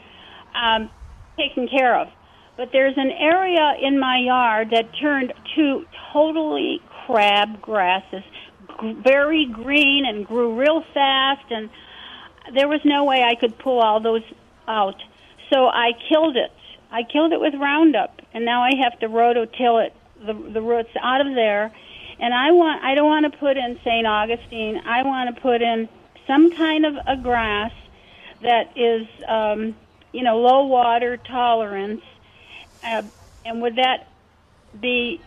um, 0.54 0.90
taken 1.36 1.68
care 1.68 1.98
of. 1.98 2.08
But 2.56 2.70
there's 2.72 2.94
an 2.96 3.10
area 3.10 3.74
in 3.82 3.98
my 3.98 4.18
yard 4.18 4.70
that 4.70 4.90
turned 5.00 5.32
to 5.56 5.84
totally 6.12 6.80
crab 7.06 7.60
grasses, 7.60 8.22
g- 8.80 8.92
very 9.02 9.46
green 9.46 10.04
and 10.06 10.26
grew 10.26 10.58
real 10.58 10.84
fast, 10.94 11.50
and 11.50 11.68
there 12.54 12.68
was 12.68 12.80
no 12.84 13.04
way 13.04 13.22
I 13.22 13.34
could 13.34 13.58
pull 13.58 13.80
all 13.80 14.00
those 14.00 14.22
out. 14.68 14.96
So 15.50 15.66
I 15.66 15.92
killed 16.08 16.36
it 16.36 16.52
I 16.94 17.02
killed 17.02 17.32
it 17.32 17.40
with 17.40 17.54
Roundup, 17.54 18.22
and 18.32 18.44
now 18.44 18.62
I 18.62 18.70
have 18.84 18.96
to 19.00 19.08
rototill 19.08 19.84
it, 19.84 19.92
the 20.24 20.32
the 20.32 20.62
roots 20.62 20.90
out 21.02 21.20
of 21.26 21.34
there. 21.34 21.72
And 22.20 22.32
I 22.32 22.52
want 22.52 22.84
I 22.84 22.94
don't 22.94 23.06
want 23.06 23.30
to 23.32 23.36
put 23.36 23.56
in 23.56 23.80
St. 23.84 24.06
Augustine. 24.06 24.80
I 24.86 25.02
want 25.02 25.34
to 25.34 25.42
put 25.42 25.60
in 25.60 25.88
some 26.26 26.50
kind 26.56 26.84
of 26.86 26.94
a 27.06 27.16
grass 27.16 27.72
that 28.42 28.76
is, 28.76 29.06
um, 29.28 29.74
you 30.12 30.22
know, 30.22 30.38
low 30.38 30.66
water 30.66 31.16
tolerance. 31.16 32.02
Uh, 32.82 33.02
and 33.44 33.62
would 33.62 33.76
that 33.76 34.08
be 34.80 35.20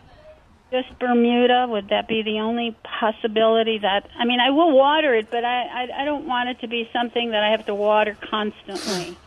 just 0.71 0.97
Bermuda? 0.99 1.65
Would 1.69 1.89
that 1.89 2.07
be 2.07 2.21
the 2.23 2.39
only 2.39 2.75
possibility 2.83 3.79
that? 3.79 4.07
I 4.17 4.25
mean, 4.25 4.39
I 4.39 4.49
will 4.51 4.71
water 4.75 5.13
it, 5.15 5.29
but 5.31 5.43
I 5.45 5.63
I, 5.63 6.01
I 6.01 6.05
don't 6.05 6.27
want 6.27 6.49
it 6.49 6.59
to 6.61 6.67
be 6.67 6.89
something 6.93 7.31
that 7.31 7.43
I 7.43 7.51
have 7.51 7.65
to 7.67 7.75
water 7.75 8.15
constantly. 8.29 9.17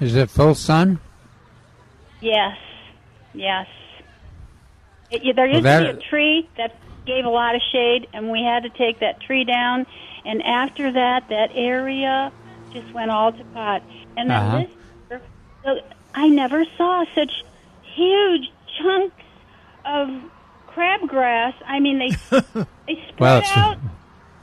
Is 0.00 0.14
it 0.14 0.30
full 0.30 0.54
sun? 0.54 1.00
Yes, 2.20 2.56
yes. 3.34 3.66
It, 5.10 5.34
there 5.34 5.46
Well, 5.46 5.54
used 5.54 5.64
that- 5.64 5.86
to 5.86 5.92
be 5.94 5.98
a 5.98 6.08
tree 6.10 6.48
that 6.56 6.76
gave 7.08 7.24
a 7.24 7.28
lot 7.30 7.56
of 7.56 7.62
shade, 7.72 8.06
and 8.12 8.30
we 8.30 8.42
had 8.42 8.62
to 8.62 8.70
take 8.70 9.00
that 9.00 9.20
tree 9.20 9.42
down. 9.44 9.86
And 10.24 10.42
after 10.42 10.92
that, 10.92 11.28
that 11.30 11.50
area 11.54 12.30
just 12.72 12.92
went 12.94 13.10
all 13.10 13.32
to 13.32 13.44
pot. 13.46 13.82
And 14.16 14.30
then 14.30 14.36
Uh-huh. 14.40 14.64
this 15.08 15.20
so 15.64 15.80
I 16.14 16.28
never 16.28 16.64
saw 16.76 17.04
such 17.14 17.44
huge 17.94 18.50
chunks 18.78 19.16
of 19.84 20.08
crabgrass. 20.68 21.54
I 21.66 21.80
mean, 21.80 21.98
they 21.98 22.10
they 22.86 22.94
spread 23.08 23.18
Well, 23.20 23.38
it's, 23.38 23.56
out. 23.56 23.78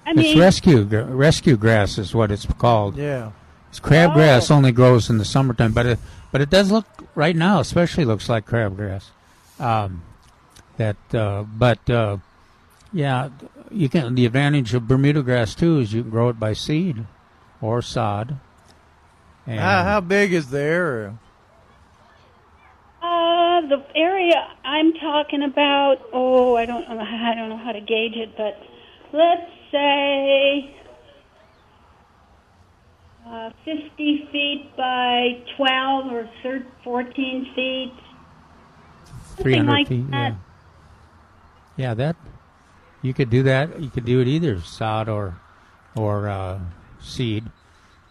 I 0.06 0.12
it's 0.12 0.18
mean, 0.20 0.40
rescue 0.40 0.84
gr- 0.84 1.02
rescue 1.04 1.56
grass 1.58 1.98
is 1.98 2.14
what 2.14 2.32
it's 2.32 2.46
called. 2.46 2.98
Yeah. 2.98 3.32
It's 3.70 3.80
crabgrass 3.80 4.50
Oh. 4.52 4.56
only 4.56 4.72
grows 4.72 5.10
in 5.10 5.18
the 5.18 5.26
summertime, 5.26 5.72
but 5.74 5.86
it 5.86 6.00
but 6.32 6.42
it 6.42 6.50
does 6.50 6.72
look 6.72 6.86
right 7.16 7.36
now, 7.36 7.60
especially 7.60 8.06
looks 8.06 8.28
like 8.30 8.46
crabgrass. 8.46 9.06
Um, 9.60 10.02
that 10.78 10.98
uh, 11.14 11.44
but 11.44 11.90
uh, 11.90 12.18
yeah, 12.96 13.30
you 13.70 13.90
can. 13.90 14.16
The 14.16 14.26
advantage 14.26 14.74
of 14.74 14.88
Bermuda 14.88 15.22
grass 15.22 15.54
too 15.54 15.80
is 15.80 15.92
you 15.94 16.02
can 16.02 16.10
grow 16.12 16.30
it 16.30 16.40
by 16.40 16.54
seed 16.54 17.06
or 17.62 17.82
sod. 17.82 18.38
And 19.46 19.60
How, 19.60 19.84
how 19.84 20.02
big 20.02 20.32
is 20.34 20.50
the 20.50 20.62
area? 20.62 21.18
Uh, 23.02 23.62
the 23.68 23.84
area 23.96 24.48
I'm 24.64 24.94
talking 24.94 25.44
about. 25.44 25.98
Oh, 26.14 26.56
I 26.56 26.66
don't 26.66 26.88
know. 26.90 27.00
I 27.00 27.36
don't 27.36 27.50
know 27.50 27.58
how 27.58 27.74
to 27.74 27.82
gauge 27.82 28.16
it, 28.16 28.36
but 28.38 28.58
let's 29.12 29.52
say 29.72 30.74
uh, 33.28 33.50
50 33.66 34.30
feet 34.32 34.72
by 34.78 35.42
12 35.58 36.12
or 36.14 36.30
thir 36.42 36.66
14 36.84 37.52
feet. 37.56 37.92
three 39.36 39.54
Something 39.54 39.58
hundred 39.58 39.72
like 39.72 39.88
feet. 39.90 40.12
that. 40.12 40.34
Yeah. 40.34 40.36
yeah, 41.90 41.94
that 41.96 42.16
you 43.06 43.14
could 43.14 43.30
do 43.30 43.44
that. 43.44 43.80
You 43.80 43.90
could 43.90 44.06
do 44.06 44.20
it 44.20 44.28
either 44.28 44.60
sod 44.62 45.08
or 45.08 45.38
or 45.96 46.28
uh, 46.28 46.60
seed. 47.00 47.46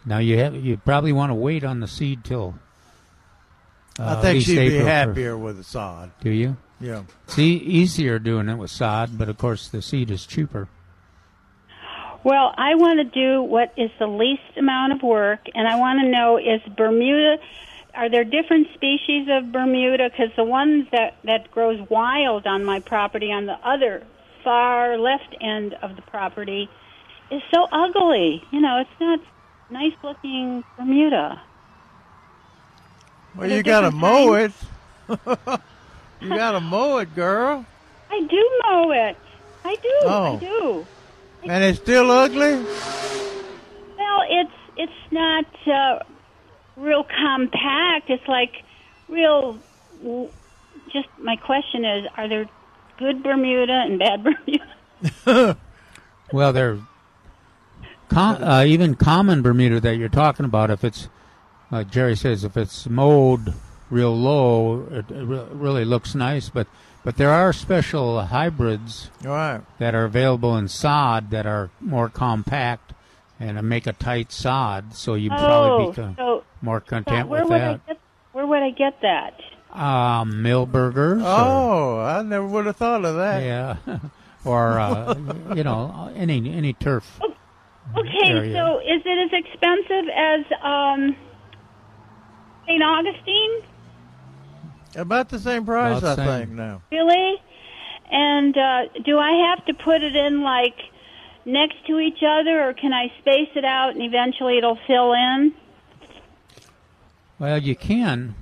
Now 0.07 0.19
you 0.19 0.39
have 0.39 0.55
you 0.55 0.77
probably 0.77 1.13
want 1.13 1.31
to 1.31 1.35
wait 1.35 1.65
on 1.65 1.81
the 1.81 1.89
seed 1.89 2.25
till. 2.25 2.55
Uh, 3.99 4.17
I 4.19 4.23
think 4.23 4.35
least 4.35 4.47
she'd 4.47 4.57
be 4.57 4.63
April 4.67 4.81
for- 4.81 4.87
happier 4.89 5.37
with 5.39 5.57
the 5.57 5.65
sod. 5.65 6.13
Do 6.21 6.31
you? 6.31 6.57
Yeah. 6.81 7.03
It's 7.27 7.39
e- 7.39 7.57
easier 7.57 8.19
doing 8.19 8.49
it 8.49 8.57
with 8.57 8.71
sod, 8.71 9.17
but 9.19 9.29
of 9.29 9.39
course 9.39 9.69
the 9.69 9.81
seed 9.83 10.11
is 10.11 10.27
cheaper. 10.27 10.69
Well, 12.25 12.55
I 12.57 12.75
want 12.75 12.99
to 13.01 13.05
do 13.05 13.43
what 13.43 13.73
is 13.77 13.91
the 13.99 14.07
least 14.07 14.57
amount 14.57 14.95
of 14.95 15.03
work, 15.03 15.41
and 15.55 15.69
I 15.69 15.77
want 15.77 16.01
to 16.01 16.09
know 16.09 16.39
is 16.39 16.61
Bermuda. 16.75 17.37
Are 17.95 18.09
there 18.09 18.25
different 18.25 18.69
species 18.75 19.29
of 19.31 19.53
Bermuda? 19.53 20.09
Because 20.11 20.31
the 20.35 20.45
one 20.45 20.89
that 20.91 21.17
that 21.25 21.51
grows 21.51 21.81
wild 21.91 22.47
on 22.47 22.65
my 22.65 22.81
property, 22.81 23.31
on 23.31 23.47
the 23.47 23.59
other 23.63 24.05
far 24.45 24.99
left 24.99 25.35
end 25.41 25.75
of 25.83 25.97
the 25.97 26.03
property, 26.03 26.69
is 27.31 27.43
so 27.53 27.67
ugly. 27.73 28.45
You 28.53 28.61
know, 28.61 28.81
it's 28.81 29.01
not 29.01 29.21
nice 29.71 29.95
looking 30.03 30.63
Bermuda. 30.77 31.43
Well, 33.35 33.51
you 33.51 33.63
got 33.63 33.81
to 33.81 33.87
different 33.87 34.01
mow 34.01 34.35
it. 34.35 34.53
you 36.21 36.29
got 36.29 36.53
to 36.53 36.61
mow 36.61 36.99
it, 36.99 37.15
girl. 37.15 37.67
I 38.11 38.21
do 38.21 38.61
mow 38.65 38.91
it. 38.93 39.17
I 39.65 39.75
do. 39.77 39.91
Oh. 40.05 40.37
I 40.37 40.41
do. 40.41 40.87
And 41.45 41.65
it's 41.65 41.79
still 41.79 42.11
ugly? 42.11 42.55
Well, 43.99 44.23
it's 44.29 44.53
it's 44.77 45.13
not 45.13 45.47
uh, 45.67 45.99
real 46.77 47.05
compact. 47.05 48.09
It's 48.09 48.27
like 48.29 48.63
real. 49.09 49.59
Just 50.93 51.09
my 51.19 51.37
question 51.37 51.85
is: 51.85 52.07
Are 52.17 52.29
there 52.29 52.49
good 52.99 53.23
Bermuda 53.23 53.85
and 53.87 53.99
bad 53.99 54.25
Bermuda? 55.27 55.57
Well, 56.33 56.53
they're 56.53 56.79
com- 58.09 58.43
uh, 58.43 58.65
even 58.65 58.95
common 58.95 59.43
Bermuda 59.43 59.79
that 59.81 59.97
you're 59.97 60.09
talking 60.09 60.45
about. 60.47 60.71
If 60.71 60.83
it's 60.83 61.09
like 61.71 61.91
Jerry 61.91 62.17
says, 62.17 62.43
if 62.45 62.57
it's 62.57 62.89
mowed 62.89 63.55
real 63.91 64.17
low, 64.17 64.87
it, 64.91 65.11
it 65.11 65.25
re- 65.25 65.47
really 65.53 65.85
looks 65.85 66.15
nice. 66.15 66.49
But 66.49 66.67
but 67.05 67.17
there 67.19 67.31
are 67.31 67.53
special 67.53 68.23
hybrids 68.23 69.11
Right. 69.23 69.61
that 69.79 69.95
are 69.95 70.05
available 70.05 70.57
in 70.57 70.67
sod 70.69 71.31
that 71.31 71.47
are 71.47 71.71
more 71.81 72.09
compact 72.09 72.95
and 73.39 73.59
uh, 73.59 73.63
make 73.63 73.87
a 73.87 73.93
tight 73.93 74.33
sod, 74.33 74.95
so 74.95 75.15
you 75.15 75.29
probably 75.29 75.87
oh, 75.87 75.91
be 75.91 75.95
co- 75.97 76.15
so 76.17 76.45
more 76.63 76.81
content 76.81 77.29
where 77.29 77.43
with 77.43 77.51
that. 77.51 77.81
I 77.87 77.93
get? 77.93 78.01
Where 78.33 78.47
would 78.47 78.63
I 78.63 78.71
get 78.71 79.01
that? 79.03 79.35
Um, 79.75 80.35
Milberger's. 80.43 81.23
or- 81.23 81.27
Oh, 81.27 81.99
I 82.01 82.23
never 82.23 82.47
would 82.47 82.67
have 82.67 82.77
thought 82.77 83.05
of 83.05 83.17
that. 83.17 83.43
yeah, 83.43 83.77
or 84.45 84.79
uh, 84.79 85.15
you 85.55 85.65
know 85.65 86.13
any 86.15 86.53
any 86.55 86.73
turf. 86.75 87.21
Okay, 87.97 88.31
area. 88.31 88.55
so 88.55 88.79
is 88.81 89.03
it 89.05 89.33
as 89.35 89.45
expensive 89.45 90.09
as 90.17 90.41
um, 90.63 91.17
St. 92.67 92.83
Augustine? 92.83 93.51
About 94.97 95.29
the 95.29 95.39
same 95.41 95.67
price, 95.67 95.99
About 95.99 96.19
I 96.19 96.25
same. 96.25 96.47
think, 96.47 96.51
now. 96.59 96.83
Really? 96.93 97.37
And 98.11 98.57
uh, 98.57 98.81
do 99.05 99.19
I 99.19 99.51
have 99.51 99.65
to 99.67 99.75
put 99.75 100.03
it 100.03 100.15
in 100.17 100.43
like 100.43 100.77
next 101.45 101.85
to 101.89 101.99
each 101.99 102.23
other, 102.27 102.69
or 102.69 102.75
can 102.75 102.93
I 102.93 103.09
space 103.21 103.51
it 103.57 103.65
out 103.65 103.91
and 103.95 104.03
eventually 104.03 104.57
it'll 104.57 104.79
fill 104.87 105.13
in? 105.13 105.53
Well, 107.39 107.59
you 107.59 107.75
can, 107.75 108.35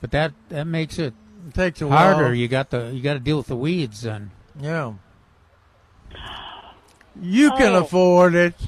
but 0.00 0.10
that 0.12 0.32
that 0.48 0.66
makes 0.66 0.98
it, 0.98 1.14
takes 1.54 1.80
a 1.82 1.88
harder. 1.88 2.24
while. 2.24 2.34
You 2.34 2.48
got 2.48 2.70
the 2.70 2.90
you 2.92 3.02
got 3.02 3.14
to 3.14 3.20
deal 3.20 3.36
with 3.38 3.46
the 3.48 3.56
weeds 3.56 4.02
then. 4.02 4.30
Yeah. 4.60 4.94
You 7.20 7.50
can 7.52 7.74
Oh. 7.74 7.82
afford 7.84 8.34
it. 8.34 8.54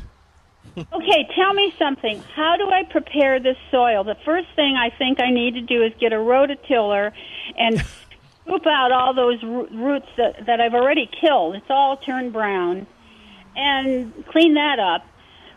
Okay, 0.74 1.28
tell 1.36 1.52
me 1.52 1.70
something. 1.78 2.22
How 2.34 2.56
do 2.56 2.70
I 2.70 2.84
prepare 2.84 3.38
this 3.38 3.58
soil? 3.70 4.04
The 4.04 4.16
first 4.24 4.48
thing 4.56 4.74
I 4.74 4.88
think 4.96 5.20
I 5.20 5.30
need 5.30 5.52
to 5.52 5.60
do 5.60 5.82
is 5.82 5.92
get 6.00 6.14
a 6.14 6.16
rototiller 6.16 7.12
and 7.58 7.78
scoop 8.46 8.66
out 8.66 8.90
all 8.90 9.12
those 9.12 9.42
roots 9.42 10.06
that, 10.16 10.46
that 10.46 10.62
I've 10.62 10.72
already 10.72 11.10
killed. 11.20 11.56
It's 11.56 11.66
all 11.68 11.98
turned 11.98 12.32
brown. 12.32 12.86
And 13.54 14.24
clean 14.28 14.54
that 14.54 14.78
up. 14.78 15.04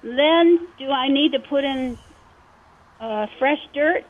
Then, 0.04 0.68
do 0.78 0.90
I 0.92 1.08
need 1.08 1.32
to 1.32 1.40
put 1.40 1.64
in 1.64 1.98
uh, 3.00 3.28
fresh 3.40 3.60
dirt? 3.74 4.04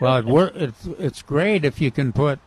Well, 0.00 0.16
it 0.18 0.24
wor- 0.26 0.52
it's 0.54 0.86
it's 0.98 1.22
great 1.22 1.64
if 1.64 1.80
you 1.80 1.90
can 1.90 2.12
put 2.12 2.38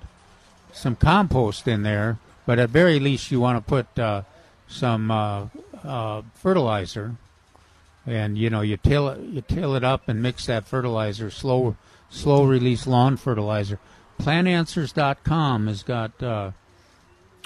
some 0.72 0.96
compost 0.96 1.68
in 1.68 1.84
there, 1.84 2.18
but 2.46 2.60
at 2.60 2.70
very 2.70 3.00
least 3.00 3.32
you 3.32 3.40
want 3.40 3.58
to 3.58 3.70
put 3.70 4.00
uh, 4.00 4.24
some 4.68 5.10
uh, 5.12 5.48
uh, 5.84 6.22
fertilizer, 6.36 7.16
and 8.06 8.38
you 8.38 8.50
know 8.50 8.62
you 8.62 8.78
till 8.78 9.10
it 9.10 9.20
you 9.22 9.42
till 9.42 9.76
it 9.76 9.84
up 9.84 10.08
and 10.08 10.22
mix 10.22 10.46
that 10.48 10.66
fertilizer 10.66 11.30
slow 11.32 11.76
slow 12.10 12.44
release 12.44 12.86
lawn 12.88 13.18
fertilizer. 13.18 13.80
PlantAnswers.com 14.22 15.68
has 15.68 15.84
got 15.84 16.22
uh, 16.22 16.52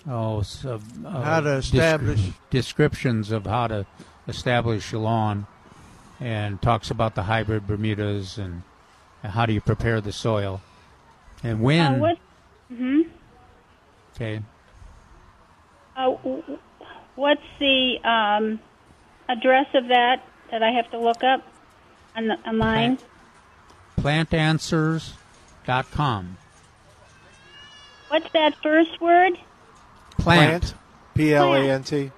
oh 0.07 0.41
so, 0.41 0.81
uh, 1.05 1.21
How 1.21 1.39
to 1.41 1.53
establish- 1.57 2.31
descriptions 2.49 3.31
of 3.31 3.45
how 3.45 3.67
to 3.67 3.85
establish 4.27 4.91
a 4.91 4.99
lawn, 4.99 5.47
and 6.19 6.61
talks 6.61 6.91
about 6.91 7.15
the 7.15 7.23
hybrid 7.23 7.65
Bermudas 7.67 8.37
and 8.37 8.63
how 9.27 9.45
do 9.45 9.53
you 9.53 9.61
prepare 9.61 10.01
the 10.01 10.11
soil, 10.11 10.61
and 11.43 11.61
when. 11.61 11.95
Uh, 11.95 11.97
what, 11.97 12.17
hmm 12.69 13.01
Okay. 14.15 14.41
uh, 15.95 16.09
w- 16.11 16.41
w- 16.41 16.59
what's 17.15 17.41
the 17.59 17.97
um, 18.03 18.59
address 19.29 19.67
of 19.75 19.87
that 19.89 20.23
that 20.51 20.63
I 20.63 20.71
have 20.71 20.89
to 20.91 20.97
look 20.99 21.23
up 21.23 21.43
on 22.15 22.27
the, 22.27 22.35
online? 22.47 22.97
Plantanswers.com. 23.99 26.37
What's 28.09 28.31
that 28.33 28.55
first 28.63 28.99
word? 29.01 29.33
Plant. 30.17 30.73
P 31.13 31.33
L 31.33 31.53
A 31.53 31.59
N 31.69 31.83
T. 31.83 32.11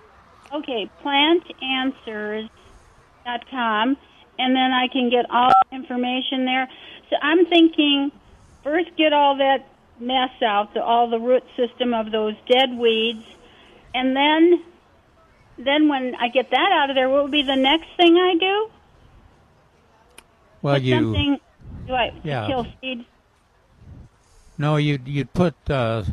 Okay, 0.53 0.89
plantanswers.com, 1.03 3.97
and 4.39 4.55
then 4.55 4.71
I 4.71 4.87
can 4.87 5.09
get 5.09 5.29
all 5.29 5.51
information 5.71 6.45
there. 6.45 6.67
So 7.09 7.15
I'm 7.21 7.45
thinking 7.45 8.11
first 8.63 8.95
get 8.97 9.13
all 9.13 9.37
that 9.37 9.65
mess 9.99 10.29
out, 10.41 10.73
the, 10.73 10.83
all 10.83 11.09
the 11.09 11.19
root 11.19 11.43
system 11.57 11.93
of 11.93 12.11
those 12.11 12.35
dead 12.47 12.77
weeds, 12.77 13.25
and 13.93 14.15
then 14.15 14.63
then 15.57 15.89
when 15.89 16.15
I 16.15 16.29
get 16.29 16.51
that 16.51 16.71
out 16.71 16.89
of 16.89 16.95
there, 16.95 17.09
what 17.09 17.23
would 17.23 17.31
be 17.31 17.43
the 17.43 17.55
next 17.55 17.87
thing 17.97 18.15
I 18.15 18.35
do? 18.39 18.69
Well, 20.61 20.75
Put 20.75 20.83
you 20.83 20.95
something, 20.95 21.39
do 21.87 21.93
I 21.93 22.13
Yeah. 22.23 22.47
kill 22.47 22.67
seeds? 22.81 23.05
no, 24.57 24.75
you'd 24.77 25.07
you'd 25.07 25.33
put 25.33 25.55
uh, 25.69 26.03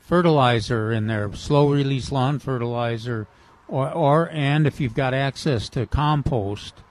fertilizer 0.00 0.92
in 0.92 1.06
there, 1.06 1.32
slow 1.34 1.70
release 1.70 2.12
lawn 2.12 2.38
fertilizer, 2.38 3.26
or 3.68 3.90
or 3.92 4.28
and 4.32 4.66
if 4.66 4.80
you've 4.80 4.94
got 4.94 5.14
access 5.14 5.68
to 5.70 5.86
compost, 5.86 6.81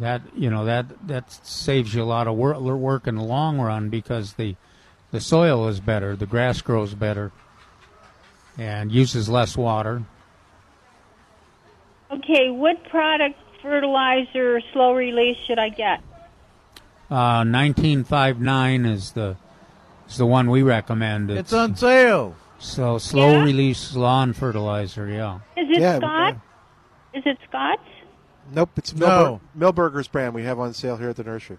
that 0.00 0.22
you 0.36 0.50
know 0.50 0.64
that 0.64 0.86
that 1.08 1.30
saves 1.30 1.94
you 1.94 2.02
a 2.02 2.04
lot 2.04 2.26
of 2.26 2.36
work, 2.36 2.58
work 2.60 3.06
in 3.06 3.16
the 3.16 3.22
long 3.22 3.60
run 3.60 3.88
because 3.88 4.34
the 4.34 4.56
the 5.10 5.20
soil 5.20 5.68
is 5.68 5.80
better, 5.80 6.16
the 6.16 6.26
grass 6.26 6.60
grows 6.60 6.94
better, 6.94 7.32
and 8.58 8.92
uses 8.92 9.28
less 9.28 9.56
water. 9.56 10.02
Okay, 12.10 12.50
what 12.50 12.82
product 12.84 13.38
fertilizer 13.62 14.60
slow 14.72 14.94
release 14.94 15.36
should 15.46 15.58
I 15.58 15.68
get? 15.68 16.00
Uh, 17.10 17.44
1959 17.44 18.84
is 18.86 19.12
the 19.12 19.36
is 20.08 20.16
the 20.16 20.26
one 20.26 20.50
we 20.50 20.62
recommend. 20.62 21.30
It's 21.30 21.52
on 21.52 21.76
sale. 21.76 22.34
So 22.58 22.98
slow 22.98 23.32
Yeah? 23.32 23.44
release 23.44 23.94
lawn 23.94 24.32
fertilizer, 24.32 25.08
yeah. 25.08 25.36
Is 25.56 25.68
it 25.70 25.80
Yeah, 25.80 25.98
Scott? 25.98 26.36
Is 27.14 27.22
it 27.26 27.38
Scott's? 27.48 27.82
Nope, 28.52 28.70
it's 28.76 28.94
No. 28.94 29.40
Milber- 29.56 29.72
Milberger's 29.74 30.08
brand 30.08 30.34
we 30.34 30.44
have 30.44 30.58
on 30.58 30.72
sale 30.74 30.96
here 30.96 31.10
at 31.10 31.16
the 31.16 31.24
nursery. 31.24 31.58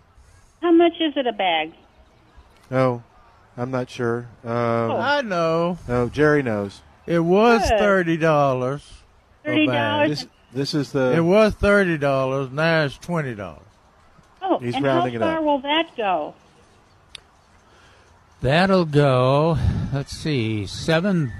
How 0.61 0.71
much 0.71 0.93
is 0.99 1.15
it 1.15 1.25
a 1.27 1.31
bag? 1.33 1.73
No, 2.69 3.03
I'm 3.57 3.71
not 3.71 3.89
sure. 3.89 4.27
Um, 4.43 4.91
I 4.91 5.21
know. 5.21 5.77
No, 5.87 6.09
Jerry 6.09 6.43
knows. 6.43 6.81
It 7.05 7.19
was 7.19 7.67
Good. 7.69 7.79
thirty 7.79 8.17
dollars. 8.17 8.93
$30? 9.45 10.07
This, 10.09 10.27
this 10.53 10.73
is 10.73 10.91
the. 10.91 11.13
It 11.15 11.21
was 11.21 11.53
thirty 11.55 11.97
dollars. 11.97 12.51
Now 12.51 12.83
it's 12.83 12.97
twenty 12.97 13.33
dollars. 13.35 13.63
Oh, 14.41 14.59
He's 14.59 14.75
and 14.75 14.83
rounding 14.85 15.13
how 15.19 15.27
it 15.27 15.29
far 15.31 15.37
up. 15.37 15.43
will 15.43 15.59
that 15.61 15.95
go? 15.97 16.33
That'll 18.41 18.85
go. 18.85 19.57
Let's 19.93 20.15
see, 20.15 20.65
seven. 20.65 21.33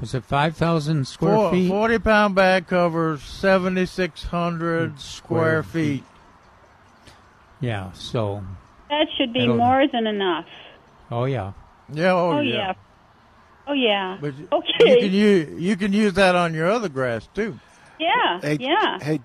Was 0.00 0.14
it 0.14 0.24
five 0.24 0.56
thousand 0.56 1.06
square 1.08 1.34
Four, 1.34 1.50
feet? 1.50 1.68
Forty 1.68 1.98
pound 1.98 2.34
bag 2.34 2.66
covers 2.68 3.22
seventy 3.22 3.84
six 3.86 4.22
hundred 4.24 5.00
square 5.00 5.62
feet. 5.62 6.04
Yeah. 7.60 7.90
So, 7.92 8.42
That 8.90 9.06
should 9.16 9.32
be 9.32 9.40
That'll- 9.40 9.56
more 9.56 9.86
than 9.88 10.06
enough. 10.06 10.46
oh 11.10 11.24
yeah. 11.24 11.52
Yeah. 11.92 12.12
Oh, 12.12 12.30
Oh, 12.36 12.40
yeah. 12.40 12.54
yeah. 12.54 12.72
Oh 13.66 13.72
yeah. 13.72 14.18
But 14.20 14.34
Okay. 14.52 14.94
you 14.94 15.00
can 15.00 15.12
use 15.12 15.60
you 15.62 15.76
can 15.76 15.92
use 15.92 16.12
that 16.14 16.34
on 16.36 16.54
your 16.54 16.70
other 16.70 16.88
grass 16.88 17.28
too. 17.34 17.58
yeah. 17.98 18.40
Hey, 18.40 18.56
yeah. 18.60 18.98
Hey, 19.00 19.20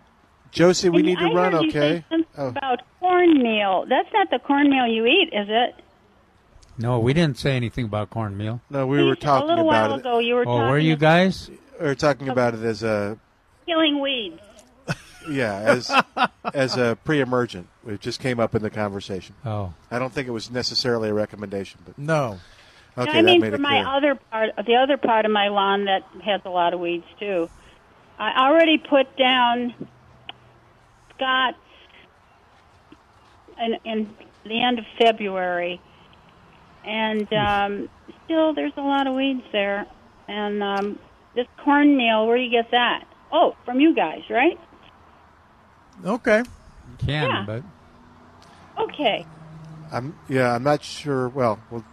Josie, 0.51 0.89
we 0.89 0.97
And 0.99 1.05
need 1.07 1.19
to 1.19 1.25
run. 1.33 1.53
heard 1.53 1.63
you 1.63 1.71
say 1.71 1.79
Okay. 1.97 2.05
something 2.09 2.27
Oh. 2.37 2.47
About 2.47 2.81
cornmeal. 2.99 3.85
That's 3.87 4.09
not 4.13 4.29
the 4.31 4.39
cornmeal 4.39 4.87
you 4.87 5.05
eat, 5.05 5.29
is 5.33 5.47
it? 5.49 5.75
No, 6.77 6.99
we 6.99 7.13
didn't 7.13 7.37
say 7.37 7.55
anything 7.55 7.85
about 7.85 8.09
cornmeal. 8.09 8.61
No, 8.69 8.87
we 8.87 8.99
You 8.99 9.05
were 9.05 9.15
said- 9.15 9.21
talking 9.21 9.49
a 9.49 9.53
little 9.55 9.69
about 9.69 9.89
while 9.89 9.97
it. 9.97 9.99
ago. 10.01 10.19
You 10.19 10.35
were 10.35 10.41
Oh, 10.41 10.45
talking 10.45 10.69
were 10.69 10.79
you 10.79 10.95
guys? 10.95 11.49
We 11.79 11.85
were 11.87 11.95
talking 11.95 12.29
about 12.29 12.53
it 12.55 12.63
as 12.63 12.81
a 12.83 13.17
killing 13.65 13.99
weeds. 13.99 14.39
yeah 15.29 15.53
as 15.59 15.91
as 16.53 16.75
a 16.77 16.97
pre-emergent. 17.05 17.67
It 17.87 18.01
just 18.01 18.19
came 18.19 18.39
up 18.39 18.55
in 18.55 18.61
the 18.61 18.69
conversation. 18.69 19.35
Oh. 19.45 19.73
I 19.91 19.99
don't 19.99 20.11
think 20.11 20.27
it 20.27 20.31
was 20.31 20.49
necessarily 20.51 21.09
a 21.09 21.13
recommendation, 21.13 21.79
but 21.85 21.97
No. 21.97 22.39
okay, 22.97 23.19
I 23.19 23.21
mean, 23.21 23.39
made 23.41 23.49
for 23.51 23.55
it 23.55 23.61
my 23.61 23.69
clear. 23.83 23.87
other 23.87 24.15
part, 24.15 24.49
the 24.65 24.75
other 24.75 24.97
part 24.97 25.25
of 25.25 25.31
my 25.31 25.47
lawn 25.49 25.85
that 25.85 26.03
has 26.23 26.41
a 26.45 26.49
lot 26.49 26.73
of 26.73 26.79
weeds 26.79 27.05
too. 27.19 27.49
I 28.19 28.47
already 28.47 28.77
put 28.77 29.15
down 29.17 29.73
Scott's 31.15 31.57
in, 33.61 33.77
in 33.85 34.09
the 34.45 34.61
end 34.63 34.79
of 34.79 34.85
February, 34.97 35.79
and 36.85 37.31
um, 37.33 37.89
still 38.25 38.53
there's 38.53 38.73
a 38.77 38.81
lot 38.81 39.07
of 39.07 39.15
weeds 39.15 39.43
there. 39.51 39.85
And 40.27 40.63
um, 40.63 40.99
this 41.35 41.47
cornmeal, 41.63 42.27
where 42.27 42.37
do 42.37 42.43
you 42.43 42.51
get 42.51 42.71
that? 42.71 43.05
Oh, 43.31 43.55
from 43.65 43.79
you 43.79 43.95
guys, 43.95 44.21
right? 44.29 44.59
Okay. 46.05 46.43
Can, 47.05 47.29
Yeah. 47.29 47.43
but 47.45 47.63
Okay. 48.79 49.25
I'm 49.91 50.15
yeah, 50.27 50.53
I'm 50.55 50.63
not 50.63 50.83
sure. 50.83 51.29
Well, 51.29 51.59
well 51.69 51.83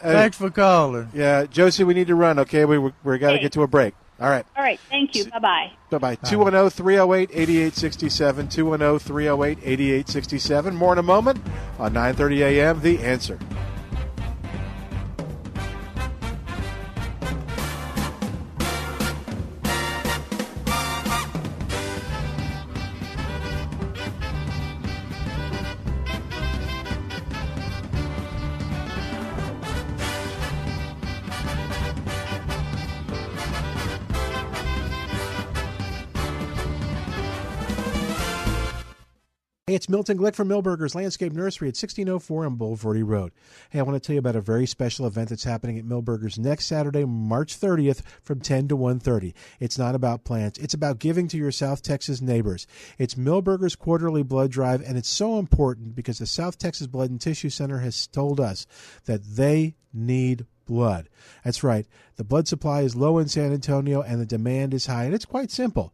Thanks 0.00 0.36
for 0.36 0.50
calling. 0.50 1.10
Yeah, 1.14 1.46
Josie, 1.46 1.84
we 1.84 1.94
need 1.94 2.08
to 2.08 2.14
run. 2.14 2.38
Okay, 2.40 2.64
we 2.64 2.78
we, 2.78 2.92
we 3.02 3.18
got 3.18 3.28
to 3.28 3.34
Okay. 3.34 3.42
get 3.42 3.52
to 3.52 3.62
a 3.62 3.66
break. 3.66 3.94
All 4.20 4.30
right. 4.30 4.46
All 4.56 4.62
right. 4.62 4.78
Thank 4.90 5.14
you. 5.14 5.24
Bye 5.26 5.38
bye. 5.40 5.72
Bye 5.90 5.98
bye. 5.98 6.14
210 6.16 6.70
308 6.70 7.30
8867. 7.32 8.48
210 8.48 8.98
308 9.00 9.58
8867. 9.62 10.74
More 10.74 10.92
in 10.92 10.98
a 10.98 11.02
moment 11.02 11.40
on 11.78 11.92
9:30 11.94 12.38
a.m. 12.38 12.80
The 12.80 13.00
answer. 13.00 13.38
Hey, 39.74 39.78
it's 39.78 39.88
Milton 39.88 40.16
Glick 40.16 40.36
from 40.36 40.50
Milberger's 40.50 40.94
Landscape 40.94 41.32
Nursery 41.32 41.66
at 41.66 41.74
1604 41.74 42.46
on 42.46 42.56
Bulverde 42.56 43.04
Road. 43.04 43.32
Hey, 43.70 43.80
I 43.80 43.82
want 43.82 44.00
to 44.00 44.06
tell 44.06 44.14
you 44.14 44.20
about 44.20 44.36
a 44.36 44.40
very 44.40 44.66
special 44.66 45.04
event 45.04 45.30
that's 45.30 45.42
happening 45.42 45.76
at 45.80 45.84
Milberger's 45.84 46.38
next 46.38 46.66
Saturday, 46.66 47.04
March 47.04 47.58
30th 47.58 48.02
from 48.22 48.38
10 48.38 48.68
to 48.68 48.76
1.30. 48.76 49.34
It's 49.58 49.76
not 49.76 49.96
about 49.96 50.22
plants. 50.22 50.60
It's 50.60 50.74
about 50.74 51.00
giving 51.00 51.26
to 51.26 51.36
your 51.36 51.50
South 51.50 51.82
Texas 51.82 52.20
neighbors. 52.20 52.68
It's 52.98 53.16
Milberger's 53.16 53.74
Quarterly 53.74 54.22
Blood 54.22 54.52
Drive, 54.52 54.80
and 54.80 54.96
it's 54.96 55.10
so 55.10 55.40
important 55.40 55.96
because 55.96 56.20
the 56.20 56.26
South 56.26 56.56
Texas 56.56 56.86
Blood 56.86 57.10
and 57.10 57.20
Tissue 57.20 57.50
Center 57.50 57.80
has 57.80 58.06
told 58.06 58.38
us 58.38 58.68
that 59.06 59.24
they 59.24 59.74
need 59.92 60.46
blood. 60.66 61.08
That's 61.44 61.64
right. 61.64 61.84
The 62.14 62.22
blood 62.22 62.46
supply 62.46 62.82
is 62.82 62.94
low 62.94 63.18
in 63.18 63.26
San 63.26 63.52
Antonio 63.52 64.02
and 64.02 64.20
the 64.20 64.26
demand 64.26 64.72
is 64.72 64.86
high, 64.86 65.04
and 65.04 65.14
it's 65.14 65.24
quite 65.24 65.50
simple. 65.50 65.92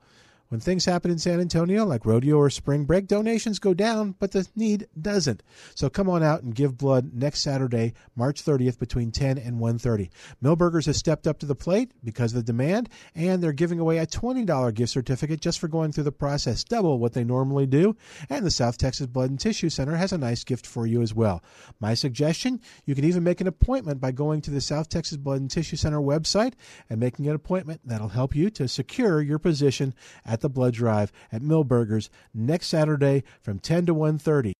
When 0.50 0.58
things 0.58 0.84
happen 0.84 1.12
in 1.12 1.18
San 1.20 1.38
Antonio, 1.38 1.84
like 1.84 2.04
rodeo 2.04 2.34
or 2.34 2.50
spring 2.50 2.84
break, 2.84 3.06
donations 3.06 3.60
go 3.60 3.72
down, 3.72 4.16
but 4.18 4.32
the 4.32 4.48
need 4.56 4.88
doesn't. 5.00 5.44
So 5.76 5.88
come 5.88 6.10
on 6.10 6.24
out 6.24 6.42
and 6.42 6.52
give 6.52 6.76
blood 6.76 7.12
next 7.14 7.42
Saturday, 7.42 7.94
March 8.16 8.44
30th, 8.44 8.76
between 8.76 9.12
10 9.12 9.38
and 9.38 9.60
1:30. 9.60 10.10
Milberger's 10.42 10.86
has 10.86 10.96
stepped 10.96 11.28
up 11.28 11.38
to 11.38 11.46
the 11.46 11.54
plate 11.54 11.92
because 12.02 12.32
of 12.32 12.38
the 12.38 12.52
demand, 12.52 12.88
and 13.14 13.40
they're 13.40 13.52
giving 13.52 13.78
away 13.78 13.98
a 13.98 14.06
$20 14.06 14.72
gift 14.72 14.90
certificate 14.90 15.40
just 15.40 15.60
for 15.60 15.68
going 15.68 15.92
through 15.92 16.02
the 16.02 16.10
process, 16.10 16.64
double 16.64 16.98
what 16.98 17.12
they 17.12 17.22
normally 17.22 17.66
do. 17.66 17.94
And 18.28 18.44
the 18.44 18.50
South 18.50 18.76
Texas 18.76 19.06
Blood 19.06 19.30
and 19.30 19.38
Tissue 19.38 19.68
Center 19.68 19.94
has 19.94 20.12
a 20.12 20.18
nice 20.18 20.42
gift 20.42 20.66
for 20.66 20.84
you 20.84 21.00
as 21.00 21.14
well. 21.14 21.44
My 21.78 21.94
suggestion: 21.94 22.60
you 22.86 22.96
can 22.96 23.04
even 23.04 23.22
make 23.22 23.40
an 23.40 23.46
appointment 23.46 24.00
by 24.00 24.10
going 24.10 24.40
to 24.40 24.50
the 24.50 24.60
South 24.60 24.88
Texas 24.88 25.16
Blood 25.16 25.42
and 25.42 25.48
Tissue 25.48 25.76
Center 25.76 26.00
website 26.00 26.54
and 26.88 26.98
making 26.98 27.28
an 27.28 27.36
appointment. 27.36 27.82
That'll 27.84 28.08
help 28.08 28.34
you 28.34 28.50
to 28.50 28.66
secure 28.66 29.22
your 29.22 29.38
position 29.38 29.94
at 30.26 30.39
the 30.40 30.48
blood 30.48 30.74
drive 30.74 31.12
at 31.32 31.42
Milberger's 31.42 32.10
next 32.34 32.68
Saturday 32.68 33.24
from 33.40 33.58
10 33.58 33.86
to 33.86 33.94
1:30. 33.94 34.52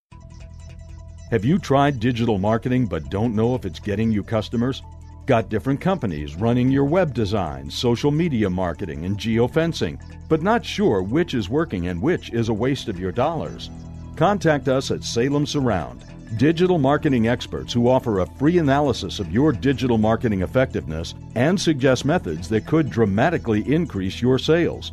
Have 1.31 1.45
you 1.45 1.59
tried 1.59 2.01
digital 2.01 2.39
marketing 2.39 2.87
but 2.87 3.09
don't 3.09 3.37
know 3.37 3.55
if 3.55 3.65
it's 3.65 3.79
getting 3.79 4.11
you 4.11 4.23
customers? 4.23 4.83
Got 5.27 5.49
different 5.49 5.81
companies 5.81 6.35
running 6.35 6.73
your 6.73 6.85
web 6.85 7.15
design, 7.15 7.71
social 7.71 8.11
media 8.11 8.51
marketing, 8.51 9.05
and 9.05 9.17
geofencing, 9.17 10.01
but 10.29 10.43
not 10.43 10.65
sure 10.65 11.03
which 11.03 11.35
is 11.35 11.49
working 11.49 11.87
and 11.87 12.03
which 12.03 12.31
is 12.33 12.49
a 12.49 12.53
waste 12.53 12.89
of 12.89 12.99
your 12.99 13.13
dollars? 13.13 13.71
Contact 14.17 14.67
us 14.67 14.91
at 14.91 15.05
Salem 15.05 15.47
Surround, 15.47 16.05
digital 16.37 16.79
marketing 16.79 17.29
experts 17.29 17.73
who 17.73 17.89
offer 17.89 18.19
a 18.19 18.27
free 18.27 18.59
analysis 18.59 19.21
of 19.21 19.33
your 19.33 19.53
digital 19.53 19.99
marketing 19.99 20.43
effectiveness 20.43 21.15
and 21.37 21.61
suggest 21.61 22.05
methods 22.05 22.49
that 22.49 22.67
could 22.67 22.91
dramatically 22.91 23.63
increase 23.73 24.21
your 24.21 24.39
sales. 24.39 24.91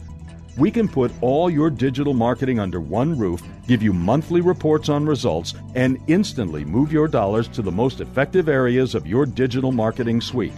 We 0.57 0.71
can 0.71 0.87
put 0.87 1.11
all 1.21 1.49
your 1.49 1.69
digital 1.69 2.13
marketing 2.13 2.59
under 2.59 2.79
one 2.79 3.17
roof, 3.17 3.43
give 3.67 3.83
you 3.83 3.93
monthly 3.93 4.41
reports 4.41 4.89
on 4.89 5.05
results, 5.05 5.53
and 5.75 5.99
instantly 6.07 6.65
move 6.65 6.91
your 6.91 7.07
dollars 7.07 7.47
to 7.49 7.61
the 7.61 7.71
most 7.71 8.01
effective 8.01 8.49
areas 8.49 8.95
of 8.95 9.05
your 9.05 9.25
digital 9.25 9.71
marketing 9.71 10.21
suite 10.21 10.53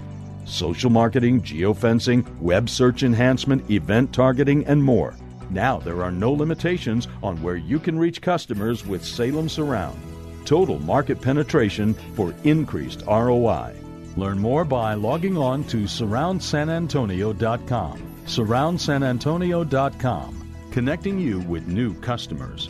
social 0.49 0.89
marketing, 0.89 1.41
geofencing, 1.41 2.25
web 2.39 2.69
search 2.69 3.03
enhancement, 3.03 3.69
event 3.69 4.11
targeting, 4.11 4.65
and 4.65 4.83
more. 4.83 5.15
Now 5.49 5.77
there 5.79 6.03
are 6.03 6.11
no 6.11 6.31
limitations 6.31 7.07
on 7.23 7.41
where 7.41 7.55
you 7.55 7.79
can 7.79 7.97
reach 7.97 8.21
customers 8.21 8.85
with 8.85 9.05
Salem 9.05 9.47
Surround. 9.49 9.99
Total 10.45 10.77
market 10.79 11.19
penetration 11.21 11.93
for 12.15 12.33
increased 12.43 13.03
ROI. 13.07 13.73
Learn 14.15 14.39
more 14.39 14.65
by 14.65 14.95
logging 14.95 15.37
on 15.37 15.63
to 15.65 15.83
surroundsanantonio.com. 15.83 18.08
Surroundsanantonio.com, 18.29 20.55
connecting 20.71 21.19
you 21.19 21.41
with 21.41 21.67
new 21.67 21.93
customers. 21.95 22.69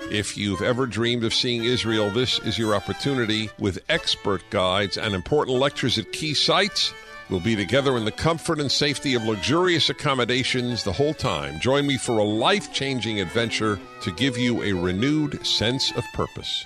If 0.11 0.37
you've 0.37 0.61
ever 0.61 0.87
dreamed 0.87 1.23
of 1.23 1.33
seeing 1.33 1.63
Israel, 1.63 2.09
this 2.09 2.37
is 2.39 2.59
your 2.59 2.75
opportunity 2.75 3.49
with 3.57 3.81
expert 3.87 4.41
guides 4.49 4.97
and 4.97 5.15
important 5.15 5.57
lectures 5.57 5.97
at 5.97 6.11
key 6.11 6.33
sites. 6.33 6.93
We'll 7.29 7.39
be 7.39 7.55
together 7.55 7.95
in 7.95 8.03
the 8.03 8.11
comfort 8.11 8.59
and 8.59 8.69
safety 8.69 9.13
of 9.13 9.23
luxurious 9.23 9.89
accommodations 9.89 10.83
the 10.83 10.91
whole 10.91 11.13
time. 11.13 11.61
Join 11.61 11.87
me 11.87 11.97
for 11.97 12.17
a 12.17 12.25
life 12.25 12.73
changing 12.73 13.21
adventure 13.21 13.79
to 14.01 14.11
give 14.11 14.37
you 14.37 14.61
a 14.63 14.73
renewed 14.73 15.47
sense 15.47 15.93
of 15.95 16.03
purpose. 16.13 16.65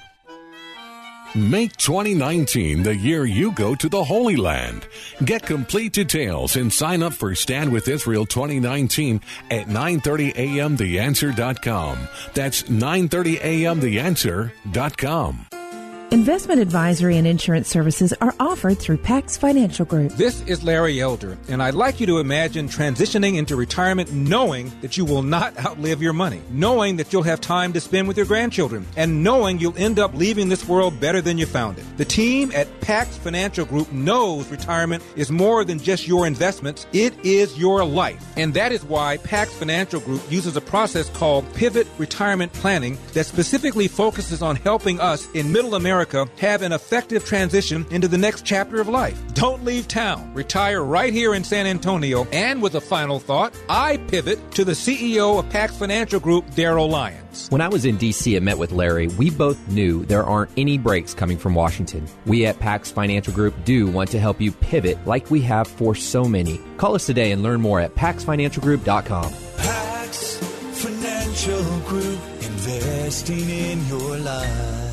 Make 1.36 1.76
2019 1.76 2.84
the 2.84 2.96
year 2.96 3.26
you 3.26 3.52
go 3.52 3.76
to 3.76 3.90
the 3.90 4.06
Holy 4.06 4.38
Land. 4.38 4.88
Get 5.26 5.44
complete 5.44 5.92
details 5.92 6.56
and 6.56 6.72
sign 6.72 7.04
up 7.04 7.12
for 7.12 7.36
Stand 7.36 7.74
with 7.74 7.90
Israel 7.90 8.26
2019 8.26 9.20
at 9.52 9.68
9:30 9.68 10.34
a.m. 10.36 10.78
theanswer.com. 10.78 12.08
That's 12.34 12.64
9:30 12.64 13.42
a.m. 13.42 13.82
theanswer.com. 13.82 15.65
Investment 16.12 16.62
advisory 16.62 17.18
and 17.18 17.26
insurance 17.26 17.68
services 17.68 18.14
are 18.22 18.34
offered 18.40 18.78
through 18.78 18.98
Pax 18.98 19.38
Financial 19.38 19.86
Group. 19.86 20.12
This 20.12 20.42
is 20.44 20.64
Larry 20.64 21.02
Elder, 21.02 21.36
and 21.50 21.64
I'd 21.64 21.74
like 21.74 22.00
you 22.00 22.06
to 22.06 22.20
imagine 22.20 22.70
transitioning 22.70 23.38
into 23.38 23.56
retirement 23.56 24.14
knowing 24.14 24.72
that 24.82 24.98
you 24.98 25.04
will 25.04 25.24
not 25.24 25.58
outlive 25.66 26.04
your 26.04 26.14
money, 26.14 26.44
knowing 26.52 26.98
that 26.98 27.12
you'll 27.12 27.24
have 27.24 27.42
time 27.42 27.74
to 27.74 27.82
spend 27.82 28.08
with 28.08 28.18
your 28.18 28.28
grandchildren, 28.28 28.86
and 28.96 29.24
knowing 29.24 29.58
you'll 29.58 29.78
end 29.80 29.98
up 29.98 30.14
leaving 30.14 30.48
this 30.48 30.68
world 30.68 31.00
better 31.00 31.22
than 31.22 31.40
you 31.40 31.48
found 31.48 31.80
it. 31.80 31.86
The 31.98 32.06
team 32.06 32.52
at 32.54 32.68
Pax 32.82 33.18
Financial 33.18 33.66
Group 33.66 33.92
knows 33.92 34.48
retirement 34.50 35.04
is 35.16 35.32
more 35.32 35.66
than 35.66 35.80
just 35.80 36.08
your 36.08 36.28
investments, 36.28 36.86
it 36.94 37.16
is 37.26 37.58
your 37.58 37.84
life. 37.84 38.24
And 38.38 38.54
that 38.54 38.72
is 38.72 38.84
why 38.84 39.18
Pax 39.18 39.52
Financial 39.56 40.00
Group 40.00 40.22
uses 40.32 40.56
a 40.56 40.62
process 40.62 41.10
called 41.10 41.52
Pivot 41.56 41.88
Retirement 41.98 42.54
Planning 42.54 43.00
that 43.14 43.26
specifically 43.26 43.88
focuses 43.88 44.44
on 44.44 44.56
helping 44.56 45.00
us 45.00 45.28
in 45.32 45.52
Middle 45.52 45.74
America 45.74 45.95
have 46.40 46.62
an 46.62 46.72
effective 46.72 47.26
transition 47.26 47.86
into 47.92 48.08
the 48.08 48.18
next 48.18 48.46
chapter 48.46 48.82
of 48.82 48.88
life. 48.90 49.22
Don't 49.34 49.64
leave 49.64 49.88
town. 49.88 50.34
Retire 50.34 50.84
right 50.84 51.14
here 51.14 51.34
in 51.34 51.44
San 51.44 51.66
Antonio. 51.68 52.26
And 52.32 52.62
with 52.62 52.76
a 52.76 52.82
final 52.82 53.20
thought, 53.20 53.54
I 53.70 53.98
pivot 53.98 54.52
to 54.52 54.66
the 54.66 54.74
CEO 54.74 55.40
of 55.40 55.50
Pax 55.50 55.78
Financial 55.78 56.20
Group, 56.20 56.46
Daryl 56.52 56.90
Lyons. 56.90 57.48
When 57.50 57.62
I 57.62 57.68
was 57.68 57.86
in 57.86 57.98
DC 57.98 58.36
and 58.36 58.46
met 58.46 58.58
with 58.58 58.72
Larry, 58.72 59.08
we 59.08 59.30
both 59.30 59.68
knew 59.68 60.06
there 60.06 60.24
aren't 60.24 60.52
any 60.58 60.78
breaks 60.78 61.14
coming 61.14 61.38
from 61.38 61.54
Washington. 61.54 62.08
We 62.26 62.46
at 62.46 62.60
Pax 62.60 62.92
Financial 62.92 63.34
Group 63.34 63.54
do 63.64 63.88
want 63.88 64.10
to 64.12 64.20
help 64.20 64.42
you 64.42 64.52
pivot 64.52 64.98
like 65.06 65.30
we 65.30 65.42
have 65.42 65.68
for 65.68 65.96
so 65.96 66.26
many. 66.26 66.60
Call 66.78 66.96
us 66.96 67.06
today 67.06 67.32
and 67.32 67.44
learn 67.44 67.62
more 67.62 67.80
at 67.80 67.96
paxfinancialgroup.com. 67.96 69.34
Pax 69.58 70.38
Financial 70.84 71.80
Group, 71.82 72.20
investing 72.42 73.50
in 73.50 73.88
your 73.88 74.18
life. 74.18 74.85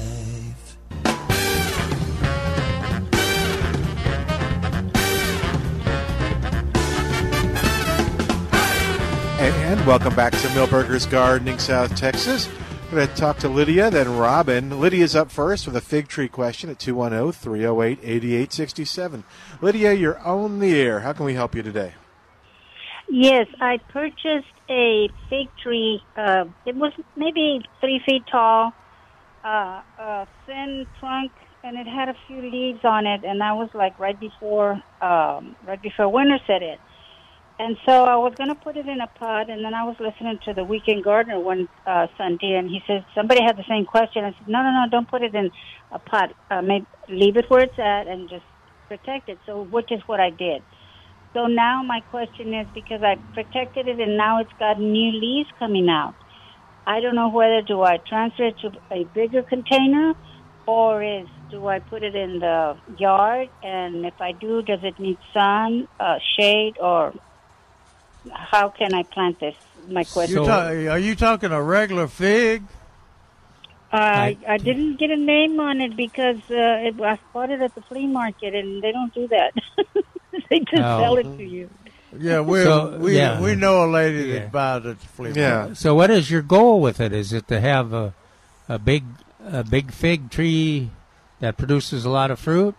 And 9.42 9.84
welcome 9.84 10.14
back 10.14 10.30
to 10.34 10.48
Milberger's 10.50 11.04
Gardening, 11.04 11.58
South 11.58 11.96
Texas. 11.96 12.48
We're 12.84 12.98
going 12.98 13.08
to 13.08 13.14
talk 13.16 13.38
to 13.38 13.48
Lydia, 13.48 13.90
then 13.90 14.16
Robin. 14.16 14.78
Lydia's 14.78 15.16
up 15.16 15.32
first 15.32 15.66
with 15.66 15.74
a 15.74 15.80
fig 15.80 16.06
tree 16.06 16.28
question 16.28 16.70
at 16.70 16.78
210 16.78 17.32
308 17.32 17.98
8867. 18.04 19.24
Lydia, 19.60 19.94
you're 19.94 20.16
on 20.20 20.60
the 20.60 20.80
air. 20.80 21.00
How 21.00 21.12
can 21.12 21.26
we 21.26 21.34
help 21.34 21.56
you 21.56 21.62
today? 21.64 21.94
Yes, 23.10 23.48
I 23.60 23.78
purchased 23.88 24.46
a 24.70 25.08
fig 25.28 25.48
tree. 25.60 26.04
Uh, 26.16 26.44
it 26.64 26.76
was 26.76 26.92
maybe 27.16 27.62
three 27.80 28.00
feet 28.06 28.22
tall, 28.30 28.72
uh, 29.44 29.82
a 29.98 30.28
thin 30.46 30.86
trunk, 31.00 31.32
and 31.64 31.76
it 31.76 31.88
had 31.88 32.08
a 32.08 32.14
few 32.28 32.42
leaves 32.42 32.84
on 32.84 33.06
it. 33.06 33.24
And 33.24 33.40
that 33.40 33.56
was 33.56 33.70
like 33.74 33.98
right 33.98 34.20
before, 34.20 34.80
um, 35.00 35.56
right 35.66 35.82
before 35.82 36.08
winter 36.08 36.38
set 36.46 36.62
in. 36.62 36.76
And 37.62 37.76
so 37.86 37.92
I 38.06 38.16
was 38.16 38.34
going 38.34 38.48
to 38.48 38.56
put 38.56 38.76
it 38.76 38.88
in 38.88 39.00
a 39.00 39.06
pot, 39.06 39.48
and 39.48 39.64
then 39.64 39.72
I 39.72 39.84
was 39.84 39.94
listening 40.00 40.40
to 40.46 40.52
the 40.52 40.64
Weekend 40.64 41.04
Gardener 41.04 41.38
one 41.38 41.68
uh, 41.86 42.08
Sunday, 42.18 42.54
and 42.54 42.68
he 42.68 42.80
said 42.88 43.04
somebody 43.14 43.40
had 43.40 43.56
the 43.56 43.62
same 43.68 43.84
question. 43.84 44.24
I 44.24 44.32
said, 44.32 44.48
no, 44.48 44.64
no, 44.64 44.70
no, 44.72 44.86
don't 44.90 45.08
put 45.08 45.22
it 45.22 45.32
in 45.32 45.48
a 45.92 46.00
pot. 46.00 46.34
Uh, 46.50 46.60
maybe 46.60 46.86
leave 47.08 47.36
it 47.36 47.48
where 47.48 47.60
it's 47.60 47.78
at 47.78 48.08
and 48.08 48.28
just 48.28 48.42
protect 48.88 49.28
it. 49.28 49.38
So, 49.46 49.62
which 49.62 49.92
is 49.92 50.00
what 50.06 50.18
I 50.18 50.30
did. 50.30 50.60
So 51.34 51.46
now 51.46 51.84
my 51.84 52.00
question 52.10 52.52
is 52.52 52.66
because 52.74 53.04
I 53.04 53.14
protected 53.32 53.86
it, 53.86 54.00
and 54.00 54.16
now 54.16 54.40
it's 54.40 54.56
got 54.58 54.80
new 54.80 55.12
leaves 55.12 55.48
coming 55.60 55.88
out. 55.88 56.16
I 56.84 56.98
don't 56.98 57.14
know 57.14 57.28
whether 57.28 57.62
do 57.62 57.80
I 57.82 57.98
transfer 57.98 58.48
it 58.48 58.58
to 58.62 58.72
a 58.90 59.04
bigger 59.04 59.44
container, 59.44 60.14
or 60.66 61.00
is 61.04 61.28
do 61.52 61.64
I 61.68 61.78
put 61.78 62.02
it 62.02 62.16
in 62.16 62.40
the 62.40 62.76
yard? 62.98 63.50
And 63.62 64.04
if 64.04 64.20
I 64.20 64.32
do, 64.32 64.62
does 64.62 64.80
it 64.82 64.98
need 64.98 65.18
sun, 65.32 65.86
uh, 66.00 66.18
shade, 66.36 66.74
or 66.80 67.14
how 68.32 68.68
can 68.68 68.94
I 68.94 69.02
plant 69.02 69.40
this? 69.40 69.54
My 69.88 70.04
question. 70.04 70.38
You 70.38 70.46
ta- 70.46 70.68
are 70.68 70.98
you 70.98 71.14
talking 71.16 71.50
a 71.50 71.62
regular 71.62 72.06
fig? 72.06 72.62
I 73.92 74.38
I 74.48 74.56
didn't 74.58 74.96
get 74.98 75.10
a 75.10 75.16
name 75.16 75.60
on 75.60 75.80
it 75.80 75.96
because 75.96 76.38
uh, 76.50 76.86
it, 76.88 77.00
I 77.00 77.18
bought 77.32 77.50
it 77.50 77.60
at 77.60 77.74
the 77.74 77.82
flea 77.82 78.06
market, 78.06 78.54
and 78.54 78.82
they 78.82 78.90
don't 78.92 79.12
do 79.12 79.28
that. 79.28 79.52
they 80.50 80.60
just 80.60 80.82
Oh. 80.82 81.00
sell 81.02 81.16
it 81.18 81.24
to 81.24 81.42
you. 81.44 81.68
Yeah, 82.18 82.40
we 82.50 82.62
So, 82.62 82.96
we 82.98 83.16
yeah. 83.16 83.40
we 83.40 83.54
know 83.54 83.84
a 83.84 83.90
lady 83.90 84.28
Yeah. 84.30 84.38
that 84.40 84.52
buys 84.52 84.84
it 84.84 84.88
at 84.90 85.00
the 85.00 85.06
flea 85.08 85.28
market. 85.28 85.40
Yeah. 85.40 85.72
So, 85.74 85.94
what 85.94 86.10
is 86.10 86.30
your 86.30 86.42
goal 86.42 86.80
with 86.80 87.00
it? 87.00 87.12
Is 87.12 87.32
it 87.34 87.48
to 87.48 87.60
have 87.60 87.92
a 87.92 88.14
a 88.68 88.78
big 88.78 89.04
a 89.44 89.62
big 89.64 89.90
fig 89.92 90.30
tree 90.30 90.90
that 91.40 91.56
produces 91.58 92.04
a 92.06 92.10
lot 92.10 92.30
of 92.30 92.38
fruit? 92.38 92.74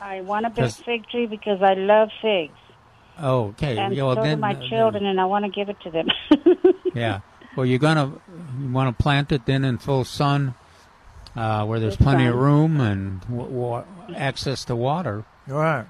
I 0.00 0.22
want 0.22 0.46
a 0.46 0.50
big 0.50 0.70
fig 0.72 1.06
tree 1.08 1.26
because 1.26 1.62
I 1.62 1.74
love 1.74 2.10
figs, 2.22 2.58
Oh, 3.20 3.46
okay. 3.48 3.76
and 3.78 3.94
Yeah, 3.94 4.04
well, 4.04 4.14
so 4.16 4.22
do 4.22 4.28
then, 4.28 4.40
my 4.40 4.54
uh, 4.54 4.68
children, 4.68 5.06
and 5.06 5.20
I 5.20 5.24
want 5.24 5.44
to 5.44 5.50
give 5.50 5.68
it 5.68 5.80
to 5.80 5.90
them. 5.90 6.08
yeah. 6.94 7.20
Well, 7.56 7.66
you're 7.66 7.78
gonna 7.80 8.12
you 8.60 8.68
want 8.70 8.96
to 8.96 9.02
plant 9.02 9.32
it 9.32 9.44
then 9.46 9.64
in 9.64 9.78
full 9.78 10.04
sun, 10.04 10.54
uh, 11.34 11.64
where 11.66 11.80
there's 11.80 11.96
Full 11.96 12.04
plenty 12.04 12.26
of 12.26 12.36
room 12.36 12.80
and 12.80 13.20
w- 13.22 13.50
wa- 13.50 13.84
access 14.14 14.64
to 14.66 14.76
water. 14.76 15.24
Right. 15.48 15.86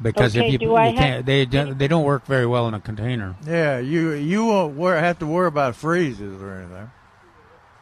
Because 0.00 0.36
Okay, 0.36 0.46
if 0.46 0.52
you, 0.52 0.58
do 0.58 0.74
I 0.74 0.88
you 0.88 0.96
can't, 0.96 1.26
they 1.26 1.44
don't- 1.46 1.78
they 1.78 1.88
don't 1.88 2.04
work 2.04 2.26
very 2.26 2.46
well 2.46 2.68
in 2.68 2.74
a 2.74 2.80
container. 2.80 3.34
Yeah, 3.46 3.78
you 3.78 4.12
you 4.12 4.44
won't 4.46 4.74
wor- 4.76 4.96
have 4.96 5.18
to 5.20 5.26
worry 5.26 5.48
about 5.48 5.74
freezes 5.76 6.40
or 6.42 6.54
anything. 6.54 6.90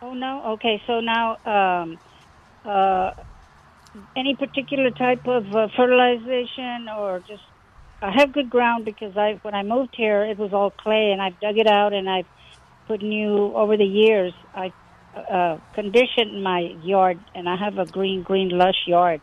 oh 0.03 0.15
no, 0.15 0.43
okay. 0.55 0.81
So 0.87 1.01
now, 1.01 1.37
um, 1.45 1.99
uh, 2.65 3.13
any 4.17 4.35
particular 4.35 4.91
type 4.91 5.27
of 5.29 5.55
uh, 5.55 5.69
fertilization 5.77 6.89
or 6.89 7.21
just 7.29 7.43
I 8.03 8.11
have 8.11 8.33
good 8.33 8.51
ground 8.51 8.85
because 8.85 9.17
I 9.17 9.39
when 9.43 9.55
I 9.55 9.63
moved 9.63 9.95
here 9.97 10.25
it 10.25 10.39
was 10.39 10.53
all 10.53 10.71
clay 10.71 11.11
and 11.13 11.23
I've 11.23 11.39
dug 11.41 11.57
it 11.59 11.67
out 11.67 11.93
and 11.93 12.09
I've 12.09 12.27
put 12.87 13.03
new 13.03 13.55
over 13.55 13.77
the 13.77 13.85
years 13.85 14.33
I 14.55 14.73
uh, 15.17 15.59
conditioned 15.75 16.43
my 16.43 16.61
yard 16.83 17.19
and 17.35 17.49
I 17.49 17.57
have 17.57 17.79
a 17.79 17.87
green 17.87 18.23
green 18.23 18.51
lush 18.51 18.87
yard 18.87 19.21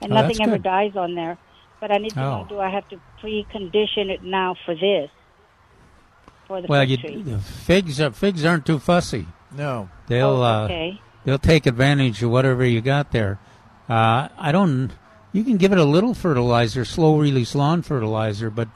and 0.00 0.12
Oh, 0.12 0.14
nothing 0.16 0.40
ever 0.42 0.58
dies 0.58 0.96
on 0.96 1.14
there. 1.14 1.38
But 1.80 1.90
I 1.90 1.96
need 1.98 2.10
to 2.10 2.16
know 2.20 2.40
Oh. 2.44 2.48
do 2.48 2.60
I 2.60 2.68
have 2.70 2.88
to 2.90 3.00
precondition 3.22 4.10
it 4.10 4.22
now 4.22 4.54
for 4.64 4.74
this 4.74 5.10
for 6.46 6.60
the 6.60 6.66
Well, 6.68 6.82
fig 6.82 6.90
you, 6.90 6.96
tree? 6.98 7.22
the 7.22 7.38
figs 7.38 8.00
are, 8.00 8.10
figs 8.10 8.44
aren't 8.44 8.64
too 8.66 8.78
fussy. 8.78 9.26
No, 9.50 9.88
they'll 10.06 10.42
Oh, 10.42 10.64
okay. 10.64 10.98
uh, 11.00 11.02
they'll 11.24 11.38
take 11.38 11.66
advantage 11.66 12.22
of 12.22 12.30
whatever 12.30 12.64
you 12.64 12.80
got 12.80 13.12
there. 13.12 13.38
Uh, 13.88 14.28
I 14.38 14.50
don't. 14.52 14.92
You 15.34 15.42
can 15.44 15.56
give 15.58 15.72
it 15.72 15.78
a 15.78 15.84
little 15.84 16.14
fertilizer, 16.14 16.84
slow 16.84 17.18
release 17.18 17.54
lawn 17.56 17.82
fertilizer, 17.82 18.50
but 18.50 18.68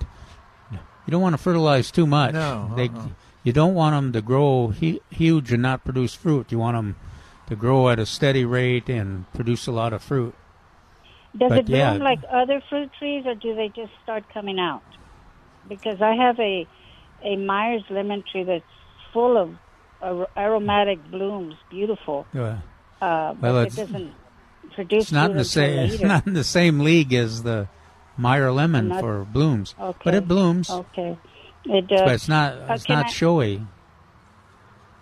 you 0.73 0.79
don't 1.13 1.23
want 1.23 1.35
to 1.35 1.39
fertilize 1.39 1.91
too 1.93 2.05
much. 2.07 2.35
No, 2.35 2.73
They, 2.75 2.89
uh-uh. 2.89 3.07
you 3.45 3.53
don't 3.53 3.75
want 3.75 3.95
them 3.95 4.13
to 4.13 4.21
grow 4.21 4.69
hu- 4.69 5.01
huge 5.09 5.53
and 5.53 5.63
not 5.63 5.85
produce 5.85 6.15
fruit. 6.15 6.51
You 6.51 6.59
want 6.59 6.77
them 6.77 6.97
to 7.47 7.55
grow 7.55 7.89
at 7.89 7.99
a 8.01 8.05
steady 8.07 8.45
rate 8.45 8.89
and 8.91 9.31
produce 9.33 9.69
a 9.69 9.73
lot 9.73 9.93
of 9.93 10.03
fruit. 10.03 10.35
Does 11.37 11.49
But 11.51 11.59
it 11.61 11.67
bloom 11.67 11.79
yeah. 11.79 11.93
like 11.95 12.19
other 12.29 12.61
fruit 12.69 12.91
trees, 12.99 13.25
or 13.25 13.37
do 13.37 13.55
they 13.55 13.69
just 13.69 13.93
start 14.03 14.25
coming 14.35 14.59
out? 14.59 14.83
Because 15.69 16.03
I 16.03 16.15
have 16.15 16.41
a 16.41 16.67
a 17.23 17.37
Myers 17.37 17.85
lemon 17.91 18.25
tree 18.31 18.43
that's 18.43 18.65
full 19.13 19.37
of 19.39 19.55
ar- 20.03 20.29
aromatic 20.37 20.99
blooms, 21.11 21.55
beautiful. 21.71 22.27
Yeah. 22.35 22.59
Uh, 23.01 23.35
but 23.35 23.43
Well, 23.43 23.59
it 23.63 23.77
doesn't 23.77 24.13
produce. 24.79 25.05
It's 25.05 25.13
not 25.13 25.31
in 25.33 25.37
the 25.37 25.45
same. 25.59 25.79
It's 25.91 26.03
not 26.03 26.27
in 26.27 26.35
the 26.35 26.45
same 26.59 26.77
league 26.91 27.13
as 27.25 27.43
the 27.43 27.67
Meyer 28.17 28.51
lemon 28.61 28.89
Not- 28.89 29.01
for 29.01 29.25
blooms, 29.25 29.75
Okay. 29.79 30.05
but 30.05 30.15
it 30.15 30.27
blooms. 30.27 30.71
Okay. 30.71 31.17
It 31.65 31.87
does. 31.89 32.01
But 32.07 32.13
it's 32.19 32.29
not. 32.29 32.49
Uh, 32.55 32.75
It's 32.75 32.89
not 32.89 33.07
I- 33.07 33.11
showy. 33.21 33.55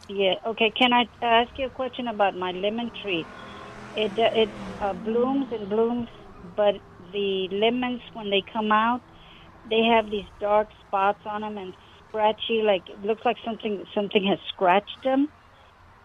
Yeah. 0.09 0.35
Okay. 0.53 0.71
Can 0.71 0.93
I 0.93 1.03
ask 1.23 1.51
you 1.59 1.67
a 1.67 1.71
question 1.83 2.09
about 2.09 2.37
my 2.37 2.53
lemon 2.53 2.91
tree? 3.03 3.25
It 3.97 4.13
uh, 4.19 4.43
it 4.43 4.49
uh, 4.81 4.93
blooms 5.09 5.47
and 5.53 5.69
blooms, 5.69 6.09
but 6.55 6.75
the 7.13 7.49
lemons 7.51 8.03
when 8.13 8.29
they 8.31 8.43
come 8.53 8.71
out, 8.73 9.01
they 9.71 9.83
have 9.95 10.11
these 10.11 10.29
dark 10.41 10.69
spots 10.87 11.23
on 11.27 11.41
them 11.41 11.57
and 11.59 11.73
scratchy. 12.09 12.63
Like 12.63 12.89
it 12.89 13.03
looks 13.05 13.25
like 13.25 13.39
something 13.45 13.85
something 13.95 14.25
has 14.33 14.39
scratched 14.53 15.01
them, 15.03 15.29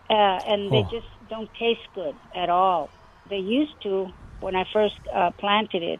uh, 0.09 0.39
and 0.51 0.71
they 0.71 0.83
Oh. 0.87 0.91
just 0.97 1.07
don't 1.29 1.49
taste 1.55 1.87
good 1.93 2.15
at 2.35 2.49
all. 2.49 2.89
They 3.31 3.43
used 3.59 3.77
to 3.83 3.93
when 4.41 4.55
I 4.61 4.65
first 4.71 4.99
uh, 5.19 5.31
planted 5.43 5.83
it, 5.93 5.99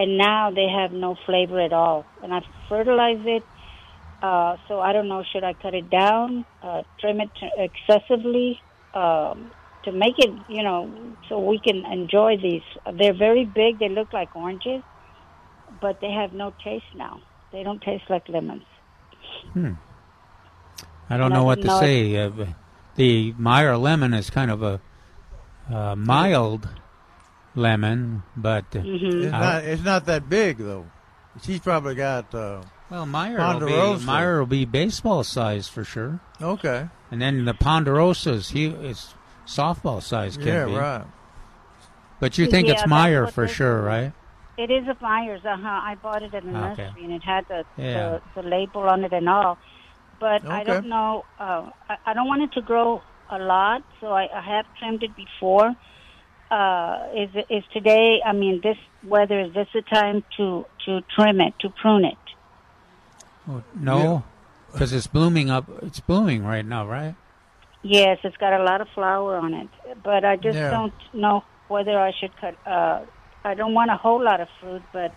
and 0.00 0.16
now 0.16 0.50
they 0.58 0.68
have 0.68 0.92
no 0.92 1.10
flavor 1.26 1.60
at 1.60 1.72
all. 1.72 2.06
And 2.22 2.32
I 2.32 2.40
fertilize 2.68 3.22
it. 3.36 3.44
Uh, 4.22 4.56
so 4.66 4.80
I 4.80 4.92
don't 4.94 5.08
know, 5.12 5.22
should 5.30 5.44
I 5.44 5.54
cut 5.64 5.74
it 5.74 5.88
down, 5.90 6.44
uh, 6.62 6.82
trim 7.00 7.20
it 7.20 7.30
excessively, 7.66 8.60
um, 8.92 9.50
to 9.84 9.92
make 9.92 10.18
it, 10.18 10.30
you 10.48 10.62
know, 10.62 10.90
so 11.28 11.38
we 11.38 11.58
can 11.60 11.78
enjoy 11.86 12.36
these. 12.36 12.66
They're 12.98 13.20
very 13.28 13.44
big. 13.44 13.78
They 13.78 13.88
look 13.88 14.12
like 14.12 14.34
oranges, 14.34 14.82
but 15.80 16.00
they 16.00 16.10
have 16.10 16.32
no 16.32 16.52
taste 16.64 16.92
now. 16.96 17.20
They 17.52 17.62
don't 17.62 17.80
taste 17.80 18.04
like 18.10 18.28
lemons. 18.28 18.64
Hmm. 19.52 19.74
I 21.08 21.16
don't 21.16 21.26
And 21.26 21.34
know 21.34 21.42
I 21.42 21.50
what 21.50 21.60
to 21.62 21.66
know 21.68 21.80
say. 21.80 22.16
Uh, 22.16 22.30
the 22.96 23.34
Meyer 23.38 23.76
lemon 23.76 24.12
is 24.14 24.30
kind 24.30 24.50
of 24.50 24.62
a 24.62 24.80
uh, 25.72 25.94
mild 25.96 26.68
lemon, 27.54 28.22
but 28.36 28.64
uh, 28.74 28.78
Mm-hmm. 28.80 29.22
It's 29.22 29.32
not. 29.32 29.64
It's 29.64 29.82
not 29.82 30.06
that 30.06 30.28
big 30.28 30.58
though. 30.58 30.86
She's 31.42 31.60
probably 31.60 31.94
got. 31.94 32.34
Uh, 32.34 32.62
well, 32.90 33.04
Meyer 33.06 33.36
will, 33.60 33.96
be, 33.98 34.04
Meyer 34.04 34.38
will 34.40 34.46
be 34.46 34.64
baseball 34.64 35.22
size 35.22 35.68
for 35.68 35.84
sure. 35.84 36.20
Okay. 36.40 36.88
And 37.10 37.20
then 37.20 37.44
the 37.44 37.52
Ponderosas, 37.52 38.50
he 38.52 38.66
is 38.66 39.14
softball 39.46 40.02
size. 40.02 40.36
Can 40.36 40.46
Yeah, 40.46 40.64
be. 40.66 40.72
right. 40.74 41.04
But 42.20 42.38
you 42.38 42.46
think 42.46 42.66
Yeah, 42.66 42.72
it's 42.74 42.82
that's 42.82 42.90
Meyer 42.90 43.26
for 43.26 43.46
sure, 43.46 43.80
do. 43.82 43.86
right? 43.86 44.12
It 44.56 44.70
is 44.72 44.88
a 44.88 44.96
Myers. 45.00 45.42
Uh 45.44 45.56
huh. 45.56 45.68
I 45.68 45.94
bought 46.02 46.22
it 46.22 46.34
at 46.34 46.42
the 46.42 46.48
Okay. 46.48 46.82
nursery, 46.82 47.04
and 47.04 47.12
it 47.12 47.22
had 47.22 47.46
the, 47.48 47.64
Yeah. 47.76 48.18
the 48.34 48.42
the 48.42 48.48
label 48.48 48.82
on 48.88 49.04
it 49.04 49.12
and 49.12 49.28
all. 49.28 49.58
But 50.18 50.44
I 50.46 50.64
don't 50.64 50.88
know. 50.88 51.24
Uh, 51.38 51.70
I, 51.88 51.96
I 52.06 52.14
don't 52.14 52.26
want 52.26 52.42
it 52.42 52.52
to 52.54 52.62
grow 52.62 53.00
a 53.30 53.38
lot, 53.38 53.82
so 54.00 54.08
I, 54.08 54.28
I 54.34 54.56
have 54.56 54.66
trimmed 54.78 55.02
it 55.02 55.14
before. 55.16 55.72
Uh, 56.50 56.98
is 57.14 57.30
is 57.50 57.64
today? 57.72 58.20
I 58.24 58.32
mean, 58.32 58.60
this 58.62 58.76
weather 59.02 59.40
is 59.40 59.52
this 59.54 59.68
the 59.74 59.82
time 59.82 60.24
to 60.38 60.64
to 60.86 61.00
trim 61.14 61.40
it, 61.40 61.54
to 61.60 61.68
prune 61.70 62.04
it? 62.04 62.18
Oh, 63.48 63.62
no, 63.74 64.24
because 64.72 64.92
it's 64.92 65.06
blooming 65.06 65.50
up. 65.50 65.66
It's 65.82 66.00
blooming 66.00 66.44
right 66.44 66.64
now, 66.64 66.86
right? 66.86 67.14
Yes, 67.82 68.18
it's 68.24 68.36
got 68.38 68.58
a 68.58 68.62
lot 68.62 68.80
of 68.80 68.88
flower 68.94 69.36
on 69.36 69.54
it, 69.54 69.70
but 70.02 70.24
I 70.24 70.36
just 70.36 70.56
Yeah. 70.56 70.70
don't 70.70 70.94
know 71.12 71.44
whether 71.68 71.98
I 71.98 72.12
should 72.18 72.34
cut. 72.40 72.54
Uh, 72.66 73.04
I 73.44 73.54
don't 73.54 73.74
want 73.74 73.90
a 73.90 73.96
whole 73.96 74.22
lot 74.22 74.40
of 74.40 74.48
fruit, 74.60 74.82
but 74.92 75.12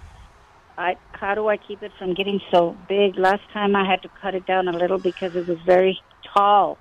I 0.78 0.96
how 1.14 1.36
do 1.36 1.48
I 1.48 1.58
keep 1.58 1.82
it 1.84 1.92
from 1.98 2.14
getting 2.14 2.40
so 2.54 2.76
big? 2.88 3.18
Last 3.18 3.42
time 3.54 3.76
I 3.76 3.86
had 3.90 4.02
to 4.04 4.10
cut 4.22 4.36
it 4.36 4.46
down 4.46 4.68
a 4.68 4.78
little 4.78 5.00
because 5.00 5.32
it 5.36 5.48
was 5.48 5.58
very 5.66 6.00
tall. 6.36 6.78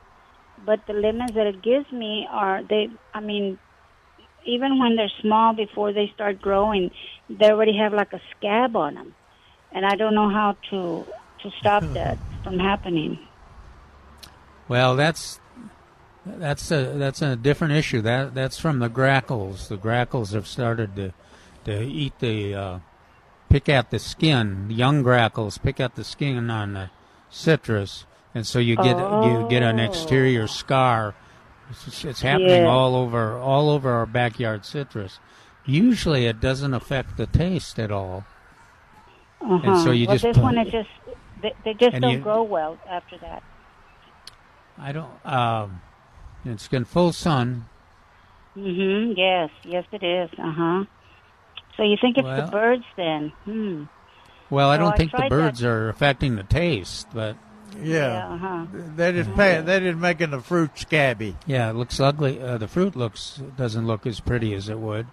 But 0.64 0.86
the 0.86 0.92
lemons 0.92 1.32
that 1.32 1.46
it 1.46 1.62
gives 1.62 1.90
me 1.90 2.26
are 2.30 2.62
they. 2.62 2.88
I 3.14 3.20
mean, 3.20 3.58
even 4.44 4.78
when 4.78 4.96
they're 4.96 5.12
small, 5.20 5.54
before 5.54 5.92
they 5.92 6.10
start 6.14 6.40
growing, 6.40 6.90
they 7.28 7.50
already 7.50 7.76
have 7.76 7.92
like 7.92 8.12
a 8.12 8.20
scab 8.36 8.76
on 8.76 8.94
them, 8.94 9.14
and 9.72 9.86
I 9.86 9.96
don't 9.96 10.14
know 10.14 10.28
how 10.28 10.56
to 10.70 11.06
to 11.42 11.50
stop 11.58 11.82
that 11.94 12.18
from 12.44 12.58
happening. 12.58 13.18
Well, 14.68 14.96
that's 14.96 15.40
that's 16.26 16.70
a 16.70 16.92
that's 16.96 17.22
a 17.22 17.36
different 17.36 17.74
issue. 17.74 18.00
That 18.02 18.34
that's 18.34 18.58
from 18.58 18.78
the 18.78 18.88
grackles. 18.88 19.68
The 19.68 19.76
grackles 19.76 20.32
have 20.32 20.46
started 20.46 20.94
to 20.96 21.12
to 21.64 21.82
eat 21.82 22.18
the 22.18 22.54
uh, 22.54 22.78
pick 23.48 23.68
out 23.68 23.90
the 23.90 23.98
skin. 23.98 24.68
The 24.68 24.74
young 24.74 25.02
grackles 25.02 25.58
pick 25.58 25.80
out 25.80 25.96
the 25.96 26.04
skin 26.04 26.50
on 26.50 26.74
the 26.74 26.90
citrus, 27.30 28.04
and 28.34 28.46
so 28.46 28.58
you 28.58 28.76
get 28.76 28.96
you 28.96 29.46
get 29.48 29.62
an 29.62 29.78
exterior 29.78 30.46
scar. 30.46 31.14
It's, 31.70 32.04
it's 32.04 32.20
happening 32.20 32.62
Yeah. 32.62 32.68
all 32.68 32.94
over 32.96 33.36
all 33.38 33.70
over 33.70 33.90
our 33.90 34.06
backyard 34.06 34.64
citrus. 34.64 35.18
Usually, 35.66 36.26
it 36.26 36.40
doesn't 36.40 36.74
affect 36.74 37.16
the 37.16 37.26
taste 37.26 37.78
at 37.78 37.90
all. 37.92 38.24
Uh-huh. 39.40 39.60
And 39.70 39.80
so 39.82 39.90
you 39.90 40.06
well, 40.06 40.16
just 40.16 40.24
this 40.24 40.36
one 40.36 40.58
it 40.58 40.70
just 40.70 40.88
they, 41.42 41.54
they 41.64 41.74
just 41.74 42.00
don't 42.00 42.10
you- 42.12 42.18
grow 42.20 42.42
well 42.42 42.78
after 42.88 43.16
that. 43.18 43.42
I 44.78 44.92
don't. 44.92 45.26
Um, 45.26 45.80
it's 46.44 46.66
in 46.68 46.84
full 46.84 47.12
sun. 47.12 47.66
Mhm. 48.56 49.14
Yes. 49.16 49.50
Yes, 49.64 49.84
it 49.92 50.02
is. 50.02 50.30
Uh 50.38 50.52
huh. 50.52 50.84
So 51.76 51.82
you 51.84 51.96
think 52.00 52.18
it's 52.18 52.24
Well- 52.24 52.46
the 52.46 52.50
birds 52.52 52.84
then? 52.96 53.32
Hmm. 53.44 53.84
Well, 54.50 54.68
I 54.70 54.76
don't 54.78 54.92
I 54.92 54.96
think 54.96 55.12
the 55.12 55.18
tried 55.18 55.30
that- 55.30 55.36
birds 55.36 55.62
are 55.62 55.88
affecting 55.88 56.34
the 56.36 56.42
taste, 56.42 57.06
but 57.14 57.36
Yeah. 57.82 58.28
uh-huh. 58.34 58.66
That 58.96 59.14
is 59.14 59.26
pa- 59.28 59.62
that 59.62 59.82
is 59.82 59.96
making 59.96 60.30
the 60.30 60.40
fruit 60.40 60.70
scabby. 60.76 61.36
yeah, 61.46 61.70
it 61.70 61.74
looks 61.76 62.00
ugly. 62.00 62.40
Uh, 62.40 62.58
the 62.58 62.68
fruit 62.68 62.96
looks 62.96 63.42
doesn't 63.56 63.86
look 63.86 64.06
as 64.06 64.20
pretty 64.20 64.54
as 64.54 64.68
it 64.68 64.78
would, 64.78 65.06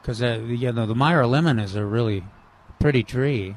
because 0.00 0.22
uh, 0.22 0.40
you 0.46 0.72
know 0.72 0.86
the 0.86 0.94
Meyer 0.94 1.26
lemon 1.26 1.58
is 1.58 1.74
a 1.76 1.84
really 1.84 2.24
pretty 2.80 3.02
tree. 3.02 3.56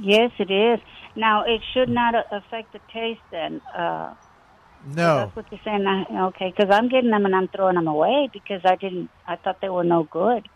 Yes, 0.00 0.30
it 0.38 0.50
is. 0.50 0.80
Now 1.16 1.44
it 1.44 1.60
should 1.74 1.88
not 1.88 2.14
uh, 2.14 2.22
affect 2.30 2.72
the 2.72 2.80
taste 2.92 3.20
then. 3.30 3.60
Uh, 3.76 4.14
No. 4.86 5.16
That's 5.26 5.34
what 5.36 5.46
you're 5.50 5.60
saying. 5.64 5.84
I- 5.86 6.26
Okay, 6.28 6.54
because 6.56 6.70
I'm 6.72 6.88
getting 6.88 7.10
them 7.10 7.26
and 7.26 7.34
I'm 7.34 7.48
throwing 7.48 7.74
them 7.74 7.88
away 7.88 8.30
because 8.32 8.60
I 8.64 8.76
didn't. 8.76 9.10
I 9.26 9.34
thought 9.36 9.60
they 9.60 9.68
were 9.68 9.82
no 9.84 10.04
good. 10.04 10.48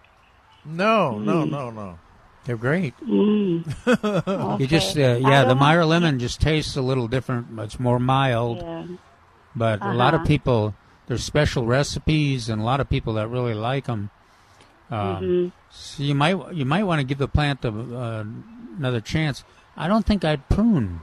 No, 0.65 1.19
no, 1.19 1.45
Mm. 1.45 1.51
no, 1.51 1.71
no. 1.71 1.99
They're 2.45 2.57
great. 2.57 2.95
Mm. 3.01 4.59
You 4.61 4.67
just 4.67 4.97
uh, 4.97 5.01
yeah, 5.21 5.43
the 5.43 5.49
don't- 5.55 5.59
Meyer 5.59 5.85
lemon 5.85 6.19
just 6.19 6.41
tastes 6.41 6.77
a 6.77 6.83
little 6.83 7.07
different. 7.09 7.59
It's 7.61 7.79
more 7.79 7.99
mild, 8.01 8.59
Yeah. 8.59 8.87
but 9.55 9.83
a 9.83 9.93
lot 9.93 10.15
of 10.15 10.21
Uh-huh. 10.21 10.29
people 10.29 10.75
there's 11.07 11.25
special 11.25 11.67
recipes 11.67 12.49
and 12.49 12.61
a 12.63 12.65
lot 12.65 12.81
of 12.81 12.89
people 12.89 13.15
that 13.15 13.29
really 13.29 13.55
like 13.55 13.87
them. 13.87 14.11
Um, 14.91 14.99
Mhm. 14.99 15.53
So 15.71 16.03
you 16.03 16.15
might 16.15 16.53
you 16.53 16.65
might 16.65 16.85
want 16.85 16.99
to 17.01 17.05
give 17.05 17.19
the 17.19 17.29
plant 17.29 17.65
a, 17.65 17.69
uh, 17.71 18.25
another 18.79 19.01
chance. 19.01 19.45
I 19.77 19.89
don't 19.89 20.05
think 20.05 20.25
I'd 20.25 20.49
prune. 20.49 21.01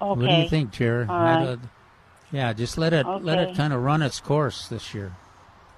Okay. 0.00 0.20
What 0.20 0.28
do 0.30 0.34
you 0.34 0.48
think, 0.48 0.72
Chair? 0.72 1.04
Right. 1.04 1.44
uh, 1.46 1.56
yeah, 2.32 2.52
just 2.54 2.78
let 2.78 2.92
it 2.92 3.06
let 3.06 3.38
it 3.38 3.54
kind 3.56 3.72
of 3.72 3.82
run 3.82 4.02
its 4.02 4.18
course 4.20 4.66
this 4.68 4.94
year. 4.94 5.12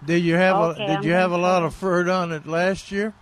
Did 0.04 0.22
you 0.22 0.34
have 0.36 0.56
Okay, 0.56 0.84
a 0.84 0.86
Did 0.86 0.96
I'm 0.98 1.02
you 1.04 1.12
have 1.12 1.32
a 1.32 1.38
lot 1.38 1.62
of 1.64 1.74
fruit 1.74 2.08
on 2.08 2.30
it 2.32 2.46
last 2.46 2.90
year? 2.92 3.14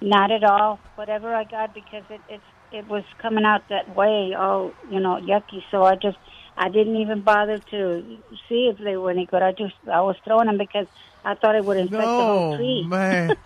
Not 0.00 0.30
at 0.30 0.44
all. 0.44 0.80
Whatever 0.94 1.34
I 1.34 1.44
got 1.44 1.74
because 1.74 2.04
it 2.10 2.22
it 2.28 2.42
it 2.70 2.86
was 2.86 3.04
coming 3.20 3.44
out 3.44 3.62
that 3.70 3.88
way, 3.88 4.34
all 4.38 4.74
you 4.88 5.00
know, 5.00 5.18
yucky. 5.20 5.62
So 5.70 5.82
I 5.82 5.94
just 5.94 6.18
I 6.56 6.68
didn't 6.68 6.96
even 6.96 7.22
bother 7.22 7.60
to 7.70 8.02
see 8.48 8.70
if 8.72 8.78
they 8.78 8.96
were 8.96 9.10
any 9.10 9.26
good. 9.26 9.42
I 9.42 9.52
just 9.52 9.74
I 9.90 10.00
was 10.02 10.16
throwing 10.24 10.46
them 10.46 10.58
because 10.58 10.86
I 11.24 11.34
thought 11.34 11.56
it 11.56 11.64
would 11.64 11.78
infect 11.78 12.16
the 12.16 12.24
whole 12.24 12.56
tree. 12.56 12.86
man. 12.88 13.36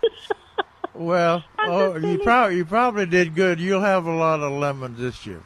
well, 0.93 1.43
oh, 1.59 1.95
you 1.95 2.17
probably 2.19 2.57
you 2.57 2.65
probably 2.65 3.05
did 3.05 3.33
good. 3.33 3.59
You'll 3.59 3.81
have 3.81 4.05
a 4.05 4.13
lot 4.13 4.41
of 4.41 4.51
lemons 4.51 4.99
this 4.99 5.25
year. 5.25 5.43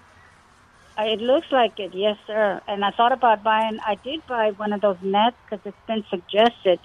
Uh, 0.98 1.03
It 1.03 1.19
looks 1.19 1.48
like 1.52 1.73
it, 1.77 1.91
yes, 1.94 2.18
sir. 2.26 2.61
And 2.68 2.84
I 2.84 2.91
thought 2.95 3.11
about 3.11 3.44
buying. 3.44 3.77
I 3.86 3.95
did 4.03 4.22
buy 4.27 4.52
one 4.56 4.73
of 4.73 4.82
those 4.82 4.98
nets 5.02 5.38
because 5.45 5.61
it's 5.65 5.77
been 5.88 6.03
suggested, 6.10 6.80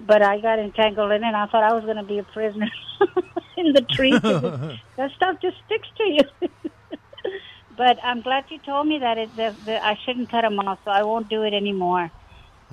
but 0.00 0.22
I 0.22 0.40
got 0.40 0.58
entangled 0.58 1.12
in 1.12 1.22
it. 1.22 1.26
and 1.26 1.36
I 1.36 1.46
thought 1.46 1.62
I 1.64 1.74
was 1.74 1.84
going 1.84 1.96
to 1.96 2.02
be 2.02 2.18
a 2.18 2.22
prisoner 2.22 2.70
in 3.56 3.72
the 3.72 3.82
tree. 3.82 4.12
that 4.96 5.10
stuff 5.16 5.36
just 5.40 5.56
sticks 5.66 5.88
to 5.96 6.04
you. 6.04 6.48
but 7.76 7.98
I'm 8.02 8.22
glad 8.22 8.44
you 8.50 8.58
told 8.58 8.86
me 8.86 8.98
that, 9.00 9.18
it, 9.18 9.36
that, 9.36 9.56
that 9.66 9.82
I 9.82 9.94
shouldn't 10.04 10.30
cut 10.30 10.42
them 10.42 10.58
off, 10.58 10.78
so 10.84 10.90
I 10.90 11.02
won't 11.02 11.28
do 11.28 11.42
it 11.42 11.54
anymore. 11.54 12.10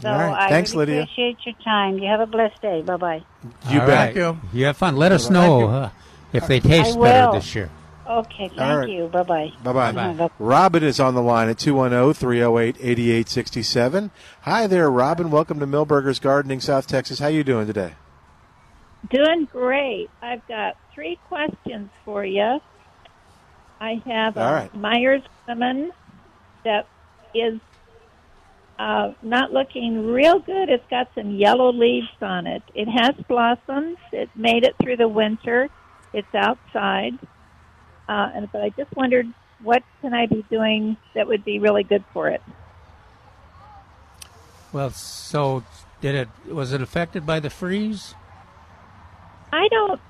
So 0.01 0.09
All 0.09 0.17
right. 0.17 0.33
I 0.33 0.49
Thanks, 0.49 0.73
really 0.73 0.87
Lydia. 0.87 1.01
appreciate 1.03 1.37
your 1.45 1.55
time. 1.63 1.99
You 1.99 2.07
have 2.07 2.19
a 2.19 2.25
blessed 2.25 2.61
day. 2.61 2.81
Bye 2.81 2.97
bye. 2.97 3.23
You 3.69 3.79
All 3.79 3.87
bet. 3.87 4.15
right. 4.15 4.35
You 4.53 4.65
have 4.65 4.77
fun. 4.77 4.95
Let 4.95 5.11
us 5.11 5.29
know 5.29 5.67
uh, 5.67 5.89
if 6.33 6.47
they 6.47 6.59
taste 6.59 6.99
better 6.99 7.31
this 7.31 7.53
year. 7.55 7.69
Okay, 8.07 8.49
thank 8.49 8.59
All 8.59 8.77
right. 8.80 8.89
you. 8.89 9.07
Bye 9.07 9.23
bye. 9.23 9.53
Bye 9.63 9.91
bye. 9.91 10.30
Robin 10.38 10.84
is 10.84 10.99
on 10.99 11.15
the 11.15 11.21
line 11.21 11.47
at 11.47 11.57
210 11.57 12.13
308 12.13 12.75
8867. 12.77 14.11
Hi 14.41 14.67
there, 14.67 14.91
Robin. 14.91 15.31
Welcome 15.31 15.59
to 15.59 15.67
Milberger's 15.67 16.19
Gardening, 16.19 16.59
South 16.59 16.85
Texas. 16.85 17.19
How 17.19 17.27
are 17.27 17.31
you 17.31 17.45
doing 17.45 17.65
today? 17.65 17.93
Doing 19.09 19.45
great. 19.45 20.09
I've 20.21 20.45
got 20.47 20.75
three 20.93 21.17
questions 21.30 21.89
for 22.03 22.25
you. 22.25 22.59
I 23.80 24.01
have 24.05 24.38
All 24.38 24.49
a 24.49 24.53
right. 24.53 24.75
Myers 24.75 25.21
lemon 25.47 25.91
that 26.65 26.88
is 27.34 27.59
uh, 28.80 29.13
not 29.21 29.53
looking 29.53 30.07
real 30.07 30.39
good. 30.39 30.69
It's 30.69 30.88
got 30.89 31.09
some 31.15 31.31
yellow 31.31 31.71
leaves 31.71 32.07
on 32.21 32.47
it. 32.47 32.63
It 32.75 32.88
has 32.88 33.15
blossoms. 33.27 33.97
It 34.11 34.30
made 34.35 34.63
it 34.63 34.75
through 34.81 34.97
the 34.97 35.07
winter. 35.07 35.69
It's 36.13 36.34
outside. 36.35 37.13
Uh, 38.07 38.30
and 38.35 38.51
but 38.51 38.61
I 38.61 38.69
just 38.69 38.93
wondered 38.95 39.27
what 39.61 39.84
can 40.01 40.13
I 40.13 40.25
be 40.25 40.45
doing 40.49 40.97
that 41.15 41.27
would 41.27 41.45
be 41.45 41.59
really 41.59 41.84
good 41.84 42.03
for 42.13 42.30
it. 42.30 42.41
Well, 44.73 44.89
so 44.89 45.63
did 46.01 46.15
it? 46.15 46.30
Was 46.53 46.73
it 46.73 46.81
affected 46.81 47.25
by 47.25 47.39
the 47.39 47.49
freeze? 47.49 48.15
I 49.51 49.67
don't. 49.69 50.01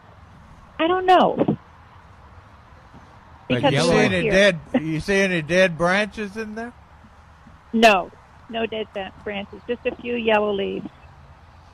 I 0.79 0.87
don't 0.87 1.05
know. 1.05 1.57
Because 3.47 3.73
You 3.73 3.81
see 3.81 3.91
any 3.91 4.21
here. 4.21 4.31
dead? 4.31 4.59
You 4.81 4.99
see 4.99 5.19
any 5.19 5.41
dead 5.41 5.77
branches 5.77 6.37
in 6.37 6.55
there? 6.55 6.73
No, 7.73 8.09
no 8.49 8.65
dead 8.65 8.87
branches. 9.23 9.61
Just 9.67 9.85
a 9.85 9.95
few 9.95 10.15
yellow 10.15 10.53
leaves. 10.53 10.87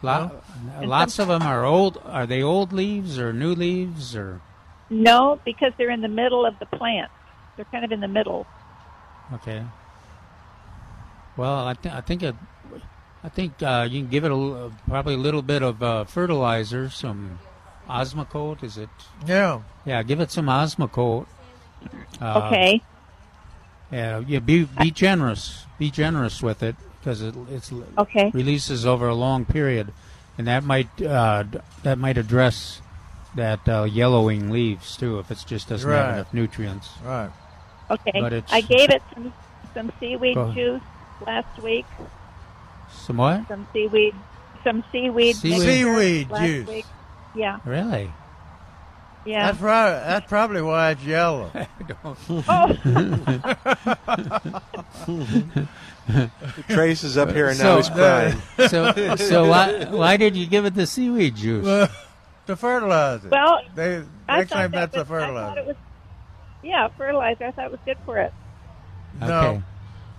Lot, 0.02 0.44
lots 0.82 1.20
of 1.20 1.28
them 1.28 1.44
are 1.44 1.66
old. 1.66 2.02
Are 2.06 2.26
they 2.26 2.42
old 2.42 2.74
leaves 2.74 3.20
or 3.20 3.34
new 3.34 3.54
leaves 3.54 4.16
or? 4.16 4.42
No, 4.90 5.40
because 5.46 5.72
they're 5.78 5.92
in 5.92 6.02
the 6.02 6.08
middle 6.08 6.46
of 6.46 6.58
the 6.60 6.66
plant. 6.66 7.12
They're 7.56 7.66
kind 7.66 7.86
of 7.86 7.92
in 7.92 8.00
the 8.00 8.08
middle. 8.08 8.48
Okay. 9.34 9.64
Well, 11.38 11.68
I, 11.68 11.74
th- 11.74 11.94
I 11.94 12.02
think 12.02 12.24
it, 12.24 12.36
I 13.24 13.30
think 13.30 13.62
uh, 13.62 13.88
you 13.90 14.02
can 14.02 14.10
give 14.10 14.24
it 14.26 14.32
a 14.32 14.36
l- 14.36 14.74
probably 14.88 15.14
a 15.14 15.18
little 15.18 15.42
bit 15.42 15.62
of 15.62 15.82
uh, 15.84 16.04
fertilizer, 16.06 16.90
some 16.90 17.40
Osmocote. 17.88 18.64
Is 18.64 18.78
it? 18.78 18.90
Yeah. 19.26 19.62
Yeah, 19.86 20.04
give 20.04 20.20
it 20.20 20.32
some 20.32 20.48
Osmocote. 20.48 21.28
Uh, 22.22 22.42
Okay. 22.48 22.82
Yeah, 23.92 24.20
yeah. 24.28 24.38
Be 24.40 24.66
be 24.66 24.92
generous. 24.92 25.66
Be 25.80 25.90
generous 25.90 26.44
with 26.44 26.62
it 26.62 26.76
because 27.00 27.22
it 27.24 27.34
it's 27.50 27.72
Okay. 27.98 28.30
releases 28.36 28.86
over 28.86 29.08
a 29.08 29.16
long 29.16 29.46
period, 29.46 29.92
and 30.38 30.46
that 30.46 30.64
might 30.64 31.02
uh, 31.02 31.44
that 31.82 31.98
might 31.98 32.16
address 32.18 32.82
that 33.36 33.68
uh, 33.68 33.84
yellowing 33.84 34.50
leaves 34.50 34.98
too 34.98 35.20
if 35.20 35.32
it 35.32 35.44
just 35.48 35.70
doesn't 35.70 35.90
have 35.90 36.14
enough 36.16 36.34
nutrients. 36.34 36.90
Right. 37.04 37.30
Okay. 37.92 38.20
But 38.20 38.34
it's- 38.34 38.52
I 38.52 38.62
gave 38.62 38.90
it 38.90 39.02
some 39.14 39.34
some 39.74 39.92
seaweed 40.00 40.38
juice 40.54 40.82
last 41.26 41.62
week. 41.62 41.86
Some 42.92 43.18
what? 43.18 43.48
Some 43.48 43.68
seaweed. 43.74 44.16
Some 44.64 44.84
seaweed. 44.92 45.36
Seaweed. 45.36 45.62
Seaweed 45.62 46.30
juice. 46.42 46.68
Week. 46.68 46.86
Yeah. 47.36 47.60
Really? 47.66 48.12
Yeah. 49.26 49.52
That's 49.52 49.62
right. 49.62 49.92
That's 49.92 50.28
probably 50.28 50.62
why 50.62 50.92
it's 50.92 51.04
yellow. 51.04 51.52
Trace 56.70 57.04
is 57.04 57.18
up 57.18 57.32
here 57.32 57.50
and 57.50 57.58
so, 57.58 57.64
now 57.64 57.78
he's 57.78 57.90
crying. 57.90 58.42
So, 58.70 59.16
so 59.18 59.48
why 59.48 59.86
why 59.90 60.18
did 60.18 60.36
you 60.36 60.48
give 60.48 60.66
it 60.66 60.74
the 60.74 60.88
seaweed 60.88 61.36
juice? 61.36 61.90
To 62.50 62.56
fertilize 62.56 63.24
it. 63.26 63.32
Well, 63.32 63.62
they, 63.76 64.04
I 64.28 64.38
next 64.38 64.50
thought 64.52 64.56
time 64.56 64.72
that 64.72 64.92
that's 64.92 64.96
a 64.96 65.00
was- 65.00 65.22
I 65.24 65.28
thought 65.28 65.56
fertilizer. 65.56 65.60
it 65.60 65.66
was, 65.68 65.76
yeah, 66.64 66.88
fertilizer. 66.98 67.46
I 67.46 67.52
thought 67.52 67.66
it 67.66 67.72
was 67.72 67.80
good 67.86 67.98
for 68.06 68.18
it. 68.18 68.34
Okay. 69.22 69.62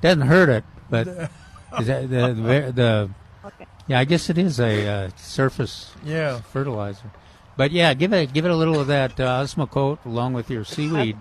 Doesn't 0.00 0.22
hurt 0.22 0.48
it, 0.48 0.64
but 0.88 1.06
is 1.78 1.86
that 1.86 2.08
the 2.08 2.32
the, 2.34 2.72
the 2.74 3.10
Okay. 3.44 3.66
yeah? 3.86 3.98
I 4.00 4.04
guess 4.04 4.28
it 4.30 4.38
is 4.38 4.60
a 4.60 4.86
uh, 4.86 5.10
surface 5.16 5.92
Yeah. 6.04 6.40
fertilizer. 6.40 7.10
But 7.56 7.72
yeah, 7.72 7.92
give 7.94 8.12
it 8.12 8.32
give 8.32 8.44
it 8.44 8.50
a 8.50 8.56
little 8.56 8.80
of 8.80 8.86
that 8.86 9.18
uh, 9.20 9.42
Osmocote 9.42 10.04
along 10.06 10.32
with 10.34 10.50
your 10.50 10.64
seaweed 10.64 11.16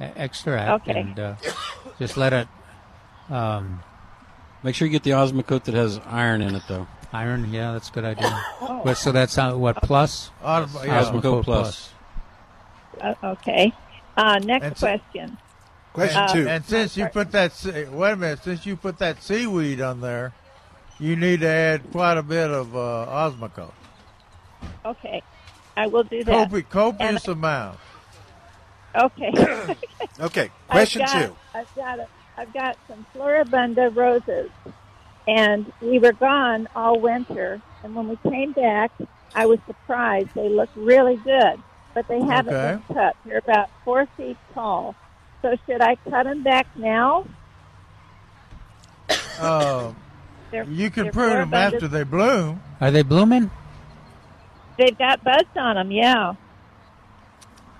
extract, 0.00 0.88
Okay. 0.88 1.00
and 1.00 1.18
uh, 1.18 1.34
just 1.98 2.16
let 2.16 2.32
it. 2.32 2.48
Um, 3.30 3.80
Make 4.64 4.76
sure 4.76 4.86
you 4.86 4.92
get 4.92 5.02
the 5.02 5.10
Osmocote 5.10 5.64
that 5.64 5.74
has 5.74 5.98
iron 6.06 6.40
in 6.40 6.54
it, 6.54 6.62
though. 6.68 6.86
Iron, 7.12 7.52
yeah, 7.52 7.72
that's 7.72 7.88
a 7.90 7.92
good 7.92 8.04
idea. 8.04 8.44
Oh. 8.60 8.80
But, 8.84 8.96
so 8.96 9.12
that's 9.12 9.36
uh, 9.36 9.52
what 9.54 9.76
plus? 9.82 10.30
Osmo- 10.42 10.84
yeah. 10.84 11.02
Osmocote 11.04 11.44
Plus. 11.44 11.90
Uh, 13.00 13.14
okay. 13.22 13.72
Uh, 14.16 14.38
next 14.38 14.64
And 14.64 14.76
so- 14.78 14.86
question. 14.86 15.38
and, 15.94 16.46
Uh, 16.48 16.50
And 16.50 16.64
since 16.64 16.96
you 16.96 17.06
put 17.06 17.32
that, 17.32 17.52
wait 17.92 18.12
a 18.12 18.16
minute, 18.16 18.42
since 18.44 18.64
you 18.64 18.76
put 18.76 18.98
that 18.98 19.22
seaweed 19.22 19.80
on 19.82 20.00
there, 20.00 20.32
you 20.98 21.16
need 21.16 21.40
to 21.40 21.48
add 21.48 21.90
quite 21.92 22.16
a 22.16 22.22
bit 22.22 22.50
of 22.50 22.74
uh, 22.74 23.06
Osmocote. 23.08 23.72
Okay. 24.86 25.22
I 25.76 25.86
will 25.86 26.04
do 26.04 26.22
that. 26.24 26.50
Copi- 26.50 26.68
copious 26.68 27.28
amount. 27.28 27.78
Okay. 28.94 29.32
Okay, 30.20 30.50
question 30.68 31.02
I've 31.02 31.08
got, 31.08 31.26
two. 31.26 31.36
I've 31.54 31.74
got 31.74 31.98
a, 32.00 32.06
I've 32.36 32.52
got 32.52 32.76
some 32.86 33.06
Floribunda 33.14 33.94
roses, 33.96 34.50
and 35.26 35.72
we 35.80 35.98
were 35.98 36.12
gone 36.12 36.68
all 36.74 36.98
winter. 37.00 37.60
And 37.84 37.94
when 37.94 38.08
we 38.08 38.16
came 38.30 38.52
back, 38.52 38.90
I 39.34 39.46
was 39.46 39.58
surprised. 39.66 40.28
They 40.34 40.48
look 40.48 40.70
really 40.76 41.16
good, 41.16 41.62
but 41.94 42.06
they 42.08 42.20
haven't 42.20 42.54
Okay. 42.54 42.80
been 42.86 42.96
cut. 42.96 43.16
They're 43.24 43.38
about 43.38 43.70
four 43.84 44.06
feet 44.16 44.36
tall. 44.54 44.94
So 45.42 45.56
should 45.66 45.80
I 45.80 45.96
cut 46.08 46.24
them 46.24 46.42
back 46.42 46.66
now? 46.76 47.26
Uh, 49.40 49.92
They're, 50.50 50.64
you 50.64 50.90
can 50.90 51.10
prune 51.10 51.30
them 51.30 51.50
Floribundas. 51.50 51.74
after 51.74 51.88
they 51.88 52.04
bloom. 52.04 52.62
Are 52.80 52.90
they 52.90 53.02
blooming? 53.02 53.50
They've 54.78 54.96
got 54.96 55.22
buds 55.24 55.48
on 55.56 55.76
them. 55.76 55.90
Yeah. 55.90 56.34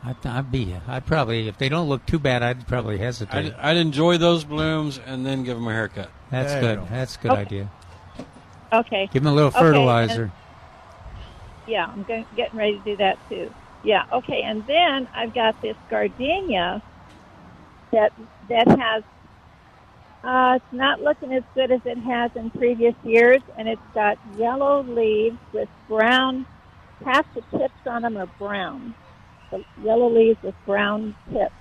I'd, 0.04 0.26
I'd 0.26 0.50
be. 0.50 0.74
I'd 0.88 1.06
probably 1.06 1.46
if 1.48 1.58
they 1.58 1.68
don't 1.68 1.88
look 1.88 2.04
too 2.06 2.18
bad, 2.18 2.42
I'd 2.42 2.66
probably 2.66 2.98
hesitate. 2.98 3.54
I'd, 3.54 3.60
I'd 3.60 3.76
enjoy 3.76 4.18
those 4.18 4.42
blooms 4.44 4.98
and 5.06 5.24
then 5.24 5.44
give 5.44 5.56
them 5.56 5.66
a 5.68 5.72
haircut. 5.72 6.10
That's 6.30 6.52
There 6.52 6.62
you 6.62 6.68
good. 6.68 6.78
go. 6.80 6.86
That's 6.90 7.16
a 7.16 7.18
good 7.20 7.30
Okay. 7.32 7.40
idea. 7.40 7.70
Okay. 8.72 9.08
Give 9.12 9.22
them 9.22 9.32
a 9.32 9.34
little 9.36 9.50
Okay, 9.50 9.60
fertilizer. 9.60 10.22
and- 10.24 10.32
Yeah, 11.68 11.86
I'm 11.86 12.02
going, 12.02 12.26
getting 12.36 12.58
ready 12.58 12.78
to 12.78 12.84
do 12.84 12.96
that 12.96 13.18
too. 13.28 13.52
Yeah, 13.84 14.04
okay. 14.12 14.42
And 14.42 14.66
then 14.66 15.08
I've 15.14 15.34
got 15.34 15.60
this 15.62 15.76
gardenia 15.90 16.82
that 17.92 18.12
that 18.48 18.66
has. 18.66 19.02
Uh, 20.24 20.54
it's 20.56 20.72
not 20.72 21.00
looking 21.02 21.32
as 21.32 21.42
good 21.54 21.72
as 21.72 21.80
it 21.84 21.98
has 21.98 22.30
in 22.36 22.48
previous 22.50 22.94
years, 23.02 23.42
and 23.58 23.68
it's 23.68 23.82
got 23.92 24.18
yellow 24.38 24.82
leaves 24.84 25.36
with 25.52 25.68
brown. 25.88 26.46
Half 27.04 27.26
the 27.34 27.40
tips 27.58 27.74
on 27.86 28.02
them 28.02 28.16
are 28.16 28.26
brown. 28.38 28.94
The 29.52 29.64
yellow 29.84 30.08
leaves 30.10 30.42
with 30.42 30.54
brown 30.66 31.14
tips. 31.32 31.52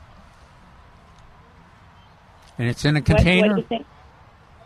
and 2.57 2.68
it's 2.69 2.84
in 2.85 2.95
a 2.95 2.99
What- 2.99 3.09
What, 3.09 3.18
container. 3.18 3.55
do 3.55 3.61
you 3.61 3.68
think? 3.68 3.85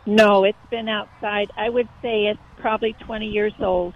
No, 0.06 0.44
it's 0.44 0.58
been 0.70 0.88
outside. 0.90 1.50
I 1.58 1.70
would 1.70 1.88
say 2.02 2.26
it's 2.28 2.40
probably 2.58 2.94
20 2.94 3.28
years 3.28 3.54
old. 3.60 3.94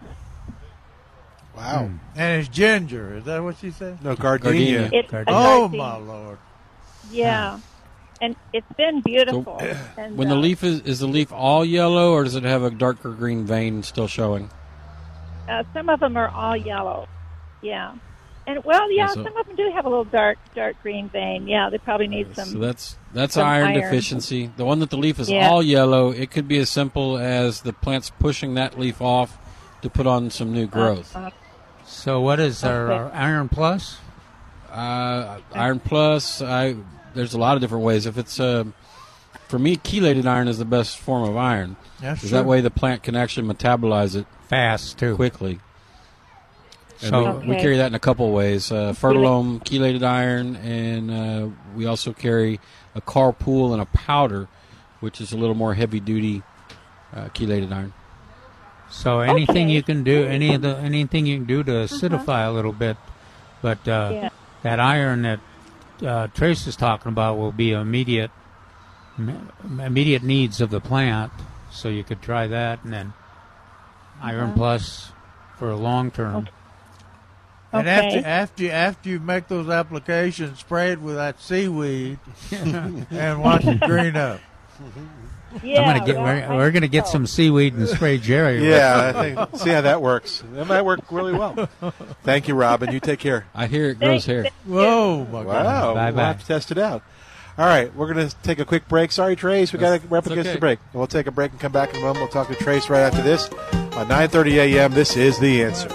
Wow. 1.56 1.90
And 2.16 2.40
it's 2.40 2.48
ginger. 2.50 3.18
Is 3.18 3.26
that 3.26 3.44
what 3.44 3.58
she 3.58 3.72
said? 3.72 4.04
No, 4.04 4.16
gardenia. 4.16 4.90
It's 4.94 5.12
a 5.14 5.24
Oh, 5.28 5.68
my 5.68 5.98
Lord. 5.98 6.38
Yeah, 7.12 7.60
and 8.22 8.36
it's 8.54 8.72
been 8.78 9.02
beautiful. 9.02 9.58
and, 9.98 10.16
When 10.18 10.30
the 10.30 10.36
uh, 10.36 10.40
leaf 10.40 10.64
is 10.64 10.82
is 10.82 11.00
the 11.00 11.08
leaf 11.08 11.32
all 11.34 11.66
yellow, 11.66 12.14
or 12.14 12.24
does 12.24 12.36
it 12.36 12.44
have 12.44 12.64
a 12.64 12.70
darker 12.70 13.12
green 13.12 13.46
vein 13.46 13.84
still 13.84 14.08
showing? 14.08 14.50
uh, 15.50 15.64
some 15.74 15.90
of 15.90 16.00
them 16.00 16.16
are 16.18 16.28
all 16.30 16.56
yellow. 16.56 17.08
Yeah, 17.62 17.94
and 18.50 18.64
well, 18.66 18.92
yeah, 18.92 19.04
Yeah, 19.04 19.08
so- 19.08 19.24
some 19.24 19.38
of 19.38 19.46
them 19.48 19.56
do 19.56 19.72
have 19.74 19.86
a 19.86 19.90
little 19.90 20.04
dark, 20.06 20.38
dark 20.56 20.82
green 20.82 21.10
vein. 21.10 21.48
Yeah, 21.48 21.70
they 21.70 21.78
probably 21.78 22.08
need 22.08 22.36
some. 22.36 22.46
So 22.50 22.58
that's 22.60 22.98
that's 23.14 23.34
some 23.36 23.48
iron, 23.48 23.70
iron. 23.70 23.82
deficiency. 23.82 24.52
The 24.58 24.66
one 24.66 24.80
that 24.80 24.90
the 24.90 24.98
leaf 24.98 25.20
is 25.20 25.30
Yeah. 25.30 25.50
all 25.50 25.62
yellow, 25.64 26.10
it 26.12 26.32
could 26.32 26.48
be 26.48 26.58
as 26.58 26.70
simple 26.70 27.18
as 27.18 27.62
the 27.62 27.74
plant's 27.74 28.10
pushing 28.10 28.54
that 28.56 28.78
leaf 28.80 29.02
off 29.02 29.38
to 29.82 29.90
put 29.90 30.06
on 30.08 30.30
some 30.30 30.52
new 30.54 30.68
growth. 30.68 31.16
Uh, 31.16 31.30
So 31.86 32.22
what 32.22 32.40
is 32.40 32.64
our, 32.64 32.92
Okay. 32.92 32.94
our 32.96 33.12
Iron 33.14 33.50
Plus? 33.50 33.98
Uh, 34.72 35.40
iron 35.54 35.80
plus, 35.80 36.42
I 36.44 36.76
there's 37.16 37.34
a 37.34 37.40
lot 37.40 37.56
of 37.56 37.62
different 37.62 37.84
ways. 37.84 38.06
If 38.06 38.18
it's 38.20 38.40
uh, 38.40 38.66
for 39.48 39.58
me, 39.58 39.78
chelated 39.78 40.28
iron 40.28 40.48
is 40.48 40.60
the 40.60 40.66
best 40.66 41.00
form 41.00 41.28
of 41.28 41.36
iron. 41.36 41.76
That's 42.00 42.22
'Cause 42.22 42.30
true. 42.30 42.38
that 42.38 42.46
way 42.46 42.62
the 42.62 42.70
plant 42.70 43.02
can 43.02 43.16
actually 43.16 43.48
metabolize 43.52 44.16
it 44.16 44.28
Fast 44.48 45.00
too. 45.00 45.16
quickly. 45.16 45.60
And 47.02 47.10
So- 47.12 47.40
we, 47.40 47.50
we 47.50 47.56
carry 47.56 47.78
that 47.78 47.88
in 47.88 47.96
a 47.96 48.00
couple 48.00 48.30
ways: 48.32 48.72
uh, 48.72 48.94
fertilome, 48.98 49.64
chelated 49.64 50.04
iron, 50.04 50.56
and 50.58 51.12
uh, 51.12 51.48
we 51.76 51.86
also 51.86 52.12
carry 52.14 52.60
a 52.96 53.02
copperas 53.02 53.72
and 53.72 53.82
a 53.82 53.86
powder, 53.86 54.48
which 55.00 55.22
is 55.22 55.32
a 55.32 55.38
little 55.38 55.56
more 55.56 55.74
heavy 55.76 56.00
duty 56.00 56.44
uh, 57.16 57.30
chelated 57.30 57.72
iron. 57.72 57.94
So 58.92 59.20
anything 59.20 59.68
Okay. 59.68 59.76
you 59.76 59.84
can 59.84 60.04
do, 60.04 60.26
any 60.26 60.54
of 60.56 60.62
the 60.64 60.76
anything 60.78 61.26
you 61.28 61.38
can 61.38 61.46
do 61.46 61.64
to 61.64 61.72
acidify 61.72 62.48
a 62.48 62.52
little 62.52 62.74
bit, 62.74 62.98
but 63.62 63.88
uh, 63.88 64.10
Yeah. 64.14 64.30
that 64.64 64.80
iron 64.80 65.22
that 65.22 65.40
uh, 66.06 66.28
Trace 66.34 66.66
is 66.68 66.76
talking 66.76 67.12
about 67.12 67.38
will 67.38 67.52
be 67.52 67.72
immediate 67.72 68.32
immediate 69.80 70.24
needs 70.24 70.60
of 70.62 70.70
the 70.70 70.80
plant. 70.82 71.32
So 71.72 71.88
you 71.90 72.04
could 72.04 72.22
try 72.22 72.48
that, 72.48 72.84
and 72.84 72.92
then 72.92 73.14
Iron 74.22 74.50
Okay. 74.50 74.58
Plus 74.58 75.12
for 75.58 75.70
a 75.70 75.76
long 75.78 76.10
term. 76.12 76.50
And 77.72 77.88
Okay. 77.88 78.18
after 78.18 78.28
after 78.28 78.72
after 78.72 79.10
you 79.10 79.20
make 79.20 79.48
those 79.48 79.70
applications, 79.70 80.60
spray 80.60 80.92
it 80.94 81.02
with 81.02 81.16
that 81.16 81.40
seaweed 81.42 82.18
and 82.52 83.42
watch 83.44 83.66
it 83.66 83.80
green 83.82 84.16
up. 84.16 84.40
Yeah, 85.64 85.82
I'm 85.82 85.98
gonna 85.98 86.06
get. 86.06 86.16
well, 86.16 86.50
we're, 86.50 86.58
we're 86.58 86.72
gonna 86.72 86.88
get 86.88 87.06
so. 87.08 87.14
some 87.14 87.28
seaweed 87.28 87.74
and 87.74 87.88
spray 87.88 88.18
Jerry. 88.20 88.68
Yeah, 88.68 89.12
I 89.16 89.22
think, 89.36 89.56
see 89.58 89.70
how 89.72 89.82
that 89.82 90.02
works. 90.02 90.44
That 90.54 90.66
might 90.68 90.84
work 90.84 91.00
really 91.12 91.34
well. 91.34 91.68
Thank 92.24 92.48
you, 92.48 92.56
Robin. 92.56 92.92
You 92.92 93.00
take 93.00 93.20
care. 93.20 93.46
I 93.56 93.66
hear 93.68 93.90
it 93.90 94.00
grows 94.00 94.26
hair. 94.26 94.46
Whoa, 94.66 95.26
my 95.32 95.42
Wow, 95.44 95.94
Bye 95.96 96.12
bye. 96.12 96.16
we'll 96.16 96.26
have 96.26 96.40
to 96.42 96.46
test 96.46 96.72
it 96.72 96.78
out. 96.78 97.04
All 97.58 97.66
right, 97.66 97.94
we're 97.94 98.14
going 98.14 98.30
to 98.30 98.34
take 98.42 98.60
a 98.60 98.64
quick 98.66 98.88
break. 98.88 99.12
Sorry, 99.12 99.36
Trace, 99.36 99.74
we 99.74 99.80
got 99.80 100.00
to 100.00 100.08
wrap 100.08 100.24
it's 100.24 100.32
against 100.32 100.48
okay. 100.48 100.56
the 100.56 100.60
break. 100.62 100.80
We'll 100.94 101.08
take 101.08 101.28
a 101.28 101.32
break 101.32 101.52
and 101.52 101.60
come 101.60 101.74
back 101.74 101.90
in 101.90 101.98
a 101.98 102.00
moment. 102.02 102.20
We'll 102.20 102.28
talk 102.30 102.48
to 102.48 102.56
Trace 102.56 102.90
right 102.90 103.02
after 103.02 103.22
this 103.22 103.50
on 103.50 104.08
9:30 104.08 104.52
a.m. 104.54 104.94
This 104.94 105.18
is 105.18 105.38
the 105.40 105.64
answer. 105.64 105.90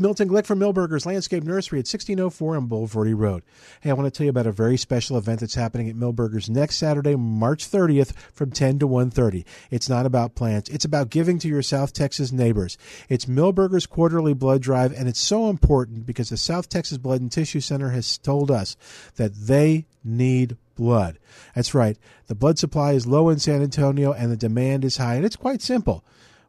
Milton 0.00 0.30
Glick 0.30 0.46
from 0.46 0.58
Milberger's 0.58 1.04
Landscape 1.04 1.44
Nursery 1.44 1.78
at 1.78 1.86
1604 1.86 2.56
on 2.56 2.68
Bulverde 2.68 3.14
Road. 3.14 3.42
Hey, 3.82 3.90
I 3.90 3.92
want 3.92 4.06
to 4.06 4.10
tell 4.10 4.24
you 4.24 4.30
about 4.30 4.46
a 4.46 4.52
very 4.52 4.78
special 4.78 5.18
event 5.18 5.40
that's 5.40 5.54
happening 5.54 5.90
at 5.90 5.94
Milberger's 5.94 6.48
next 6.48 6.76
Saturday, 6.76 7.16
March 7.16 7.70
30th 7.70 8.14
from 8.32 8.50
10 8.50 8.78
to 8.78 8.88
1.30. 8.88 9.44
It's 9.70 9.90
not 9.90 10.06
about 10.06 10.34
plants. 10.34 10.70
It's 10.70 10.86
about 10.86 11.10
giving 11.10 11.38
to 11.40 11.48
your 11.48 11.60
South 11.60 11.92
Texas 11.92 12.32
neighbors. 12.32 12.78
It's 13.10 13.26
Milberger's 13.26 13.84
Quarterly 13.84 14.32
Blood 14.32 14.62
Drive, 14.62 14.94
and 14.94 15.06
it's 15.06 15.20
so 15.20 15.50
important 15.50 16.06
because 16.06 16.30
the 16.30 16.38
South 16.38 16.70
Texas 16.70 16.96
Blood 16.96 17.20
and 17.20 17.30
Tissue 17.30 17.60
Center 17.60 17.90
has 17.90 18.16
told 18.16 18.50
us 18.50 18.78
that 19.16 19.34
they 19.34 19.84
need 20.02 20.56
blood. 20.76 21.18
That's 21.54 21.74
right. 21.74 21.98
The 22.26 22.34
blood 22.34 22.58
supply 22.58 22.92
is 22.92 23.06
low 23.06 23.28
in 23.28 23.38
San 23.38 23.60
Antonio 23.60 24.14
and 24.14 24.32
the 24.32 24.36
demand 24.36 24.82
is 24.82 24.96
high, 24.96 25.16
and 25.16 25.26
it's 25.26 25.36
quite 25.36 25.60
simple. 25.60 26.02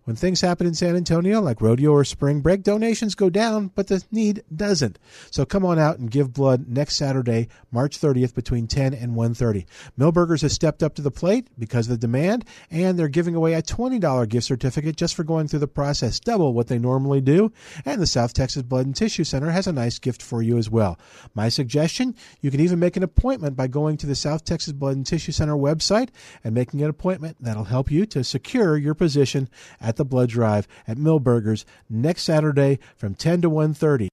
When 0.03 0.15
things 0.15 0.41
happen 0.41 0.65
in 0.65 0.73
San 0.73 0.95
Antonio, 0.95 1.41
like 1.41 1.61
rodeo 1.61 1.91
or 1.91 2.03
spring 2.03 2.41
break, 2.41 2.63
donations 2.63 3.13
go 3.13 3.29
down, 3.29 3.67
but 3.75 3.85
the 3.85 4.03
need 4.11 4.43
doesn't. 4.53 4.97
So 5.29 5.45
come 5.45 5.63
on 5.63 5.77
out 5.77 5.99
and 5.99 6.09
give 6.09 6.33
blood 6.33 6.67
next 6.67 6.95
Saturday, 6.95 7.49
March 7.71 7.99
30th, 7.99 8.33
between 8.33 8.65
10 8.65 8.95
and 8.95 9.15
1.30. 9.15 9.65
Milberger's 9.99 10.41
has 10.41 10.53
stepped 10.53 10.81
up 10.81 10.95
to 10.95 11.03
the 11.03 11.11
plate 11.11 11.49
because 11.59 11.85
of 11.85 11.91
the 11.91 12.07
demand, 12.07 12.45
and 12.71 12.97
they're 12.97 13.07
giving 13.07 13.35
away 13.35 13.53
a 13.53 13.61
$20 13.61 14.27
gift 14.27 14.47
certificate 14.47 14.95
just 14.97 15.13
for 15.13 15.23
going 15.23 15.47
through 15.47 15.59
the 15.59 15.67
process, 15.67 16.19
double 16.19 16.53
what 16.53 16.67
they 16.67 16.79
normally 16.79 17.21
do. 17.21 17.51
And 17.85 18.01
the 18.01 18.07
South 18.07 18.33
Texas 18.33 18.63
Blood 18.63 18.87
and 18.87 18.95
Tissue 18.95 19.23
Center 19.23 19.51
has 19.51 19.67
a 19.67 19.71
nice 19.71 19.99
gift 19.99 20.23
for 20.23 20.41
you 20.41 20.57
as 20.57 20.67
well. 20.67 20.97
My 21.35 21.47
suggestion, 21.49 22.15
you 22.41 22.49
can 22.49 22.59
even 22.59 22.79
make 22.79 22.97
an 22.97 23.03
appointment 23.03 23.55
by 23.55 23.67
going 23.67 23.97
to 23.97 24.07
the 24.07 24.15
South 24.15 24.45
Texas 24.45 24.73
Blood 24.73 24.95
and 24.95 25.05
Tissue 25.05 25.31
Center 25.31 25.55
website 25.55 26.09
and 26.43 26.55
making 26.55 26.81
an 26.81 26.89
appointment. 26.89 27.37
That'll 27.39 27.65
help 27.65 27.91
you 27.91 28.07
to 28.07 28.23
secure 28.23 28.77
your 28.77 28.95
position 28.95 29.47
at 29.91 29.97
the 29.97 30.05
blood 30.05 30.30
drive 30.30 30.69
at 30.88 30.95
Milberger's 30.95 31.65
next 31.89 32.23
Saturday 32.23 32.80
from 32.95 33.13
10 33.13 33.41
to 33.41 33.49
1:30. 33.49 34.07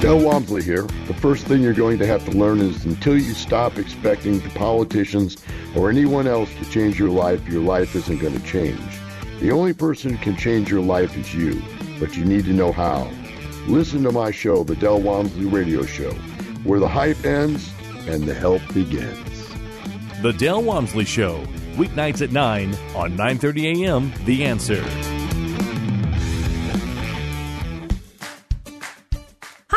Del 0.00 0.18
Walmsley 0.18 0.62
here. 0.62 0.84
The 1.06 1.14
first 1.14 1.44
thing 1.44 1.60
you're 1.60 1.74
going 1.74 1.98
to 1.98 2.06
have 2.06 2.24
to 2.24 2.30
learn 2.30 2.62
is 2.62 2.86
until 2.86 3.18
you 3.18 3.34
stop 3.34 3.76
expecting 3.76 4.40
the 4.40 4.48
politicians 4.48 5.36
or 5.76 5.90
anyone 5.90 6.26
else 6.26 6.48
to 6.54 6.64
change 6.70 6.98
your 6.98 7.10
life, 7.10 7.46
your 7.46 7.60
life 7.60 7.94
isn't 7.94 8.18
going 8.18 8.32
to 8.32 8.46
change. 8.46 8.80
The 9.40 9.52
only 9.52 9.74
person 9.74 10.14
who 10.14 10.16
can 10.16 10.36
change 10.36 10.70
your 10.70 10.80
life 10.80 11.14
is 11.18 11.34
you, 11.34 11.62
but 12.00 12.16
you 12.16 12.24
need 12.24 12.46
to 12.46 12.54
know 12.54 12.72
how. 12.72 13.10
Listen 13.68 14.02
to 14.04 14.10
my 14.10 14.30
show, 14.30 14.64
The 14.64 14.74
Del 14.74 15.02
Walmsley 15.02 15.44
Radio 15.44 15.84
Show, 15.84 16.12
where 16.64 16.80
the 16.80 16.88
hype 16.88 17.26
ends 17.26 17.70
and 18.08 18.24
the 18.24 18.34
help 18.34 18.62
begins. 18.72 19.50
The 20.22 20.32
Dale 20.32 20.62
Walmsley 20.62 21.04
Show, 21.04 21.44
weeknights 21.72 22.22
at 22.22 22.32
9 22.32 22.74
on 22.94 23.16
9:30 23.16 23.84
a.m. 23.84 24.12
The 24.24 24.44
Answer. 24.44 24.84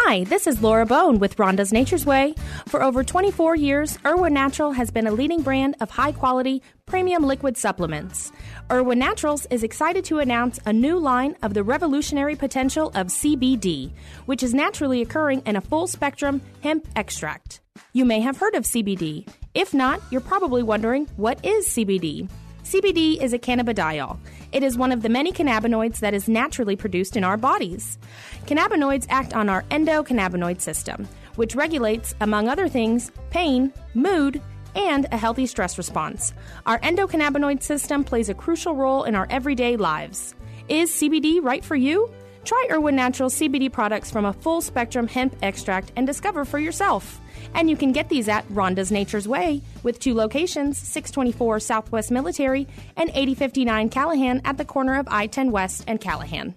Hi, 0.08 0.24
this 0.26 0.46
is 0.46 0.62
Laura 0.62 0.86
Bone 0.86 1.18
with 1.18 1.36
Rhonda's 1.38 1.74
Nature's 1.74 2.06
Way. 2.06 2.36
For 2.68 2.84
over 2.84 3.04
24 3.04 3.56
years, 3.56 3.98
Irwin 4.06 4.36
Natural 4.36 4.72
has 4.72 4.92
been 4.92 5.08
a 5.08 5.12
leading 5.12 5.42
brand 5.42 5.76
of 5.82 5.90
high 5.90 6.12
quality, 6.12 6.62
premium 6.86 7.24
liquid 7.24 7.58
supplements. 7.58 8.32
Irwin 8.72 9.00
Naturals 9.00 9.48
is 9.50 9.64
excited 9.64 10.06
to 10.06 10.20
announce 10.20 10.60
a 10.64 10.72
new 10.72 11.00
line 11.00 11.36
of 11.42 11.56
the 11.56 11.64
revolutionary 11.64 12.36
potential 12.36 12.90
of 12.94 13.08
CBD, 13.08 13.94
which 14.28 14.44
is 14.44 14.54
naturally 14.54 15.02
occurring 15.02 15.42
in 15.48 15.56
a 15.56 15.62
full 15.62 15.88
spectrum 15.88 16.40
hemp 16.62 16.88
extract. 16.96 17.62
You 17.92 18.06
may 18.06 18.20
have 18.22 18.38
heard 18.38 18.54
of 18.54 18.64
CBD. 18.64 19.28
If 19.56 19.74
not, 19.74 20.02
you're 20.12 20.20
probably 20.20 20.64
wondering 20.64 21.08
what 21.16 21.44
is 21.46 21.66
CBD? 21.70 22.30
CBD 22.66 23.22
is 23.22 23.32
a 23.32 23.40
cannabidiol. 23.40 24.18
It 24.52 24.64
is 24.64 24.78
one 24.78 24.92
of 24.92 25.02
the 25.02 25.08
many 25.08 25.32
cannabinoids 25.32 26.00
that 26.00 26.14
is 26.14 26.28
naturally 26.28 26.76
produced 26.76 27.16
in 27.16 27.24
our 27.24 27.38
bodies. 27.38 27.98
Cannabinoids 28.48 29.06
act 29.08 29.34
on 29.34 29.48
our 29.48 29.64
endocannabinoid 29.72 30.60
system, 30.60 31.08
which 31.38 31.56
regulates, 31.56 32.14
among 32.20 32.50
other 32.50 32.68
things, 32.68 33.14
pain, 33.30 33.72
mood, 33.94 34.42
and 34.76 35.08
a 35.14 35.18
healthy 35.18 35.46
stress 35.46 35.78
response. 35.78 36.34
Our 36.66 36.80
endocannabinoid 36.80 37.64
system 37.64 38.04
plays 38.04 38.28
a 38.28 38.34
crucial 38.34 38.76
role 38.76 39.06
in 39.06 39.16
our 39.16 39.28
everyday 39.30 39.78
lives. 39.78 40.36
Is 40.68 40.92
CBD 40.92 41.42
right 41.42 41.64
for 41.64 41.78
you? 41.78 42.12
Try 42.44 42.68
Irwin 42.70 42.98
Natural 42.98 43.30
CBD 43.30 43.72
products 43.72 44.12
from 44.12 44.26
a 44.26 44.34
full 44.34 44.60
spectrum 44.60 45.08
hemp 45.08 45.34
extract 45.42 45.94
and 45.96 46.06
discover 46.06 46.44
for 46.44 46.60
yourself. 46.60 47.22
And 47.54 47.70
you 47.70 47.78
can 47.78 47.92
get 47.92 48.10
these 48.10 48.28
at 48.28 48.48
Rhonda's 48.50 48.92
Nature's 48.92 49.28
Way 49.28 49.62
with 49.84 50.00
two 50.00 50.14
locations 50.14 50.78
624 50.78 51.60
Southwest 51.60 52.12
Military 52.12 52.68
and 52.98 53.10
8059 53.10 53.90
Callahan 53.90 54.42
at 54.44 54.58
the 54.58 54.66
corner 54.66 55.00
of 55.00 55.08
I 55.10 55.28
10 55.28 55.52
West 55.52 55.84
and 55.88 56.02
Callahan. 56.02 56.56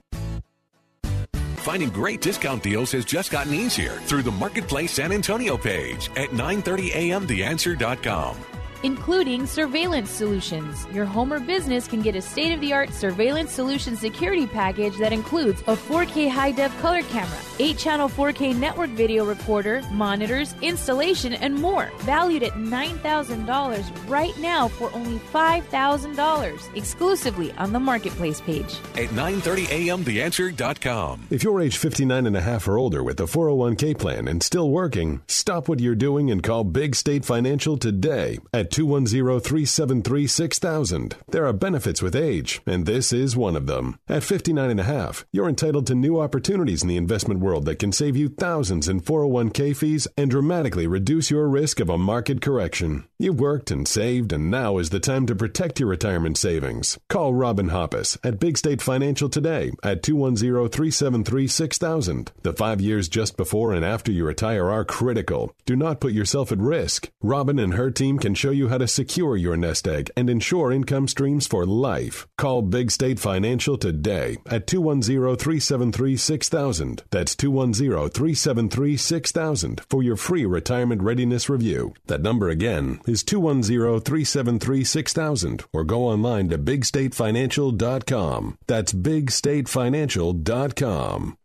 Finding 1.58 1.90
great 1.90 2.22
discount 2.22 2.62
deals 2.62 2.92
has 2.92 3.04
just 3.04 3.30
gotten 3.30 3.52
easier 3.52 3.92
through 4.06 4.22
the 4.22 4.30
Marketplace 4.30 4.92
San 4.92 5.12
Antonio 5.12 5.58
page 5.58 6.08
at 6.16 6.30
930amtheanswer.com. 6.30 8.36
including 8.82 9.46
surveillance 9.46 10.10
solutions. 10.10 10.86
Your 10.92 11.04
home 11.04 11.32
or 11.32 11.40
business 11.40 11.88
can 11.88 12.02
get 12.02 12.16
a 12.16 12.22
state 12.22 12.52
of 12.52 12.60
the 12.60 12.72
art 12.72 12.92
surveillance 12.92 13.52
solution 13.52 13.96
security 13.96 14.46
package 14.46 14.96
that 14.98 15.12
includes 15.12 15.60
a 15.62 15.76
4K 15.76 16.30
high 16.30 16.52
def 16.52 16.78
color 16.80 17.02
camera, 17.02 17.38
8 17.58 17.78
channel 17.78 18.08
4K 18.08 18.56
network 18.56 18.90
video 18.90 19.24
recorder, 19.24 19.82
monitors, 19.90 20.54
installation, 20.62 21.34
and 21.34 21.54
more. 21.54 21.90
Valued 22.00 22.42
at 22.42 22.52
$9,000 22.52 24.08
right 24.08 24.36
now 24.38 24.68
for 24.68 24.92
only 24.94 25.18
$5,000 25.18 26.76
exclusively 26.76 27.52
on 27.52 27.72
the 27.72 27.80
Marketplace 27.80 28.40
page. 28.40 28.76
At 28.94 29.08
930amtheanswer.com. 29.10 31.26
If 31.30 31.42
you're 31.42 31.60
age 31.60 31.76
59 31.76 32.26
and 32.26 32.36
a 32.36 32.40
half 32.40 32.68
or 32.68 32.78
older 32.78 33.02
with 33.02 33.20
a 33.20 33.24
401k 33.24 33.98
plan 33.98 34.28
and 34.28 34.42
still 34.42 34.70
working, 34.70 35.22
stop 35.26 35.68
what 35.68 35.80
you're 35.80 35.94
doing 35.94 36.30
and 36.30 36.42
call 36.42 36.64
Big 36.64 36.94
State 36.94 37.24
Financial 37.24 37.76
today 37.76 38.38
at 38.52 38.67
210-373-6000. 38.70 41.14
There 41.28 41.46
are 41.46 41.52
benefits 41.52 42.02
with 42.02 42.16
age, 42.16 42.60
and 42.66 42.86
this 42.86 43.12
is 43.12 43.36
one 43.36 43.56
of 43.56 43.66
them. 43.66 43.98
At 44.08 44.22
59 44.22 44.70
and 44.70 44.80
a 44.80 44.84
half, 44.84 45.26
you're 45.32 45.48
entitled 45.48 45.86
to 45.88 45.94
new 45.94 46.20
opportunities 46.20 46.82
in 46.82 46.88
the 46.88 46.96
investment 46.96 47.40
world 47.40 47.64
that 47.66 47.78
can 47.78 47.92
save 47.92 48.16
you 48.16 48.28
thousands 48.28 48.88
in 48.88 49.00
401k 49.00 49.76
fees 49.76 50.08
and 50.16 50.30
dramatically 50.30 50.86
reduce 50.86 51.30
your 51.30 51.48
risk 51.48 51.80
of 51.80 51.88
a 51.88 51.98
market 51.98 52.40
correction. 52.40 53.04
You've 53.18 53.40
worked 53.40 53.70
and 53.70 53.86
saved, 53.86 54.32
and 54.32 54.50
now 54.50 54.78
is 54.78 54.90
the 54.90 55.00
time 55.00 55.26
to 55.26 55.34
protect 55.34 55.80
your 55.80 55.88
retirement 55.88 56.38
savings. 56.38 56.98
Call 57.08 57.34
Robin 57.34 57.70
Hoppus 57.70 58.16
at 58.24 58.40
Big 58.40 58.58
State 58.58 58.82
Financial 58.82 59.28
today 59.28 59.72
at 59.82 60.02
210-373-6000. 60.02 62.28
The 62.42 62.52
five 62.52 62.80
years 62.80 63.08
just 63.08 63.36
before 63.36 63.72
and 63.72 63.84
after 63.84 64.10
you 64.10 64.24
retire 64.24 64.70
are 64.70 64.84
critical. 64.84 65.52
Do 65.66 65.76
not 65.76 66.00
put 66.00 66.12
yourself 66.12 66.50
at 66.50 66.58
risk. 66.58 67.10
Robin 67.22 67.58
and 67.58 67.74
her 67.74 67.90
team 67.90 68.18
can 68.18 68.34
show 68.34 68.50
you 68.50 68.57
how 68.66 68.78
to 68.78 68.88
secure 68.88 69.36
your 69.36 69.56
nest 69.56 69.86
egg 69.86 70.10
and 70.16 70.28
ensure 70.28 70.72
income 70.72 71.06
streams 71.06 71.46
for 71.46 71.64
life. 71.64 72.26
Call 72.36 72.62
Big 72.62 72.90
State 72.90 73.20
Financial 73.20 73.78
today 73.78 74.38
at 74.46 74.66
210-373-6000. 74.66 77.02
That's 77.12 77.36
210-373-6000 77.36 79.80
for 79.88 80.02
your 80.02 80.16
free 80.16 80.44
retirement 80.44 81.02
readiness 81.02 81.48
review. 81.48 81.94
That 82.06 82.22
number 82.22 82.48
again 82.48 83.00
is 83.06 83.22
210-373-6000 83.22 85.64
or 85.72 85.84
go 85.84 86.06
online 86.06 86.48
to 86.48 86.58
bigstatefinancial.com. 86.58 88.58
That's 88.66 88.92
bigstatefinancial.com. 88.92 91.38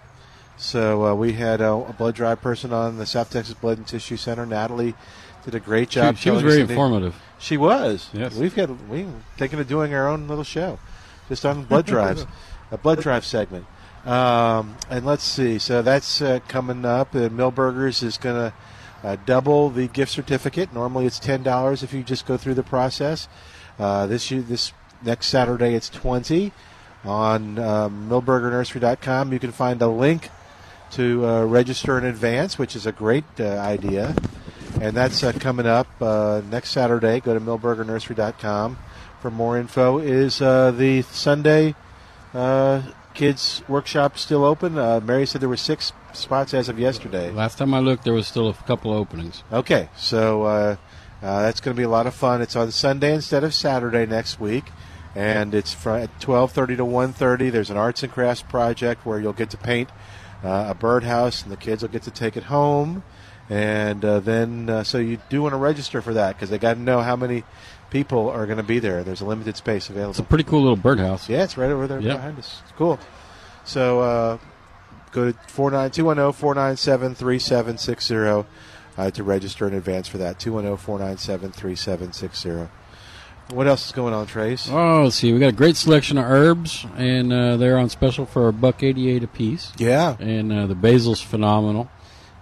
So 0.58 1.04
uh, 1.06 1.14
we 1.14 1.34
had 1.34 1.60
a, 1.60 1.72
a 1.72 1.92
blood 1.92 2.14
drive 2.14 2.40
person 2.40 2.72
on 2.72 2.96
the 2.96 3.06
South 3.06 3.30
Texas 3.30 3.54
Blood 3.54 3.78
and 3.78 3.86
Tissue 3.86 4.16
Center. 4.16 4.46
Natalie 4.46 4.94
did 5.46 5.54
a 5.54 5.60
great 5.60 5.88
job. 5.88 6.16
she 6.16 6.28
was 6.30 6.42
telling 6.42 6.46
us 6.46 6.52
very 6.54 6.60
informative. 6.62 7.14
She 7.38 7.56
was. 7.56 8.10
Yes. 8.12 8.34
We've 8.34 8.54
got 8.54 8.68
we've 8.88 9.08
taken 9.38 9.58
to 9.58 9.64
doing 9.64 9.94
our 9.94 10.08
own 10.08 10.28
little 10.28 10.44
show, 10.44 10.78
just 11.28 11.46
on 11.46 11.64
blood 11.70 11.86
drives, 11.86 12.26
a 12.70 12.76
blood 12.76 13.00
drive 13.00 13.24
segment. 13.24 13.64
Um, 14.04 14.76
and 14.90 15.06
let's 15.06 15.24
see. 15.24 15.58
So 15.58 15.82
that's 15.82 16.20
uh, 16.20 16.40
coming 16.48 16.84
up. 16.84 17.14
Uh, 17.14 17.28
Milberger's 17.28 18.02
is 18.02 18.18
going 18.18 18.50
to 18.50 18.54
uh, 19.02 19.16
double 19.24 19.70
the 19.70 19.86
gift 19.86 20.12
certificate. 20.12 20.74
Normally 20.74 21.06
it's 21.06 21.20
ten 21.20 21.42
dollars 21.42 21.82
if 21.82 21.94
you 21.94 22.02
just 22.02 22.26
go 22.26 22.36
through 22.36 22.54
the 22.54 22.64
process. 22.64 23.28
Uh, 23.78 24.06
this 24.06 24.30
year, 24.30 24.42
this 24.42 24.72
next 25.02 25.28
Saturday 25.28 25.74
it's 25.74 25.88
twenty. 25.88 26.52
On 27.04 27.56
um, 27.60 28.08
milbergernursery.com, 28.10 29.32
you 29.32 29.38
can 29.38 29.52
find 29.52 29.80
a 29.80 29.86
link 29.86 30.28
to 30.92 31.24
uh, 31.24 31.44
register 31.44 31.98
in 31.98 32.04
advance, 32.04 32.58
which 32.58 32.74
is 32.74 32.84
a 32.84 32.90
great 32.90 33.24
uh, 33.38 33.44
idea. 33.44 34.16
And 34.80 34.94
that's 34.94 35.22
uh, 35.22 35.32
coming 35.32 35.66
up 35.66 35.86
uh, 36.00 36.42
next 36.50 36.70
Saturday. 36.70 37.20
Go 37.20 37.34
to 37.34 37.40
milbergernursery.com 37.40 38.78
for 39.20 39.30
more 39.30 39.58
info. 39.58 39.98
Is 39.98 40.42
uh, 40.42 40.70
the 40.70 41.02
Sunday 41.02 41.74
uh, 42.34 42.82
kids 43.14 43.62
workshop 43.68 44.18
still 44.18 44.44
open? 44.44 44.76
Uh, 44.76 45.00
Mary 45.00 45.26
said 45.26 45.40
there 45.40 45.48
were 45.48 45.56
six 45.56 45.92
spots 46.12 46.52
as 46.54 46.68
of 46.68 46.78
yesterday. 46.78 47.30
Last 47.30 47.58
time 47.58 47.72
I 47.74 47.80
looked, 47.80 48.04
there 48.04 48.12
was 48.12 48.26
still 48.26 48.48
a 48.48 48.54
couple 48.54 48.92
of 48.92 48.98
openings. 48.98 49.42
Okay, 49.50 49.88
so 49.96 50.42
uh, 50.42 50.76
uh, 51.22 51.42
that's 51.42 51.60
going 51.60 51.74
to 51.74 51.78
be 51.78 51.84
a 51.84 51.88
lot 51.88 52.06
of 52.06 52.14
fun. 52.14 52.42
It's 52.42 52.54
on 52.56 52.70
Sunday 52.70 53.14
instead 53.14 53.44
of 53.44 53.54
Saturday 53.54 54.04
next 54.04 54.38
week, 54.38 54.64
and 55.14 55.54
it's 55.54 55.72
from 55.72 56.02
at 56.02 56.20
twelve 56.20 56.52
thirty 56.52 56.76
to 56.76 56.84
one 56.84 57.14
thirty. 57.14 57.48
There's 57.48 57.70
an 57.70 57.78
arts 57.78 58.02
and 58.02 58.12
crafts 58.12 58.42
project 58.42 59.06
where 59.06 59.18
you'll 59.18 59.32
get 59.32 59.50
to 59.50 59.56
paint 59.56 59.88
uh, 60.44 60.66
a 60.68 60.74
birdhouse, 60.74 61.42
and 61.42 61.50
the 61.50 61.56
kids 61.56 61.82
will 61.82 61.88
get 61.88 62.02
to 62.02 62.10
take 62.10 62.36
it 62.36 62.44
home. 62.44 63.02
And 63.48 64.04
uh, 64.04 64.20
then, 64.20 64.68
uh, 64.68 64.82
so 64.84 64.98
you 64.98 65.18
do 65.28 65.42
want 65.42 65.52
to 65.52 65.56
register 65.58 66.02
for 66.02 66.14
that 66.14 66.34
because 66.36 66.50
they 66.50 66.58
got 66.58 66.74
to 66.74 66.80
know 66.80 67.00
how 67.00 67.14
many 67.16 67.44
people 67.90 68.28
are 68.28 68.44
going 68.46 68.56
to 68.58 68.64
be 68.64 68.78
there. 68.80 69.04
There's 69.04 69.20
a 69.20 69.24
limited 69.24 69.56
space 69.56 69.88
available. 69.88 70.10
It's 70.10 70.18
a 70.18 70.24
pretty 70.24 70.44
cool 70.44 70.62
little 70.62 70.76
birdhouse. 70.76 71.28
Yeah, 71.28 71.44
it's 71.44 71.56
right 71.56 71.70
over 71.70 71.86
there 71.86 72.00
Yep. 72.00 72.16
behind 72.16 72.38
us. 72.38 72.60
It's 72.64 72.72
cool. 72.76 72.98
So 73.64 74.00
uh, 74.00 74.38
go 75.12 75.30
to 75.30 75.38
210 75.54 76.32
497 76.32 77.14
3760 77.14 78.48
uh, 78.98 79.10
to 79.10 79.22
register 79.22 79.68
in 79.68 79.74
advance 79.74 80.08
for 80.08 80.18
that. 80.18 80.36
oh, 80.36 80.38
210 80.40 80.76
497 80.78 81.52
3760. 81.52 82.72
What 83.54 83.68
else 83.68 83.86
is 83.86 83.92
going 83.92 84.12
on, 84.12 84.26
Trace? 84.26 84.68
Oh, 84.68 85.04
let's 85.04 85.14
see. 85.14 85.32
We 85.32 85.38
got 85.38 85.50
a 85.50 85.52
great 85.52 85.76
selection 85.76 86.18
of 86.18 86.24
herbs, 86.24 86.84
and 86.96 87.32
uh, 87.32 87.56
they're 87.56 87.78
on 87.78 87.88
special 87.90 88.26
for 88.26 88.48
a 88.48 88.52
buck 88.52 88.82
eighty-eight 88.82 89.22
a 89.22 89.28
piece. 89.28 89.70
Yeah, 89.78 90.16
and 90.18 90.52
uh, 90.52 90.66
the 90.66 90.74
basil's 90.74 91.20
phenomenal. 91.20 91.88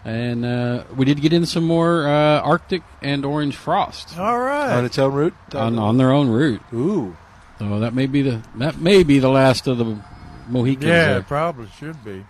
And 0.05 0.45
uh, 0.45 0.85
we 0.95 1.07
did 1.07 1.21
get 1.23 1.33
in 1.33 1.47
some 1.47 1.65
more 1.65 2.07
uh, 2.07 2.41
Arctic 2.41 2.83
and 3.01 3.25
orange 3.25 3.57
frost 3.57 4.19
All 4.19 4.39
right. 4.39 4.77
On 4.77 4.85
its 4.85 4.99
own 4.99 5.15
root? 5.15 5.35
on, 5.55 5.79
on 5.79 5.97
their 5.97 6.11
own 6.13 6.29
root. 6.29 6.61
Ooh, 6.75 7.17
so 7.59 7.81
that 7.81 7.95
may 7.95 8.07
be 8.07 8.21
the 8.23 8.43
that 8.57 8.79
may 8.79 9.03
be 9.03 9.19
the 9.19 9.31
last 9.31 9.67
of 9.67 9.79
the 9.79 9.99
Mohicans. 10.49 10.85
Yeah, 10.85 11.07
there. 11.07 11.19
it 11.21 11.27
probably 11.27 11.69
should 11.79 12.05
be. 12.05 12.25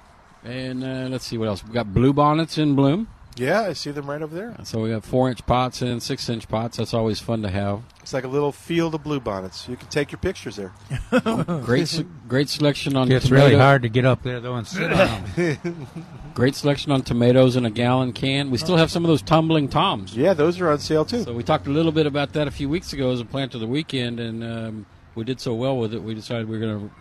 And 0.44 0.84
uh, 0.84 1.08
let's 1.10 1.24
see 1.24 1.38
what 1.38 1.48
else. 1.48 1.64
we've 1.64 1.72
got 1.72 1.92
blue 1.92 2.12
bonnets 2.12 2.58
in 2.58 2.76
bloom. 2.76 3.08
Yeah, 3.36 3.62
I 3.62 3.72
see 3.72 3.90
them 3.90 4.08
right 4.08 4.22
over 4.22 4.34
there. 4.34 4.54
So 4.64 4.80
we 4.80 4.90
got 4.90 5.04
four 5.04 5.28
inch 5.28 5.44
pots 5.44 5.82
and 5.82 6.02
six 6.02 6.28
inch 6.28 6.48
pots. 6.48 6.76
That's 6.76 6.94
always 6.94 7.18
fun 7.20 7.42
to 7.42 7.50
have. 7.50 7.82
It's 8.00 8.12
like 8.12 8.24
a 8.24 8.28
little 8.28 8.52
field 8.52 8.94
of 8.94 9.02
bluebonnets. 9.02 9.68
You 9.68 9.76
can 9.76 9.88
take 9.88 10.12
your 10.12 10.18
pictures 10.20 10.56
there. 10.56 10.72
Great, 11.64 11.88
se- 11.88 12.06
great 12.28 12.48
selection 12.48 12.96
on. 12.96 13.06
Tomatoes. 13.06 13.22
It's 13.22 13.28
tomato- 13.28 13.46
really 13.46 13.58
hard 13.58 13.82
to 13.82 13.88
get 13.88 14.04
up 14.04 14.22
there 14.22 14.40
though 14.40 14.54
and 14.54 14.66
sit 14.66 14.92
on 14.92 15.24
them. 15.36 15.86
Great 16.34 16.54
selection 16.54 16.92
on 16.92 17.02
tomatoes 17.02 17.56
in 17.56 17.64
a 17.64 17.70
gallon 17.70 18.12
can. 18.12 18.50
We 18.50 18.58
still 18.58 18.76
have 18.76 18.90
some 18.90 19.04
of 19.04 19.08
those 19.08 19.22
tumbling 19.22 19.68
toms. 19.68 20.16
Yeah, 20.16 20.34
those 20.34 20.60
are 20.60 20.70
on 20.70 20.78
sale 20.78 21.04
too. 21.04 21.22
So 21.24 21.32
we 21.32 21.42
talked 21.42 21.66
a 21.66 21.70
little 21.70 21.92
bit 21.92 22.06
about 22.06 22.32
that 22.34 22.46
a 22.46 22.50
few 22.50 22.68
weeks 22.68 22.92
ago 22.92 23.10
as 23.10 23.20
a 23.20 23.24
plant 23.24 23.54
of 23.54 23.60
the 23.60 23.66
weekend, 23.66 24.20
and 24.20 24.44
um, 24.44 24.86
we 25.14 25.24
did 25.24 25.40
so 25.40 25.54
well 25.54 25.76
with 25.78 25.94
it. 25.94 26.02
We 26.02 26.14
decided 26.14 26.48
we 26.48 26.56
are 26.56 26.60
going 26.60 26.88
to 26.88 26.94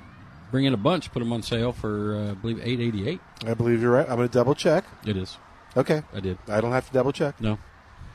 bring 0.52 0.66
in 0.66 0.74
a 0.74 0.78
bunch, 0.78 1.12
put 1.12 1.20
them 1.20 1.34
on 1.34 1.42
sale 1.44 1.74
for 1.74 2.16
uh, 2.16 2.32
I 2.32 2.34
believe 2.36 2.60
eight 2.64 2.80
eighty 2.80 3.08
eight. 3.10 3.20
I 3.46 3.54
believe 3.56 3.82
you're 3.82 3.92
right. 3.92 4.08
I'm 4.10 4.16
going 4.18 4.30
to 4.30 4.34
double 4.34 4.56
check. 4.56 4.86
It 5.06 5.18
is. 5.18 5.38
Okay. 5.76 6.04
I 6.14 6.20
did. 6.20 6.38
I 6.48 6.62
don't 6.62 6.72
have 6.72 6.88
to 6.88 6.94
double 6.94 7.12
check. 7.12 7.40
No. 7.42 7.58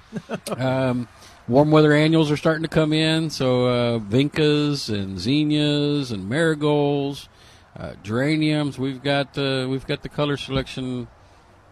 um, 0.56 1.08
warm 1.48 1.70
weather 1.70 1.92
annuals 1.92 2.30
are 2.30 2.36
starting 2.36 2.62
to 2.62 2.68
come 2.68 2.92
in, 2.92 3.30
so 3.30 3.66
uh, 3.66 3.98
vincas 3.98 4.88
and 4.92 5.18
zinnias 5.18 6.12
and 6.12 6.28
marigolds, 6.28 7.28
uh, 7.76 7.92
geraniums. 8.02 8.78
We've 8.78 9.02
got 9.02 9.36
uh, 9.36 9.66
we've 9.68 9.86
got 9.86 10.02
the 10.02 10.08
color 10.08 10.36
selection 10.36 11.08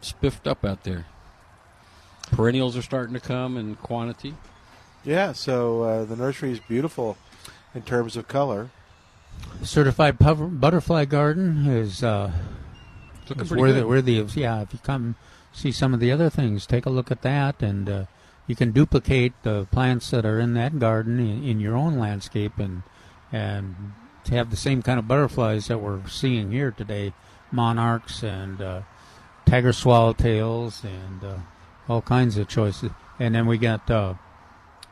spiffed 0.00 0.46
up 0.46 0.64
out 0.64 0.84
there. 0.84 1.06
Perennials 2.32 2.76
are 2.76 2.82
starting 2.82 3.14
to 3.14 3.20
come 3.20 3.56
in 3.56 3.76
quantity. 3.76 4.34
Yeah, 5.04 5.32
so 5.32 5.82
uh, 5.82 6.04
the 6.04 6.16
nursery 6.16 6.50
is 6.50 6.58
beautiful 6.60 7.16
in 7.74 7.82
terms 7.82 8.16
of 8.16 8.26
color. 8.26 8.70
Certified 9.62 10.18
puff- 10.18 10.38
butterfly 10.40 11.04
garden 11.04 11.66
is 11.66 12.02
uh, 12.02 12.32
Looking 13.28 13.42
is 13.42 13.48
pretty 13.48 13.60
worthy, 13.60 13.80
good. 13.80 13.88
worthy 13.88 14.18
of 14.18 14.36
yeah. 14.36 14.62
If 14.62 14.72
you 14.72 14.80
come 14.82 15.14
see 15.56 15.72
some 15.72 15.94
of 15.94 16.00
the 16.00 16.12
other 16.12 16.28
things, 16.28 16.66
take 16.66 16.86
a 16.86 16.90
look 16.90 17.10
at 17.10 17.22
that, 17.22 17.62
and 17.62 17.88
uh, 17.88 18.04
you 18.46 18.54
can 18.54 18.72
duplicate 18.72 19.32
the 19.42 19.66
plants 19.72 20.10
that 20.10 20.26
are 20.26 20.38
in 20.38 20.54
that 20.54 20.78
garden 20.78 21.18
in, 21.18 21.42
in 21.42 21.60
your 21.60 21.74
own 21.74 21.98
landscape, 21.98 22.58
and 22.58 22.82
and 23.32 23.74
have 24.28 24.50
the 24.50 24.56
same 24.56 24.82
kind 24.82 24.98
of 24.98 25.08
butterflies 25.08 25.68
that 25.68 25.78
we're 25.78 26.06
seeing 26.08 26.50
here 26.50 26.70
today, 26.70 27.12
monarchs 27.50 28.22
and 28.22 28.60
uh, 28.60 28.82
tiger 29.46 29.72
swallowtails 29.72 30.84
and 30.84 31.24
uh, 31.24 31.38
all 31.88 32.02
kinds 32.02 32.36
of 32.36 32.48
choices. 32.48 32.90
And 33.18 33.34
then 33.34 33.46
we 33.46 33.56
got 33.56 33.90
uh, 33.90 34.14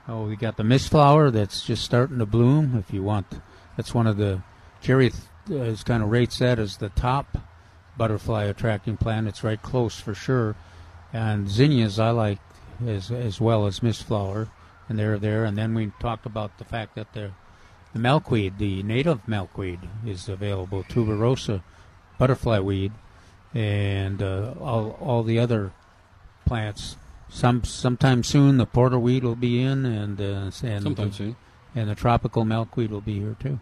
oh 0.08 0.26
we 0.26 0.36
got 0.36 0.56
the 0.56 0.64
mist 0.64 0.90
flower 0.90 1.30
that's 1.30 1.64
just 1.64 1.84
starting 1.84 2.18
to 2.18 2.26
bloom. 2.26 2.76
If 2.76 2.94
you 2.94 3.02
want, 3.02 3.26
that's 3.76 3.94
one 3.94 4.06
of 4.06 4.16
the 4.16 4.42
Jerry 4.80 5.12
uh, 5.50 5.54
is 5.56 5.84
kind 5.84 6.02
of 6.02 6.10
rates 6.10 6.38
that 6.38 6.58
as 6.58 6.78
the 6.78 6.88
top 6.90 7.38
butterfly 7.96 8.44
attracting 8.44 8.96
plant. 8.96 9.28
It's 9.28 9.44
right 9.44 9.60
close 9.60 9.98
for 10.00 10.14
sure. 10.14 10.56
And 11.12 11.48
zinnias 11.48 11.98
I 11.98 12.10
like 12.10 12.38
as 12.86 13.10
as 13.10 13.40
well 13.40 13.66
as 13.66 13.82
mist 13.82 14.04
flower, 14.04 14.48
and 14.88 14.98
they're 14.98 15.18
there. 15.18 15.44
And 15.44 15.56
then 15.56 15.74
we 15.74 15.92
talked 16.00 16.26
about 16.26 16.58
the 16.58 16.64
fact 16.64 16.96
that 16.96 17.12
the 17.12 17.30
the 17.92 18.00
milkweed, 18.00 18.58
the 18.58 18.82
native 18.82 19.26
milkweed, 19.28 19.78
is 20.04 20.28
available. 20.28 20.82
Tuberosa 20.82 21.62
butterfly 22.18 22.58
weed, 22.58 22.92
and 23.54 24.20
uh, 24.22 24.54
all 24.60 24.98
all 25.00 25.22
the 25.22 25.38
other 25.38 25.72
plants. 26.44 26.96
Some 27.28 27.64
sometime 27.64 28.22
soon 28.22 28.58
the 28.58 28.66
porterweed 28.66 29.22
will 29.22 29.36
be 29.36 29.60
in, 29.62 29.86
and 29.86 30.20
uh, 30.20 30.50
and 30.62 30.82
Sometime 30.82 31.12
soon. 31.12 31.36
and 31.74 31.88
the 31.88 31.94
tropical 31.94 32.44
milkweed 32.44 32.90
will 32.90 33.00
be 33.00 33.20
here 33.20 33.36
too. 33.40 33.58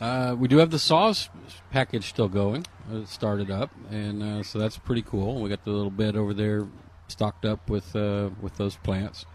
Uh, 0.00 0.34
we 0.38 0.48
do 0.48 0.56
have 0.56 0.70
the 0.70 0.78
SAWS 0.78 1.28
package 1.70 2.08
still 2.08 2.28
going. 2.28 2.66
Uh, 2.90 2.98
It 2.98 3.08
started 3.08 3.50
up, 3.50 3.70
and 3.90 4.22
uh, 4.22 4.42
so 4.42 4.58
that's 4.58 4.78
pretty 4.78 5.02
cool. 5.02 5.40
We 5.40 5.50
got 5.50 5.64
the 5.64 5.72
little 5.72 5.90
bed 5.90 6.16
over 6.16 6.32
there 6.32 6.66
stocked 7.08 7.44
up 7.44 7.68
with 7.68 7.94
uh, 7.94 8.30
with 8.40 8.56
those 8.56 8.76
plants. 8.76 9.26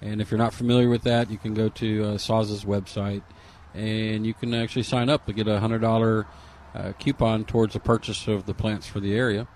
And 0.00 0.20
if 0.20 0.30
you're 0.30 0.38
not 0.38 0.54
familiar 0.54 0.88
with 0.88 1.02
that, 1.02 1.30
you 1.30 1.38
can 1.38 1.54
go 1.54 1.68
to 1.68 2.04
uh, 2.04 2.18
Saw's 2.18 2.64
website, 2.64 3.22
and 3.74 4.24
you 4.24 4.34
can 4.34 4.54
actually 4.54 4.84
sign 4.84 5.08
up 5.08 5.26
to 5.26 5.32
get 5.32 5.48
a 5.48 5.58
hundred 5.58 5.80
dollar 5.80 6.26
uh, 6.74 6.92
coupon 7.00 7.44
towards 7.44 7.72
the 7.74 7.80
purchase 7.80 8.28
of 8.28 8.46
the 8.46 8.54
plants 8.54 8.86
for 8.86 9.00
the 9.00 9.14
area. 9.14 9.48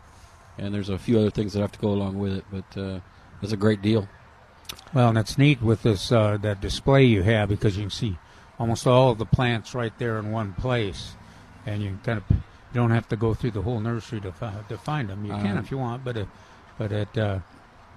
And 0.59 0.75
there's 0.75 0.89
a 0.89 0.99
few 0.99 1.19
other 1.19 1.31
things 1.31 1.53
that 1.53 1.61
have 1.61 1.73
to 1.73 1.79
go 1.79 1.91
along 1.91 2.19
with 2.19 2.33
it, 2.33 2.45
but 2.51 2.81
uh, 2.81 3.01
it's 3.41 3.53
a 3.53 3.57
great 3.57 3.83
deal. 3.83 4.09
Well, 4.93 5.11
and 5.11 5.19
it's 5.19 5.39
neat 5.39 5.63
with 5.63 5.83
this 5.83 6.09
that 6.09 6.61
display 6.61 7.05
you 7.05 7.23
have 7.23 7.49
because 7.49 7.77
you 7.77 7.85
can 7.85 7.91
see 7.91 8.19
almost 8.59 8.87
all 8.87 9.11
of 9.11 9.19
the 9.19 9.27
plants 9.27 9.75
right 9.75 9.93
there 9.99 10.19
in 10.19 10.31
one 10.33 10.53
place, 10.55 11.13
and 11.65 11.83
you 11.83 11.99
kind 12.05 12.19
of 12.19 12.25
you 12.31 12.37
don't 12.75 12.91
have 12.91 13.09
to 13.09 13.17
go 13.17 13.35
through 13.35 13.53
the 13.53 13.63
whole 13.63 13.81
nursery 13.81 14.21
to 14.21 14.33
fi- 14.33 14.55
to 14.69 14.77
find 14.79 15.09
them. 15.09 15.25
You 15.25 15.33
can 15.33 15.53
Um, 15.53 15.59
if 15.59 15.71
you 15.71 15.79
want, 15.79 16.05
but 16.05 16.17
it, 16.17 16.29
but 16.79 16.93
it 16.93 17.17
uh, 17.17 17.39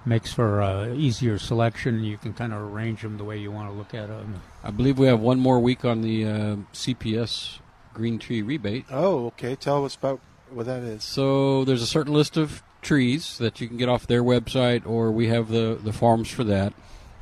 makes 0.04 0.32
for 0.32 0.62
uh, 0.62 0.88
easier 0.94 1.38
selection. 1.38 2.02
You 2.04 2.16
can 2.18 2.32
kind 2.32 2.52
of 2.52 2.60
arrange 2.62 3.02
them 3.02 3.18
the 3.18 3.24
way 3.24 3.36
you 3.38 3.50
want 3.50 3.70
to 3.70 3.76
look 3.76 3.94
at 3.94 4.08
them. 4.08 4.40
I 4.64 4.70
believe 4.70 4.98
we 4.98 5.06
have 5.06 5.20
one 5.20 5.38
more 5.38 5.58
week 5.60 5.84
on 5.84 6.02
the 6.02 6.24
uh, 6.26 6.56
CPS 6.72 7.58
green 7.92 8.18
tree 8.18 8.42
rebate. 8.42 8.86
Oh, 8.90 9.26
okay. 9.26 9.54
Tell 9.56 9.84
us 9.84 9.94
about 9.96 10.20
what 10.50 10.66
that 10.66 10.82
is. 10.82 11.04
So 11.04 11.64
there's 11.64 11.82
a 11.82 11.86
certain 11.86 12.12
list 12.12 12.36
of 12.36 12.62
trees 12.82 13.36
that 13.38 13.60
you 13.60 13.68
can 13.68 13.76
get 13.76 13.88
off 13.88 14.06
their 14.06 14.22
website, 14.22 14.86
or 14.86 15.10
we 15.10 15.28
have 15.28 15.48
the, 15.48 15.78
the 15.82 15.92
farms 15.92 16.30
for 16.30 16.44
that. 16.44 16.72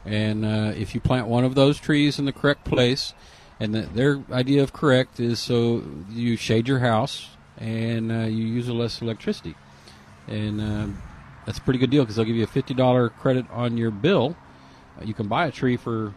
And 0.09 0.44
uh, 0.44 0.72
if 0.76 0.94
you 0.94 1.01
plant 1.01 1.26
one 1.26 1.44
of 1.44 1.55
those 1.55 1.78
trees 1.78 2.18
in 2.18 2.24
the 2.24 2.32
correct 2.32 2.64
place, 2.64 3.12
and 3.60 3.74
the, 3.74 3.82
their 3.82 4.22
idea 4.32 4.62
of 4.62 4.72
correct 4.72 5.20
is 5.20 5.39
so 5.39 5.82
you 6.10 6.36
shade 6.36 6.66
your 6.68 6.78
house 6.78 7.28
and 7.59 8.10
uh, 8.10 8.14
you 8.20 8.47
use 8.47 8.68
less 8.68 9.02
electricity. 9.02 9.55
And 10.26 10.60
um 10.60 11.02
that's 11.44 11.56
a 11.59 11.62
pretty 11.62 11.78
good 11.78 11.89
deal 11.89 12.02
because 12.02 12.16
they'll 12.16 12.26
give 12.26 12.36
you 12.36 12.44
a 12.44 12.47
$50 12.47 13.10
credit 13.16 13.47
on 13.51 13.78
your 13.78 13.90
bill. 13.90 14.36
Uh, 15.01 15.05
you 15.05 15.14
can 15.14 15.28
buy 15.28 15.47
a 15.47 15.51
tree 15.51 15.78
for 15.78 16.12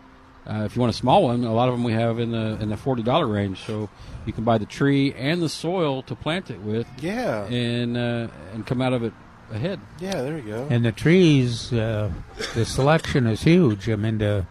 uh, 0.45 0.63
if 0.65 0.75
you 0.75 0.81
want 0.81 0.93
a 0.93 0.97
small 0.97 1.23
one, 1.23 1.45
a 1.45 1.53
lot 1.53 1.69
of 1.69 1.73
them 1.75 1.85
we 1.85 1.93
have 1.93 2.19
in 2.19 2.31
the 2.31 2.57
in 2.59 2.69
the 2.69 2.75
forty 2.75 3.01
dollar 3.03 3.27
range. 3.27 3.59
So 3.65 3.89
you 4.25 4.33
can 4.33 4.43
buy 4.43 4.57
the 4.57 4.65
tree 4.65 5.13
and 5.13 5.41
the 5.41 5.47
soil 5.47 6.01
to 6.03 6.15
plant 6.15 6.49
it 6.49 6.59
with. 6.61 6.85
Yeah. 6.99 7.45
and 7.45 7.95
uh, 7.95 8.27
and 8.53 8.65
come 8.65 8.81
out 8.81 8.91
of 8.91 9.03
it 9.03 9.13
ahead. 9.51 9.79
Yeah, 9.99 10.21
there 10.21 10.37
you 10.37 10.43
go. 10.43 10.67
And 10.69 10.83
the 10.85 10.91
trees, 10.91 11.71
uh, 11.73 12.11
the 12.55 12.65
selection 12.65 13.27
is 13.27 13.41
huge. 13.43 13.89
I 13.89 13.95
mean, 13.95 14.17
the 14.17 14.45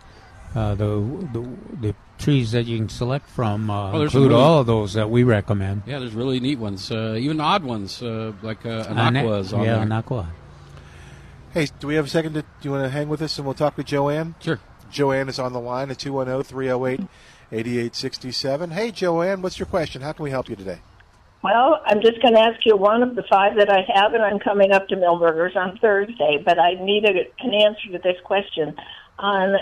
uh, 0.55 0.75
the, 0.75 0.87
the 1.33 1.49
the 1.81 1.95
trees 2.19 2.53
that 2.53 2.67
you 2.67 2.77
can 2.79 2.89
select 2.89 3.29
from 3.31 3.71
uh, 3.71 3.93
Oh, 3.93 4.03
include 4.03 4.31
really- 4.31 4.43
all 4.43 4.59
of 4.61 4.67
those 4.67 4.93
that 4.95 5.09
we 5.11 5.23
recommend. 5.23 5.83
Yeah, 5.87 5.99
there's 6.01 6.15
really 6.15 6.41
neat 6.41 6.59
ones, 6.59 6.91
uh, 6.91 7.17
even 7.19 7.41
odd 7.41 7.65
ones 7.65 8.03
uh, 8.03 8.33
like 8.43 8.67
uh, 8.67 8.85
Ana- 8.89 9.21
Anaqua 9.23 9.55
on 9.55 9.65
yeah, 9.65 9.77
there. 9.77 9.87
Anaqua. 9.87 10.27
Hey, 11.55 11.67
do 11.81 11.87
we 11.87 11.95
have 11.97 12.07
a 12.07 12.09
second? 12.09 12.35
To, 12.35 12.43
do 12.43 12.47
you 12.63 12.71
want 12.73 12.85
to 12.85 12.91
hang 12.91 13.09
with 13.09 13.23
us 13.23 13.37
and 13.39 13.47
we'll 13.47 13.55
talk 13.55 13.77
with 13.77 13.87
Joanne? 13.87 14.35
Sure. 14.41 14.61
Joanne 14.91 15.29
is 15.29 15.39
on 15.39 15.53
the 15.53 15.61
line 15.61 15.91
at 15.91 15.99
210 15.99 16.43
308 16.45 17.01
8867. 17.53 18.71
Hey, 18.71 18.91
Joanne, 18.91 19.41
what's 19.43 19.59
your 19.59 19.67
question? 19.67 20.03
How 20.03 20.13
can 20.13 20.23
we 20.25 20.31
help 20.31 20.49
you 20.49 20.57
today? 20.57 20.81
Well, 21.43 21.81
I'm 21.87 22.03
just 22.03 22.21
going 22.21 22.35
to 22.35 22.41
ask 22.41 22.67
you 22.67 22.77
one 22.77 23.03
of 23.03 23.15
the 23.15 23.23
five 23.23 23.57
that 23.57 23.71
I 23.71 23.87
have, 23.95 24.13
and 24.13 24.23
I'm 24.23 24.39
coming 24.39 24.73
up 24.73 24.89
to 24.89 24.97
Milberger's 24.97 25.57
on 25.57 25.79
Thursday. 25.79 26.43
But 26.45 26.59
I 26.59 26.75
need 26.75 27.05
an 27.05 27.55
answer 27.55 27.93
to 27.93 27.99
this 27.99 28.21
question. 28.25 28.77
On 29.19 29.57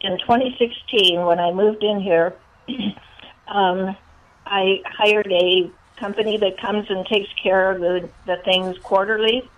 in 0.00 0.18
2016, 0.18 1.24
when 1.24 1.38
I 1.38 1.52
moved 1.52 1.84
in 1.84 2.00
here, 2.00 2.34
um, 3.48 3.96
I 4.44 4.82
hired 4.84 5.30
a 5.30 5.70
company 5.98 6.36
that 6.38 6.58
comes 6.58 6.90
and 6.90 7.06
takes 7.06 7.28
care 7.40 7.70
of 7.70 7.80
the, 7.80 8.08
the 8.26 8.36
things 8.44 8.76
quarterly, 8.78 9.48